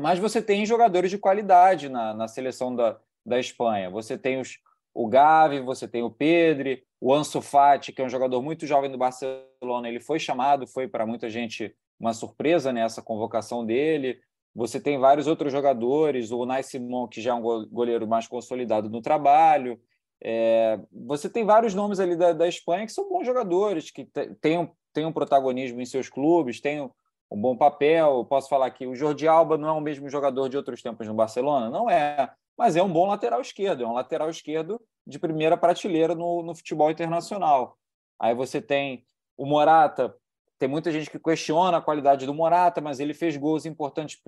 Mas 0.00 0.18
você 0.18 0.42
tem 0.42 0.66
jogadores 0.66 1.10
de 1.10 1.18
qualidade 1.18 1.88
na, 1.88 2.12
na 2.14 2.26
seleção 2.26 2.74
da, 2.74 2.98
da 3.24 3.38
Espanha. 3.38 3.90
Você 3.90 4.18
tem 4.18 4.40
os, 4.40 4.58
o 4.94 5.08
Gavi, 5.08 5.60
você 5.60 5.88
tem 5.88 6.02
o 6.02 6.10
Pedri, 6.10 6.84
o 7.00 7.12
Ansu 7.12 7.42
Fati, 7.42 7.92
que 7.92 8.00
é 8.00 8.04
um 8.04 8.08
jogador 8.08 8.40
muito 8.40 8.66
jovem 8.66 8.90
do 8.90 8.96
Barcelona, 8.96 9.88
ele 9.88 10.00
foi 10.00 10.18
chamado, 10.18 10.66
foi 10.66 10.86
para 10.86 11.04
muita 11.04 11.28
gente 11.28 11.74
uma 11.98 12.14
surpresa 12.14 12.72
nessa 12.72 13.02
convocação 13.02 13.66
dele. 13.66 14.18
Você 14.54 14.80
tem 14.80 14.98
vários 14.98 15.26
outros 15.26 15.52
jogadores, 15.52 16.30
o 16.30 16.46
Nai 16.46 16.62
Simon, 16.62 17.08
que 17.08 17.20
já 17.20 17.32
é 17.32 17.34
um 17.34 17.66
goleiro 17.66 18.06
mais 18.06 18.28
consolidado 18.28 18.88
no 18.88 19.02
trabalho. 19.02 19.80
É, 20.22 20.78
você 20.92 21.28
tem 21.28 21.44
vários 21.44 21.74
nomes 21.74 21.98
ali 21.98 22.16
da, 22.16 22.32
da 22.32 22.46
Espanha 22.46 22.86
que 22.86 22.92
são 22.92 23.08
bons 23.08 23.26
jogadores, 23.26 23.90
que 23.90 24.08
têm 24.40 24.58
um, 24.58 24.68
têm 24.92 25.04
um 25.04 25.12
protagonismo 25.12 25.80
em 25.80 25.84
seus 25.84 26.08
clubes, 26.08 26.60
têm 26.60 26.82
um, 26.82 26.90
um 27.30 27.40
bom 27.40 27.56
papel. 27.56 28.18
Eu 28.18 28.24
posso 28.24 28.48
falar 28.48 28.70
que 28.70 28.86
o 28.86 28.94
Jordi 28.94 29.26
Alba 29.26 29.58
não 29.58 29.68
é 29.68 29.72
o 29.72 29.80
mesmo 29.80 30.08
jogador 30.08 30.48
de 30.48 30.56
outros 30.56 30.80
tempos 30.80 31.06
no 31.06 31.14
Barcelona? 31.14 31.68
Não 31.68 31.90
é, 31.90 32.30
mas 32.56 32.76
é 32.76 32.82
um 32.82 32.92
bom 32.92 33.06
lateral 33.06 33.40
esquerdo, 33.40 33.84
é 33.84 33.86
um 33.86 33.92
lateral 33.92 34.30
esquerdo 34.30 34.80
de 35.06 35.18
primeira 35.18 35.56
prateleira 35.56 36.14
no, 36.14 36.42
no 36.42 36.54
futebol 36.54 36.90
internacional. 36.90 37.78
Aí 38.18 38.34
você 38.34 38.60
tem 38.60 39.04
o 39.36 39.44
Morata, 39.44 40.14
tem 40.58 40.68
muita 40.68 40.90
gente 40.92 41.10
que 41.10 41.18
questiona 41.18 41.78
a 41.78 41.82
qualidade 41.82 42.26
do 42.26 42.34
Morata, 42.34 42.80
mas 42.80 43.00
ele 43.00 43.12
fez 43.12 43.36
gols 43.36 43.66
importantes 43.66 44.20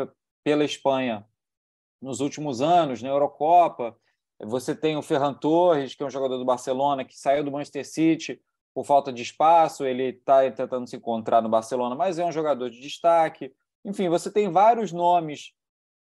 pela 0.44 0.64
Espanha 0.64 1.26
nos 2.00 2.20
últimos 2.20 2.60
anos, 2.60 3.02
na 3.02 3.08
Eurocopa. 3.08 3.96
Você 4.40 4.74
tem 4.74 4.96
o 4.96 5.02
Ferran 5.02 5.32
Torres, 5.32 5.94
que 5.94 6.02
é 6.02 6.06
um 6.06 6.10
jogador 6.10 6.36
do 6.36 6.44
Barcelona, 6.44 7.04
que 7.04 7.16
saiu 7.16 7.44
do 7.44 7.50
Manchester 7.50 7.86
City 7.86 8.42
por 8.76 8.84
falta 8.84 9.10
de 9.10 9.22
espaço, 9.22 9.86
ele 9.86 10.10
está 10.10 10.50
tentando 10.50 10.86
se 10.86 10.96
encontrar 10.96 11.40
no 11.40 11.48
Barcelona, 11.48 11.94
mas 11.94 12.18
é 12.18 12.24
um 12.26 12.30
jogador 12.30 12.68
de 12.68 12.78
destaque. 12.78 13.50
Enfim, 13.82 14.10
você 14.10 14.30
tem 14.30 14.50
vários 14.50 14.92
nomes, 14.92 15.52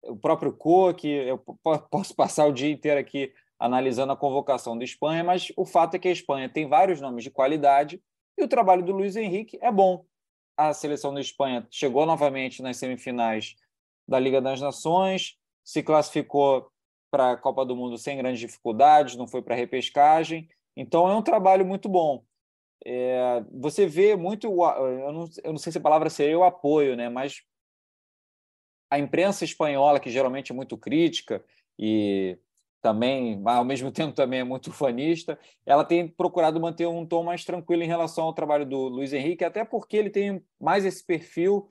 o 0.02 0.16
próprio 0.16 0.52
Coque, 0.52 1.08
eu 1.08 1.38
posso 1.90 2.14
passar 2.14 2.46
o 2.46 2.52
dia 2.52 2.70
inteiro 2.70 3.00
aqui 3.00 3.32
analisando 3.58 4.12
a 4.12 4.16
convocação 4.16 4.76
da 4.76 4.84
Espanha, 4.84 5.22
mas 5.22 5.52
o 5.56 5.66
fato 5.66 5.94
é 5.94 5.98
que 5.98 6.08
a 6.08 6.12
Espanha 6.12 6.48
tem 6.48 6.66
vários 6.66 7.00
nomes 7.00 7.24
de 7.24 7.30
qualidade 7.30 8.02
e 8.38 8.42
o 8.42 8.48
trabalho 8.48 8.82
do 8.82 8.92
Luiz 8.92 9.16
Henrique 9.16 9.58
é 9.60 9.70
bom. 9.70 10.04
A 10.56 10.72
seleção 10.72 11.12
da 11.12 11.20
Espanha 11.20 11.66
chegou 11.70 12.06
novamente 12.06 12.62
nas 12.62 12.78
semifinais 12.78 13.54
da 14.08 14.18
Liga 14.18 14.40
das 14.40 14.60
Nações, 14.60 15.36
se 15.62 15.82
classificou 15.82 16.70
para 17.10 17.32
a 17.32 17.36
Copa 17.36 17.64
do 17.66 17.76
Mundo 17.76 17.98
sem 17.98 18.16
grandes 18.16 18.40
dificuldades, 18.40 19.16
não 19.16 19.28
foi 19.28 19.42
para 19.42 19.54
repescagem. 19.54 20.48
Então 20.76 21.08
é 21.08 21.14
um 21.14 21.22
trabalho 21.22 21.66
muito 21.66 21.88
bom. 21.88 22.24
É, 22.84 23.44
você 23.52 23.86
vê 23.86 24.16
muito, 24.16 24.46
eu 24.46 25.12
não, 25.12 25.28
eu 25.44 25.52
não 25.52 25.58
sei 25.58 25.70
se 25.70 25.78
a 25.78 25.82
palavra 25.82 26.08
seria 26.08 26.38
o 26.38 26.44
apoio, 26.44 26.96
né? 26.96 27.10
mas 27.10 27.42
a 28.90 28.98
imprensa 28.98 29.44
espanhola, 29.44 30.00
que 30.00 30.10
geralmente 30.10 30.52
é 30.52 30.54
muito 30.54 30.76
crítica 30.76 31.44
e 31.78 32.36
também, 32.82 33.40
ao 33.44 33.64
mesmo 33.64 33.90
tempo, 33.92 34.14
também 34.14 34.40
é 34.40 34.44
muito 34.44 34.72
fanista, 34.72 35.38
ela 35.64 35.84
tem 35.84 36.08
procurado 36.08 36.60
manter 36.60 36.86
um 36.86 37.06
tom 37.06 37.22
mais 37.22 37.44
tranquilo 37.44 37.82
em 37.82 37.86
relação 37.86 38.24
ao 38.24 38.34
trabalho 38.34 38.66
do 38.66 38.88
Luiz 38.88 39.12
Henrique, 39.12 39.44
até 39.44 39.64
porque 39.64 39.96
ele 39.96 40.10
tem 40.10 40.42
mais 40.60 40.84
esse 40.84 41.04
perfil 41.04 41.68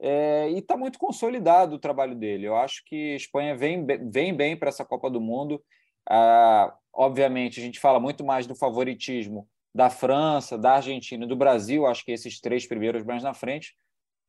é, 0.00 0.50
e 0.50 0.58
está 0.58 0.76
muito 0.76 0.98
consolidado 0.98 1.76
o 1.76 1.78
trabalho 1.78 2.14
dele. 2.14 2.46
Eu 2.46 2.56
acho 2.56 2.82
que 2.86 3.12
a 3.12 3.16
Espanha 3.16 3.56
vem, 3.56 3.84
vem 4.10 4.34
bem 4.34 4.56
para 4.56 4.68
essa 4.68 4.84
Copa 4.84 5.10
do 5.10 5.20
Mundo. 5.20 5.62
Ah, 6.08 6.74
obviamente, 6.92 7.60
a 7.60 7.62
gente 7.62 7.78
fala 7.78 8.00
muito 8.00 8.24
mais 8.24 8.46
do 8.46 8.54
favoritismo 8.54 9.46
da 9.74 9.88
França, 9.88 10.58
da 10.58 10.74
Argentina 10.74 11.24
e 11.24 11.28
do 11.28 11.36
Brasil, 11.36 11.86
acho 11.86 12.04
que 12.04 12.10
esses 12.10 12.40
três 12.40 12.66
primeiros 12.66 13.04
mais 13.04 13.22
na 13.22 13.34
frente. 13.34 13.74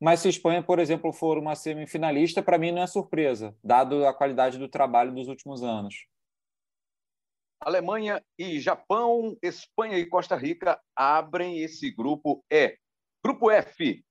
Mas 0.02 0.18
se 0.18 0.26
a 0.26 0.30
Espanha, 0.30 0.60
por 0.60 0.80
exemplo, 0.80 1.12
for 1.12 1.38
uma 1.38 1.54
semifinalista, 1.54 2.42
para 2.42 2.58
mim 2.58 2.72
não 2.72 2.82
é 2.82 2.88
surpresa, 2.88 3.56
dado 3.62 4.04
a 4.04 4.12
qualidade 4.12 4.58
do 4.58 4.66
trabalho 4.68 5.14
dos 5.14 5.28
últimos 5.28 5.62
anos. 5.62 6.08
Alemanha 7.60 8.20
e 8.36 8.58
Japão, 8.58 9.38
Espanha 9.40 9.96
e 9.96 10.06
Costa 10.06 10.34
Rica 10.34 10.76
abrem 10.96 11.60
esse 11.60 11.88
grupo 11.92 12.44
E. 12.50 12.76
Grupo 13.24 13.48
F. 13.48 14.04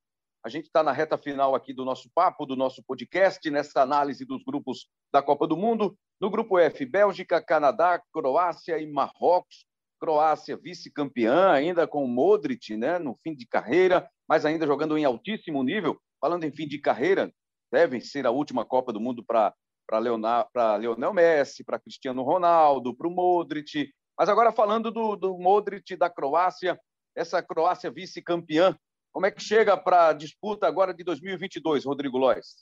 A 0.46 0.48
gente 0.48 0.68
está 0.68 0.82
na 0.82 0.94
reta 0.94 1.18
final 1.18 1.56
aqui 1.56 1.74
do 1.74 1.84
nosso 1.84 2.10
papo, 2.16 2.46
do 2.46 2.56
nosso 2.56 2.82
podcast, 2.88 3.52
nessa 3.52 3.82
análise 3.82 4.24
dos 4.24 4.46
grupos 4.46 4.88
da 5.12 5.22
Copa 5.22 5.46
do 5.46 5.58
Mundo. 5.58 5.98
No 6.22 6.30
grupo 6.30 6.58
F, 6.58 6.86
Bélgica, 6.86 7.44
Canadá, 7.44 8.02
Croácia 8.14 8.80
e 8.80 8.89
Marrocos. 8.89 9.66
Croácia 10.02 10.58
vice-campeã, 10.58 11.52
ainda 11.52 11.88
com 11.88 12.08
Modric 12.08 12.76
né, 12.76 12.97
no 12.97 13.16
fim 13.22 13.36
de 13.36 13.45
carreira, 13.45 14.10
mas 14.28 14.45
ainda 14.45 14.66
jogando 14.66 14.97
em 14.97 15.06
altíssimo 15.06 15.64
nível. 15.64 16.02
Falando 16.20 16.43
em 16.43 16.52
fim 16.52 16.68
de 16.68 16.80
carreira, 16.80 17.32
deve 17.72 18.02
ser 18.02 18.26
a 18.26 18.32
última 18.32 18.66
Copa 18.66 18.91
do 18.91 18.99
Mundo 18.99 19.24
para 19.24 19.54
para 19.88 20.78
Leonel 20.78 21.14
Messi, 21.14 21.66
para 21.66 21.80
Cristiano 21.80 22.24
Ronaldo, 22.24 22.95
para 22.95 23.08
o 23.08 23.12
Modric. 23.12 23.91
Mas 24.18 24.30
agora 24.30 24.54
falando 24.54 24.89
do, 24.89 25.18
do 25.18 25.38
Modric 25.38 25.97
da 25.97 26.10
Croácia, 26.10 26.80
essa 27.14 27.43
Croácia 27.43 27.91
vice-campeã, 27.91 28.78
como 29.12 29.26
é 29.26 29.32
que 29.32 29.41
chega 29.41 29.76
para 29.76 30.08
a 30.08 30.14
disputa 30.14 30.66
agora 30.66 30.93
de 30.93 31.04
2022, 31.04 31.84
Rodrigo 31.84 32.18
Lois? 32.18 32.56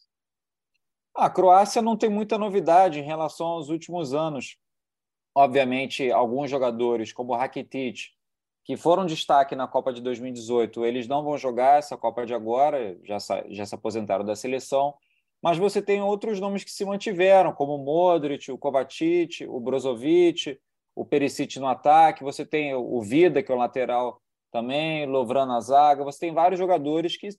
A 1.15 1.29
Croácia 1.29 1.83
não 1.83 1.95
tem 1.95 2.09
muita 2.09 2.35
novidade 2.35 2.99
em 2.99 3.03
relação 3.03 3.45
aos 3.45 3.69
últimos 3.69 4.11
anos. 4.11 4.57
Obviamente, 5.39 6.11
alguns 6.11 6.51
jogadores, 6.51 7.13
como 7.13 7.31
o 7.31 7.35
Rakitic, 7.37 8.09
que 8.65 8.75
foram 8.75 9.05
destaque 9.05 9.55
na 9.55 9.69
Copa 9.69 9.93
de 9.93 10.01
2018, 10.01 10.83
eles 10.83 11.07
não 11.07 11.23
vão 11.23 11.37
jogar 11.37 11.79
essa 11.79 11.95
Copa 11.95 12.25
de 12.25 12.33
agora, 12.33 12.99
já, 13.05 13.17
já 13.47 13.65
se 13.65 13.73
aposentaram 13.73 14.25
da 14.25 14.35
seleção. 14.35 14.93
Mas 15.41 15.57
você 15.57 15.81
tem 15.81 16.01
outros 16.01 16.41
nomes 16.41 16.65
que 16.65 16.71
se 16.71 16.83
mantiveram, 16.83 17.53
como 17.53 17.75
o 17.75 17.85
Modric, 17.85 18.51
o 18.51 18.57
Kovacic, 18.57 19.45
o 19.47 19.61
Brozovic, 19.61 20.59
o 20.93 21.05
Perisic 21.05 21.57
no 21.57 21.67
ataque, 21.67 22.21
você 22.21 22.45
tem 22.45 22.75
o 22.75 23.01
Vida, 23.01 23.41
que 23.41 23.49
é 23.49 23.55
o 23.55 23.57
lateral 23.57 24.21
também, 24.51 25.05
Lovran 25.05 25.45
na 25.45 25.61
zaga, 25.61 26.03
você 26.03 26.19
tem 26.19 26.33
vários 26.33 26.59
jogadores 26.59 27.15
que 27.15 27.29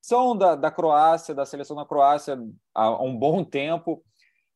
são 0.00 0.36
da, 0.36 0.56
da 0.56 0.72
Croácia, 0.72 1.32
da 1.32 1.46
seleção 1.46 1.76
da 1.76 1.86
Croácia 1.86 2.36
há 2.74 3.00
um 3.00 3.16
bom 3.16 3.44
tempo, 3.44 4.02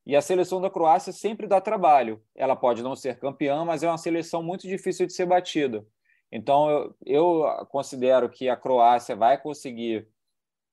E 0.08 0.16
a 0.16 0.22
seleção 0.22 0.58
da 0.58 0.70
Croácia 0.70 1.12
sempre 1.12 1.46
dá 1.46 1.60
trabalho. 1.60 2.24
Ela 2.34 2.56
pode 2.56 2.82
não 2.82 2.96
ser 2.96 3.18
campeã, 3.18 3.62
mas 3.62 3.82
é 3.82 3.88
uma 3.88 3.98
seleção 3.98 4.42
muito 4.42 4.66
difícil 4.66 5.06
de 5.06 5.12
ser 5.12 5.26
batida. 5.26 5.86
Então, 6.32 6.70
eu, 6.70 6.94
eu 7.04 7.66
considero 7.66 8.30
que 8.30 8.48
a 8.48 8.56
Croácia 8.56 9.14
vai 9.14 9.36
conseguir 9.36 10.08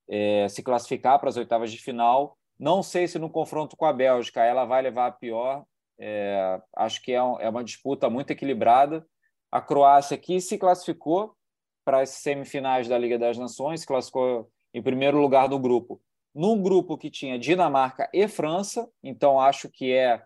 é, 0.07 0.47
se 0.47 0.63
classificar 0.63 1.19
para 1.19 1.27
as 1.27 1.35
oitavas 1.35 1.69
de 1.69 1.77
final. 1.77 2.37
Não 2.57 2.81
sei 2.81 3.09
se 3.09 3.19
no 3.19 3.29
confronto 3.29 3.75
com 3.75 3.83
a 3.83 3.91
Bélgica 3.91 4.41
ela 4.41 4.63
vai 4.63 4.81
levar 4.81 5.07
a 5.07 5.11
pior. 5.11 5.65
É, 5.99 6.61
acho 6.73 7.01
que 7.01 7.11
é, 7.11 7.21
um, 7.21 7.37
é 7.37 7.49
uma 7.49 7.63
disputa 7.63 8.09
muito 8.09 8.31
equilibrada. 8.31 9.05
A 9.51 9.59
Croácia, 9.59 10.17
que 10.17 10.39
se 10.39 10.57
classificou 10.57 11.35
para 11.83 11.99
as 11.99 12.09
semifinais 12.11 12.87
da 12.87 12.97
Liga 12.97 13.19
das 13.19 13.37
Nações, 13.37 13.83
classificou 13.83 14.49
em 14.73 14.81
primeiro 14.81 15.19
lugar 15.19 15.49
do 15.49 15.59
grupo, 15.59 16.01
num 16.35 16.61
grupo 16.61 16.97
que 16.97 17.09
tinha 17.09 17.39
Dinamarca 17.39 18.09
e 18.13 18.27
França, 18.27 18.89
então 19.01 19.39
acho 19.39 19.69
que 19.69 19.93
é, 19.93 20.21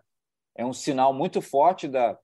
é 0.56 0.66
um 0.66 0.72
sinal 0.72 1.14
muito 1.14 1.40
forte 1.40 1.86
da, 1.86 2.18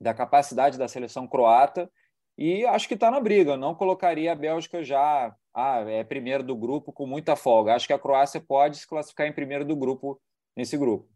da 0.00 0.12
capacidade 0.12 0.76
da 0.76 0.88
seleção 0.88 1.28
croata 1.28 1.88
e 2.36 2.66
acho 2.66 2.88
que 2.88 2.94
está 2.94 3.12
na 3.12 3.20
briga. 3.20 3.56
não 3.56 3.74
colocaria 3.74 4.32
a 4.32 4.34
Bélgica 4.34 4.82
já 4.82 5.34
ah, 5.54 5.78
é 5.88 6.02
primeiro 6.02 6.42
do 6.42 6.56
grupo 6.56 6.92
com 6.92 7.06
muita 7.06 7.36
folga. 7.36 7.74
Acho 7.74 7.86
que 7.86 7.92
a 7.92 7.98
Croácia 7.98 8.40
pode 8.40 8.78
se 8.78 8.86
classificar 8.88 9.28
em 9.28 9.32
primeiro 9.32 9.64
do 9.64 9.76
grupo 9.76 10.20
nesse 10.56 10.76
grupo. 10.76 11.08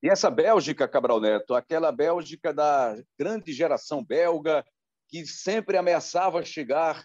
E 0.00 0.08
essa 0.08 0.30
Bélgica, 0.30 0.86
Cabral 0.86 1.20
Neto, 1.20 1.54
aquela 1.54 1.90
Bélgica 1.90 2.54
da 2.54 2.96
grande 3.18 3.52
geração 3.52 4.04
belga, 4.04 4.64
que 5.08 5.26
sempre 5.26 5.76
ameaçava 5.76 6.44
chegar, 6.44 7.04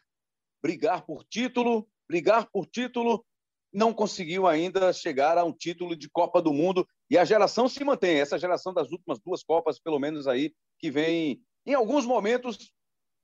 brigar 0.62 1.04
por 1.04 1.24
título, 1.24 1.90
brigar 2.08 2.48
por 2.52 2.68
título, 2.68 3.26
não 3.74 3.94
conseguiu 3.94 4.46
ainda 4.46 4.94
chegar 4.94 5.38
a 5.38 5.44
um 5.44 5.52
título 5.52 5.96
de 5.96 6.10
Copa 6.10 6.42
do 6.42 6.54
Mundo. 6.54 6.88
E 7.10 7.18
a 7.18 7.26
geração 7.26 7.68
se 7.68 7.84
mantém, 7.84 8.20
essa 8.20 8.38
geração 8.38 8.74
das 8.74 8.92
últimas 8.92 9.20
duas 9.20 9.44
Copas, 9.44 9.80
pelo 9.80 10.00
menos 10.00 10.28
aí, 10.28 10.54
que 10.80 10.92
vem, 10.92 11.42
em 11.66 11.74
alguns 11.74 12.06
momentos, 12.06 12.72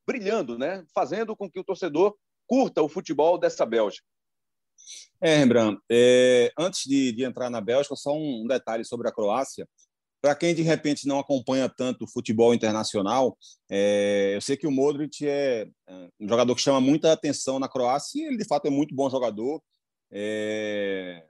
brilhando, 0.07 0.57
né? 0.57 0.83
fazendo 0.93 1.35
com 1.35 1.49
que 1.49 1.59
o 1.59 1.63
torcedor 1.63 2.15
curta 2.47 2.81
o 2.81 2.89
futebol 2.89 3.37
dessa 3.37 3.65
Bélgica. 3.65 4.05
É, 5.21 5.35
Rembrandt, 5.35 5.79
é, 5.91 6.51
antes 6.57 6.83
de, 6.85 7.11
de, 7.11 7.23
entrar 7.23 7.49
na 7.49 7.61
Bélgica, 7.61 7.95
só 7.95 8.15
um 8.15 8.47
detalhe 8.47 8.83
sobre 8.83 9.07
a 9.07 9.11
Croácia. 9.11 9.67
Para 10.21 10.35
quem 10.35 10.55
de 10.55 10.61
repente 10.61 11.07
não 11.07 11.19
acompanha 11.19 11.69
tanto 11.69 12.05
o 12.05 12.09
futebol 12.09 12.53
internacional, 12.53 13.37
é, 13.69 14.33
eu 14.35 14.41
sei 14.41 14.57
que 14.57 14.67
o 14.67 14.71
Modric 14.71 15.25
é, 15.25 15.67
é 15.87 16.09
um 16.19 16.27
jogador 16.27 16.55
que 16.55 16.61
chama 16.61 16.81
muita 16.81 17.11
atenção 17.11 17.59
na 17.59 17.69
Croácia 17.69 18.19
e 18.19 18.25
ele 18.25 18.37
de 18.37 18.45
fato 18.45 18.65
é 18.65 18.69
muito 18.69 18.95
bom 18.95 19.09
jogador. 19.09 19.61
É, 20.11 21.25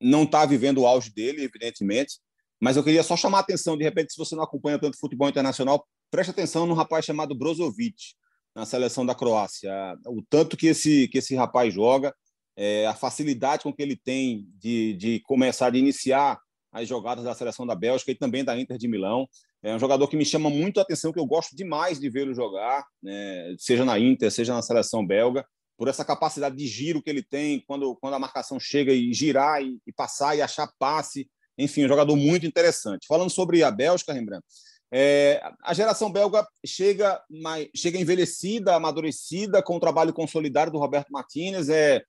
não 0.00 0.24
está 0.24 0.44
vivendo 0.44 0.78
o 0.78 0.86
auge 0.86 1.10
dele, 1.10 1.44
evidentemente, 1.44 2.18
mas 2.60 2.76
eu 2.76 2.84
queria 2.84 3.02
só 3.02 3.16
chamar 3.16 3.38
a 3.38 3.40
atenção, 3.40 3.76
de 3.76 3.84
repente, 3.84 4.12
se 4.12 4.18
você 4.18 4.34
não 4.34 4.44
acompanha 4.44 4.78
tanto 4.78 4.98
futebol 4.98 5.28
internacional, 5.28 5.86
preste 6.10 6.30
atenção 6.30 6.66
num 6.66 6.74
rapaz 6.74 7.04
chamado 7.04 7.34
Brozovic 7.34 8.14
na 8.54 8.64
seleção 8.64 9.04
da 9.04 9.14
Croácia. 9.14 9.72
O 10.06 10.22
tanto 10.22 10.56
que 10.56 10.68
esse, 10.68 11.08
que 11.08 11.18
esse 11.18 11.34
rapaz 11.34 11.72
joga, 11.72 12.14
é, 12.56 12.86
a 12.86 12.94
facilidade 12.94 13.62
com 13.62 13.72
que 13.72 13.82
ele 13.82 13.96
tem 13.96 14.46
de, 14.58 14.94
de 14.94 15.20
começar, 15.20 15.70
de 15.70 15.78
iniciar 15.78 16.38
as 16.70 16.88
jogadas 16.88 17.24
da 17.24 17.34
seleção 17.34 17.66
da 17.66 17.74
Bélgica 17.74 18.10
e 18.10 18.14
também 18.14 18.44
da 18.44 18.58
Inter 18.58 18.78
de 18.78 18.88
Milão. 18.88 19.28
É 19.62 19.74
um 19.74 19.78
jogador 19.78 20.08
que 20.08 20.16
me 20.16 20.24
chama 20.24 20.50
muito 20.50 20.80
a 20.80 20.82
atenção, 20.82 21.12
que 21.12 21.18
eu 21.18 21.26
gosto 21.26 21.54
demais 21.54 21.98
de 21.98 22.08
vê-lo 22.10 22.34
jogar, 22.34 22.84
né, 23.02 23.54
seja 23.58 23.84
na 23.84 23.98
Inter, 23.98 24.30
seja 24.30 24.54
na 24.54 24.62
seleção 24.62 25.06
belga, 25.06 25.46
por 25.82 25.88
essa 25.88 26.04
capacidade 26.04 26.54
de 26.54 26.64
giro 26.64 27.02
que 27.02 27.10
ele 27.10 27.24
tem 27.24 27.58
quando, 27.66 27.96
quando 27.96 28.14
a 28.14 28.18
marcação 28.20 28.60
chega 28.60 28.92
e 28.92 29.12
girar 29.12 29.60
e, 29.60 29.80
e 29.84 29.92
passar 29.92 30.36
e 30.36 30.40
achar 30.40 30.72
passe. 30.78 31.28
Enfim, 31.58 31.84
um 31.84 31.88
jogador 31.88 32.14
muito 32.14 32.46
interessante. 32.46 33.04
Falando 33.04 33.30
sobre 33.30 33.64
a 33.64 33.70
Bélgica, 33.72 34.12
Rembrandt, 34.12 34.44
é, 34.92 35.42
a 35.60 35.74
geração 35.74 36.08
belga 36.08 36.46
chega, 36.64 37.20
mais, 37.28 37.68
chega 37.74 37.98
envelhecida, 37.98 38.76
amadurecida, 38.76 39.60
com 39.60 39.74
o 39.74 39.80
trabalho 39.80 40.12
consolidado 40.12 40.70
do 40.70 40.78
Roberto 40.78 41.10
Martinez. 41.10 41.68
É, 41.68 42.00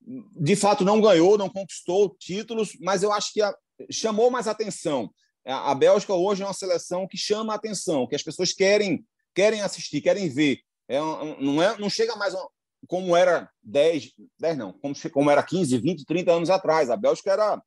de 0.00 0.56
fato, 0.56 0.82
não 0.82 0.98
ganhou, 0.98 1.36
não 1.36 1.50
conquistou 1.50 2.16
títulos, 2.18 2.78
mas 2.80 3.02
eu 3.02 3.12
acho 3.12 3.30
que 3.34 3.42
a, 3.42 3.54
chamou 3.90 4.30
mais 4.30 4.48
atenção. 4.48 5.12
A, 5.46 5.72
a 5.72 5.74
Bélgica 5.74 6.14
hoje 6.14 6.42
é 6.42 6.46
uma 6.46 6.54
seleção 6.54 7.06
que 7.06 7.18
chama 7.18 7.52
a 7.52 7.56
atenção, 7.56 8.06
que 8.06 8.16
as 8.16 8.22
pessoas 8.22 8.54
querem, 8.54 9.04
querem 9.34 9.60
assistir, 9.60 10.00
querem 10.00 10.30
ver. 10.30 10.60
É, 10.88 10.98
não, 10.98 11.62
é, 11.62 11.76
não 11.78 11.90
chega 11.90 12.16
mais 12.16 12.34
como 12.92 13.16
era 13.16 13.48
10, 13.62 14.12
10 14.38 14.58
não, 14.58 14.70
como, 14.74 14.94
como 15.10 15.30
era 15.30 15.42
15, 15.42 15.78
20, 15.78 16.04
30 16.04 16.30
anos 16.30 16.50
atrás. 16.50 16.90
A 16.90 16.96
Bélgica 16.96 17.32
era 17.32 17.62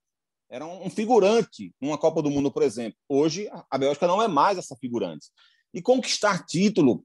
era 0.48 0.64
um 0.64 0.88
figurante 0.88 1.74
numa 1.82 1.98
Copa 1.98 2.22
do 2.22 2.30
Mundo, 2.30 2.52
por 2.52 2.62
exemplo. 2.62 2.96
Hoje, 3.10 3.50
a 3.68 3.76
Bélgica 3.76 4.06
não 4.06 4.22
é 4.22 4.28
mais 4.28 4.60
essa 4.60 4.76
figurante. 4.76 5.26
E 5.74 5.82
conquistar 5.82 6.46
título 6.46 7.04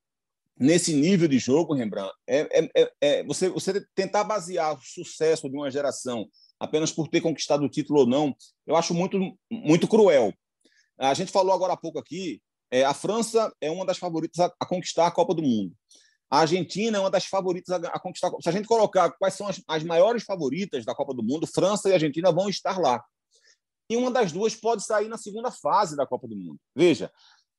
nesse 0.54 0.92
nível 0.92 1.26
de 1.26 1.38
jogo, 1.38 1.72
Rembrandt, 1.72 2.12
é, 2.26 2.60
é, 2.60 2.70
é, 2.76 2.92
é 3.00 3.24
você, 3.24 3.48
você 3.48 3.82
tentar 3.94 4.24
basear 4.24 4.74
o 4.74 4.82
sucesso 4.82 5.48
de 5.48 5.56
uma 5.56 5.70
geração 5.70 6.28
apenas 6.60 6.92
por 6.92 7.08
ter 7.08 7.22
conquistado 7.22 7.64
o 7.64 7.70
título 7.70 8.00
ou 8.00 8.06
não, 8.06 8.36
eu 8.66 8.76
acho 8.76 8.92
muito, 8.92 9.18
muito 9.50 9.88
cruel. 9.88 10.30
A 10.98 11.14
gente 11.14 11.32
falou 11.32 11.54
agora 11.54 11.72
há 11.72 11.76
pouco 11.78 11.98
aqui, 11.98 12.42
é, 12.70 12.84
a 12.84 12.92
França 12.92 13.50
é 13.62 13.70
uma 13.70 13.86
das 13.86 13.96
favoritas 13.96 14.38
a, 14.38 14.54
a, 14.60 14.66
conquistar 14.66 15.06
a 15.06 15.10
Copa 15.10 15.34
do 15.34 15.40
Mundo. 15.40 15.72
A 16.30 16.40
Argentina 16.40 16.96
é 16.96 17.00
uma 17.00 17.10
das 17.10 17.26
favoritas 17.26 17.70
a, 17.70 17.98
conquistar. 17.98 18.30
Se 18.40 18.48
a 18.48 18.52
gente 18.52 18.68
colocar 18.68 19.10
quais 19.18 19.34
são 19.34 19.48
as, 19.48 19.60
as 19.66 19.82
maiores 19.82 20.22
favoritas 20.22 20.84
da 20.84 20.94
Copa 20.94 21.12
do 21.12 21.22
Mundo, 21.22 21.46
França 21.46 21.88
e 21.88 21.92
Argentina 21.92 22.30
vão 22.30 22.48
estar 22.48 22.78
lá 22.78 23.02
e 23.90 23.96
uma 23.96 24.08
das 24.08 24.30
duas 24.30 24.54
pode 24.54 24.84
sair 24.84 25.08
na 25.08 25.18
segunda 25.18 25.50
fase 25.50 25.96
da 25.96 26.06
Copa 26.06 26.28
do 26.28 26.36
Mundo. 26.36 26.60
Veja, 26.76 27.10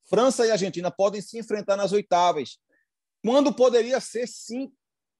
França 0.09 0.47
e 0.47 0.51
Argentina 0.51 0.89
podem 0.89 1.21
se 1.21 1.37
enfrentar 1.37 1.75
nas 1.75 1.91
oitavas, 1.91 2.57
quando 3.21 3.53
poderia 3.53 3.99
ser, 3.99 4.25
sim, 4.27 4.71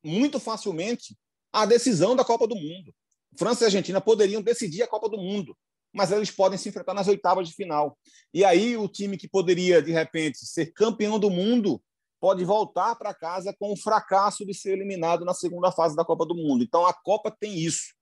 muito 0.02 0.40
facilmente, 0.40 1.18
a 1.52 1.66
decisão 1.66 2.16
da 2.16 2.24
Copa 2.24 2.48
do 2.48 2.56
Mundo. 2.56 2.96
França 3.38 3.64
e 3.64 3.66
Argentina 3.66 4.00
poderiam 4.00 4.42
decidir 4.42 4.84
a 4.84 4.88
Copa 4.88 5.10
do 5.10 5.18
Mundo, 5.18 5.56
mas 5.94 6.14
eles 6.14 6.32
podem 6.32 6.58
se 6.58 6.70
enfrentar 6.70 6.94
nas 6.94 7.10
oitavas 7.10 7.50
de 7.50 7.54
final. 7.54 7.98
E 8.34 8.46
aí 8.46 8.78
o 8.78 8.88
time 8.88 9.18
que 9.18 9.28
poderia, 9.28 9.82
de 9.82 9.92
repente, 9.92 10.46
ser 10.46 10.72
campeão 10.72 11.20
do 11.20 11.30
mundo 11.30 11.84
pode 12.22 12.46
voltar 12.46 12.96
para 12.96 13.16
casa 13.16 13.54
com 13.60 13.74
o 13.74 13.78
fracasso 13.78 14.46
de 14.46 14.54
ser 14.54 14.74
eliminado 14.74 15.26
na 15.26 15.34
segunda 15.34 15.72
fase 15.72 15.96
da 15.96 16.06
Copa 16.06 16.24
do 16.24 16.36
Mundo. 16.36 16.64
Então 16.64 16.86
a 16.86 16.94
Copa 16.94 17.36
tem 17.38 17.58
isso. 17.58 17.96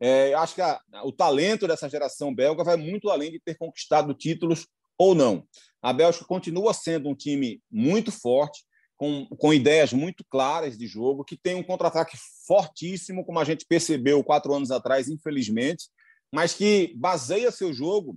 É, 0.00 0.32
acho 0.34 0.54
que 0.54 0.60
a, 0.60 0.80
o 1.02 1.10
talento 1.10 1.66
dessa 1.66 1.88
geração 1.88 2.32
belga 2.32 2.62
vai 2.62 2.76
muito 2.76 3.10
além 3.10 3.32
de 3.32 3.40
ter 3.40 3.56
conquistado 3.56 4.14
títulos 4.14 4.66
ou 4.96 5.12
não. 5.12 5.44
A 5.82 5.92
Bélgica 5.92 6.24
continua 6.24 6.72
sendo 6.72 7.08
um 7.08 7.16
time 7.16 7.60
muito 7.68 8.12
forte, 8.12 8.64
com, 8.96 9.26
com 9.26 9.52
ideias 9.52 9.92
muito 9.92 10.24
claras 10.30 10.78
de 10.78 10.86
jogo, 10.86 11.24
que 11.24 11.36
tem 11.36 11.56
um 11.56 11.62
contra-ataque 11.62 12.16
fortíssimo, 12.46 13.24
como 13.24 13.40
a 13.40 13.44
gente 13.44 13.66
percebeu 13.66 14.22
quatro 14.22 14.54
anos 14.54 14.70
atrás, 14.70 15.08
infelizmente, 15.08 15.88
mas 16.32 16.54
que 16.54 16.94
baseia 16.96 17.50
seu 17.50 17.72
jogo 17.72 18.16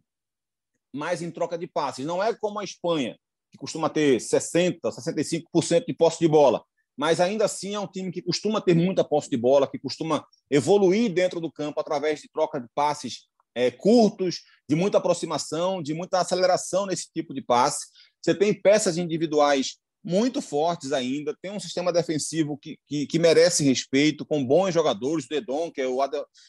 mais 0.93 1.21
em 1.21 1.31
troca 1.31 1.57
de 1.57 1.65
passes. 1.65 2.05
Não 2.05 2.23
é 2.23 2.33
como 2.35 2.59
a 2.59 2.63
Espanha, 2.63 3.17
que 3.57 3.61
costuma 3.61 3.89
ter 3.89 4.17
60%, 4.17 4.79
65% 4.83 5.85
de 5.85 5.93
posse 5.93 6.19
de 6.19 6.27
bola 6.27 6.63
mas 6.97 7.19
ainda 7.19 7.45
assim 7.45 7.75
é 7.75 7.79
um 7.79 7.85
time 7.85 8.11
que 8.11 8.23
costuma 8.23 8.59
ter 8.59 8.73
muita 8.73 9.03
posse 9.03 9.29
de 9.29 9.37
bola, 9.37 9.69
que 9.69 9.77
costuma 9.77 10.25
evoluir 10.49 11.13
dentro 11.13 11.39
do 11.39 11.51
campo 11.51 11.79
através 11.79 12.19
de 12.19 12.27
troca 12.27 12.59
de 12.59 12.67
passes 12.73 13.27
é, 13.53 13.69
curtos, 13.69 14.41
de 14.67 14.75
muita 14.75 14.97
aproximação, 14.97 15.81
de 15.81 15.93
muita 15.93 16.19
aceleração 16.19 16.87
nesse 16.87 17.07
tipo 17.13 17.35
de 17.35 17.41
passe. 17.41 17.85
Você 18.19 18.33
tem 18.33 18.51
peças 18.51 18.97
individuais 18.97 19.77
muito 20.03 20.41
fortes 20.41 20.91
ainda, 20.91 21.35
tem 21.41 21.51
um 21.51 21.59
sistema 21.59 21.91
defensivo 21.91 22.57
que, 22.57 22.79
que, 22.87 23.05
que 23.05 23.19
merece 23.19 23.63
respeito, 23.63 24.25
com 24.25 24.45
bons 24.45 24.73
jogadores, 24.73 25.25
o 25.25 25.29
Dedon, 25.29 25.69
que 25.69 25.81
é 25.81 25.87
o 25.87 25.99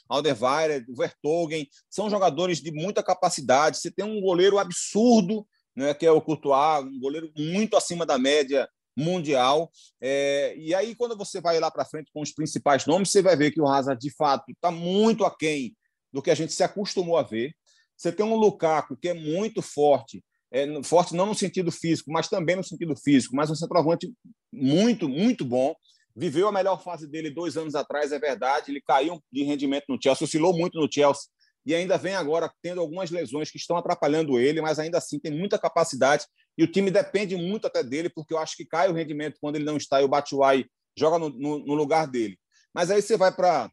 Alderweireld, 0.08 0.86
o 0.88 0.94
Vertogen, 0.94 1.68
são 1.90 2.08
jogadores 2.08 2.60
de 2.60 2.70
muita 2.70 3.02
capacidade. 3.02 3.78
Você 3.78 3.90
tem 3.90 4.04
um 4.04 4.20
goleiro 4.20 4.58
absurdo, 4.58 5.46
né, 5.78 5.94
que 5.94 6.04
é 6.04 6.10
o 6.10 6.20
Courtois, 6.20 6.84
um 6.84 6.98
goleiro 6.98 7.30
muito 7.36 7.76
acima 7.76 8.04
da 8.04 8.18
média 8.18 8.68
mundial. 8.96 9.70
É, 10.00 10.56
e 10.58 10.74
aí, 10.74 10.92
quando 10.96 11.16
você 11.16 11.40
vai 11.40 11.60
lá 11.60 11.70
para 11.70 11.84
frente 11.84 12.10
com 12.12 12.20
os 12.20 12.32
principais 12.32 12.84
nomes, 12.84 13.10
você 13.10 13.22
vai 13.22 13.36
ver 13.36 13.52
que 13.52 13.60
o 13.60 13.68
Hazard, 13.68 14.00
de 14.00 14.12
fato, 14.12 14.50
está 14.50 14.72
muito 14.72 15.24
aquém 15.24 15.76
do 16.12 16.20
que 16.20 16.32
a 16.32 16.34
gente 16.34 16.52
se 16.52 16.64
acostumou 16.64 17.16
a 17.16 17.22
ver. 17.22 17.54
Você 17.96 18.10
tem 18.10 18.26
um 18.26 18.34
Lukaku 18.34 18.96
que 18.96 19.08
é 19.08 19.14
muito 19.14 19.62
forte, 19.62 20.20
é, 20.50 20.82
forte 20.82 21.14
não 21.14 21.26
no 21.26 21.34
sentido 21.34 21.70
físico, 21.70 22.10
mas 22.10 22.26
também 22.26 22.56
no 22.56 22.64
sentido 22.64 22.96
físico, 22.96 23.36
mas 23.36 23.48
um 23.48 23.54
centroavante 23.54 24.12
muito, 24.52 25.08
muito 25.08 25.44
bom. 25.44 25.76
Viveu 26.16 26.48
a 26.48 26.52
melhor 26.52 26.82
fase 26.82 27.06
dele 27.06 27.30
dois 27.30 27.56
anos 27.56 27.76
atrás, 27.76 28.10
é 28.10 28.18
verdade. 28.18 28.72
Ele 28.72 28.80
caiu 28.80 29.22
de 29.30 29.44
rendimento 29.44 29.84
no 29.88 29.98
Chelsea, 30.02 30.24
oscilou 30.24 30.58
muito 30.58 30.76
no 30.80 30.92
Chelsea 30.92 31.30
e 31.66 31.74
ainda 31.74 31.98
vem 31.98 32.14
agora 32.14 32.50
tendo 32.62 32.80
algumas 32.80 33.10
lesões 33.10 33.50
que 33.50 33.58
estão 33.58 33.76
atrapalhando 33.76 34.38
ele, 34.38 34.60
mas 34.60 34.78
ainda 34.78 34.98
assim 34.98 35.18
tem 35.18 35.32
muita 35.32 35.58
capacidade 35.58 36.26
e 36.56 36.64
o 36.64 36.70
time 36.70 36.90
depende 36.90 37.36
muito 37.36 37.66
até 37.66 37.82
dele, 37.82 38.08
porque 38.08 38.34
eu 38.34 38.38
acho 38.38 38.56
que 38.56 38.64
cai 38.64 38.88
o 38.88 38.94
rendimento 38.94 39.38
quando 39.40 39.56
ele 39.56 39.64
não 39.64 39.76
está 39.76 40.00
e 40.00 40.04
o 40.04 40.08
Batshuayi 40.08 40.66
joga 40.98 41.18
no, 41.18 41.28
no, 41.28 41.58
no 41.60 41.74
lugar 41.74 42.06
dele. 42.06 42.38
Mas 42.74 42.90
aí 42.90 43.00
você 43.00 43.16
vai 43.16 43.32
para 43.32 43.70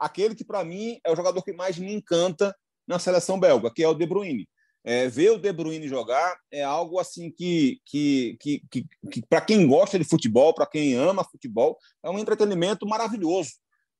aquele 0.00 0.34
que, 0.34 0.44
para 0.44 0.64
mim, 0.64 0.98
é 1.04 1.10
o 1.10 1.16
jogador 1.16 1.42
que 1.42 1.52
mais 1.52 1.78
me 1.78 1.92
encanta 1.92 2.54
na 2.86 2.98
seleção 2.98 3.38
belga, 3.38 3.72
que 3.72 3.82
é 3.82 3.88
o 3.88 3.94
De 3.94 4.06
Bruyne. 4.06 4.48
É, 4.84 5.08
ver 5.08 5.30
o 5.30 5.38
De 5.38 5.52
Bruyne 5.52 5.88
jogar 5.88 6.38
é 6.50 6.62
algo 6.62 6.98
assim 7.00 7.30
que, 7.30 7.80
que, 7.84 8.36
que, 8.40 8.62
que, 8.70 8.86
que 9.10 9.26
para 9.28 9.40
quem 9.40 9.66
gosta 9.66 9.98
de 9.98 10.04
futebol, 10.04 10.54
para 10.54 10.66
quem 10.66 10.94
ama 10.94 11.24
futebol, 11.24 11.76
é 12.04 12.08
um 12.08 12.18
entretenimento 12.18 12.86
maravilhoso. 12.86 13.50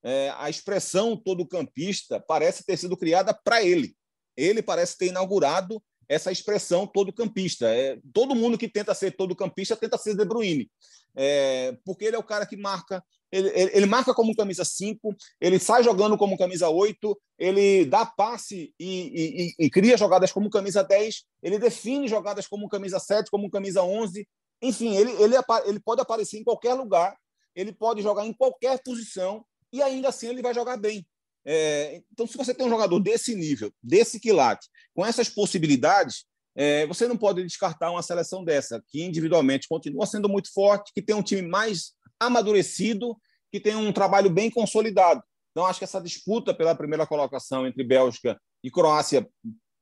É, 0.09 0.33
a 0.37 0.49
expressão 0.49 1.17
todo 1.17 1.45
campista 1.45 2.17
parece 2.17 2.63
ter 2.63 2.77
sido 2.77 2.95
criada 2.95 3.33
para 3.33 3.61
ele. 3.61 3.93
Ele 4.37 4.61
parece 4.61 4.97
ter 4.97 5.07
inaugurado 5.07 5.83
essa 6.07 6.31
expressão 6.31 6.87
todo 6.87 7.11
campista. 7.11 7.67
É, 7.67 7.99
todo 8.13 8.33
mundo 8.33 8.57
que 8.57 8.69
tenta 8.69 8.93
ser 8.93 9.17
todo 9.17 9.35
campista 9.35 9.75
tenta 9.75 9.97
ser 9.97 10.15
De 10.15 10.23
Bruyne, 10.23 10.71
é, 11.13 11.77
porque 11.83 12.05
ele 12.05 12.15
é 12.15 12.19
o 12.19 12.23
cara 12.23 12.45
que 12.45 12.55
marca. 12.55 13.03
Ele, 13.29 13.49
ele, 13.49 13.71
ele, 13.73 13.85
marca 13.85 14.13
como 14.13 14.33
camisa 14.33 14.63
5, 14.63 15.13
ele 15.41 15.59
sai 15.59 15.83
jogando 15.83 16.17
como 16.17 16.37
camisa 16.37 16.69
8, 16.69 17.19
ele 17.37 17.83
dá 17.83 18.05
passe 18.05 18.73
e, 18.79 19.49
e, 19.59 19.65
e, 19.65 19.69
cria 19.69 19.97
jogadas 19.97 20.31
como 20.31 20.49
camisa 20.49 20.81
10, 20.81 21.25
ele 21.43 21.59
define 21.59 22.07
jogadas 22.07 22.47
como 22.47 22.69
camisa 22.69 22.97
7, 22.97 23.29
como 23.29 23.51
camisa 23.51 23.83
11. 23.83 24.25
Enfim, 24.61 24.95
ele, 24.95 25.11
ele, 25.21 25.35
ele 25.65 25.79
pode 25.81 25.99
aparecer 25.99 26.39
em 26.39 26.45
qualquer 26.45 26.75
lugar, 26.75 27.17
ele 27.53 27.73
pode 27.73 28.01
jogar 28.01 28.25
em 28.25 28.31
qualquer 28.31 28.81
posição 28.81 29.43
e 29.71 29.81
ainda 29.81 30.09
assim 30.09 30.27
ele 30.27 30.41
vai 30.41 30.53
jogar 30.53 30.77
bem. 30.77 31.05
É, 31.45 32.01
então, 32.11 32.27
se 32.27 32.37
você 32.37 32.53
tem 32.53 32.65
um 32.65 32.69
jogador 32.69 32.99
desse 32.99 33.33
nível, 33.33 33.71
desse 33.81 34.19
quilate, 34.19 34.67
com 34.93 35.05
essas 35.05 35.29
possibilidades, 35.29 36.25
é, 36.55 36.85
você 36.87 37.07
não 37.07 37.15
pode 37.15 37.43
descartar 37.43 37.91
uma 37.91 38.01
seleção 38.01 38.43
dessa, 38.43 38.83
que 38.89 39.03
individualmente 39.03 39.67
continua 39.67 40.05
sendo 40.05 40.27
muito 40.27 40.51
forte, 40.51 40.91
que 40.93 41.01
tem 41.01 41.15
um 41.15 41.23
time 41.23 41.47
mais 41.47 41.93
amadurecido, 42.19 43.15
que 43.51 43.59
tem 43.59 43.75
um 43.75 43.93
trabalho 43.93 44.29
bem 44.29 44.49
consolidado. 44.49 45.23
Então, 45.51 45.65
acho 45.65 45.79
que 45.79 45.85
essa 45.85 46.01
disputa 46.01 46.53
pela 46.53 46.75
primeira 46.75 47.07
colocação 47.07 47.65
entre 47.65 47.83
Bélgica 47.83 48.39
e 48.63 48.69
Croácia 48.69 49.27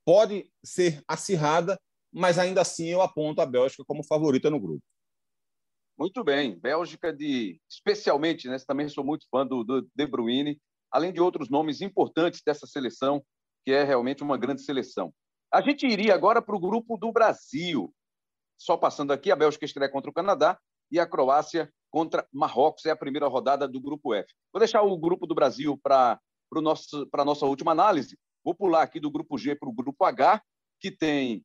pode 0.05 0.49
ser 0.63 1.01
acirrada, 1.07 1.79
mas 2.13 2.38
ainda 2.38 2.61
assim 2.61 2.88
eu 2.89 3.01
aponto 3.01 3.41
a 3.41 3.45
Bélgica 3.45 3.83
como 3.88 4.05
favorita 4.05 4.49
no 4.49 4.59
grupo. 4.59 4.83
Muito 5.98 6.24
bem, 6.24 6.60
Bélgica 6.60 7.14
de, 7.14 7.60
especialmente, 7.70 8.48
né? 8.50 8.58
Também 8.68 8.89
sou 8.89 9.04
muito 9.04 9.26
fã 9.30 9.46
do, 9.46 9.64
do 9.64 9.88
De 9.96 10.06
Bruyne 10.06 10.60
além 10.96 11.12
de 11.12 11.20
outros 11.20 11.50
nomes 11.50 11.82
importantes 11.82 12.41
dessa 12.41 12.66
seleção, 12.66 13.22
que 13.66 13.72
é 13.72 13.84
realmente 13.84 14.24
uma 14.24 14.38
grande 14.38 14.62
seleção. 14.62 15.14
A 15.54 15.62
gente 15.62 15.86
iria 15.86 16.14
agora 16.16 16.41
para 16.41 16.56
o 16.56 16.60
grupo 16.60 16.98
do 16.98 17.12
Brasil. 17.12 17.93
Só 18.58 18.78
passando 18.78 19.12
aqui, 19.12 19.30
a 19.30 19.36
Bélgica 19.36 19.66
estreia 19.66 19.91
contra 19.91 20.10
o 20.10 20.14
Canadá 20.14 20.58
e 20.89 20.98
a 20.98 21.06
Croácia 21.06 21.70
contra 21.91 22.26
Marrocos. 22.32 22.86
É 22.86 22.91
a 22.91 22.96
primeira 22.96 23.28
rodada 23.28 23.68
do 23.68 23.82
grupo 23.82 24.14
F. 24.14 24.32
Vou 24.54 24.60
deixar 24.60 24.84
o 24.84 24.98
grupo 24.98 25.28
do 25.28 25.36
Brasil 25.36 25.78
para 25.84 26.18
a 26.54 27.26
nossa 27.26 27.46
última 27.46 27.74
análise. 27.74 28.18
Vou 28.41 28.56
pular 28.56 28.84
aqui 28.84 29.00
do 29.00 29.12
grupo 29.12 29.38
G 29.38 29.54
para 29.54 29.68
o 29.68 29.74
grupo 29.74 30.06
H, 30.06 30.41
que 30.80 30.91
tem 30.91 31.43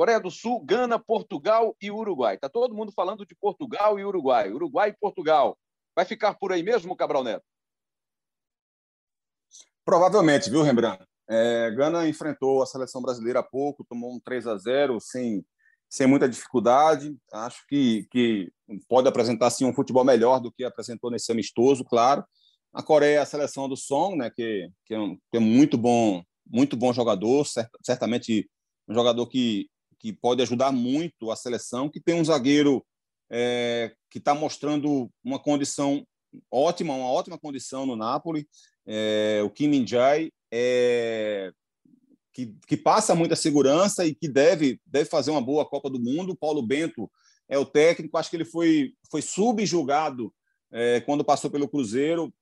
Coreia 0.00 0.18
do 0.18 0.30
Sul, 0.30 0.64
Gana, 0.64 0.98
Portugal 0.98 1.76
e 1.78 1.90
Uruguai. 1.90 2.34
Está 2.34 2.48
todo 2.48 2.74
mundo 2.74 2.90
falando 2.90 3.26
de 3.26 3.34
Portugal 3.34 3.98
e 3.98 4.04
Uruguai. 4.06 4.50
Uruguai 4.50 4.88
e 4.88 4.96
Portugal. 4.98 5.58
Vai 5.94 6.06
ficar 6.06 6.32
por 6.38 6.52
aí 6.52 6.62
mesmo, 6.62 6.96
Cabral 6.96 7.22
Neto? 7.22 7.44
Provavelmente, 9.84 10.48
viu, 10.48 10.62
Rembrandt? 10.62 11.04
É, 11.28 11.70
Gana 11.72 12.08
enfrentou 12.08 12.62
a 12.62 12.66
seleção 12.66 13.02
brasileira 13.02 13.40
há 13.40 13.42
pouco, 13.42 13.84
tomou 13.84 14.14
um 14.14 14.18
3 14.18 14.46
a 14.46 14.56
0 14.56 14.98
sem, 15.02 15.44
sem 15.86 16.06
muita 16.06 16.26
dificuldade. 16.26 17.14
Acho 17.30 17.62
que, 17.68 18.08
que 18.10 18.50
pode 18.88 19.06
apresentar 19.06 19.50
sim, 19.50 19.66
um 19.66 19.74
futebol 19.74 20.02
melhor 20.02 20.40
do 20.40 20.50
que 20.50 20.64
apresentou 20.64 21.10
nesse 21.10 21.30
amistoso, 21.30 21.84
claro. 21.84 22.24
A 22.72 22.82
Coreia 22.82 23.18
é 23.18 23.20
a 23.20 23.26
seleção 23.26 23.68
do 23.68 23.76
Song, 23.76 24.16
né, 24.16 24.30
que, 24.30 24.66
que, 24.86 24.94
é, 24.94 24.98
um, 24.98 25.18
que 25.30 25.36
é 25.36 25.40
muito 25.40 25.76
bom, 25.76 26.22
muito 26.46 26.74
bom 26.74 26.90
jogador, 26.90 27.44
cert, 27.44 27.68
certamente 27.84 28.48
um 28.88 28.94
jogador 28.94 29.26
que, 29.28 29.69
que 30.00 30.12
pode 30.12 30.42
ajudar 30.42 30.72
muito 30.72 31.30
a 31.30 31.36
seleção, 31.36 31.88
que 31.88 32.00
tem 32.00 32.14
um 32.14 32.24
zagueiro 32.24 32.84
é, 33.30 33.92
que 34.10 34.18
está 34.18 34.34
mostrando 34.34 35.08
uma 35.22 35.38
condição 35.38 36.04
ótima, 36.50 36.94
uma 36.94 37.08
ótima 37.08 37.38
condição 37.38 37.86
no 37.86 37.94
Napoli 37.94 38.48
é, 38.86 39.40
o 39.44 39.50
Kim 39.50 39.68
Min-jae, 39.68 40.32
é, 40.52 41.52
que, 42.32 42.54
que, 42.66 42.76
passa 42.76 43.14
muita 43.14 43.36
segurança 43.36 44.04
e 44.04 44.14
que 44.14 44.28
deve, 44.28 44.80
deve 44.84 45.08
fazer 45.08 45.30
uma 45.30 45.40
boa 45.40 45.64
Copa 45.64 45.88
do 45.88 46.00
Mundo. 46.00 46.36
Paulo 46.36 46.60
Bento 46.60 47.08
é 47.48 47.56
o 47.56 47.64
técnico, 47.64 48.16
acho 48.16 48.30
que 48.30 48.36
ele 48.36 48.44
foi, 48.44 48.94
foi 49.10 49.22
subjugado 49.22 50.32
é, 50.72 51.00
quando 51.00 51.24
passou 51.24 51.50
pelo 51.50 51.68
Cruzeiro, 51.68 52.32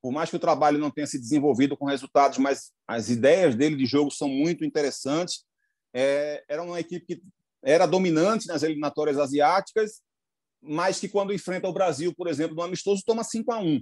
por 0.00 0.12
mais 0.12 0.30
que 0.30 0.36
o 0.36 0.40
trabalho 0.40 0.78
não 0.78 0.90
tenha 0.90 1.06
se 1.06 1.18
desenvolvido 1.18 1.76
com 1.76 1.84
resultados, 1.84 2.38
mas 2.38 2.70
as 2.86 3.08
ideias 3.08 3.56
dele 3.56 3.74
de 3.74 3.86
jogo 3.86 4.10
são 4.10 4.28
muito 4.28 4.64
interessantes. 4.64 5.44
É, 5.94 6.44
era 6.48 6.62
uma 6.62 6.78
equipe 6.78 7.06
que 7.06 7.22
era 7.62 7.86
dominante 7.86 8.46
nas 8.46 8.62
eliminatórias 8.62 9.18
asiáticas, 9.18 10.00
mas 10.60 10.98
que 11.00 11.08
quando 11.08 11.32
enfrenta 11.32 11.68
o 11.68 11.72
Brasil, 11.72 12.14
por 12.14 12.28
exemplo, 12.28 12.56
no 12.56 12.62
amistoso, 12.62 13.02
toma 13.04 13.24
5 13.24 13.52
a 13.52 13.58
1 13.58 13.80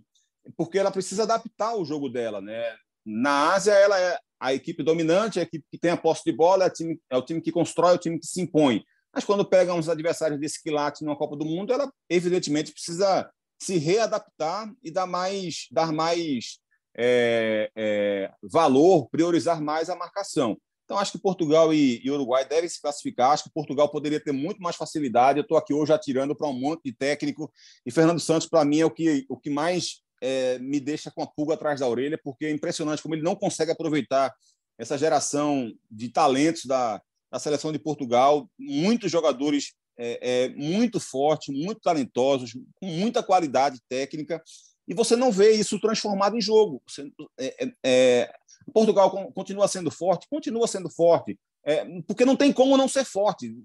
porque 0.57 0.79
ela 0.79 0.91
precisa 0.91 1.25
adaptar 1.25 1.75
o 1.75 1.85
jogo 1.85 2.09
dela, 2.09 2.41
né? 2.41 2.77
Na 3.05 3.55
Ásia, 3.55 3.73
ela 3.73 3.99
é 3.99 4.19
a 4.39 4.53
equipe 4.53 4.83
dominante, 4.83 5.41
a 5.41 5.43
equipe 5.43 5.65
que 5.71 5.79
tem 5.79 5.91
a 5.91 5.97
posse 5.97 6.23
de 6.25 6.33
bola, 6.33 6.65
é 6.65 6.69
o 6.69 6.73
time, 6.73 7.01
é 7.11 7.17
o 7.17 7.23
time 7.23 7.41
que 7.41 7.53
constrói, 7.53 7.93
é 7.93 7.95
o 7.95 7.99
time 7.99 8.19
que 8.19 8.27
se 8.27 8.41
impõe. 8.41 8.85
Mas 9.13 9.25
quando 9.25 9.49
pega 9.49 9.75
uns 9.75 9.89
adversários 9.89 10.39
desse 10.39 10.63
quilate 10.63 11.05
numa 11.05 11.17
Copa 11.17 11.37
do 11.37 11.45
Mundo, 11.45 11.73
ela 11.73 11.91
evidentemente 12.09 12.73
precisa 12.73 13.31
se 13.59 13.79
readaptar 13.79 14.71
e 14.83 14.91
dar 14.91 15.07
mais, 15.07 15.67
dar 15.71 15.91
mais 15.91 16.59
é, 16.97 17.71
é, 17.75 18.31
valor, 18.43 19.09
priorizar 19.09 19.61
mais 19.61 19.89
a 19.89 19.97
marcação. 19.97 20.59
Então, 20.87 20.99
acho 20.99 21.11
que 21.11 21.19
Portugal 21.19 21.75
e, 21.75 22.01
e, 22.03 22.11
Uruguai 22.13 22.47
devem 22.47 22.69
se 22.69 22.81
classificar. 22.81 23.33
Acho 23.33 23.43
que 23.43 23.51
Portugal 23.51 23.91
poderia 23.91 24.21
ter 24.21 24.31
muito 24.31 24.63
mais 24.63 24.77
facilidade. 24.77 25.39
Eu 25.39 25.43
estou 25.43 25.59
aqui 25.59 25.75
hoje 25.75 25.93
atirando 25.93 26.35
para 26.35 26.47
um 26.47 26.53
monte 26.53 26.85
de 26.85 26.93
técnico. 26.93 27.53
E 27.85 27.91
Fernando 27.91 28.21
Santos, 28.21 28.49
para 28.49 28.65
mim, 28.65 28.79
é 28.79 28.87
o 28.87 28.91
que, 28.91 29.27
o 29.29 29.37
que 29.37 29.51
mais 29.51 30.01
é, 30.23 30.61
me 30.61 30.79
deixa 30.79 31.11
com 31.11 31.23
a 31.23 31.27
pulga 31.27 31.55
atrás 31.55 31.81
da 31.81 31.89
orelha, 31.89 32.17
porque 32.23 32.47
é 32.47 32.53
impressionante 32.53 33.03
como 33.03 33.17
ele 33.17 33.23
não 33.23 33.35
consegue 33.35 33.73
aproveitar 33.73 34.33
essa 34.79 34.97
geração 34.97 35.73
de 35.91 36.09
talentos 36.09 36.67
da, 36.67 37.03
da 37.33 37.39
seleção 37.41 37.73
de 37.73 37.81
Portugal, 37.81 38.49
muitos 38.57 39.11
jogadores 39.11 39.73
é, 39.99 40.45
é, 40.45 40.49
muito 40.51 41.01
fortes, 41.01 41.53
muito 41.53 41.81
talentosos, 41.81 42.53
com 42.77 42.87
muita 42.87 43.25
qualidade 43.25 43.81
técnica, 43.89 44.41
e 44.87 44.95
você 44.95 45.17
não 45.17 45.33
vê 45.33 45.53
isso 45.53 45.81
transformado 45.81 46.37
em 46.37 46.41
jogo. 46.41 46.81
Você, 46.87 47.11
é, 47.39 47.65
é, 47.65 47.73
é, 47.85 48.35
Portugal 48.73 49.11
continua 49.33 49.69
sendo 49.69 49.91
forte, 49.91 50.27
continua 50.29 50.67
sendo 50.67 50.91
forte, 50.91 51.39
porque 52.07 52.25
não 52.25 52.37
tem 52.37 52.53
como 52.53 52.77
não 52.77 52.89
ser 52.89 53.05
forte. 53.05 53.57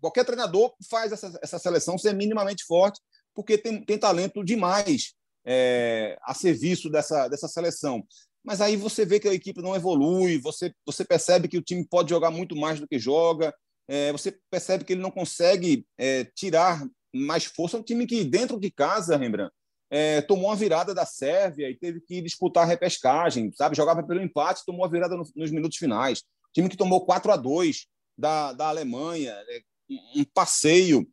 Qualquer 0.00 0.24
treinador 0.24 0.72
faz 0.88 1.12
essa, 1.12 1.38
essa 1.42 1.58
seleção 1.58 1.98
ser 1.98 2.14
minimamente 2.14 2.64
forte, 2.64 3.00
porque 3.34 3.58
tem, 3.58 3.84
tem 3.84 3.98
talento 3.98 4.44
demais 4.44 5.14
é, 5.44 6.18
a 6.22 6.34
serviço 6.34 6.90
dessa, 6.90 7.28
dessa 7.28 7.48
seleção. 7.48 8.02
Mas 8.42 8.60
aí 8.60 8.76
você 8.76 9.04
vê 9.04 9.20
que 9.20 9.28
a 9.28 9.34
equipe 9.34 9.60
não 9.60 9.76
evolui, 9.76 10.38
você, 10.38 10.72
você 10.86 11.04
percebe 11.04 11.48
que 11.48 11.58
o 11.58 11.62
time 11.62 11.86
pode 11.86 12.10
jogar 12.10 12.30
muito 12.30 12.56
mais 12.56 12.80
do 12.80 12.88
que 12.88 12.98
joga, 12.98 13.54
é, 13.86 14.12
você 14.12 14.38
percebe 14.50 14.84
que 14.84 14.92
ele 14.92 15.02
não 15.02 15.10
consegue 15.10 15.86
é, 15.98 16.24
tirar 16.24 16.82
mais 17.14 17.44
força. 17.44 17.76
É 17.76 17.80
um 17.80 17.82
time 17.82 18.06
que, 18.06 18.24
dentro 18.24 18.58
de 18.58 18.70
casa, 18.70 19.16
Rembrandt, 19.16 19.52
é, 19.90 20.22
tomou 20.22 20.46
uma 20.46 20.56
virada 20.56 20.94
da 20.94 21.04
Sérvia 21.04 21.68
e 21.68 21.74
teve 21.74 22.00
que 22.00 22.22
disputar 22.22 22.62
a 22.62 22.66
repescagem, 22.66 23.52
sabe? 23.52 23.76
Jogava 23.76 24.02
pelo 24.02 24.22
empate, 24.22 24.64
tomou 24.64 24.84
a 24.84 24.88
virada 24.88 25.16
no, 25.16 25.24
nos 25.34 25.50
minutos 25.50 25.76
finais. 25.76 26.22
Time 26.54 26.68
que 26.68 26.76
tomou 26.76 27.04
4 27.04 27.32
a 27.32 27.36
2 27.36 27.86
da, 28.16 28.52
da 28.52 28.68
Alemanha, 28.68 29.32
é, 29.32 29.62
um 30.16 30.24
passeio, 30.32 31.08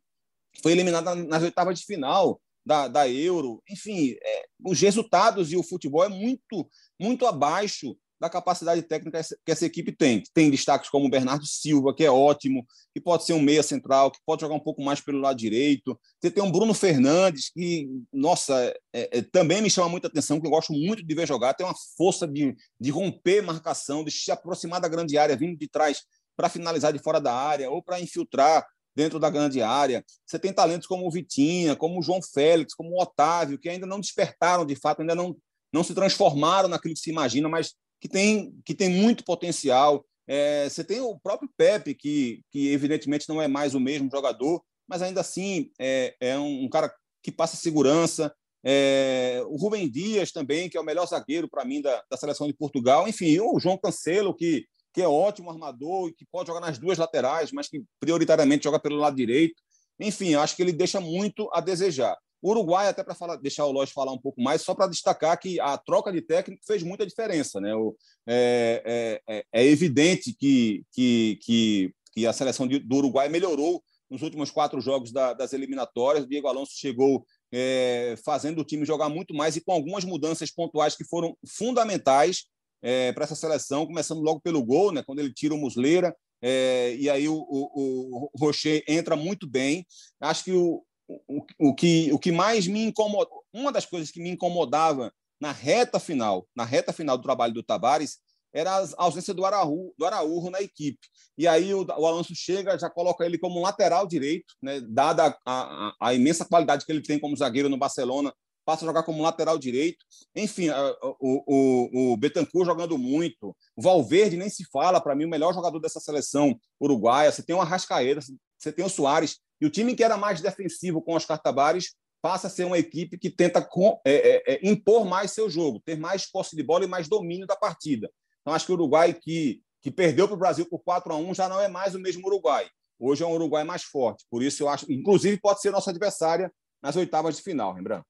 foi 0.62 0.72
eliminado 0.72 1.14
nas 1.14 1.42
oitavas 1.42 1.78
de 1.78 1.84
final 1.84 2.40
da, 2.64 2.86
da 2.86 3.08
Euro. 3.08 3.62
Enfim, 3.68 4.16
é, 4.22 4.46
os 4.64 4.80
resultados 4.80 5.52
e 5.52 5.56
o 5.56 5.62
futebol 5.62 6.04
é 6.04 6.08
muito, 6.08 6.68
muito 7.00 7.26
abaixo 7.26 7.96
da 8.20 8.28
capacidade 8.28 8.82
técnica 8.82 9.20
que 9.44 9.52
essa 9.52 9.64
equipe 9.64 9.92
tem. 9.92 10.22
Tem 10.34 10.50
destaques 10.50 10.90
como 10.90 11.06
o 11.06 11.10
Bernardo 11.10 11.46
Silva, 11.46 11.94
que 11.94 12.04
é 12.04 12.10
ótimo, 12.10 12.66
que 12.92 13.00
pode 13.00 13.24
ser 13.24 13.32
um 13.32 13.40
meia 13.40 13.62
central, 13.62 14.10
que 14.10 14.18
pode 14.26 14.40
jogar 14.40 14.54
um 14.54 14.60
pouco 14.60 14.82
mais 14.82 15.00
pelo 15.00 15.20
lado 15.20 15.36
direito. 15.36 15.98
Você 16.20 16.30
tem 16.30 16.42
um 16.42 16.50
Bruno 16.50 16.74
Fernandes, 16.74 17.50
que, 17.50 17.88
nossa, 18.12 18.74
é, 18.92 19.18
é, 19.18 19.22
também 19.22 19.62
me 19.62 19.70
chama 19.70 19.88
muita 19.88 20.08
atenção, 20.08 20.40
que 20.40 20.46
eu 20.46 20.50
gosto 20.50 20.72
muito 20.72 21.04
de 21.04 21.14
ver 21.14 21.26
jogar. 21.26 21.54
Tem 21.54 21.66
uma 21.66 21.76
força 21.96 22.26
de, 22.26 22.54
de 22.80 22.90
romper 22.90 23.42
marcação, 23.42 24.04
de 24.04 24.10
se 24.10 24.30
aproximar 24.30 24.80
da 24.80 24.88
grande 24.88 25.16
área, 25.16 25.36
vindo 25.36 25.56
de 25.56 25.68
trás 25.68 26.02
para 26.36 26.48
finalizar 26.48 26.92
de 26.92 26.98
fora 26.98 27.20
da 27.20 27.34
área 27.34 27.70
ou 27.70 27.82
para 27.82 28.00
infiltrar 28.00 28.64
dentro 28.94 29.20
da 29.20 29.30
grande 29.30 29.62
área. 29.62 30.04
Você 30.26 30.40
tem 30.40 30.52
talentos 30.52 30.88
como 30.88 31.06
o 31.06 31.10
Vitinha, 31.10 31.76
como 31.76 32.00
o 32.00 32.02
João 32.02 32.20
Félix, 32.20 32.74
como 32.74 32.90
o 32.90 33.00
Otávio, 33.00 33.58
que 33.58 33.68
ainda 33.68 33.86
não 33.86 34.00
despertaram 34.00 34.66
de 34.66 34.74
fato, 34.74 35.02
ainda 35.02 35.14
não, 35.14 35.36
não 35.72 35.84
se 35.84 35.94
transformaram 35.94 36.68
naquilo 36.68 36.94
que 36.94 37.00
se 37.00 37.10
imagina, 37.10 37.48
mas 37.48 37.74
que 38.00 38.08
tem, 38.08 38.54
que 38.64 38.74
tem 38.74 38.88
muito 38.88 39.24
potencial. 39.24 40.04
É, 40.26 40.68
você 40.68 40.84
tem 40.84 41.00
o 41.00 41.18
próprio 41.18 41.50
Pepe, 41.56 41.94
que, 41.94 42.42
que 42.50 42.70
evidentemente 42.70 43.28
não 43.28 43.40
é 43.40 43.48
mais 43.48 43.74
o 43.74 43.80
mesmo 43.80 44.10
jogador, 44.10 44.62
mas 44.86 45.02
ainda 45.02 45.20
assim 45.20 45.70
é, 45.78 46.14
é 46.20 46.38
um, 46.38 46.68
cara 46.68 46.92
que 47.22 47.32
passa 47.32 47.56
segurança. 47.56 48.34
É, 48.64 49.42
o 49.46 49.56
Rubem 49.56 49.88
Dias 49.90 50.32
também, 50.32 50.68
que 50.68 50.76
é 50.76 50.80
o 50.80 50.84
melhor 50.84 51.06
zagueiro 51.06 51.48
para 51.48 51.64
mim 51.64 51.80
da, 51.80 52.02
da, 52.10 52.16
seleção 52.16 52.46
de 52.46 52.52
Portugal. 52.52 53.08
Enfim, 53.08 53.38
o 53.40 53.58
João 53.58 53.78
Cancelo, 53.78 54.34
que, 54.34 54.66
que 54.92 55.00
é 55.00 55.08
ótimo 55.08 55.50
armador 55.50 56.08
e 56.08 56.14
que 56.14 56.26
pode 56.30 56.48
jogar 56.48 56.60
nas 56.60 56.78
duas 56.78 56.98
laterais, 56.98 57.52
mas 57.52 57.68
que 57.68 57.82
prioritariamente 58.00 58.64
joga 58.64 58.78
pelo 58.78 58.96
lado 58.96 59.16
direito. 59.16 59.54
Enfim, 60.00 60.34
acho 60.34 60.54
que 60.54 60.62
ele 60.62 60.72
deixa 60.72 61.00
muito 61.00 61.48
a 61.52 61.60
desejar. 61.60 62.16
Uruguai, 62.42 62.88
até 62.88 63.02
para 63.02 63.36
deixar 63.36 63.64
o 63.66 63.72
Lóis 63.72 63.90
falar 63.90 64.12
um 64.12 64.18
pouco 64.18 64.40
mais, 64.40 64.62
só 64.62 64.74
para 64.74 64.86
destacar 64.86 65.38
que 65.38 65.58
a 65.60 65.76
troca 65.76 66.12
de 66.12 66.22
técnico 66.22 66.64
fez 66.66 66.82
muita 66.82 67.06
diferença. 67.06 67.60
Né? 67.60 67.74
O, 67.74 67.96
é, 68.26 69.20
é, 69.26 69.36
é, 69.38 69.44
é 69.52 69.66
evidente 69.66 70.32
que, 70.32 70.84
que, 70.92 71.38
que, 71.42 71.92
que, 72.12 72.26
a 72.26 72.32
seleção 72.32 72.66
de, 72.66 72.78
do 72.78 72.96
Uruguai 72.96 73.28
melhorou 73.28 73.82
nos 74.08 74.22
últimos 74.22 74.50
quatro 74.50 74.80
jogos 74.80 75.12
da, 75.12 75.34
das 75.34 75.52
eliminatórias. 75.52 76.24
O 76.24 76.28
Diego 76.28 76.48
Alonso 76.48 76.72
chegou 76.74 77.24
é, 77.52 78.14
fazendo 78.24 78.60
o 78.60 78.64
time 78.64 78.84
jogar 78.84 79.08
muito 79.08 79.34
mais 79.34 79.56
e 79.56 79.60
com 79.60 79.72
algumas 79.72 80.04
mudanças 80.04 80.50
pontuais 80.50 80.96
que 80.96 81.04
foram 81.04 81.36
fundamentais 81.46 82.44
é, 82.80 83.12
para 83.12 83.24
essa 83.24 83.34
seleção, 83.34 83.86
começando 83.86 84.20
logo 84.20 84.40
pelo 84.40 84.64
gol, 84.64 84.92
né, 84.92 85.02
quando 85.04 85.18
ele 85.18 85.32
tira 85.32 85.52
o 85.52 85.58
Musleira, 85.58 86.14
é, 86.40 86.94
e 86.94 87.10
aí 87.10 87.28
o, 87.28 87.34
o, 87.34 88.30
o 88.32 88.38
Rocher 88.38 88.84
entra 88.86 89.16
muito 89.16 89.48
bem. 89.48 89.84
Acho 90.20 90.44
que 90.44 90.52
o, 90.52 90.84
o, 91.08 91.46
o, 91.58 91.74
que, 91.74 92.12
o 92.12 92.18
que 92.18 92.30
mais 92.30 92.66
me 92.66 92.84
incomodou, 92.84 93.42
uma 93.52 93.72
das 93.72 93.86
coisas 93.86 94.10
que 94.10 94.20
me 94.20 94.30
incomodava 94.30 95.12
na 95.40 95.52
reta 95.52 95.98
final, 95.98 96.46
na 96.54 96.64
reta 96.64 96.92
final 96.92 97.16
do 97.16 97.22
trabalho 97.22 97.54
do 97.54 97.62
Tabares, 97.62 98.18
era 98.52 98.76
a 98.76 98.88
ausência 98.96 99.34
do 99.34 99.44
Araújo, 99.44 99.92
do 99.96 100.04
Araújo 100.04 100.50
na 100.50 100.60
equipe. 100.60 100.98
E 101.36 101.46
aí 101.46 101.72
o, 101.72 101.84
o, 101.84 102.06
Alonso 102.06 102.34
chega, 102.34 102.78
já 102.78 102.90
coloca 102.90 103.24
ele 103.24 103.38
como 103.38 103.60
lateral 103.60 104.06
direito, 104.06 104.54
né, 104.62 104.80
dada 104.80 105.26
a, 105.26 105.32
a, 105.44 105.94
a, 106.00 106.14
imensa 106.14 106.44
qualidade 106.44 106.84
que 106.84 106.92
ele 106.92 107.02
tem 107.02 107.18
como 107.18 107.36
zagueiro 107.36 107.68
no 107.68 107.76
Barcelona, 107.76 108.32
passa 108.64 108.84
a 108.84 108.88
jogar 108.88 109.02
como 109.02 109.22
lateral 109.22 109.58
direito. 109.58 110.04
Enfim, 110.34 110.68
o, 110.68 111.44
o, 111.46 112.12
o 112.12 112.16
Betancourt 112.16 112.66
jogando 112.66 112.98
muito. 112.98 113.56
O 113.74 113.82
Valverde 113.82 114.36
nem 114.36 114.50
se 114.50 114.64
fala, 114.70 115.00
para 115.00 115.14
mim, 115.14 115.24
o 115.24 115.30
melhor 115.30 115.54
jogador 115.54 115.78
dessa 115.80 116.00
seleção 116.00 116.58
uruguaia. 116.78 117.32
Você 117.32 117.42
tem 117.42 117.56
o 117.56 117.60
Arrascaeta, 117.60 118.20
você 118.58 118.70
tem 118.70 118.84
o 118.84 118.90
Soares. 118.90 119.38
E 119.60 119.66
o 119.66 119.70
time 119.70 119.94
que 119.94 120.04
era 120.04 120.16
mais 120.16 120.40
defensivo 120.40 121.02
com 121.02 121.14
os 121.14 121.24
Cartabares 121.24 121.94
passa 122.20 122.48
a 122.48 122.50
ser 122.50 122.64
uma 122.64 122.78
equipe 122.78 123.18
que 123.18 123.30
tenta 123.30 123.62
com, 123.62 124.00
é, 124.04 124.12
é, 124.12 124.54
é, 124.54 124.68
impor 124.68 125.04
mais 125.04 125.30
seu 125.30 125.48
jogo, 125.48 125.80
ter 125.80 125.96
mais 125.96 126.26
posse 126.26 126.56
de 126.56 126.62
bola 126.62 126.84
e 126.84 126.88
mais 126.88 127.08
domínio 127.08 127.46
da 127.46 127.56
partida. 127.56 128.10
Então, 128.40 128.52
acho 128.52 128.66
que 128.66 128.72
o 128.72 128.74
Uruguai, 128.74 129.14
que, 129.14 129.62
que 129.80 129.90
perdeu 129.90 130.26
para 130.26 130.34
o 130.34 130.38
Brasil 130.38 130.66
por 130.66 130.80
4 130.80 131.12
a 131.12 131.16
1 131.16 131.34
já 131.34 131.48
não 131.48 131.60
é 131.60 131.68
mais 131.68 131.94
o 131.94 132.00
mesmo 132.00 132.26
Uruguai. 132.26 132.68
Hoje 132.98 133.22
é 133.22 133.26
um 133.26 133.32
Uruguai 133.32 133.62
mais 133.62 133.84
forte. 133.84 134.24
Por 134.30 134.42
isso, 134.42 134.62
eu 134.62 134.68
acho, 134.68 134.90
inclusive, 134.90 135.40
pode 135.40 135.60
ser 135.60 135.70
nossa 135.70 135.90
adversária 135.90 136.52
nas 136.82 136.96
oitavas 136.96 137.36
de 137.36 137.42
final, 137.42 137.72
lembrando. 137.72 138.04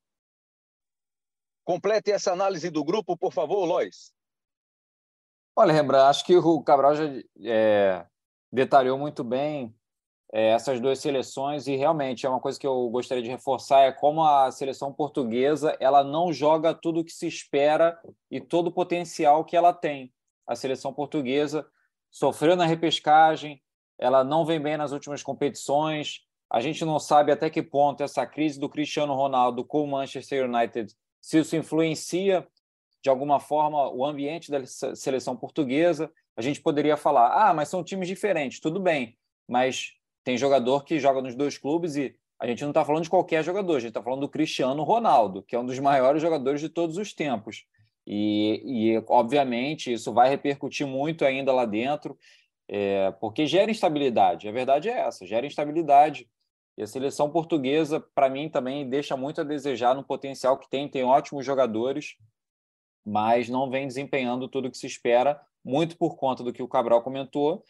Complete 1.64 2.10
essa 2.10 2.32
análise 2.32 2.70
do 2.70 2.82
grupo, 2.82 3.16
por 3.16 3.32
favor, 3.32 3.66
Lois. 3.66 4.12
Olha, 5.54 5.72
Rembrandt, 5.72 6.08
acho 6.08 6.24
que 6.24 6.36
o 6.36 6.62
Cabral 6.62 6.96
já 6.96 7.04
é, 7.42 8.06
detalhou 8.50 8.96
muito 8.96 9.22
bem 9.22 9.74
é, 10.32 10.50
essas 10.50 10.78
duas 10.80 10.98
seleções 10.98 11.66
e 11.66 11.76
realmente 11.76 12.26
é 12.26 12.28
uma 12.28 12.40
coisa 12.40 12.58
que 12.58 12.66
eu 12.66 12.88
gostaria 12.90 13.22
de 13.22 13.30
reforçar 13.30 13.80
é 13.80 13.92
como 13.92 14.22
a 14.22 14.50
seleção 14.50 14.92
portuguesa 14.92 15.76
ela 15.80 16.04
não 16.04 16.32
joga 16.32 16.74
tudo 16.74 17.00
o 17.00 17.04
que 17.04 17.12
se 17.12 17.26
espera 17.26 17.98
e 18.30 18.40
todo 18.40 18.66
o 18.66 18.72
potencial 18.72 19.44
que 19.44 19.56
ela 19.56 19.72
tem. 19.72 20.12
A 20.46 20.54
seleção 20.54 20.92
portuguesa 20.92 21.66
sofreu 22.10 22.56
na 22.56 22.66
repescagem, 22.66 23.62
ela 23.98 24.22
não 24.22 24.44
vem 24.44 24.60
bem 24.60 24.76
nas 24.76 24.92
últimas 24.92 25.22
competições. 25.22 26.20
A 26.50 26.60
gente 26.60 26.84
não 26.84 26.98
sabe 26.98 27.32
até 27.32 27.50
que 27.50 27.62
ponto 27.62 28.02
essa 28.02 28.26
crise 28.26 28.60
do 28.60 28.68
Cristiano 28.68 29.14
Ronaldo 29.14 29.64
com 29.64 29.82
o 29.82 29.88
Manchester 29.88 30.48
United 30.48 30.94
se 31.20 31.38
isso 31.38 31.56
influencia 31.56 32.46
de 33.02 33.10
alguma 33.10 33.40
forma 33.40 33.90
o 33.90 34.04
ambiente 34.04 34.50
da 34.50 34.64
seleção 34.66 35.36
portuguesa. 35.36 36.10
A 36.36 36.42
gente 36.42 36.60
poderia 36.60 36.96
falar: 36.96 37.48
"Ah, 37.48 37.54
mas 37.54 37.68
são 37.68 37.82
times 37.82 38.08
diferentes". 38.08 38.60
Tudo 38.60 38.78
bem, 38.78 39.18
mas 39.48 39.97
tem 40.28 40.36
jogador 40.36 40.84
que 40.84 40.98
joga 40.98 41.22
nos 41.22 41.34
dois 41.34 41.56
clubes 41.56 41.96
e 41.96 42.14
a 42.38 42.46
gente 42.46 42.60
não 42.60 42.68
está 42.68 42.84
falando 42.84 43.04
de 43.04 43.08
qualquer 43.08 43.42
jogador, 43.42 43.76
a 43.76 43.80
gente 43.80 43.88
está 43.88 44.02
falando 44.02 44.20
do 44.20 44.28
Cristiano 44.28 44.82
Ronaldo, 44.82 45.42
que 45.42 45.56
é 45.56 45.58
um 45.58 45.64
dos 45.64 45.78
maiores 45.78 46.20
jogadores 46.20 46.60
de 46.60 46.68
todos 46.68 46.98
os 46.98 47.14
tempos. 47.14 47.64
E, 48.06 48.62
e 48.62 49.04
obviamente, 49.08 49.90
isso 49.90 50.12
vai 50.12 50.28
repercutir 50.28 50.86
muito 50.86 51.24
ainda 51.24 51.50
lá 51.50 51.64
dentro, 51.64 52.14
é, 52.68 53.10
porque 53.12 53.46
gera 53.46 53.70
instabilidade. 53.70 54.46
A 54.46 54.52
verdade 54.52 54.90
é 54.90 54.98
essa: 54.98 55.26
gera 55.26 55.46
instabilidade. 55.46 56.28
E 56.76 56.82
a 56.82 56.86
seleção 56.86 57.30
portuguesa, 57.30 57.98
para 57.98 58.28
mim, 58.28 58.50
também 58.50 58.86
deixa 58.86 59.16
muito 59.16 59.40
a 59.40 59.44
desejar 59.44 59.94
no 59.94 60.04
potencial 60.04 60.58
que 60.58 60.68
tem, 60.68 60.86
tem 60.90 61.04
ótimos 61.04 61.46
jogadores, 61.46 62.16
mas 63.02 63.48
não 63.48 63.70
vem 63.70 63.86
desempenhando 63.86 64.46
tudo 64.46 64.68
o 64.68 64.70
que 64.70 64.76
se 64.76 64.86
espera, 64.86 65.40
muito 65.64 65.96
por 65.96 66.16
conta 66.16 66.44
do 66.44 66.52
que 66.52 66.62
o 66.62 66.68
Cabral 66.68 67.00
comentou, 67.00 67.64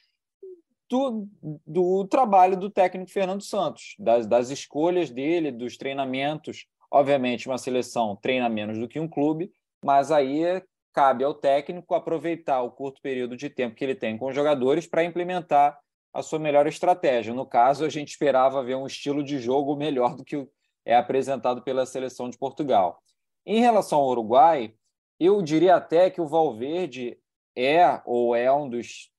do, 0.89 1.29
do 1.67 2.07
trabalho 2.07 2.57
do 2.57 2.71
técnico 2.71 3.11
Fernando 3.11 3.43
Santos, 3.43 3.95
das, 3.99 4.27
das 4.27 4.51
escolhas 4.51 5.11
dele, 5.11 5.53
dos 5.53 5.77
treinamentos. 5.77 6.67
Obviamente, 6.91 7.49
uma 7.49 7.59
seleção 7.59 8.17
treina 8.17 8.49
menos 8.49 8.79
do 8.79 8.89
que 8.89 8.99
um 8.99 9.09
clube, 9.09 9.53
mas 9.85 10.11
aí 10.11 10.63
cabe 10.93 11.23
ao 11.23 11.35
técnico 11.35 11.95
aproveitar 11.95 12.63
o 12.63 12.71
curto 12.71 13.01
período 13.03 13.37
de 13.37 13.51
tempo 13.51 13.77
que 13.77 13.85
ele 13.85 13.95
tem 13.95 14.17
com 14.17 14.27
os 14.27 14.35
jogadores 14.35 14.87
para 14.87 15.05
implementar 15.05 15.79
a 16.13 16.23
sua 16.23 16.39
melhor 16.39 16.67
estratégia. 16.67 17.35
No 17.35 17.47
caso, 17.47 17.85
a 17.85 17.89
gente 17.89 18.09
esperava 18.09 18.65
ver 18.65 18.75
um 18.75 18.87
estilo 18.87 19.23
de 19.23 19.39
jogo 19.39 19.77
melhor 19.77 20.17
do 20.17 20.25
que 20.25 20.49
é 20.85 20.97
apresentado 20.97 21.63
pela 21.63 21.85
seleção 21.85 22.31
de 22.31 22.39
Portugal. 22.39 23.03
Em 23.45 23.61
relação 23.61 24.01
ao 24.01 24.09
Uruguai, 24.09 24.75
eu 25.21 25.43
diria 25.43 25.77
até 25.77 26.11
que 26.11 26.21
o 26.21 26.27
Valverde 26.27 27.19
é 27.55 28.01
ou 28.05 28.35
é 28.35 28.51
um 28.51 28.69
dos 28.69 29.11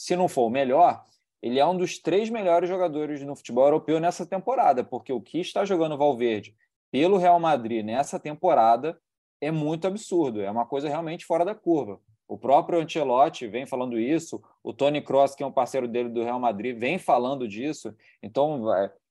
se 0.00 0.16
não 0.16 0.28
for 0.28 0.46
o 0.46 0.50
melhor, 0.50 1.04
ele 1.42 1.58
é 1.58 1.66
um 1.66 1.76
dos 1.76 1.98
três 1.98 2.30
melhores 2.30 2.70
jogadores 2.70 3.22
no 3.22 3.36
futebol 3.36 3.64
europeu 3.64 4.00
nessa 4.00 4.24
temporada, 4.24 4.82
porque 4.82 5.12
o 5.12 5.20
que 5.20 5.38
está 5.38 5.62
jogando 5.62 5.98
Valverde 5.98 6.56
pelo 6.90 7.18
Real 7.18 7.38
Madrid 7.38 7.84
nessa 7.84 8.18
temporada 8.18 8.98
é 9.42 9.50
muito 9.50 9.86
absurdo, 9.86 10.40
é 10.40 10.50
uma 10.50 10.64
coisa 10.64 10.88
realmente 10.88 11.26
fora 11.26 11.44
da 11.44 11.54
curva. 11.54 12.00
O 12.26 12.38
próprio 12.38 12.80
Ancelotti 12.80 13.46
vem 13.46 13.66
falando 13.66 14.00
isso, 14.00 14.42
o 14.64 14.72
Tony 14.72 15.02
Kroos, 15.02 15.34
que 15.34 15.42
é 15.42 15.46
um 15.46 15.52
parceiro 15.52 15.86
dele 15.86 16.08
do 16.08 16.24
Real 16.24 16.40
Madrid, 16.40 16.78
vem 16.78 16.98
falando 16.98 17.46
disso. 17.46 17.94
Então, 18.22 18.64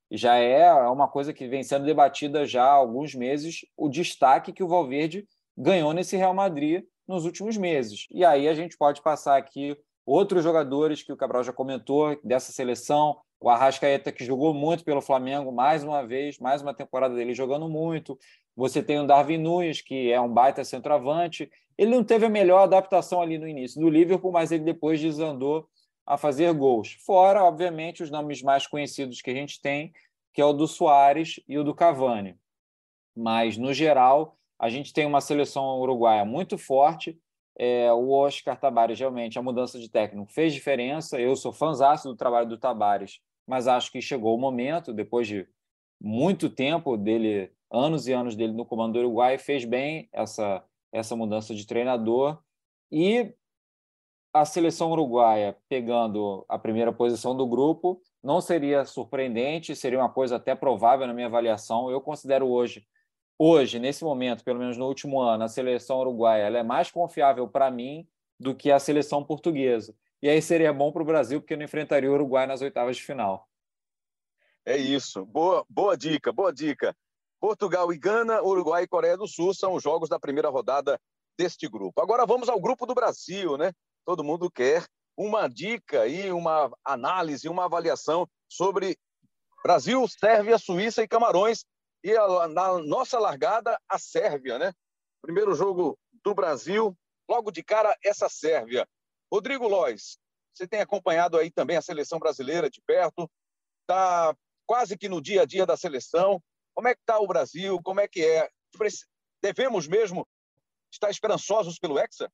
já 0.09 0.37
é 0.37 0.73
uma 0.87 1.07
coisa 1.07 1.31
que 1.31 1.47
vem 1.47 1.61
sendo 1.61 1.85
debatida 1.85 2.47
já 2.47 2.63
há 2.63 2.73
alguns 2.73 3.13
meses, 3.13 3.59
o 3.77 3.87
destaque 3.87 4.51
que 4.51 4.63
o 4.63 4.67
Valverde 4.67 5.27
ganhou 5.55 5.93
nesse 5.93 6.17
Real 6.17 6.33
Madrid 6.33 6.83
nos 7.07 7.25
últimos 7.25 7.57
meses. 7.57 8.07
E 8.09 8.25
aí 8.25 8.47
a 8.47 8.55
gente 8.55 8.75
pode 8.75 9.03
passar 9.03 9.37
aqui 9.37 9.77
Outros 10.11 10.43
jogadores 10.43 11.03
que 11.03 11.13
o 11.13 11.15
Cabral 11.15 11.43
já 11.43 11.53
comentou 11.53 12.19
dessa 12.23 12.51
seleção, 12.51 13.21
o 13.39 13.47
Arrascaeta, 13.47 14.11
que 14.11 14.25
jogou 14.25 14.55
muito 14.55 14.83
pelo 14.83 15.01
Flamengo, 15.01 15.51
mais 15.51 15.83
uma 15.83 16.01
vez, 16.01 16.39
mais 16.39 16.63
uma 16.63 16.73
temporada 16.73 17.13
dele 17.13 17.35
jogando 17.35 17.69
muito. 17.69 18.17
Você 18.55 18.81
tem 18.81 18.99
o 18.99 19.05
Darwin 19.05 19.37
Nunes, 19.37 19.81
que 19.81 20.11
é 20.11 20.19
um 20.19 20.27
baita 20.27 20.63
centroavante. 20.63 21.47
Ele 21.77 21.91
não 21.91 22.03
teve 22.03 22.25
a 22.25 22.29
melhor 22.29 22.63
adaptação 22.63 23.21
ali 23.21 23.37
no 23.37 23.47
início 23.47 23.79
do 23.79 23.87
Liverpool, 23.87 24.31
mas 24.31 24.51
ele 24.51 24.63
depois 24.63 24.99
desandou 24.99 25.69
a 26.07 26.17
fazer 26.17 26.51
gols. 26.55 26.97
Fora, 27.05 27.43
obviamente, 27.43 28.01
os 28.01 28.09
nomes 28.09 28.41
mais 28.41 28.65
conhecidos 28.65 29.21
que 29.21 29.29
a 29.29 29.35
gente 29.35 29.61
tem, 29.61 29.93
que 30.33 30.41
é 30.41 30.45
o 30.45 30.53
do 30.53 30.67
Soares 30.67 31.39
e 31.47 31.55
o 31.55 31.63
do 31.63 31.75
Cavani. 31.75 32.35
Mas, 33.15 33.57
no 33.57 33.71
geral, 33.71 34.39
a 34.57 34.69
gente 34.69 34.91
tem 34.91 35.05
uma 35.05 35.21
seleção 35.21 35.79
uruguaia 35.79 36.25
muito 36.25 36.57
forte, 36.57 37.15
é, 37.59 37.91
o 37.91 38.11
Oscar 38.11 38.57
Tabares, 38.57 38.97
realmente, 38.97 39.37
a 39.37 39.43
mudança 39.43 39.77
de 39.77 39.89
técnico 39.89 40.31
fez 40.31 40.53
diferença. 40.53 41.19
Eu 41.19 41.35
sou 41.35 41.51
fãzaço 41.51 42.07
do 42.07 42.15
trabalho 42.15 42.47
do 42.47 42.57
Tabares, 42.57 43.19
mas 43.45 43.67
acho 43.67 43.91
que 43.91 44.01
chegou 44.01 44.33
o 44.33 44.39
momento, 44.39 44.93
depois 44.93 45.27
de 45.27 45.45
muito 45.99 46.49
tempo 46.49 46.95
dele, 46.95 47.51
anos 47.69 48.07
e 48.07 48.13
anos 48.13 48.33
dele 48.33 48.53
no 48.53 48.65
comando 48.65 48.93
do 48.93 48.99
Uruguai, 48.99 49.37
fez 49.37 49.65
bem 49.65 50.07
essa, 50.13 50.63
essa 50.89 51.17
mudança 51.17 51.53
de 51.53 51.67
treinador. 51.67 52.41
E 52.89 53.33
a 54.33 54.45
seleção 54.45 54.91
uruguaia 54.91 55.57
pegando 55.67 56.45
a 56.47 56.57
primeira 56.57 56.93
posição 56.93 57.35
do 57.35 57.45
grupo 57.45 58.01
não 58.23 58.39
seria 58.39 58.85
surpreendente, 58.85 59.75
seria 59.75 59.99
uma 59.99 60.09
coisa 60.09 60.37
até 60.37 60.55
provável 60.55 61.05
na 61.05 61.13
minha 61.13 61.27
avaliação. 61.27 61.91
Eu 61.91 61.99
considero 61.99 62.47
hoje 62.47 62.87
hoje, 63.39 63.79
nesse 63.79 64.03
momento, 64.03 64.43
pelo 64.43 64.59
menos 64.59 64.77
no 64.77 64.85
último 64.85 65.21
ano, 65.21 65.45
a 65.45 65.47
seleção 65.47 65.99
uruguaia 65.99 66.43
ela 66.43 66.59
é 66.59 66.63
mais 66.63 66.91
confiável 66.91 67.47
para 67.47 67.71
mim 67.71 68.05
do 68.37 68.53
que 68.53 68.69
a 68.69 68.79
seleção 68.79 69.23
portuguesa. 69.23 69.95
E 70.21 70.29
aí 70.29 70.41
seria 70.41 70.73
bom 70.73 70.91
para 70.91 71.01
o 71.01 71.05
Brasil, 71.05 71.39
porque 71.39 71.55
não 71.55 71.63
enfrentaria 71.63 72.11
o 72.11 72.13
Uruguai 72.13 72.45
nas 72.45 72.61
oitavas 72.61 72.97
de 72.97 73.03
final. 73.03 73.47
É 74.65 74.75
isso. 74.75 75.25
Boa, 75.25 75.65
boa 75.69 75.95
dica, 75.97 76.31
boa 76.31 76.53
dica. 76.53 76.95
Portugal 77.39 77.91
e 77.93 77.97
Gana, 77.97 78.41
Uruguai 78.43 78.83
e 78.83 78.87
Coreia 78.87 79.15
do 79.15 79.27
Sul 79.27 79.53
são 79.53 79.73
os 79.73 79.81
jogos 79.81 80.09
da 80.09 80.19
primeira 80.19 80.49
rodada 80.49 80.99
deste 81.37 81.69
grupo. 81.69 82.01
Agora 82.01 82.25
vamos 82.25 82.49
ao 82.49 82.59
grupo 82.59 82.85
do 82.85 82.93
Brasil, 82.93 83.57
né? 83.57 83.71
Todo 84.05 84.25
mundo 84.25 84.51
quer 84.51 84.85
uma 85.15 85.47
dica 85.47 86.05
e 86.05 86.31
uma 86.33 86.69
análise, 86.83 87.47
uma 87.47 87.65
avaliação 87.65 88.27
sobre 88.47 88.97
Brasil, 89.63 90.05
Sérvia, 90.07 90.57
Suíça 90.57 91.01
e 91.01 91.07
Camarões, 91.07 91.63
e 92.03 92.15
a, 92.15 92.47
na 92.47 92.79
nossa 92.79 93.19
largada, 93.19 93.79
a 93.87 93.97
Sérvia, 93.97 94.57
né? 94.57 94.73
Primeiro 95.21 95.53
jogo 95.53 95.97
do 96.23 96.33
Brasil, 96.33 96.97
logo 97.29 97.51
de 97.51 97.63
cara, 97.63 97.95
essa 98.03 98.29
Sérvia. 98.29 98.87
Rodrigo 99.31 99.67
Lois, 99.67 100.17
você 100.53 100.67
tem 100.67 100.81
acompanhado 100.81 101.37
aí 101.37 101.51
também 101.51 101.77
a 101.77 101.81
seleção 101.81 102.19
brasileira 102.19 102.69
de 102.69 102.81
perto, 102.81 103.29
está 103.81 104.35
quase 104.65 104.97
que 104.97 105.09
no 105.09 105.21
dia 105.21 105.43
a 105.43 105.45
dia 105.45 105.65
da 105.65 105.77
seleção. 105.77 106.41
Como 106.73 106.87
é 106.87 106.95
que 106.95 107.01
está 107.01 107.19
o 107.19 107.27
Brasil? 107.27 107.79
Como 107.83 107.99
é 107.99 108.07
que 108.07 108.25
é? 108.25 108.49
Devemos 109.41 109.87
mesmo 109.87 110.27
estar 110.91 111.09
esperançosos 111.09 111.77
pelo 111.79 111.99
Hexa? 111.99 112.31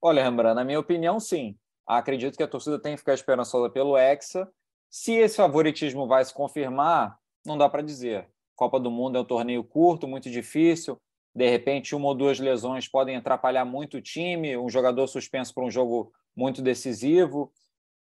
Olha, 0.00 0.22
Rembrandt, 0.22 0.54
na 0.54 0.64
minha 0.64 0.80
opinião, 0.80 1.18
sim. 1.18 1.58
Acredito 1.86 2.36
que 2.36 2.42
a 2.42 2.48
torcida 2.48 2.80
tem 2.80 2.94
que 2.94 2.98
ficar 2.98 3.14
esperançosa 3.14 3.70
pelo 3.70 3.96
Hexa. 3.96 4.50
Se 4.90 5.12
esse 5.12 5.36
favoritismo 5.36 6.06
vai 6.06 6.24
se 6.24 6.32
confirmar, 6.32 7.18
não 7.44 7.56
dá 7.56 7.68
para 7.68 7.82
dizer. 7.82 8.30
Copa 8.56 8.80
do 8.80 8.90
Mundo 8.90 9.18
é 9.18 9.20
um 9.20 9.24
torneio 9.24 9.62
curto, 9.62 10.08
muito 10.08 10.30
difícil. 10.30 10.98
De 11.34 11.48
repente, 11.48 11.94
uma 11.94 12.08
ou 12.08 12.14
duas 12.14 12.40
lesões 12.40 12.88
podem 12.88 13.16
atrapalhar 13.16 13.64
muito 13.64 13.98
o 13.98 14.02
time, 14.02 14.56
um 14.56 14.70
jogador 14.70 15.06
suspenso 15.06 15.54
para 15.54 15.64
um 15.64 15.70
jogo 15.70 16.10
muito 16.34 16.62
decisivo. 16.62 17.52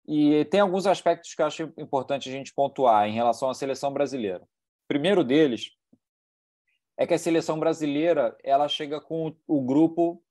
E 0.07 0.43
tem 0.45 0.59
alguns 0.59 0.87
aspectos 0.87 1.35
que 1.35 1.41
eu 1.41 1.45
acho 1.45 1.71
importante 1.77 2.27
a 2.27 2.31
gente 2.31 2.51
pontuar 2.53 3.07
em 3.07 3.13
relação 3.13 3.49
à 3.49 3.53
seleção 3.53 3.93
brasileira. 3.93 4.41
O 4.41 4.87
primeiro 4.87 5.23
deles 5.23 5.71
é 6.97 7.05
que 7.05 7.13
a 7.13 7.19
seleção 7.19 7.59
brasileira 7.59 8.35
ela 8.43 8.67
chega 8.67 8.99
com 8.99 9.35
o 9.47 9.61
grupo, 9.61 10.21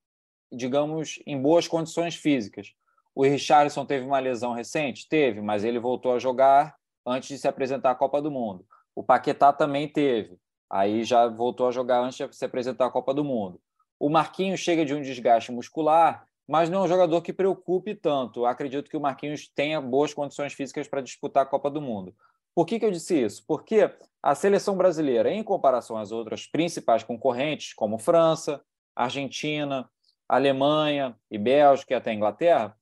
digamos, 0.50 1.22
em 1.24 1.40
boas 1.40 1.68
condições 1.68 2.16
físicas. 2.16 2.74
O 3.14 3.22
Richarlison 3.22 3.86
teve 3.86 4.04
uma 4.04 4.18
lesão 4.18 4.52
recente? 4.52 5.08
Teve, 5.08 5.40
mas 5.40 5.62
ele 5.62 5.78
voltou 5.78 6.12
a 6.12 6.18
jogar 6.18 6.76
antes 7.06 7.28
de 7.28 7.38
se 7.38 7.46
apresentar 7.46 7.92
à 7.92 7.94
Copa 7.94 8.20
do 8.20 8.30
Mundo. 8.30 8.66
O 8.98 9.02
Paquetá 9.04 9.52
também 9.52 9.86
teve, 9.86 10.40
aí 10.68 11.04
já 11.04 11.28
voltou 11.28 11.68
a 11.68 11.70
jogar 11.70 12.00
antes 12.00 12.18
de 12.18 12.34
se 12.34 12.44
apresentar 12.44 12.86
à 12.86 12.90
Copa 12.90 13.14
do 13.14 13.22
Mundo. 13.22 13.60
O 13.96 14.10
Marquinhos 14.10 14.58
chega 14.58 14.84
de 14.84 14.92
um 14.92 15.00
desgaste 15.00 15.52
muscular, 15.52 16.26
mas 16.48 16.68
não 16.68 16.80
é 16.80 16.82
um 16.82 16.88
jogador 16.88 17.22
que 17.22 17.32
preocupe 17.32 17.94
tanto. 17.94 18.44
Acredito 18.44 18.90
que 18.90 18.96
o 18.96 19.00
Marquinhos 19.00 19.46
tenha 19.54 19.80
boas 19.80 20.12
condições 20.12 20.52
físicas 20.52 20.88
para 20.88 21.00
disputar 21.00 21.44
a 21.44 21.46
Copa 21.46 21.70
do 21.70 21.80
Mundo. 21.80 22.12
Por 22.52 22.66
que, 22.66 22.76
que 22.76 22.84
eu 22.84 22.90
disse 22.90 23.22
isso? 23.22 23.44
Porque 23.46 23.88
a 24.20 24.34
seleção 24.34 24.76
brasileira, 24.76 25.30
em 25.30 25.44
comparação 25.44 25.96
às 25.96 26.10
outras 26.10 26.48
principais 26.48 27.04
concorrentes, 27.04 27.72
como 27.74 27.98
França, 27.98 28.60
Argentina, 28.96 29.88
Alemanha 30.28 31.16
e 31.30 31.38
Bélgica 31.38 31.94
e 31.94 31.96
até 31.96 32.12
Inglaterra, 32.12 32.76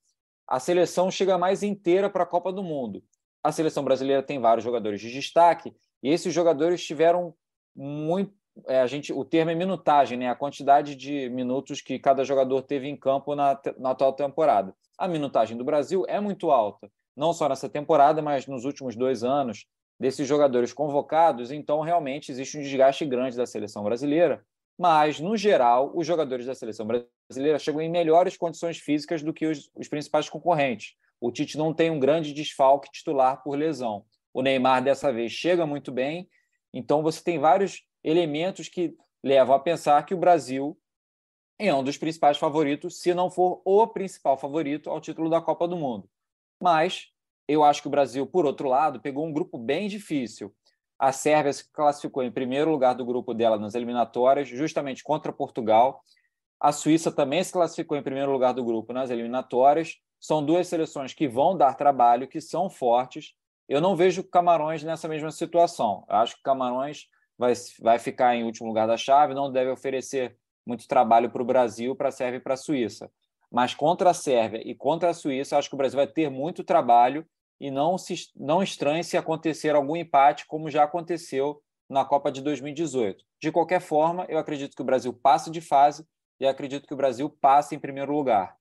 a 0.48 0.58
seleção 0.58 1.10
chega 1.10 1.36
mais 1.36 1.62
inteira 1.62 2.08
para 2.08 2.22
a 2.22 2.26
Copa 2.26 2.50
do 2.50 2.62
Mundo. 2.62 3.04
A 3.44 3.52
seleção 3.52 3.84
brasileira 3.84 4.22
tem 4.22 4.40
vários 4.40 4.64
jogadores 4.64 4.98
de 4.98 5.12
destaque 5.12 5.76
e 6.06 6.08
esses 6.08 6.32
jogadores 6.32 6.86
tiveram 6.86 7.34
muito 7.74 8.32
é, 8.68 8.80
a 8.80 8.86
gente, 8.86 9.12
o 9.12 9.24
termo 9.24 9.50
é 9.50 9.54
minutagem, 9.56 10.16
né? 10.16 10.28
A 10.30 10.36
quantidade 10.36 10.94
de 10.94 11.28
minutos 11.28 11.80
que 11.80 11.98
cada 11.98 12.24
jogador 12.24 12.62
teve 12.62 12.88
em 12.88 12.96
campo 12.96 13.34
na, 13.34 13.60
na 13.76 13.90
atual 13.90 14.12
temporada. 14.12 14.72
A 14.96 15.08
minutagem 15.08 15.56
do 15.56 15.64
Brasil 15.64 16.04
é 16.08 16.20
muito 16.20 16.50
alta, 16.50 16.88
não 17.14 17.32
só 17.32 17.48
nessa 17.48 17.68
temporada, 17.68 18.22
mas 18.22 18.46
nos 18.46 18.64
últimos 18.64 18.94
dois 18.94 19.24
anos 19.24 19.66
desses 19.98 20.28
jogadores 20.28 20.72
convocados. 20.72 21.50
Então, 21.50 21.80
realmente 21.80 22.30
existe 22.30 22.56
um 22.56 22.62
desgaste 22.62 23.04
grande 23.04 23.36
da 23.36 23.44
seleção 23.44 23.82
brasileira. 23.82 24.42
Mas, 24.78 25.18
no 25.18 25.36
geral, 25.36 25.90
os 25.92 26.06
jogadores 26.06 26.46
da 26.46 26.54
seleção 26.54 26.86
brasileira 26.86 27.58
chegam 27.58 27.82
em 27.82 27.90
melhores 27.90 28.36
condições 28.36 28.78
físicas 28.78 29.22
do 29.22 29.34
que 29.34 29.46
os, 29.46 29.70
os 29.74 29.88
principais 29.88 30.28
concorrentes. 30.28 30.94
O 31.20 31.32
Tite 31.32 31.58
não 31.58 31.74
tem 31.74 31.90
um 31.90 31.98
grande 31.98 32.32
desfalque 32.32 32.90
titular 32.92 33.42
por 33.42 33.58
lesão. 33.58 34.04
O 34.36 34.42
Neymar, 34.42 34.84
dessa 34.84 35.10
vez, 35.10 35.32
chega 35.32 35.64
muito 35.64 35.90
bem. 35.90 36.28
Então, 36.70 37.02
você 37.02 37.24
tem 37.24 37.38
vários 37.38 37.82
elementos 38.04 38.68
que 38.68 38.94
levam 39.24 39.56
a 39.56 39.58
pensar 39.58 40.04
que 40.04 40.12
o 40.12 40.18
Brasil 40.18 40.78
é 41.58 41.72
um 41.72 41.82
dos 41.82 41.96
principais 41.96 42.36
favoritos, 42.36 43.00
se 43.00 43.14
não 43.14 43.30
for 43.30 43.62
o 43.64 43.86
principal 43.86 44.36
favorito 44.36 44.90
ao 44.90 45.00
título 45.00 45.30
da 45.30 45.40
Copa 45.40 45.66
do 45.66 45.74
Mundo. 45.74 46.06
Mas 46.60 47.06
eu 47.48 47.64
acho 47.64 47.80
que 47.80 47.88
o 47.88 47.90
Brasil, 47.90 48.26
por 48.26 48.44
outro 48.44 48.68
lado, 48.68 49.00
pegou 49.00 49.24
um 49.24 49.32
grupo 49.32 49.56
bem 49.56 49.88
difícil. 49.88 50.54
A 50.98 51.12
Sérvia 51.12 51.54
se 51.54 51.72
classificou 51.72 52.22
em 52.22 52.30
primeiro 52.30 52.70
lugar 52.70 52.94
do 52.94 53.06
grupo 53.06 53.32
dela 53.32 53.56
nas 53.58 53.74
eliminatórias, 53.74 54.48
justamente 54.48 55.02
contra 55.02 55.32
Portugal. 55.32 56.02
A 56.60 56.72
Suíça 56.72 57.10
também 57.10 57.42
se 57.42 57.54
classificou 57.54 57.96
em 57.96 58.02
primeiro 58.02 58.32
lugar 58.32 58.52
do 58.52 58.62
grupo 58.62 58.92
nas 58.92 59.08
eliminatórias. 59.08 59.94
São 60.20 60.44
duas 60.44 60.68
seleções 60.68 61.14
que 61.14 61.26
vão 61.26 61.56
dar 61.56 61.72
trabalho, 61.72 62.28
que 62.28 62.42
são 62.42 62.68
fortes. 62.68 63.34
Eu 63.68 63.80
não 63.80 63.96
vejo 63.96 64.22
Camarões 64.24 64.82
nessa 64.82 65.08
mesma 65.08 65.30
situação. 65.30 66.04
Eu 66.08 66.16
acho 66.16 66.36
que 66.36 66.42
Camarões 66.42 67.06
vai, 67.36 67.52
vai 67.80 67.98
ficar 67.98 68.34
em 68.34 68.44
último 68.44 68.68
lugar 68.68 68.86
da 68.86 68.96
chave, 68.96 69.34
não 69.34 69.50
deve 69.50 69.70
oferecer 69.70 70.36
muito 70.66 70.88
trabalho 70.88 71.30
para 71.30 71.42
o 71.42 71.46
Brasil, 71.46 71.94
para 71.94 72.08
a 72.08 72.12
Sérvia 72.12 72.38
e 72.38 72.42
para 72.42 72.54
a 72.54 72.56
Suíça. 72.58 73.10
Mas 73.50 73.74
contra 73.74 74.10
a 74.10 74.14
Sérvia 74.14 74.60
e 74.64 74.74
contra 74.74 75.10
a 75.10 75.14
Suíça, 75.14 75.56
acho 75.56 75.68
que 75.68 75.74
o 75.74 75.78
Brasil 75.78 75.96
vai 75.96 76.06
ter 76.06 76.28
muito 76.28 76.64
trabalho 76.64 77.24
e 77.60 77.70
não, 77.70 77.96
se, 77.96 78.14
não 78.34 78.62
estranhe 78.62 79.02
se 79.02 79.16
acontecer 79.16 79.74
algum 79.74 79.96
empate, 79.96 80.46
como 80.46 80.70
já 80.70 80.84
aconteceu 80.84 81.62
na 81.88 82.04
Copa 82.04 82.30
de 82.30 82.42
2018. 82.42 83.24
De 83.40 83.52
qualquer 83.52 83.80
forma, 83.80 84.26
eu 84.28 84.38
acredito 84.38 84.74
que 84.74 84.82
o 84.82 84.84
Brasil 84.84 85.12
passe 85.12 85.50
de 85.50 85.60
fase 85.60 86.04
e 86.40 86.46
acredito 86.46 86.86
que 86.86 86.94
o 86.94 86.96
Brasil 86.96 87.30
passe 87.30 87.74
em 87.74 87.78
primeiro 87.78 88.12
lugar. 88.12 88.56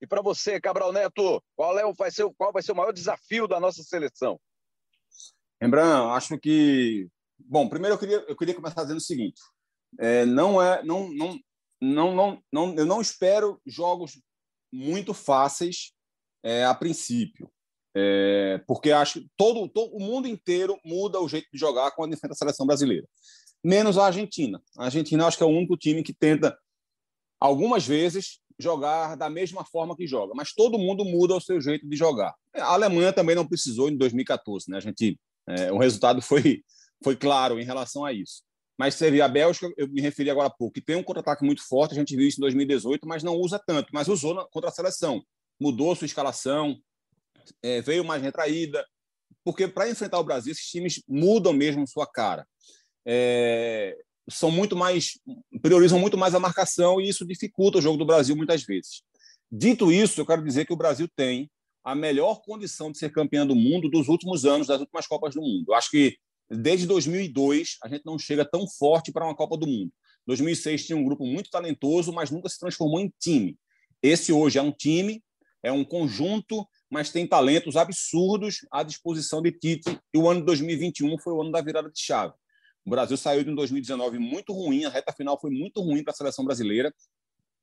E 0.00 0.06
para 0.06 0.22
você, 0.22 0.60
Cabral 0.60 0.92
Neto, 0.92 1.42
qual, 1.54 1.78
é, 1.78 1.92
vai 1.94 2.10
ser, 2.10 2.28
qual 2.36 2.52
vai 2.52 2.62
ser 2.62 2.72
o 2.72 2.76
maior 2.76 2.92
desafio 2.92 3.48
da 3.48 3.58
nossa 3.58 3.82
seleção? 3.82 4.38
Rembrandt, 5.60 6.14
acho 6.14 6.38
que. 6.38 7.08
Bom, 7.38 7.68
primeiro 7.68 7.94
eu 7.94 7.98
queria, 7.98 8.24
eu 8.28 8.36
queria 8.36 8.54
começar 8.54 8.82
dizendo 8.82 8.98
o 8.98 9.02
seguinte: 9.02 9.40
é, 9.98 10.26
não 10.26 10.60
é. 10.60 10.82
Não, 10.82 11.08
não, 11.10 11.40
não, 11.80 12.14
não, 12.14 12.42
não, 12.52 12.74
eu 12.74 12.86
não 12.86 13.00
espero 13.00 13.60
jogos 13.66 14.20
muito 14.72 15.14
fáceis 15.14 15.92
é, 16.42 16.64
a 16.64 16.74
princípio. 16.74 17.50
É, 17.98 18.62
porque 18.66 18.92
acho 18.92 19.20
que 19.20 19.28
todo, 19.36 19.66
todo 19.70 19.94
o 19.94 20.00
mundo 20.00 20.28
inteiro 20.28 20.78
muda 20.84 21.18
o 21.18 21.28
jeito 21.28 21.48
de 21.50 21.58
jogar 21.58 21.92
quando 21.92 22.12
enfrenta 22.12 22.34
a 22.34 22.36
seleção 22.36 22.66
brasileira. 22.66 23.08
Menos 23.64 23.96
a 23.96 24.06
Argentina. 24.06 24.62
A 24.76 24.84
Argentina 24.84 25.26
acho 25.26 25.38
que 25.38 25.42
é 25.42 25.46
o 25.46 25.50
único 25.50 25.78
time 25.78 26.02
que 26.02 26.12
tenta, 26.12 26.58
algumas 27.40 27.86
vezes, 27.86 28.38
jogar 28.58 29.16
da 29.16 29.28
mesma 29.28 29.64
forma 29.64 29.96
que 29.96 30.06
joga, 30.06 30.32
mas 30.34 30.52
todo 30.52 30.78
mundo 30.78 31.04
muda 31.04 31.34
o 31.34 31.40
seu 31.40 31.60
jeito 31.60 31.86
de 31.86 31.96
jogar. 31.96 32.34
A 32.54 32.72
Alemanha 32.72 33.12
também 33.12 33.36
não 33.36 33.46
precisou 33.46 33.88
em 33.88 33.96
2014, 33.96 34.70
né? 34.70 34.78
A 34.78 34.80
gente 34.80 35.18
é, 35.48 35.72
o 35.72 35.78
resultado 35.78 36.20
foi, 36.20 36.62
foi 37.02 37.16
claro 37.16 37.60
em 37.60 37.64
relação 37.64 38.04
a 38.04 38.12
isso. 38.12 38.42
Mas 38.78 38.98
vê 38.98 39.20
a 39.22 39.28
Bélgica, 39.28 39.72
eu 39.76 39.88
me 39.88 40.02
referi 40.02 40.28
agora 40.28 40.48
há 40.48 40.50
pouco, 40.50 40.74
que 40.74 40.82
tem 40.82 40.96
um 40.96 41.02
contra-ataque 41.02 41.44
muito 41.44 41.66
forte, 41.66 41.92
a 41.92 41.94
gente 41.94 42.14
viu 42.14 42.28
isso 42.28 42.38
em 42.38 42.42
2018, 42.42 43.08
mas 43.08 43.22
não 43.22 43.34
usa 43.34 43.58
tanto, 43.58 43.88
mas 43.90 44.06
usou 44.06 44.34
na, 44.34 44.44
contra 44.46 44.68
a 44.68 44.72
seleção. 44.72 45.22
Mudou 45.58 45.96
sua 45.96 46.04
escalação, 46.04 46.76
é, 47.62 47.80
veio 47.80 48.04
mais 48.04 48.22
retraída, 48.22 48.84
porque 49.42 49.66
para 49.66 49.88
enfrentar 49.88 50.18
o 50.18 50.24
Brasil, 50.24 50.52
esses 50.52 50.66
times 50.66 51.02
mudam 51.08 51.54
mesmo 51.54 51.86
sua 51.86 52.06
cara. 52.06 52.46
É, 53.06 53.96
são 54.28 54.50
muito 54.50 54.76
mais 54.76 55.18
priorizam 55.62 55.98
muito 55.98 56.18
mais 56.18 56.34
a 56.34 56.40
marcação 56.40 57.00
e 57.00 57.08
isso 57.08 57.26
dificulta 57.26 57.78
o 57.78 57.82
jogo 57.82 57.96
do 57.96 58.06
Brasil 58.06 58.36
muitas 58.36 58.62
vezes. 58.62 59.02
Dito 59.50 59.92
isso, 59.92 60.20
eu 60.20 60.26
quero 60.26 60.44
dizer 60.44 60.64
que 60.64 60.72
o 60.72 60.76
Brasil 60.76 61.08
tem 61.14 61.50
a 61.84 61.94
melhor 61.94 62.42
condição 62.42 62.90
de 62.90 62.98
ser 62.98 63.12
campeã 63.12 63.46
do 63.46 63.54
mundo 63.54 63.88
dos 63.88 64.08
últimos 64.08 64.44
anos, 64.44 64.66
das 64.66 64.80
últimas 64.80 65.06
Copas 65.06 65.34
do 65.34 65.40
Mundo. 65.40 65.66
Eu 65.68 65.74
acho 65.74 65.90
que 65.90 66.16
desde 66.50 66.86
2002 66.86 67.78
a 67.82 67.88
gente 67.88 68.04
não 68.04 68.18
chega 68.18 68.44
tão 68.44 68.66
forte 68.66 69.12
para 69.12 69.24
uma 69.24 69.36
Copa 69.36 69.56
do 69.56 69.66
Mundo. 69.66 69.92
2006 70.26 70.86
tinha 70.86 70.98
um 70.98 71.04
grupo 71.04 71.24
muito 71.24 71.48
talentoso, 71.48 72.12
mas 72.12 72.30
nunca 72.30 72.48
se 72.48 72.58
transformou 72.58 72.98
em 72.98 73.12
time. 73.20 73.56
Esse 74.02 74.32
hoje 74.32 74.58
é 74.58 74.62
um 74.62 74.72
time, 74.72 75.22
é 75.62 75.70
um 75.70 75.84
conjunto, 75.84 76.66
mas 76.90 77.10
tem 77.10 77.26
talentos 77.26 77.76
absurdos 77.76 78.66
à 78.70 78.82
disposição 78.82 79.40
de 79.40 79.52
Tite. 79.52 79.98
E 80.12 80.18
o 80.18 80.28
ano 80.28 80.40
de 80.40 80.46
2021 80.46 81.16
foi 81.18 81.32
o 81.32 81.40
ano 81.40 81.52
da 81.52 81.60
virada 81.60 81.88
de 81.88 82.00
chave. 82.00 82.34
O 82.86 82.90
Brasil 82.90 83.16
saiu 83.16 83.42
de 83.42 83.52
2019 83.52 84.18
muito 84.18 84.52
ruim, 84.52 84.84
a 84.84 84.88
reta 84.88 85.12
final 85.12 85.38
foi 85.40 85.50
muito 85.50 85.82
ruim 85.82 86.04
para 86.04 86.12
a 86.12 86.16
seleção 86.16 86.44
brasileira, 86.44 86.94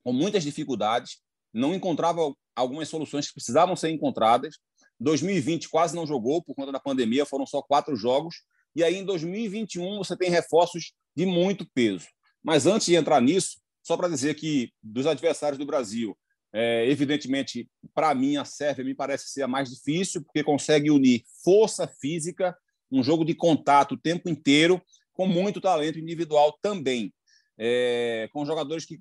com 0.04 0.12
muitas 0.12 0.44
dificuldades 0.44 1.24
não 1.54 1.72
encontrava 1.72 2.34
algumas 2.56 2.88
soluções 2.88 3.28
que 3.28 3.34
precisavam 3.34 3.76
ser 3.76 3.90
encontradas. 3.90 4.56
2020 4.98 5.68
quase 5.68 5.94
não 5.94 6.06
jogou 6.06 6.42
por 6.42 6.54
conta 6.54 6.72
da 6.72 6.80
pandemia, 6.80 7.24
foram 7.24 7.46
só 7.46 7.62
quatro 7.62 7.94
jogos. 7.94 8.42
E 8.74 8.82
aí, 8.82 8.96
em 8.96 9.04
2021, 9.04 9.98
você 9.98 10.16
tem 10.16 10.28
reforços 10.28 10.92
de 11.16 11.24
muito 11.24 11.64
peso. 11.72 12.08
Mas 12.42 12.66
antes 12.66 12.86
de 12.88 12.96
entrar 12.96 13.22
nisso, 13.22 13.60
só 13.84 13.96
para 13.96 14.08
dizer 14.08 14.34
que 14.34 14.72
dos 14.82 15.06
adversários 15.06 15.58
do 15.58 15.64
Brasil, 15.64 16.18
é, 16.52 16.88
evidentemente, 16.90 17.68
para 17.94 18.12
mim, 18.14 18.36
a 18.36 18.44
Sérvia 18.44 18.84
me 18.84 18.94
parece 18.94 19.28
ser 19.28 19.42
a 19.42 19.48
mais 19.48 19.70
difícil, 19.70 20.24
porque 20.24 20.42
consegue 20.42 20.90
unir 20.90 21.22
força 21.44 21.86
física, 21.86 22.56
um 22.90 23.02
jogo 23.02 23.24
de 23.24 23.34
contato 23.34 23.92
o 23.92 24.00
tempo 24.00 24.28
inteiro, 24.28 24.82
com 25.14 25.26
muito 25.26 25.60
talento 25.60 25.98
individual 25.98 26.58
também 26.60 27.12
é, 27.58 28.28
com 28.32 28.44
jogadores 28.44 28.84
que, 28.84 29.00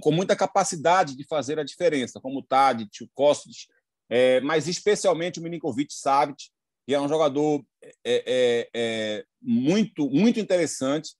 com 0.00 0.12
muita 0.12 0.36
capacidade 0.36 1.16
de 1.16 1.24
fazer 1.24 1.58
a 1.58 1.64
diferença, 1.64 2.20
como 2.20 2.38
o 2.38 2.42
Tadic, 2.42 3.02
o 3.02 3.08
Kostic, 3.14 3.68
é, 4.08 4.40
mas 4.40 4.68
especialmente 4.68 5.40
o 5.40 5.42
Milinkovic 5.42 5.92
Savic, 5.92 6.50
que 6.86 6.94
é 6.94 7.00
um 7.00 7.08
jogador 7.08 7.64
é, 7.82 7.92
é, 8.04 8.68
é, 8.74 9.24
muito, 9.40 10.08
muito 10.10 10.38
interessante. 10.40 11.14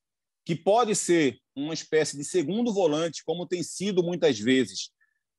que 0.45 0.57
pode 0.57 0.97
ser 0.97 1.39
uma 1.55 1.73
espécie 1.73 2.17
de 2.17 2.25
segundo 2.25 2.73
volante, 2.73 3.23
como 3.25 3.47
tem 3.47 3.63
sido 3.63 4.03
muitas 4.03 4.41
vezes, 4.41 4.91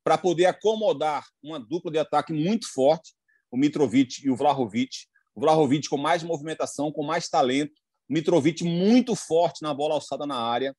para 0.02 0.18
poder 0.18 0.46
acomodar 0.46 1.26
uma 1.42 1.60
dupla 1.60 1.92
de 1.92 2.00
ataque 2.00 2.32
muito 2.32 2.72
forte, 2.72 3.14
o 3.52 3.58
Mitrovic 3.58 4.26
e 4.26 4.30
o 4.30 4.36
Vlahovic. 4.36 5.08
O 5.36 5.42
Vlahovic 5.42 5.90
com 5.90 5.98
mais 5.98 6.24
movimentação, 6.24 6.92
com 6.92 7.04
mais 7.04 7.28
talento. 7.28 7.74
Mitrovic 8.10 8.64
muito 8.64 9.16
forte 9.16 9.62
na 9.62 9.74
bola 9.74 9.96
alçada 9.96 10.26
na 10.26 10.38
área. 10.38 10.76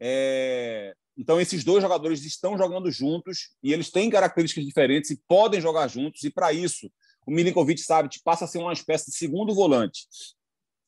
É... 0.00 0.94
Então, 1.16 1.40
esses 1.40 1.64
dois 1.64 1.82
jogadores 1.82 2.24
estão 2.24 2.58
jogando 2.58 2.90
juntos 2.90 3.50
e 3.62 3.72
eles 3.72 3.90
têm 3.90 4.10
características 4.10 4.64
diferentes 4.64 5.10
e 5.10 5.20
podem 5.26 5.60
jogar 5.60 5.88
juntos. 5.88 6.22
E, 6.24 6.30
para 6.30 6.52
isso, 6.52 6.90
o 7.26 7.30
Milinkovic 7.30 7.80
Savic 7.80 8.20
passa 8.22 8.44
a 8.44 8.48
ser 8.48 8.58
uma 8.58 8.72
espécie 8.72 9.10
de 9.10 9.16
segundo 9.16 9.54
volante. 9.54 10.06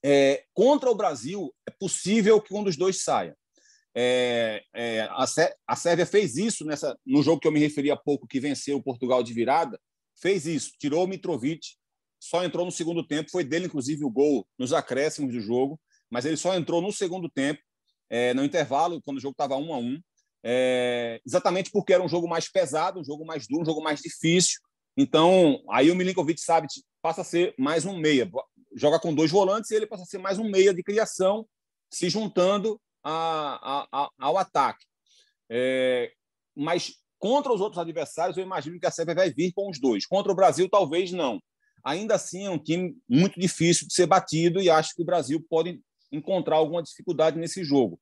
É, 0.04 0.44
contra 0.52 0.90
o 0.90 0.94
Brasil, 0.94 1.52
é 1.66 1.70
possível 1.70 2.40
que 2.40 2.54
um 2.54 2.62
dos 2.62 2.76
dois 2.76 3.02
saia. 3.02 3.34
É, 3.94 4.62
é, 4.74 5.00
a, 5.10 5.24
a 5.66 5.76
Sérvia 5.76 6.06
fez 6.06 6.36
isso 6.36 6.64
nessa, 6.64 6.96
no 7.04 7.22
jogo 7.22 7.40
que 7.40 7.48
eu 7.48 7.52
me 7.52 7.58
referi 7.58 7.90
há 7.90 7.96
pouco, 7.96 8.28
que 8.28 8.38
venceu 8.38 8.76
o 8.76 8.82
Portugal 8.82 9.22
de 9.22 9.32
virada, 9.32 9.80
fez 10.20 10.46
isso, 10.46 10.72
tirou 10.78 11.04
o 11.04 11.08
Mitrovic, 11.08 11.77
só 12.20 12.44
entrou 12.44 12.64
no 12.64 12.72
segundo 12.72 13.06
tempo, 13.06 13.30
foi 13.30 13.44
dele, 13.44 13.66
inclusive, 13.66 14.04
o 14.04 14.10
gol 14.10 14.46
nos 14.58 14.72
acréscimos 14.72 15.32
do 15.32 15.40
jogo, 15.40 15.80
mas 16.10 16.24
ele 16.24 16.36
só 16.36 16.54
entrou 16.54 16.82
no 16.82 16.92
segundo 16.92 17.28
tempo, 17.28 17.60
é, 18.10 18.32
no 18.34 18.44
intervalo, 18.44 19.00
quando 19.02 19.18
o 19.18 19.20
jogo 19.20 19.32
estava 19.32 19.56
um 19.56 19.72
a 19.72 19.78
um, 19.78 20.00
é, 20.42 21.20
exatamente 21.26 21.70
porque 21.70 21.92
era 21.92 22.02
um 22.02 22.08
jogo 22.08 22.28
mais 22.28 22.50
pesado, 22.50 23.00
um 23.00 23.04
jogo 23.04 23.24
mais 23.24 23.46
duro, 23.46 23.62
um 23.62 23.66
jogo 23.66 23.82
mais 23.82 24.00
difícil. 24.00 24.60
Então, 24.96 25.62
aí 25.70 25.90
o 25.90 25.94
Milinkovic 25.94 26.40
Savic 26.40 26.82
passa 27.02 27.20
a 27.20 27.24
ser 27.24 27.54
mais 27.58 27.84
um 27.84 27.96
meia, 27.96 28.28
joga 28.74 28.98
com 28.98 29.14
dois 29.14 29.30
volantes 29.30 29.70
e 29.70 29.74
ele 29.74 29.86
passa 29.86 30.02
a 30.02 30.06
ser 30.06 30.18
mais 30.18 30.38
um 30.38 30.48
meia 30.48 30.74
de 30.74 30.82
criação, 30.82 31.46
se 31.92 32.08
juntando 32.08 32.80
a, 33.02 33.86
a, 33.92 34.10
ao 34.18 34.36
ataque. 34.36 34.84
É, 35.50 36.12
mas 36.54 36.94
contra 37.18 37.52
os 37.52 37.60
outros 37.60 37.80
adversários, 37.80 38.36
eu 38.36 38.44
imagino 38.44 38.78
que 38.78 38.86
a 38.86 38.90
Sérvia 38.90 39.14
vai 39.14 39.30
vir 39.30 39.52
com 39.52 39.70
os 39.70 39.80
dois. 39.80 40.06
Contra 40.06 40.32
o 40.32 40.34
Brasil, 40.34 40.68
talvez 40.68 41.12
não. 41.12 41.40
Ainda 41.88 42.16
assim, 42.16 42.44
é 42.44 42.50
um 42.50 42.58
time 42.58 42.94
muito 43.08 43.40
difícil 43.40 43.88
de 43.88 43.94
ser 43.94 44.04
batido 44.04 44.60
e 44.60 44.68
acho 44.68 44.94
que 44.94 45.00
o 45.00 45.06
Brasil 45.06 45.42
pode 45.48 45.80
encontrar 46.12 46.56
alguma 46.56 46.82
dificuldade 46.82 47.38
nesse 47.38 47.64
jogo. 47.64 47.98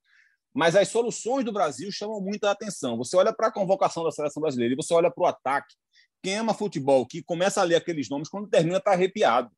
Mas 0.53 0.74
as 0.74 0.89
soluções 0.89 1.45
do 1.45 1.53
Brasil 1.53 1.89
chamam 1.93 2.20
muita 2.20 2.51
atenção. 2.51 2.97
Você 2.97 3.16
olha 3.16 3.32
para 3.32 3.47
a 3.47 3.53
convocação 3.53 4.03
da 4.03 4.11
seleção 4.11 4.41
brasileira 4.41 4.74
e 4.74 4.76
você 4.76 4.93
olha 4.93 5.09
para 5.09 5.22
o 5.22 5.26
ataque. 5.26 5.72
Quem 6.20 6.34
ama 6.34 6.53
futebol, 6.53 7.07
que 7.07 7.22
começa 7.22 7.61
a 7.61 7.64
ler 7.64 7.76
aqueles 7.76 8.09
nomes, 8.09 8.28
quando 8.28 8.49
termina, 8.49 8.78
está 8.78 8.91
arrepiado. 8.91 9.53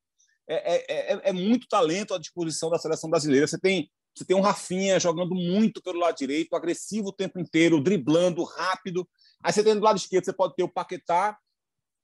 É, 0.46 0.74
é, 0.74 1.14
é, 1.14 1.20
é, 1.30 1.32
muito 1.32 1.66
talento 1.66 2.12
à 2.12 2.18
disposição 2.18 2.68
da 2.68 2.78
seleção 2.78 3.08
brasileira. 3.08 3.46
Você 3.46 3.58
tem 3.58 3.88
você 4.14 4.26
tem 4.26 4.36
um 4.36 4.42
Rafinha 4.42 5.00
jogando 5.00 5.34
muito 5.34 5.80
pelo 5.80 6.00
lado 6.00 6.16
direito, 6.16 6.54
agressivo 6.54 7.08
o 7.08 7.12
tempo 7.12 7.38
inteiro, 7.38 7.80
driblando, 7.80 8.42
rápido. 8.42 9.08
Aí 9.42 9.52
você 9.52 9.62
tem 9.62 9.74
do 9.74 9.80
lado 9.80 9.96
esquerdo, 9.96 10.24
você 10.24 10.32
pode 10.34 10.54
ter 10.54 10.64
o 10.64 10.68
Paquetá 10.68 11.38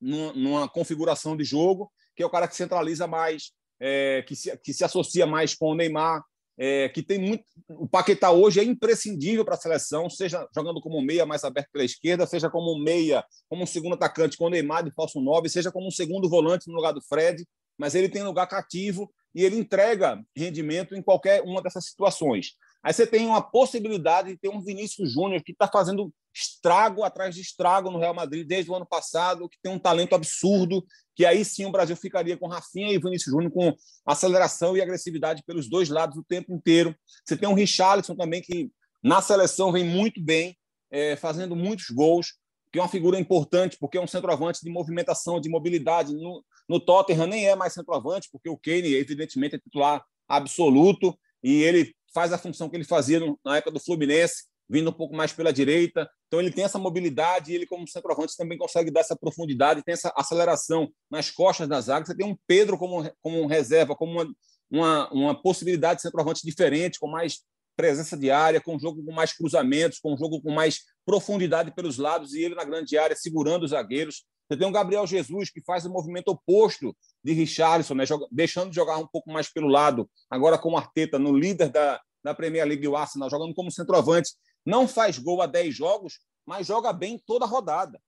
numa, 0.01 0.33
numa 0.33 0.69
configuração 0.69 1.37
de 1.37 1.43
jogo, 1.43 1.91
que 2.15 2.23
é 2.23 2.27
o 2.27 2.31
cara 2.31 2.49
que 2.49 2.57
centraliza 2.57 3.07
mais, 3.07 3.53
é, 3.81 4.23
que, 4.27 4.35
se, 4.37 4.57
que 4.59 4.73
se 4.73 4.85
associa 4.85 5.27
mais 5.27 5.55
com 5.55 5.71
o 5.71 5.75
Neymar, 5.75 6.23
é, 6.57 6.89
que 6.89 7.03
tem 7.03 7.19
muito. 7.19 7.45
O 7.69 7.89
Paquetá 7.89 8.31
hoje 8.31 8.61
é 8.61 8.65
imprescindível 8.65 9.45
para 9.45 9.55
a 9.55 9.59
seleção, 9.59 10.09
seja 10.09 10.49
jogando 10.55 10.81
como 10.81 11.03
meia 11.03 11.27
mais 11.27 11.43
aberto 11.45 11.71
pela 11.73 11.85
esquerda, 11.85 12.27
seja 12.27 12.49
como 12.49 12.79
meia, 12.79 13.25
como 13.49 13.65
um 13.65 13.67
segundo 13.67 13.95
atacante 13.95 14.37
com 14.37 14.47
o 14.47 14.51
Neymar 14.51 14.85
de 14.85 14.93
falso 14.93 15.21
9, 15.21 15.49
seja 15.49 15.73
como 15.73 15.89
um 15.89 15.91
segundo 15.91 16.29
volante 16.29 16.69
no 16.69 16.75
lugar 16.75 16.93
do 16.93 17.03
Fred, 17.03 17.45
mas 17.77 17.95
ele 17.95 18.09
tem 18.09 18.23
lugar 18.23 18.47
cativo 18.47 19.13
e 19.35 19.45
ele 19.45 19.57
entrega 19.57 20.23
rendimento 20.37 20.95
em 20.95 21.03
qualquer 21.03 21.43
uma 21.43 21.61
dessas 21.61 21.87
situações. 21.87 22.53
Aí 22.83 22.93
você 22.93 23.07
tem 23.07 23.27
uma 23.27 23.43
possibilidade 23.43 24.29
de 24.29 24.39
ter 24.39 24.49
um 24.49 24.63
Vinícius 24.63 25.13
Júnior 25.13 25.43
que 25.43 25.53
está 25.53 25.67
fazendo 25.67 26.13
estrago 26.35 27.05
atrás 27.05 27.35
de 27.35 27.41
estrago 27.41 27.91
no 27.91 27.99
Real 27.99 28.13
Madrid 28.13 28.47
desde 28.47 28.71
o 28.71 28.75
ano 28.75 28.85
passado, 28.85 29.49
que 29.49 29.59
tem 29.63 29.73
um 29.73 29.79
talento 29.79 30.15
absurdo, 30.15 30.85
que 31.15 31.25
aí 31.25 31.45
sim 31.45 31.65
o 31.65 31.71
Brasil 31.71 31.97
ficaria 31.97 32.37
com 32.37 32.49
Rafinha 32.49 32.93
e 32.93 32.99
Vinícius 32.99 33.33
Júnior 33.33 33.53
com 33.53 33.73
aceleração 34.05 34.77
e 34.77 34.83
agressividade 34.83 35.43
pelos 35.47 35.69
dois 35.69 35.89
lados 35.89 36.19
o 36.19 36.25
tempo 36.25 36.53
inteiro. 36.53 36.95
Você 37.25 37.37
tem 37.37 37.49
um 37.49 37.55
Richarlison 37.55 38.17
também 38.17 38.43
que 38.43 38.71
na 39.03 39.23
seleção 39.23 39.71
vem 39.71 39.85
muito 39.85 40.21
bem, 40.21 40.57
é, 40.91 41.15
fazendo 41.15 41.55
muitos 41.55 41.91
gols, 41.91 42.35
que 42.73 42.79
é 42.79 42.83
uma 42.83 42.89
figura 42.89 43.19
importante 43.19 43.77
porque 43.79 43.97
é 43.97 44.01
um 44.01 44.07
centroavante 44.07 44.61
de 44.63 44.71
movimentação, 44.71 45.41
de 45.41 45.49
mobilidade. 45.49 46.13
No, 46.13 46.45
no 46.69 46.81
Tottenham 46.81 47.29
nem 47.29 47.47
é 47.47 47.55
mais 47.55 47.73
centroavante, 47.73 48.29
porque 48.33 48.49
o 48.49 48.59
Kane, 48.59 48.95
evidentemente, 48.95 49.55
é 49.55 49.59
titular 49.59 50.05
absoluto 50.29 51.17
e 51.43 51.63
ele 51.63 51.95
faz 52.13 52.33
a 52.33 52.39
função 52.39 52.69
que 52.69 52.77
ele 52.77 52.85
fazia 52.85 53.21
na 53.45 53.59
época 53.59 53.73
do 53.73 53.81
Fluminense, 53.81 54.45
vindo 54.69 54.91
um 54.91 54.93
pouco 54.93 55.15
mais 55.15 55.33
pela 55.33 55.53
direita. 55.53 56.09
Então 56.27 56.41
ele 56.41 56.51
tem 56.51 56.65
essa 56.65 56.79
mobilidade 56.79 57.55
ele, 57.55 57.67
como 57.67 57.89
centroavante, 57.89 58.37
também 58.37 58.59
consegue 58.59 58.91
dar 58.91 59.01
essa 59.01 59.17
profundidade, 59.17 59.83
tem 59.83 59.93
essa 59.93 60.13
aceleração 60.17 60.89
nas 61.11 61.31
costas 61.31 61.69
da 61.69 61.81
zaga. 61.81 62.07
Você 62.07 62.17
tem 62.17 62.27
um 62.27 62.37
Pedro 62.47 62.79
como, 62.79 63.11
como 63.21 63.47
reserva, 63.47 63.95
como 63.95 64.13
uma, 64.13 64.35
uma, 64.71 65.13
uma 65.13 65.43
possibilidade 65.43 65.97
de 65.97 66.03
centroavante 66.03 66.43
diferente, 66.45 66.99
com 66.99 67.09
mais 67.09 67.41
presença 67.77 68.17
de 68.17 68.31
área, 68.31 68.61
com 68.61 68.77
um 68.77 68.79
jogo 68.79 69.05
com 69.05 69.13
mais 69.13 69.33
cruzamentos, 69.33 69.99
com 69.99 70.15
um 70.15 70.17
jogo 70.17 70.41
com 70.41 70.53
mais 70.53 70.81
profundidade 71.05 71.73
pelos 71.75 71.99
lados 71.99 72.33
e 72.35 72.43
ele 72.43 72.55
na 72.55 72.65
grande 72.65 72.97
área 72.97 73.17
segurando 73.17 73.65
os 73.65 73.71
zagueiros. 73.71 74.25
Você 74.49 74.59
tem 74.59 74.69
um 74.69 74.73
Gabriel 74.73 75.07
Jesus 75.07 75.51
que 75.51 75.63
faz 75.63 75.85
o 75.85 75.91
movimento 75.91 76.29
oposto 76.29 76.95
de 77.23 77.33
Richarlison, 77.33 77.95
né? 77.95 78.05
deixando 78.31 78.71
de 78.71 78.77
jogar 78.77 78.99
um 78.99 79.07
pouco 79.07 79.33
mais 79.33 79.51
pelo 79.51 79.69
lado, 79.69 80.09
agora 80.31 80.59
com 80.59 80.73
o 80.73 80.77
Arteta, 80.77 81.19
no 81.19 81.37
líder 81.37 81.71
da, 81.71 82.01
da 82.23 82.35
Premier 82.35 82.67
League, 82.67 82.87
o 82.87 82.97
Arsenal, 82.97 83.31
jogando 83.31 83.55
como 83.55 83.71
centroavante. 83.71 84.33
Não 84.65 84.89
faz 84.89 85.19
gol 85.19 85.43
a 85.43 85.47
10 85.47 85.75
jogos, 85.75 86.21
mas 86.47 86.67
joga 86.67 86.93
bem 86.93 87.21
toda 87.27 87.45
a 87.45 87.49
rodada, 87.49 88.01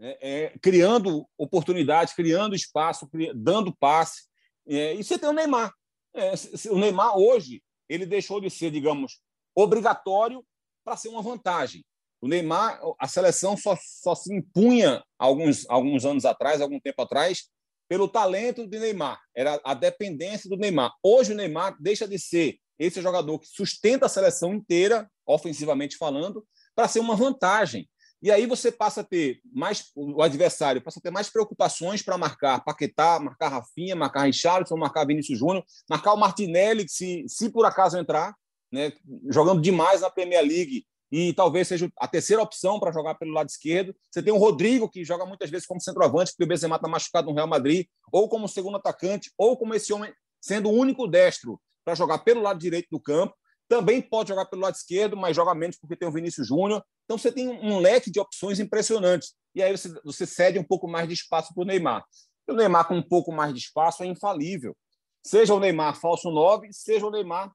é, 0.00 0.18
é, 0.20 0.58
criando 0.58 1.26
oportunidades, 1.38 2.14
criando 2.14 2.54
espaço, 2.54 3.08
cri... 3.08 3.32
dando 3.34 3.74
passe. 3.76 4.24
É, 4.66 4.94
e 4.94 5.02
você 5.02 5.18
tem 5.18 5.28
o 5.28 5.32
Neymar. 5.32 5.72
É, 6.14 6.32
o 6.70 6.78
Neymar, 6.78 7.16
hoje, 7.16 7.62
ele 7.88 8.04
deixou 8.04 8.40
de 8.40 8.50
ser, 8.50 8.70
digamos, 8.70 9.20
obrigatório 9.54 10.44
para 10.84 10.96
ser 10.96 11.08
uma 11.08 11.22
vantagem. 11.22 11.84
O 12.20 12.28
Neymar, 12.28 12.80
a 12.98 13.08
seleção 13.08 13.56
só, 13.56 13.76
só 13.80 14.14
se 14.14 14.34
impunha 14.34 15.02
alguns, 15.18 15.68
alguns 15.68 16.04
anos 16.04 16.24
atrás, 16.24 16.60
algum 16.60 16.80
tempo 16.80 17.02
atrás, 17.02 17.48
pelo 17.88 18.08
talento 18.08 18.66
do 18.66 18.78
Neymar. 18.78 19.20
Era 19.34 19.60
a 19.64 19.74
dependência 19.74 20.48
do 20.48 20.56
Neymar. 20.56 20.92
Hoje 21.02 21.32
o 21.32 21.36
Neymar 21.36 21.76
deixa 21.80 22.06
de 22.08 22.18
ser 22.18 22.58
esse 22.78 23.00
jogador 23.00 23.38
que 23.38 23.46
sustenta 23.46 24.06
a 24.06 24.08
seleção 24.08 24.54
inteira, 24.54 25.10
ofensivamente 25.26 25.96
falando, 25.96 26.46
para 26.74 26.88
ser 26.88 27.00
uma 27.00 27.16
vantagem. 27.16 27.88
E 28.22 28.30
aí 28.30 28.46
você 28.46 28.72
passa 28.72 29.02
a 29.02 29.04
ter 29.04 29.40
mais 29.52 29.92
o 29.94 30.22
adversário 30.22 30.82
passa 30.82 30.98
a 30.98 31.02
ter 31.02 31.10
mais 31.10 31.28
preocupações 31.28 32.02
para 32.02 32.16
marcar 32.16 32.64
Paquetá, 32.64 33.20
marcar 33.20 33.48
Rafinha, 33.48 33.94
marcar 33.94 34.24
Richarlison, 34.24 34.76
marcar 34.76 35.06
Vinícius 35.06 35.38
Júnior, 35.38 35.64
marcar 35.88 36.14
o 36.14 36.16
Martinelli, 36.16 36.88
se, 36.88 37.24
se 37.28 37.50
por 37.50 37.66
acaso 37.66 37.98
entrar, 37.98 38.34
né, 38.72 38.92
jogando 39.28 39.60
demais 39.60 40.00
na 40.00 40.10
Premier 40.10 40.42
League, 40.42 40.86
e 41.10 41.32
talvez 41.34 41.68
seja 41.68 41.88
a 41.98 42.08
terceira 42.08 42.42
opção 42.42 42.80
para 42.80 42.92
jogar 42.92 43.14
pelo 43.14 43.32
lado 43.32 43.48
esquerdo. 43.48 43.94
Você 44.10 44.22
tem 44.22 44.32
o 44.32 44.38
Rodrigo, 44.38 44.88
que 44.88 45.04
joga 45.04 45.24
muitas 45.24 45.48
vezes 45.50 45.66
como 45.66 45.80
centroavante, 45.80 46.32
porque 46.32 46.44
o 46.44 46.48
Benzema 46.48 46.76
está 46.76 46.88
machucado 46.88 47.28
no 47.28 47.34
Real 47.34 47.46
Madrid, 47.46 47.86
ou 48.10 48.28
como 48.28 48.48
segundo 48.48 48.76
atacante, 48.76 49.30
ou 49.38 49.56
como 49.56 49.74
esse 49.74 49.92
homem 49.92 50.12
sendo 50.40 50.68
o 50.68 50.72
único 50.72 51.06
destro 51.06 51.60
para 51.86 51.94
jogar 51.94 52.18
pelo 52.18 52.42
lado 52.42 52.58
direito 52.58 52.88
do 52.90 53.00
campo. 53.00 53.32
Também 53.68 54.02
pode 54.02 54.28
jogar 54.28 54.46
pelo 54.46 54.62
lado 54.62 54.74
esquerdo, 54.74 55.16
mas 55.16 55.36
joga 55.36 55.54
menos 55.54 55.76
porque 55.76 55.94
tem 55.94 56.08
o 56.08 56.12
Vinícius 56.12 56.48
Júnior. 56.48 56.84
Então 57.04 57.16
você 57.16 57.30
tem 57.30 57.48
um 57.48 57.78
leque 57.78 58.10
de 58.10 58.18
opções 58.18 58.58
impressionantes. 58.58 59.34
E 59.54 59.62
aí 59.62 59.70
você, 59.76 59.88
você 60.04 60.26
cede 60.26 60.58
um 60.58 60.64
pouco 60.64 60.88
mais 60.88 61.06
de 61.06 61.14
espaço 61.14 61.54
para 61.54 61.62
o 61.62 61.64
Neymar. 61.64 62.04
E 62.48 62.52
o 62.52 62.56
Neymar 62.56 62.88
com 62.88 62.96
um 62.96 63.02
pouco 63.02 63.30
mais 63.30 63.54
de 63.54 63.60
espaço 63.60 64.02
é 64.02 64.06
infalível. 64.06 64.76
Seja 65.24 65.54
o 65.54 65.60
Neymar 65.60 65.98
falso 65.98 66.28
9, 66.28 66.68
seja 66.72 67.06
o 67.06 67.10
Neymar 67.10 67.52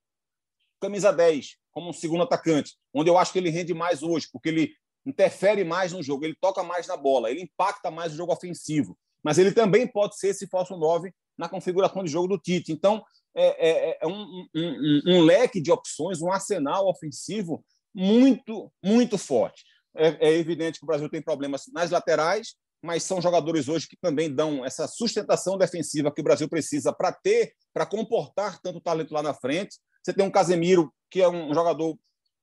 camisa 0.80 1.12
10, 1.12 1.58
como 1.72 1.90
um 1.90 1.94
segundo 1.94 2.24
atacante, 2.24 2.76
onde 2.94 3.10
eu 3.10 3.18
acho 3.18 3.32
que 3.32 3.38
ele 3.38 3.50
rende 3.50 3.74
mais 3.74 4.02
hoje, 4.02 4.28
porque 4.32 4.50
ele 4.50 4.74
interfere 5.06 5.64
mais 5.64 5.92
no 5.92 6.02
jogo, 6.02 6.26
ele 6.26 6.36
toca 6.40 6.64
mais 6.64 6.88
na 6.88 6.98
bola, 6.98 7.30
ele 7.30 7.42
impacta 7.42 7.92
mais 7.92 8.14
o 8.14 8.16
jogo 8.16 8.34
ofensivo. 8.34 8.98
Mas 9.24 9.38
ele 9.38 9.52
também 9.52 9.86
pode 9.86 10.18
ser 10.18 10.30
esse 10.30 10.48
falso 10.48 10.76
9 10.76 11.14
na 11.38 11.48
configuração 11.48 12.04
de 12.04 12.12
jogo 12.12 12.28
do 12.28 12.40
Tite. 12.40 12.72
Então, 12.72 13.04
é, 13.36 13.70
é, 13.70 13.98
é 14.02 14.08
um, 14.08 14.48
um, 14.56 15.02
um, 15.08 15.22
leque 15.22 15.62
de 15.62 15.72
opções, 15.72 16.22
um 16.22 16.32
arsenal 16.32 16.88
ofensivo 16.88 17.64
muito, 17.94 18.72
muito 18.84 19.18
forte. 19.18 19.64
É, 19.96 20.30
é 20.30 20.34
evidente 20.34 20.80
que 20.80 20.86
o 20.86 20.88
Brasil 20.88 21.10
tem 21.10 21.22
problemas 21.22 21.64
nas 21.74 21.90
laterais, 21.90 22.56
mas 22.82 23.04
são 23.04 23.22
jogadores 23.22 23.70
hoje 23.70 23.88
que 23.88 23.98
também 23.98 24.34
dão 24.34 24.66
essa 24.66 24.88
sustentação 24.88 25.58
defensiva 25.58 26.12
que 26.12 26.22
o 26.22 26.24
Brasil 26.24 26.50
precisa 26.50 26.92
para 26.92 27.12
ter, 27.12 27.54
para 27.74 27.86
comportar 27.86 28.60
tanto 28.62 28.82
talento 28.82 29.14
lá 29.14 29.22
na 29.22 29.34
frente. 29.34 29.78
Você 30.04 30.14
tem 30.14 30.26
um 30.26 30.32
Casemiro, 30.32 30.92
que 31.10 31.22
é 31.22 31.30
um 31.30 31.54
jogador 31.54 31.98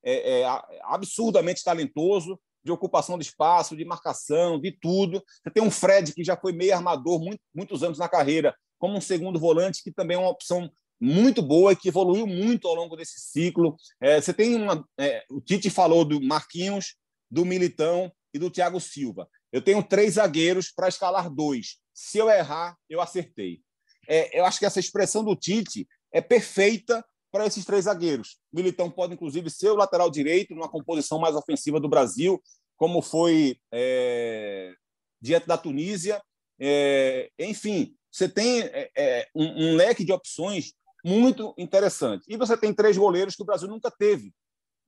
é, 0.04 0.40
é, 0.40 0.46
absurdamente 0.84 1.64
talentoso, 1.64 2.38
de 2.64 2.72
ocupação 2.72 3.18
de 3.18 3.24
espaço, 3.24 3.76
de 3.76 3.84
marcação, 3.84 4.60
de 4.60 4.72
tudo. 4.80 5.22
Você 5.42 5.50
tem 5.50 5.62
um 5.62 5.70
Fred, 5.70 6.12
que 6.12 6.22
já 6.22 6.36
foi 6.36 6.52
meio 6.52 6.74
armador 6.74 7.18
muito, 7.18 7.40
muitos 7.54 7.82
anos 7.82 7.98
na 7.98 8.08
carreira, 8.08 8.54
como 8.78 8.96
um 8.96 9.00
segundo 9.00 9.38
volante, 9.38 9.82
que 9.82 9.92
também 9.92 10.16
é 10.16 10.20
uma 10.20 10.30
opção 10.30 10.70
muito 11.00 11.40
boa 11.40 11.76
que 11.76 11.88
evoluiu 11.88 12.26
muito 12.26 12.66
ao 12.66 12.74
longo 12.74 12.96
desse 12.96 13.20
ciclo. 13.20 13.76
É, 14.00 14.20
você 14.20 14.32
tem 14.32 14.54
uma. 14.54 14.84
É, 14.98 15.24
o 15.30 15.40
Tite 15.40 15.70
falou 15.70 16.04
do 16.04 16.20
Marquinhos, 16.20 16.96
do 17.30 17.44
Militão 17.44 18.12
e 18.34 18.38
do 18.38 18.50
Thiago 18.50 18.80
Silva. 18.80 19.28
Eu 19.52 19.62
tenho 19.62 19.82
três 19.82 20.14
zagueiros 20.14 20.70
para 20.70 20.88
escalar 20.88 21.30
dois. 21.30 21.78
Se 21.94 22.18
eu 22.18 22.28
errar, 22.28 22.76
eu 22.88 23.00
acertei. 23.00 23.60
É, 24.08 24.38
eu 24.38 24.44
acho 24.44 24.58
que 24.58 24.66
essa 24.66 24.80
expressão 24.80 25.24
do 25.24 25.36
Tite 25.36 25.86
é 26.12 26.20
perfeita 26.20 27.04
para 27.30 27.46
esses 27.46 27.64
três 27.64 27.84
zagueiros. 27.84 28.38
O 28.52 28.56
Militão 28.56 28.90
pode, 28.90 29.14
inclusive, 29.14 29.50
ser 29.50 29.70
o 29.70 29.76
lateral 29.76 30.10
direito 30.10 30.54
numa 30.54 30.68
composição 30.68 31.18
mais 31.18 31.34
ofensiva 31.34 31.78
do 31.78 31.88
Brasil, 31.88 32.42
como 32.76 33.02
foi 33.02 33.58
é, 33.72 34.72
diante 35.20 35.46
da 35.46 35.58
Tunísia. 35.58 36.22
É, 36.58 37.30
enfim, 37.38 37.94
você 38.10 38.28
tem 38.28 38.62
é, 38.62 38.90
é, 38.96 39.28
um, 39.34 39.44
um, 39.44 39.76
leque 39.76 40.04
de 40.04 40.12
opções 40.12 40.72
muito 41.04 41.54
interessante. 41.58 42.24
E 42.28 42.36
você 42.36 42.56
tem 42.56 42.72
três 42.72 42.96
goleiros 42.96 43.34
que 43.34 43.42
o 43.42 43.46
Brasil 43.46 43.68
nunca 43.68 43.90
teve. 43.90 44.32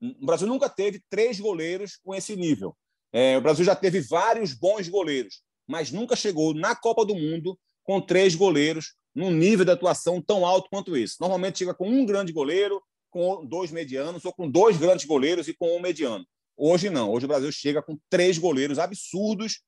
O 0.01 0.27
Brasil 0.27 0.47
nunca 0.47 0.69
teve 0.69 1.03
três 1.11 1.39
goleiros 1.39 1.99
com 2.03 2.15
esse 2.15 2.35
nível. 2.35 2.77
É, 3.13 3.37
o 3.37 3.41
Brasil 3.41 3.65
já 3.65 3.75
teve 3.75 4.01
vários 4.01 4.55
bons 4.55 4.89
goleiros, 4.89 5.43
mas 5.67 5.91
nunca 5.91 6.17
chegou 6.17 6.55
na 6.55 6.75
Copa 6.75 7.05
do 7.05 7.15
Mundo 7.15 7.59
com 7.85 8.01
três 8.01 8.35
goleiros 8.35 8.95
num 9.15 9.31
nível 9.31 9.65
de 9.65 9.73
atuação 9.73 10.23
tão 10.23 10.47
alto 10.47 10.69
quanto 10.71 10.97
esse. 10.97 11.21
Normalmente 11.21 11.59
chega 11.59 11.75
com 11.75 11.89
um 11.89 12.07
grande 12.07 12.33
goleiro, 12.33 12.83
com 13.11 13.45
dois 13.45 13.71
medianos, 13.71 14.25
ou 14.25 14.33
com 14.33 14.49
dois 14.49 14.77
grandes 14.77 15.05
goleiros 15.05 15.49
e 15.49 15.55
com 15.55 15.77
um 15.77 15.81
mediano. 15.81 16.25
Hoje 16.57 16.89
não. 16.89 17.11
Hoje 17.11 17.25
o 17.25 17.29
Brasil 17.29 17.51
chega 17.51 17.83
com 17.83 17.99
três 18.09 18.39
goleiros 18.39 18.79
absurdos, 18.79 19.61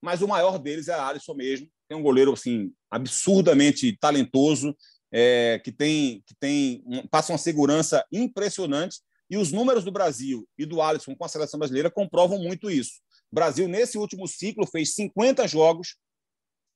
mas 0.00 0.22
o 0.22 0.28
maior 0.28 0.58
deles 0.58 0.88
é 0.88 0.94
Alisson 0.94 1.34
mesmo. 1.34 1.68
Tem 1.94 2.00
um 2.00 2.02
goleiro 2.02 2.32
assim 2.32 2.72
absurdamente 2.90 3.96
talentoso, 3.98 4.76
é, 5.12 5.60
que 5.62 5.70
tem 5.70 6.24
que 6.26 6.34
tem 6.40 6.82
passa 7.08 7.30
uma 7.30 7.38
segurança 7.38 8.04
impressionante 8.10 8.98
e 9.30 9.36
os 9.36 9.52
números 9.52 9.84
do 9.84 9.92
Brasil 9.92 10.44
e 10.58 10.66
do 10.66 10.82
Alisson 10.82 11.14
com 11.14 11.24
a 11.24 11.28
seleção 11.28 11.56
brasileira 11.56 11.88
comprovam 11.88 12.36
muito 12.40 12.68
isso. 12.68 12.94
O 13.30 13.34
Brasil, 13.36 13.68
nesse 13.68 13.96
último 13.96 14.26
ciclo, 14.26 14.66
fez 14.66 14.92
50 14.96 15.46
jogos, 15.46 15.94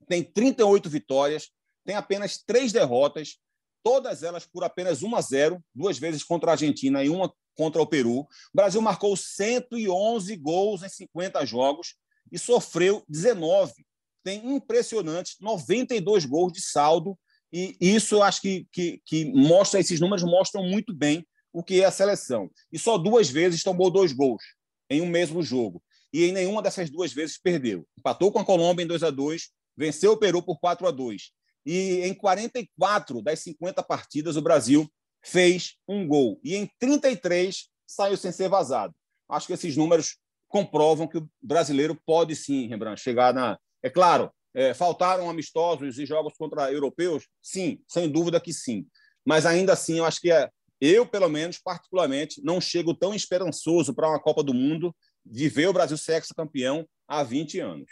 tem 0.06 0.22
38 0.22 0.88
vitórias, 0.88 1.50
tem 1.84 1.96
apenas 1.96 2.40
três 2.46 2.70
derrotas, 2.70 3.38
todas 3.82 4.22
elas 4.22 4.46
por 4.46 4.62
apenas 4.62 5.02
1 5.02 5.16
a 5.16 5.20
0, 5.20 5.64
duas 5.74 5.98
vezes 5.98 6.22
contra 6.22 6.52
a 6.52 6.54
Argentina 6.54 7.02
e 7.02 7.08
uma 7.08 7.34
contra 7.56 7.82
o 7.82 7.86
Peru. 7.86 8.20
O 8.20 8.28
Brasil 8.54 8.80
marcou 8.80 9.16
111 9.16 10.36
gols 10.36 10.84
em 10.84 10.88
50 10.88 11.44
jogos 11.44 11.96
e 12.30 12.38
sofreu 12.38 13.02
19. 13.08 13.87
Tem 14.24 14.54
impressionantes 14.54 15.36
92 15.40 16.24
gols 16.24 16.52
de 16.52 16.60
saldo, 16.60 17.18
e 17.52 17.76
isso 17.80 18.16
eu 18.16 18.22
acho 18.22 18.42
que, 18.42 18.66
que, 18.70 19.00
que 19.04 19.24
mostra, 19.32 19.80
esses 19.80 20.00
números 20.00 20.22
mostram 20.22 20.62
muito 20.62 20.94
bem 20.94 21.26
o 21.52 21.62
que 21.62 21.80
é 21.80 21.84
a 21.86 21.90
seleção. 21.90 22.50
E 22.70 22.78
só 22.78 22.98
duas 22.98 23.30
vezes 23.30 23.62
tomou 23.62 23.90
dois 23.90 24.12
gols 24.12 24.42
em 24.90 25.00
um 25.00 25.06
mesmo 25.06 25.42
jogo. 25.42 25.82
E 26.12 26.24
em 26.24 26.32
nenhuma 26.32 26.62
dessas 26.62 26.90
duas 26.90 27.12
vezes 27.12 27.38
perdeu. 27.38 27.86
Empatou 27.98 28.32
com 28.32 28.38
a 28.38 28.44
Colômbia 28.44 28.84
em 28.84 28.86
2 28.86 29.02
a 29.02 29.10
2 29.10 29.50
venceu 29.76 30.12
o 30.12 30.16
Peru 30.16 30.42
por 30.42 30.58
4 30.58 30.88
a 30.88 30.90
2 30.90 31.30
E 31.64 32.00
em 32.00 32.12
44 32.12 33.22
das 33.22 33.40
50 33.40 33.82
partidas, 33.82 34.36
o 34.36 34.42
Brasil 34.42 34.90
fez 35.22 35.76
um 35.86 36.06
gol. 36.06 36.40
E 36.42 36.56
em 36.56 36.68
33 36.78 37.68
saiu 37.86 38.16
sem 38.16 38.32
ser 38.32 38.48
vazado. 38.48 38.94
Acho 39.28 39.46
que 39.46 39.52
esses 39.52 39.76
números 39.76 40.16
comprovam 40.48 41.06
que 41.06 41.18
o 41.18 41.30
brasileiro 41.42 41.94
pode 42.06 42.34
sim, 42.34 42.66
Rembrandt, 42.66 43.00
chegar 43.00 43.32
na. 43.34 43.58
É 43.82 43.90
claro, 43.90 44.30
é, 44.54 44.74
faltaram 44.74 45.28
amistosos 45.28 45.98
e 45.98 46.06
jogos 46.06 46.34
contra 46.36 46.72
europeus? 46.72 47.26
Sim, 47.42 47.82
sem 47.86 48.10
dúvida 48.10 48.40
que 48.40 48.52
sim. 48.52 48.86
Mas 49.24 49.46
ainda 49.46 49.72
assim, 49.72 49.98
eu 49.98 50.04
acho 50.04 50.20
que 50.20 50.32
é, 50.32 50.50
eu, 50.80 51.06
pelo 51.06 51.28
menos, 51.28 51.58
particularmente, 51.58 52.42
não 52.42 52.60
chego 52.60 52.94
tão 52.94 53.14
esperançoso 53.14 53.94
para 53.94 54.08
uma 54.08 54.20
Copa 54.20 54.42
do 54.42 54.54
Mundo 54.54 54.94
de 55.24 55.48
ver 55.48 55.68
o 55.68 55.72
Brasil 55.72 55.98
ser 55.98 56.22
campeão 56.36 56.86
há 57.06 57.22
20 57.22 57.60
anos. 57.60 57.90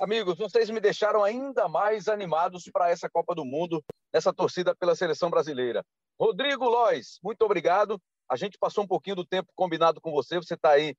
Amigos, 0.00 0.38
vocês 0.38 0.70
me 0.70 0.80
deixaram 0.80 1.24
ainda 1.24 1.68
mais 1.68 2.06
animados 2.06 2.64
para 2.72 2.90
essa 2.90 3.10
Copa 3.10 3.34
do 3.34 3.44
Mundo, 3.44 3.84
nessa 4.12 4.32
torcida 4.32 4.74
pela 4.76 4.94
seleção 4.94 5.28
brasileira. 5.28 5.84
Rodrigo 6.18 6.64
Lois, 6.64 7.18
muito 7.22 7.42
obrigado. 7.42 8.00
A 8.30 8.36
gente 8.36 8.56
passou 8.58 8.84
um 8.84 8.86
pouquinho 8.86 9.16
do 9.16 9.26
tempo 9.26 9.50
combinado 9.54 10.00
com 10.00 10.12
você, 10.12 10.36
você 10.36 10.54
está 10.54 10.70
aí 10.70 10.94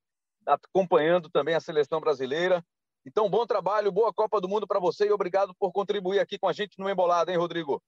acompanhando 0.46 1.30
também 1.30 1.54
a 1.54 1.60
seleção 1.60 1.98
brasileira. 1.98 2.62
Então, 3.06 3.28
bom 3.28 3.46
trabalho, 3.46 3.92
boa 3.92 4.12
Copa 4.12 4.40
do 4.40 4.48
Mundo 4.48 4.66
para 4.66 4.80
você 4.80 5.06
e 5.06 5.12
obrigado 5.12 5.54
por 5.54 5.72
contribuir 5.72 6.20
aqui 6.20 6.38
com 6.38 6.48
a 6.48 6.52
gente 6.52 6.78
no 6.78 6.88
Embolada, 6.88 7.30
hein, 7.30 7.36
Rodrigo? 7.36 7.82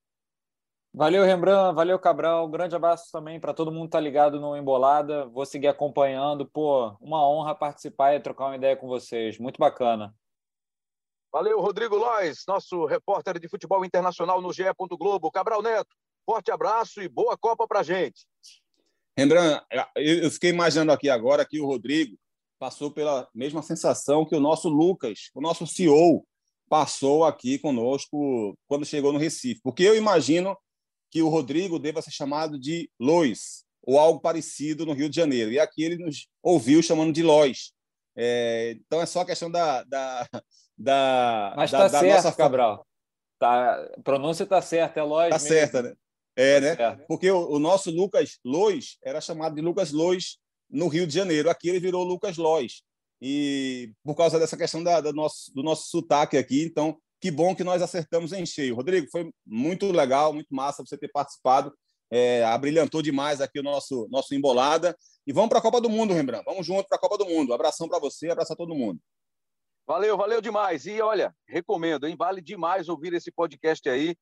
Valeu, 0.93 1.25
Rembrandt. 1.25 1.75
Valeu, 1.75 1.99
Cabral. 1.99 2.47
Um 2.47 2.51
grande 2.51 2.75
abraço 2.75 3.11
também 3.13 3.39
para 3.39 3.53
todo 3.53 3.71
mundo 3.71 3.85
que 3.85 3.93
tá 3.93 4.01
ligado 4.01 4.41
no 4.41 4.57
Embolada. 4.57 5.27
Vou 5.27 5.45
seguir 5.45 5.69
acompanhando. 5.69 6.47
Pô, 6.47 6.97
uma 7.01 7.27
honra 7.29 7.55
participar 7.55 8.15
e 8.15 8.21
trocar 8.21 8.47
uma 8.47 8.57
ideia 8.57 8.77
com 8.77 8.89
vocês. 8.89 9.39
Muito 9.39 9.59
bacana. 9.59 10.15
Valeu, 11.33 11.61
Rodrigo 11.61 11.97
Lois, 11.97 12.45
nosso 12.49 12.87
repórter 12.87 13.39
de 13.39 13.47
futebol 13.47 13.85
internacional 13.85 14.41
no 14.41 14.53
GE. 14.53 14.65
Globo. 14.99 15.31
Cabral 15.31 15.61
Neto, 15.61 15.95
forte 16.25 16.51
abraço 16.51 17.03
e 17.03 17.09
boa 17.09 17.37
Copa 17.37 17.67
para 17.69 17.83
gente. 17.83 18.27
Rembrandt, 19.19 19.63
eu 19.97 20.31
fiquei 20.31 20.49
imaginando 20.49 20.93
aqui 20.93 21.11
agora 21.11 21.45
que 21.45 21.61
o 21.61 21.67
Rodrigo 21.67 22.19
passou 22.59 22.91
pela 22.91 23.29
mesma 23.35 23.63
sensação 23.63 24.25
que 24.25 24.35
o 24.35 24.41
nosso 24.41 24.69
Lucas, 24.69 25.31
o 25.35 25.41
nosso 25.41 25.67
CEO, 25.67 26.27
passou 26.69 27.25
aqui 27.25 27.59
conosco 27.59 28.57
quando 28.67 28.85
chegou 28.85 29.13
no 29.13 29.19
Recife. 29.19 29.61
Porque 29.63 29.83
eu 29.83 29.97
imagino 29.97 30.57
que 31.11 31.23
o 31.23 31.29
Rodrigo 31.29 31.79
deva 31.79 32.03
ser 32.03 32.11
chamado 32.11 32.59
de 32.59 32.91
Lois, 32.99 33.65
ou 33.83 33.99
algo 33.99 34.21
parecido 34.21 34.85
no 34.85 34.93
Rio 34.93 35.09
de 35.09 35.17
Janeiro. 35.17 35.53
E 35.53 35.61
aqui 35.61 35.83
ele 35.83 35.97
nos 35.97 36.27
ouviu 36.43 36.83
chamando 36.83 37.13
de 37.13 37.23
Lois. 37.23 37.73
É, 38.17 38.77
então 38.87 39.01
é 39.01 39.07
só 39.07 39.25
questão 39.25 39.51
da. 39.51 39.85
da, 39.85 40.29
da 40.77 41.55
Mas 41.57 41.73
está 41.73 41.89
certo, 41.89 42.25
nossa... 42.25 42.37
Cabral. 42.37 42.87
Tá, 43.39 43.75
a 43.75 44.01
pronúncia 44.03 44.45
está 44.45 44.61
certa, 44.63 45.01
é 45.01 45.03
Lois. 45.03 45.35
Está 45.35 45.39
certa, 45.39 45.83
né? 45.83 45.95
É, 46.35 46.55
tá 46.55 46.61
né? 46.61 46.77
Certo. 46.77 47.07
Porque 47.07 47.31
o, 47.31 47.51
o, 47.51 47.59
nosso 47.59 47.91
Lucas 47.91 48.39
Lois 48.45 48.99
era 49.03 49.21
chamado 49.21 49.55
de 49.55 49.61
Lucas 49.61 49.93
Lois 49.93 50.39
no 50.71 50.89
Rio 50.89 51.07
de 51.07 51.15
Janeiro. 51.15 51.51
Aqui 51.51 51.69
ele 51.69 51.81
virou 51.81 52.05
Lucas 52.05 52.37
Lois. 52.37 52.83
E 53.21 53.93
por 54.05 54.15
causa 54.15 54.39
dessa 54.39 54.57
questão 54.57 54.83
da, 54.83 55.01
da 55.01 55.13
nosso, 55.13 55.53
do 55.55 55.63
nosso 55.63 55.89
sotaque 55.89 56.37
aqui, 56.37 56.63
então 56.65 56.99
que 57.21 57.31
bom 57.31 57.55
que 57.55 57.65
nós 57.65 57.81
acertamos 57.81 58.33
em 58.33 58.45
cheio. 58.45 58.75
Rodrigo, 58.75 59.09
foi 59.11 59.31
muito 59.45 59.91
legal, 59.91 60.33
muito 60.33 60.55
massa 60.55 60.85
você 60.85 60.99
ter 60.99 61.09
participado. 61.09 61.73
É, 62.11 62.45
abrilhantou 62.45 63.03
demais 63.03 63.41
aqui 63.41 63.59
o 63.59 63.63
nosso, 63.63 64.07
nosso 64.11 64.35
embolada. 64.35 64.97
E 65.27 65.33
vamos 65.33 65.49
para 65.49 65.59
a 65.59 65.63
Copa 65.63 65.81
do 65.81 65.89
Mundo, 65.89 66.15
Rembrandt. 66.15 66.45
Vamos 66.45 66.67
junto 66.67 66.87
para 66.87 66.99
a 66.99 67.01
Copa 67.01 67.19
do 67.19 67.27
Mundo. 67.27 67.53
Abração 67.53 67.89
para 67.89 67.99
você, 67.99 68.31
abraço 68.31 68.53
a 68.53 68.57
todo 68.57 68.75
mundo. 68.75 69.01
Valeu, 69.87 70.17
valeu 70.17 70.41
demais. 70.41 70.85
E 70.87 71.01
olha, 71.01 71.35
recomendo, 71.49 72.07
hein? 72.07 72.15
Vale 72.17 72.41
demais 72.41 72.89
ouvir 72.89 73.15
esse 73.15 73.33
podcast 73.33 73.89
aí. 73.89 74.17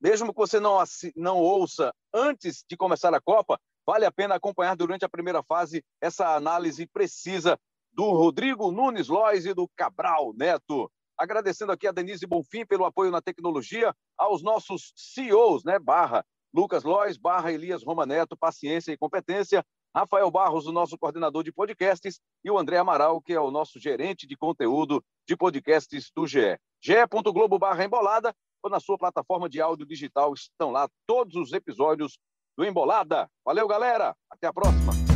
Mesmo 0.00 0.32
que 0.32 0.38
você 0.38 0.60
não, 0.60 0.78
não 1.16 1.38
ouça 1.38 1.92
antes 2.12 2.64
de 2.68 2.76
começar 2.76 3.12
a 3.14 3.20
Copa, 3.20 3.58
vale 3.88 4.04
a 4.04 4.12
pena 4.12 4.34
acompanhar 4.34 4.76
durante 4.76 5.06
a 5.06 5.08
primeira 5.08 5.42
fase 5.42 5.82
essa 5.98 6.36
análise 6.36 6.86
precisa 6.86 7.58
do 7.90 8.04
Rodrigo 8.10 8.70
Nunes 8.70 9.08
Lois 9.08 9.46
e 9.46 9.54
do 9.54 9.66
Cabral 9.74 10.34
Neto. 10.34 10.92
Agradecendo 11.16 11.72
aqui 11.72 11.88
a 11.88 11.92
Denise 11.92 12.26
Bonfim 12.26 12.66
pelo 12.66 12.84
apoio 12.84 13.10
na 13.10 13.22
tecnologia, 13.22 13.94
aos 14.18 14.42
nossos 14.42 14.92
CEOs, 14.94 15.64
né? 15.64 15.78
Barra 15.78 16.22
Lucas 16.52 16.84
Lois, 16.84 17.16
barra 17.16 17.50
Elias 17.50 17.82
Romaneto, 17.82 18.36
paciência 18.36 18.92
e 18.92 18.98
competência, 18.98 19.64
Rafael 19.96 20.30
Barros, 20.30 20.66
o 20.66 20.72
nosso 20.72 20.98
coordenador 20.98 21.42
de 21.42 21.50
podcasts, 21.50 22.20
e 22.44 22.50
o 22.50 22.58
André 22.58 22.76
Amaral, 22.76 23.22
que 23.22 23.32
é 23.32 23.40
o 23.40 23.50
nosso 23.50 23.80
gerente 23.80 24.26
de 24.26 24.36
conteúdo 24.36 25.02
de 25.26 25.34
podcasts 25.34 26.10
do 26.14 26.26
GE. 26.26 26.58
ge.globo 26.78 27.58
barra 27.58 27.84
embolada, 27.84 28.34
ou 28.62 28.70
na 28.70 28.80
sua 28.80 28.98
plataforma 28.98 29.48
de 29.48 29.62
áudio 29.62 29.86
digital 29.86 30.34
estão 30.34 30.70
lá 30.70 30.90
todos 31.06 31.36
os 31.36 31.52
episódios 31.54 32.18
do 32.58 32.64
Embolada. 32.64 33.30
Valeu, 33.44 33.68
galera! 33.68 34.16
Até 34.28 34.48
a 34.48 34.52
próxima! 34.52 35.07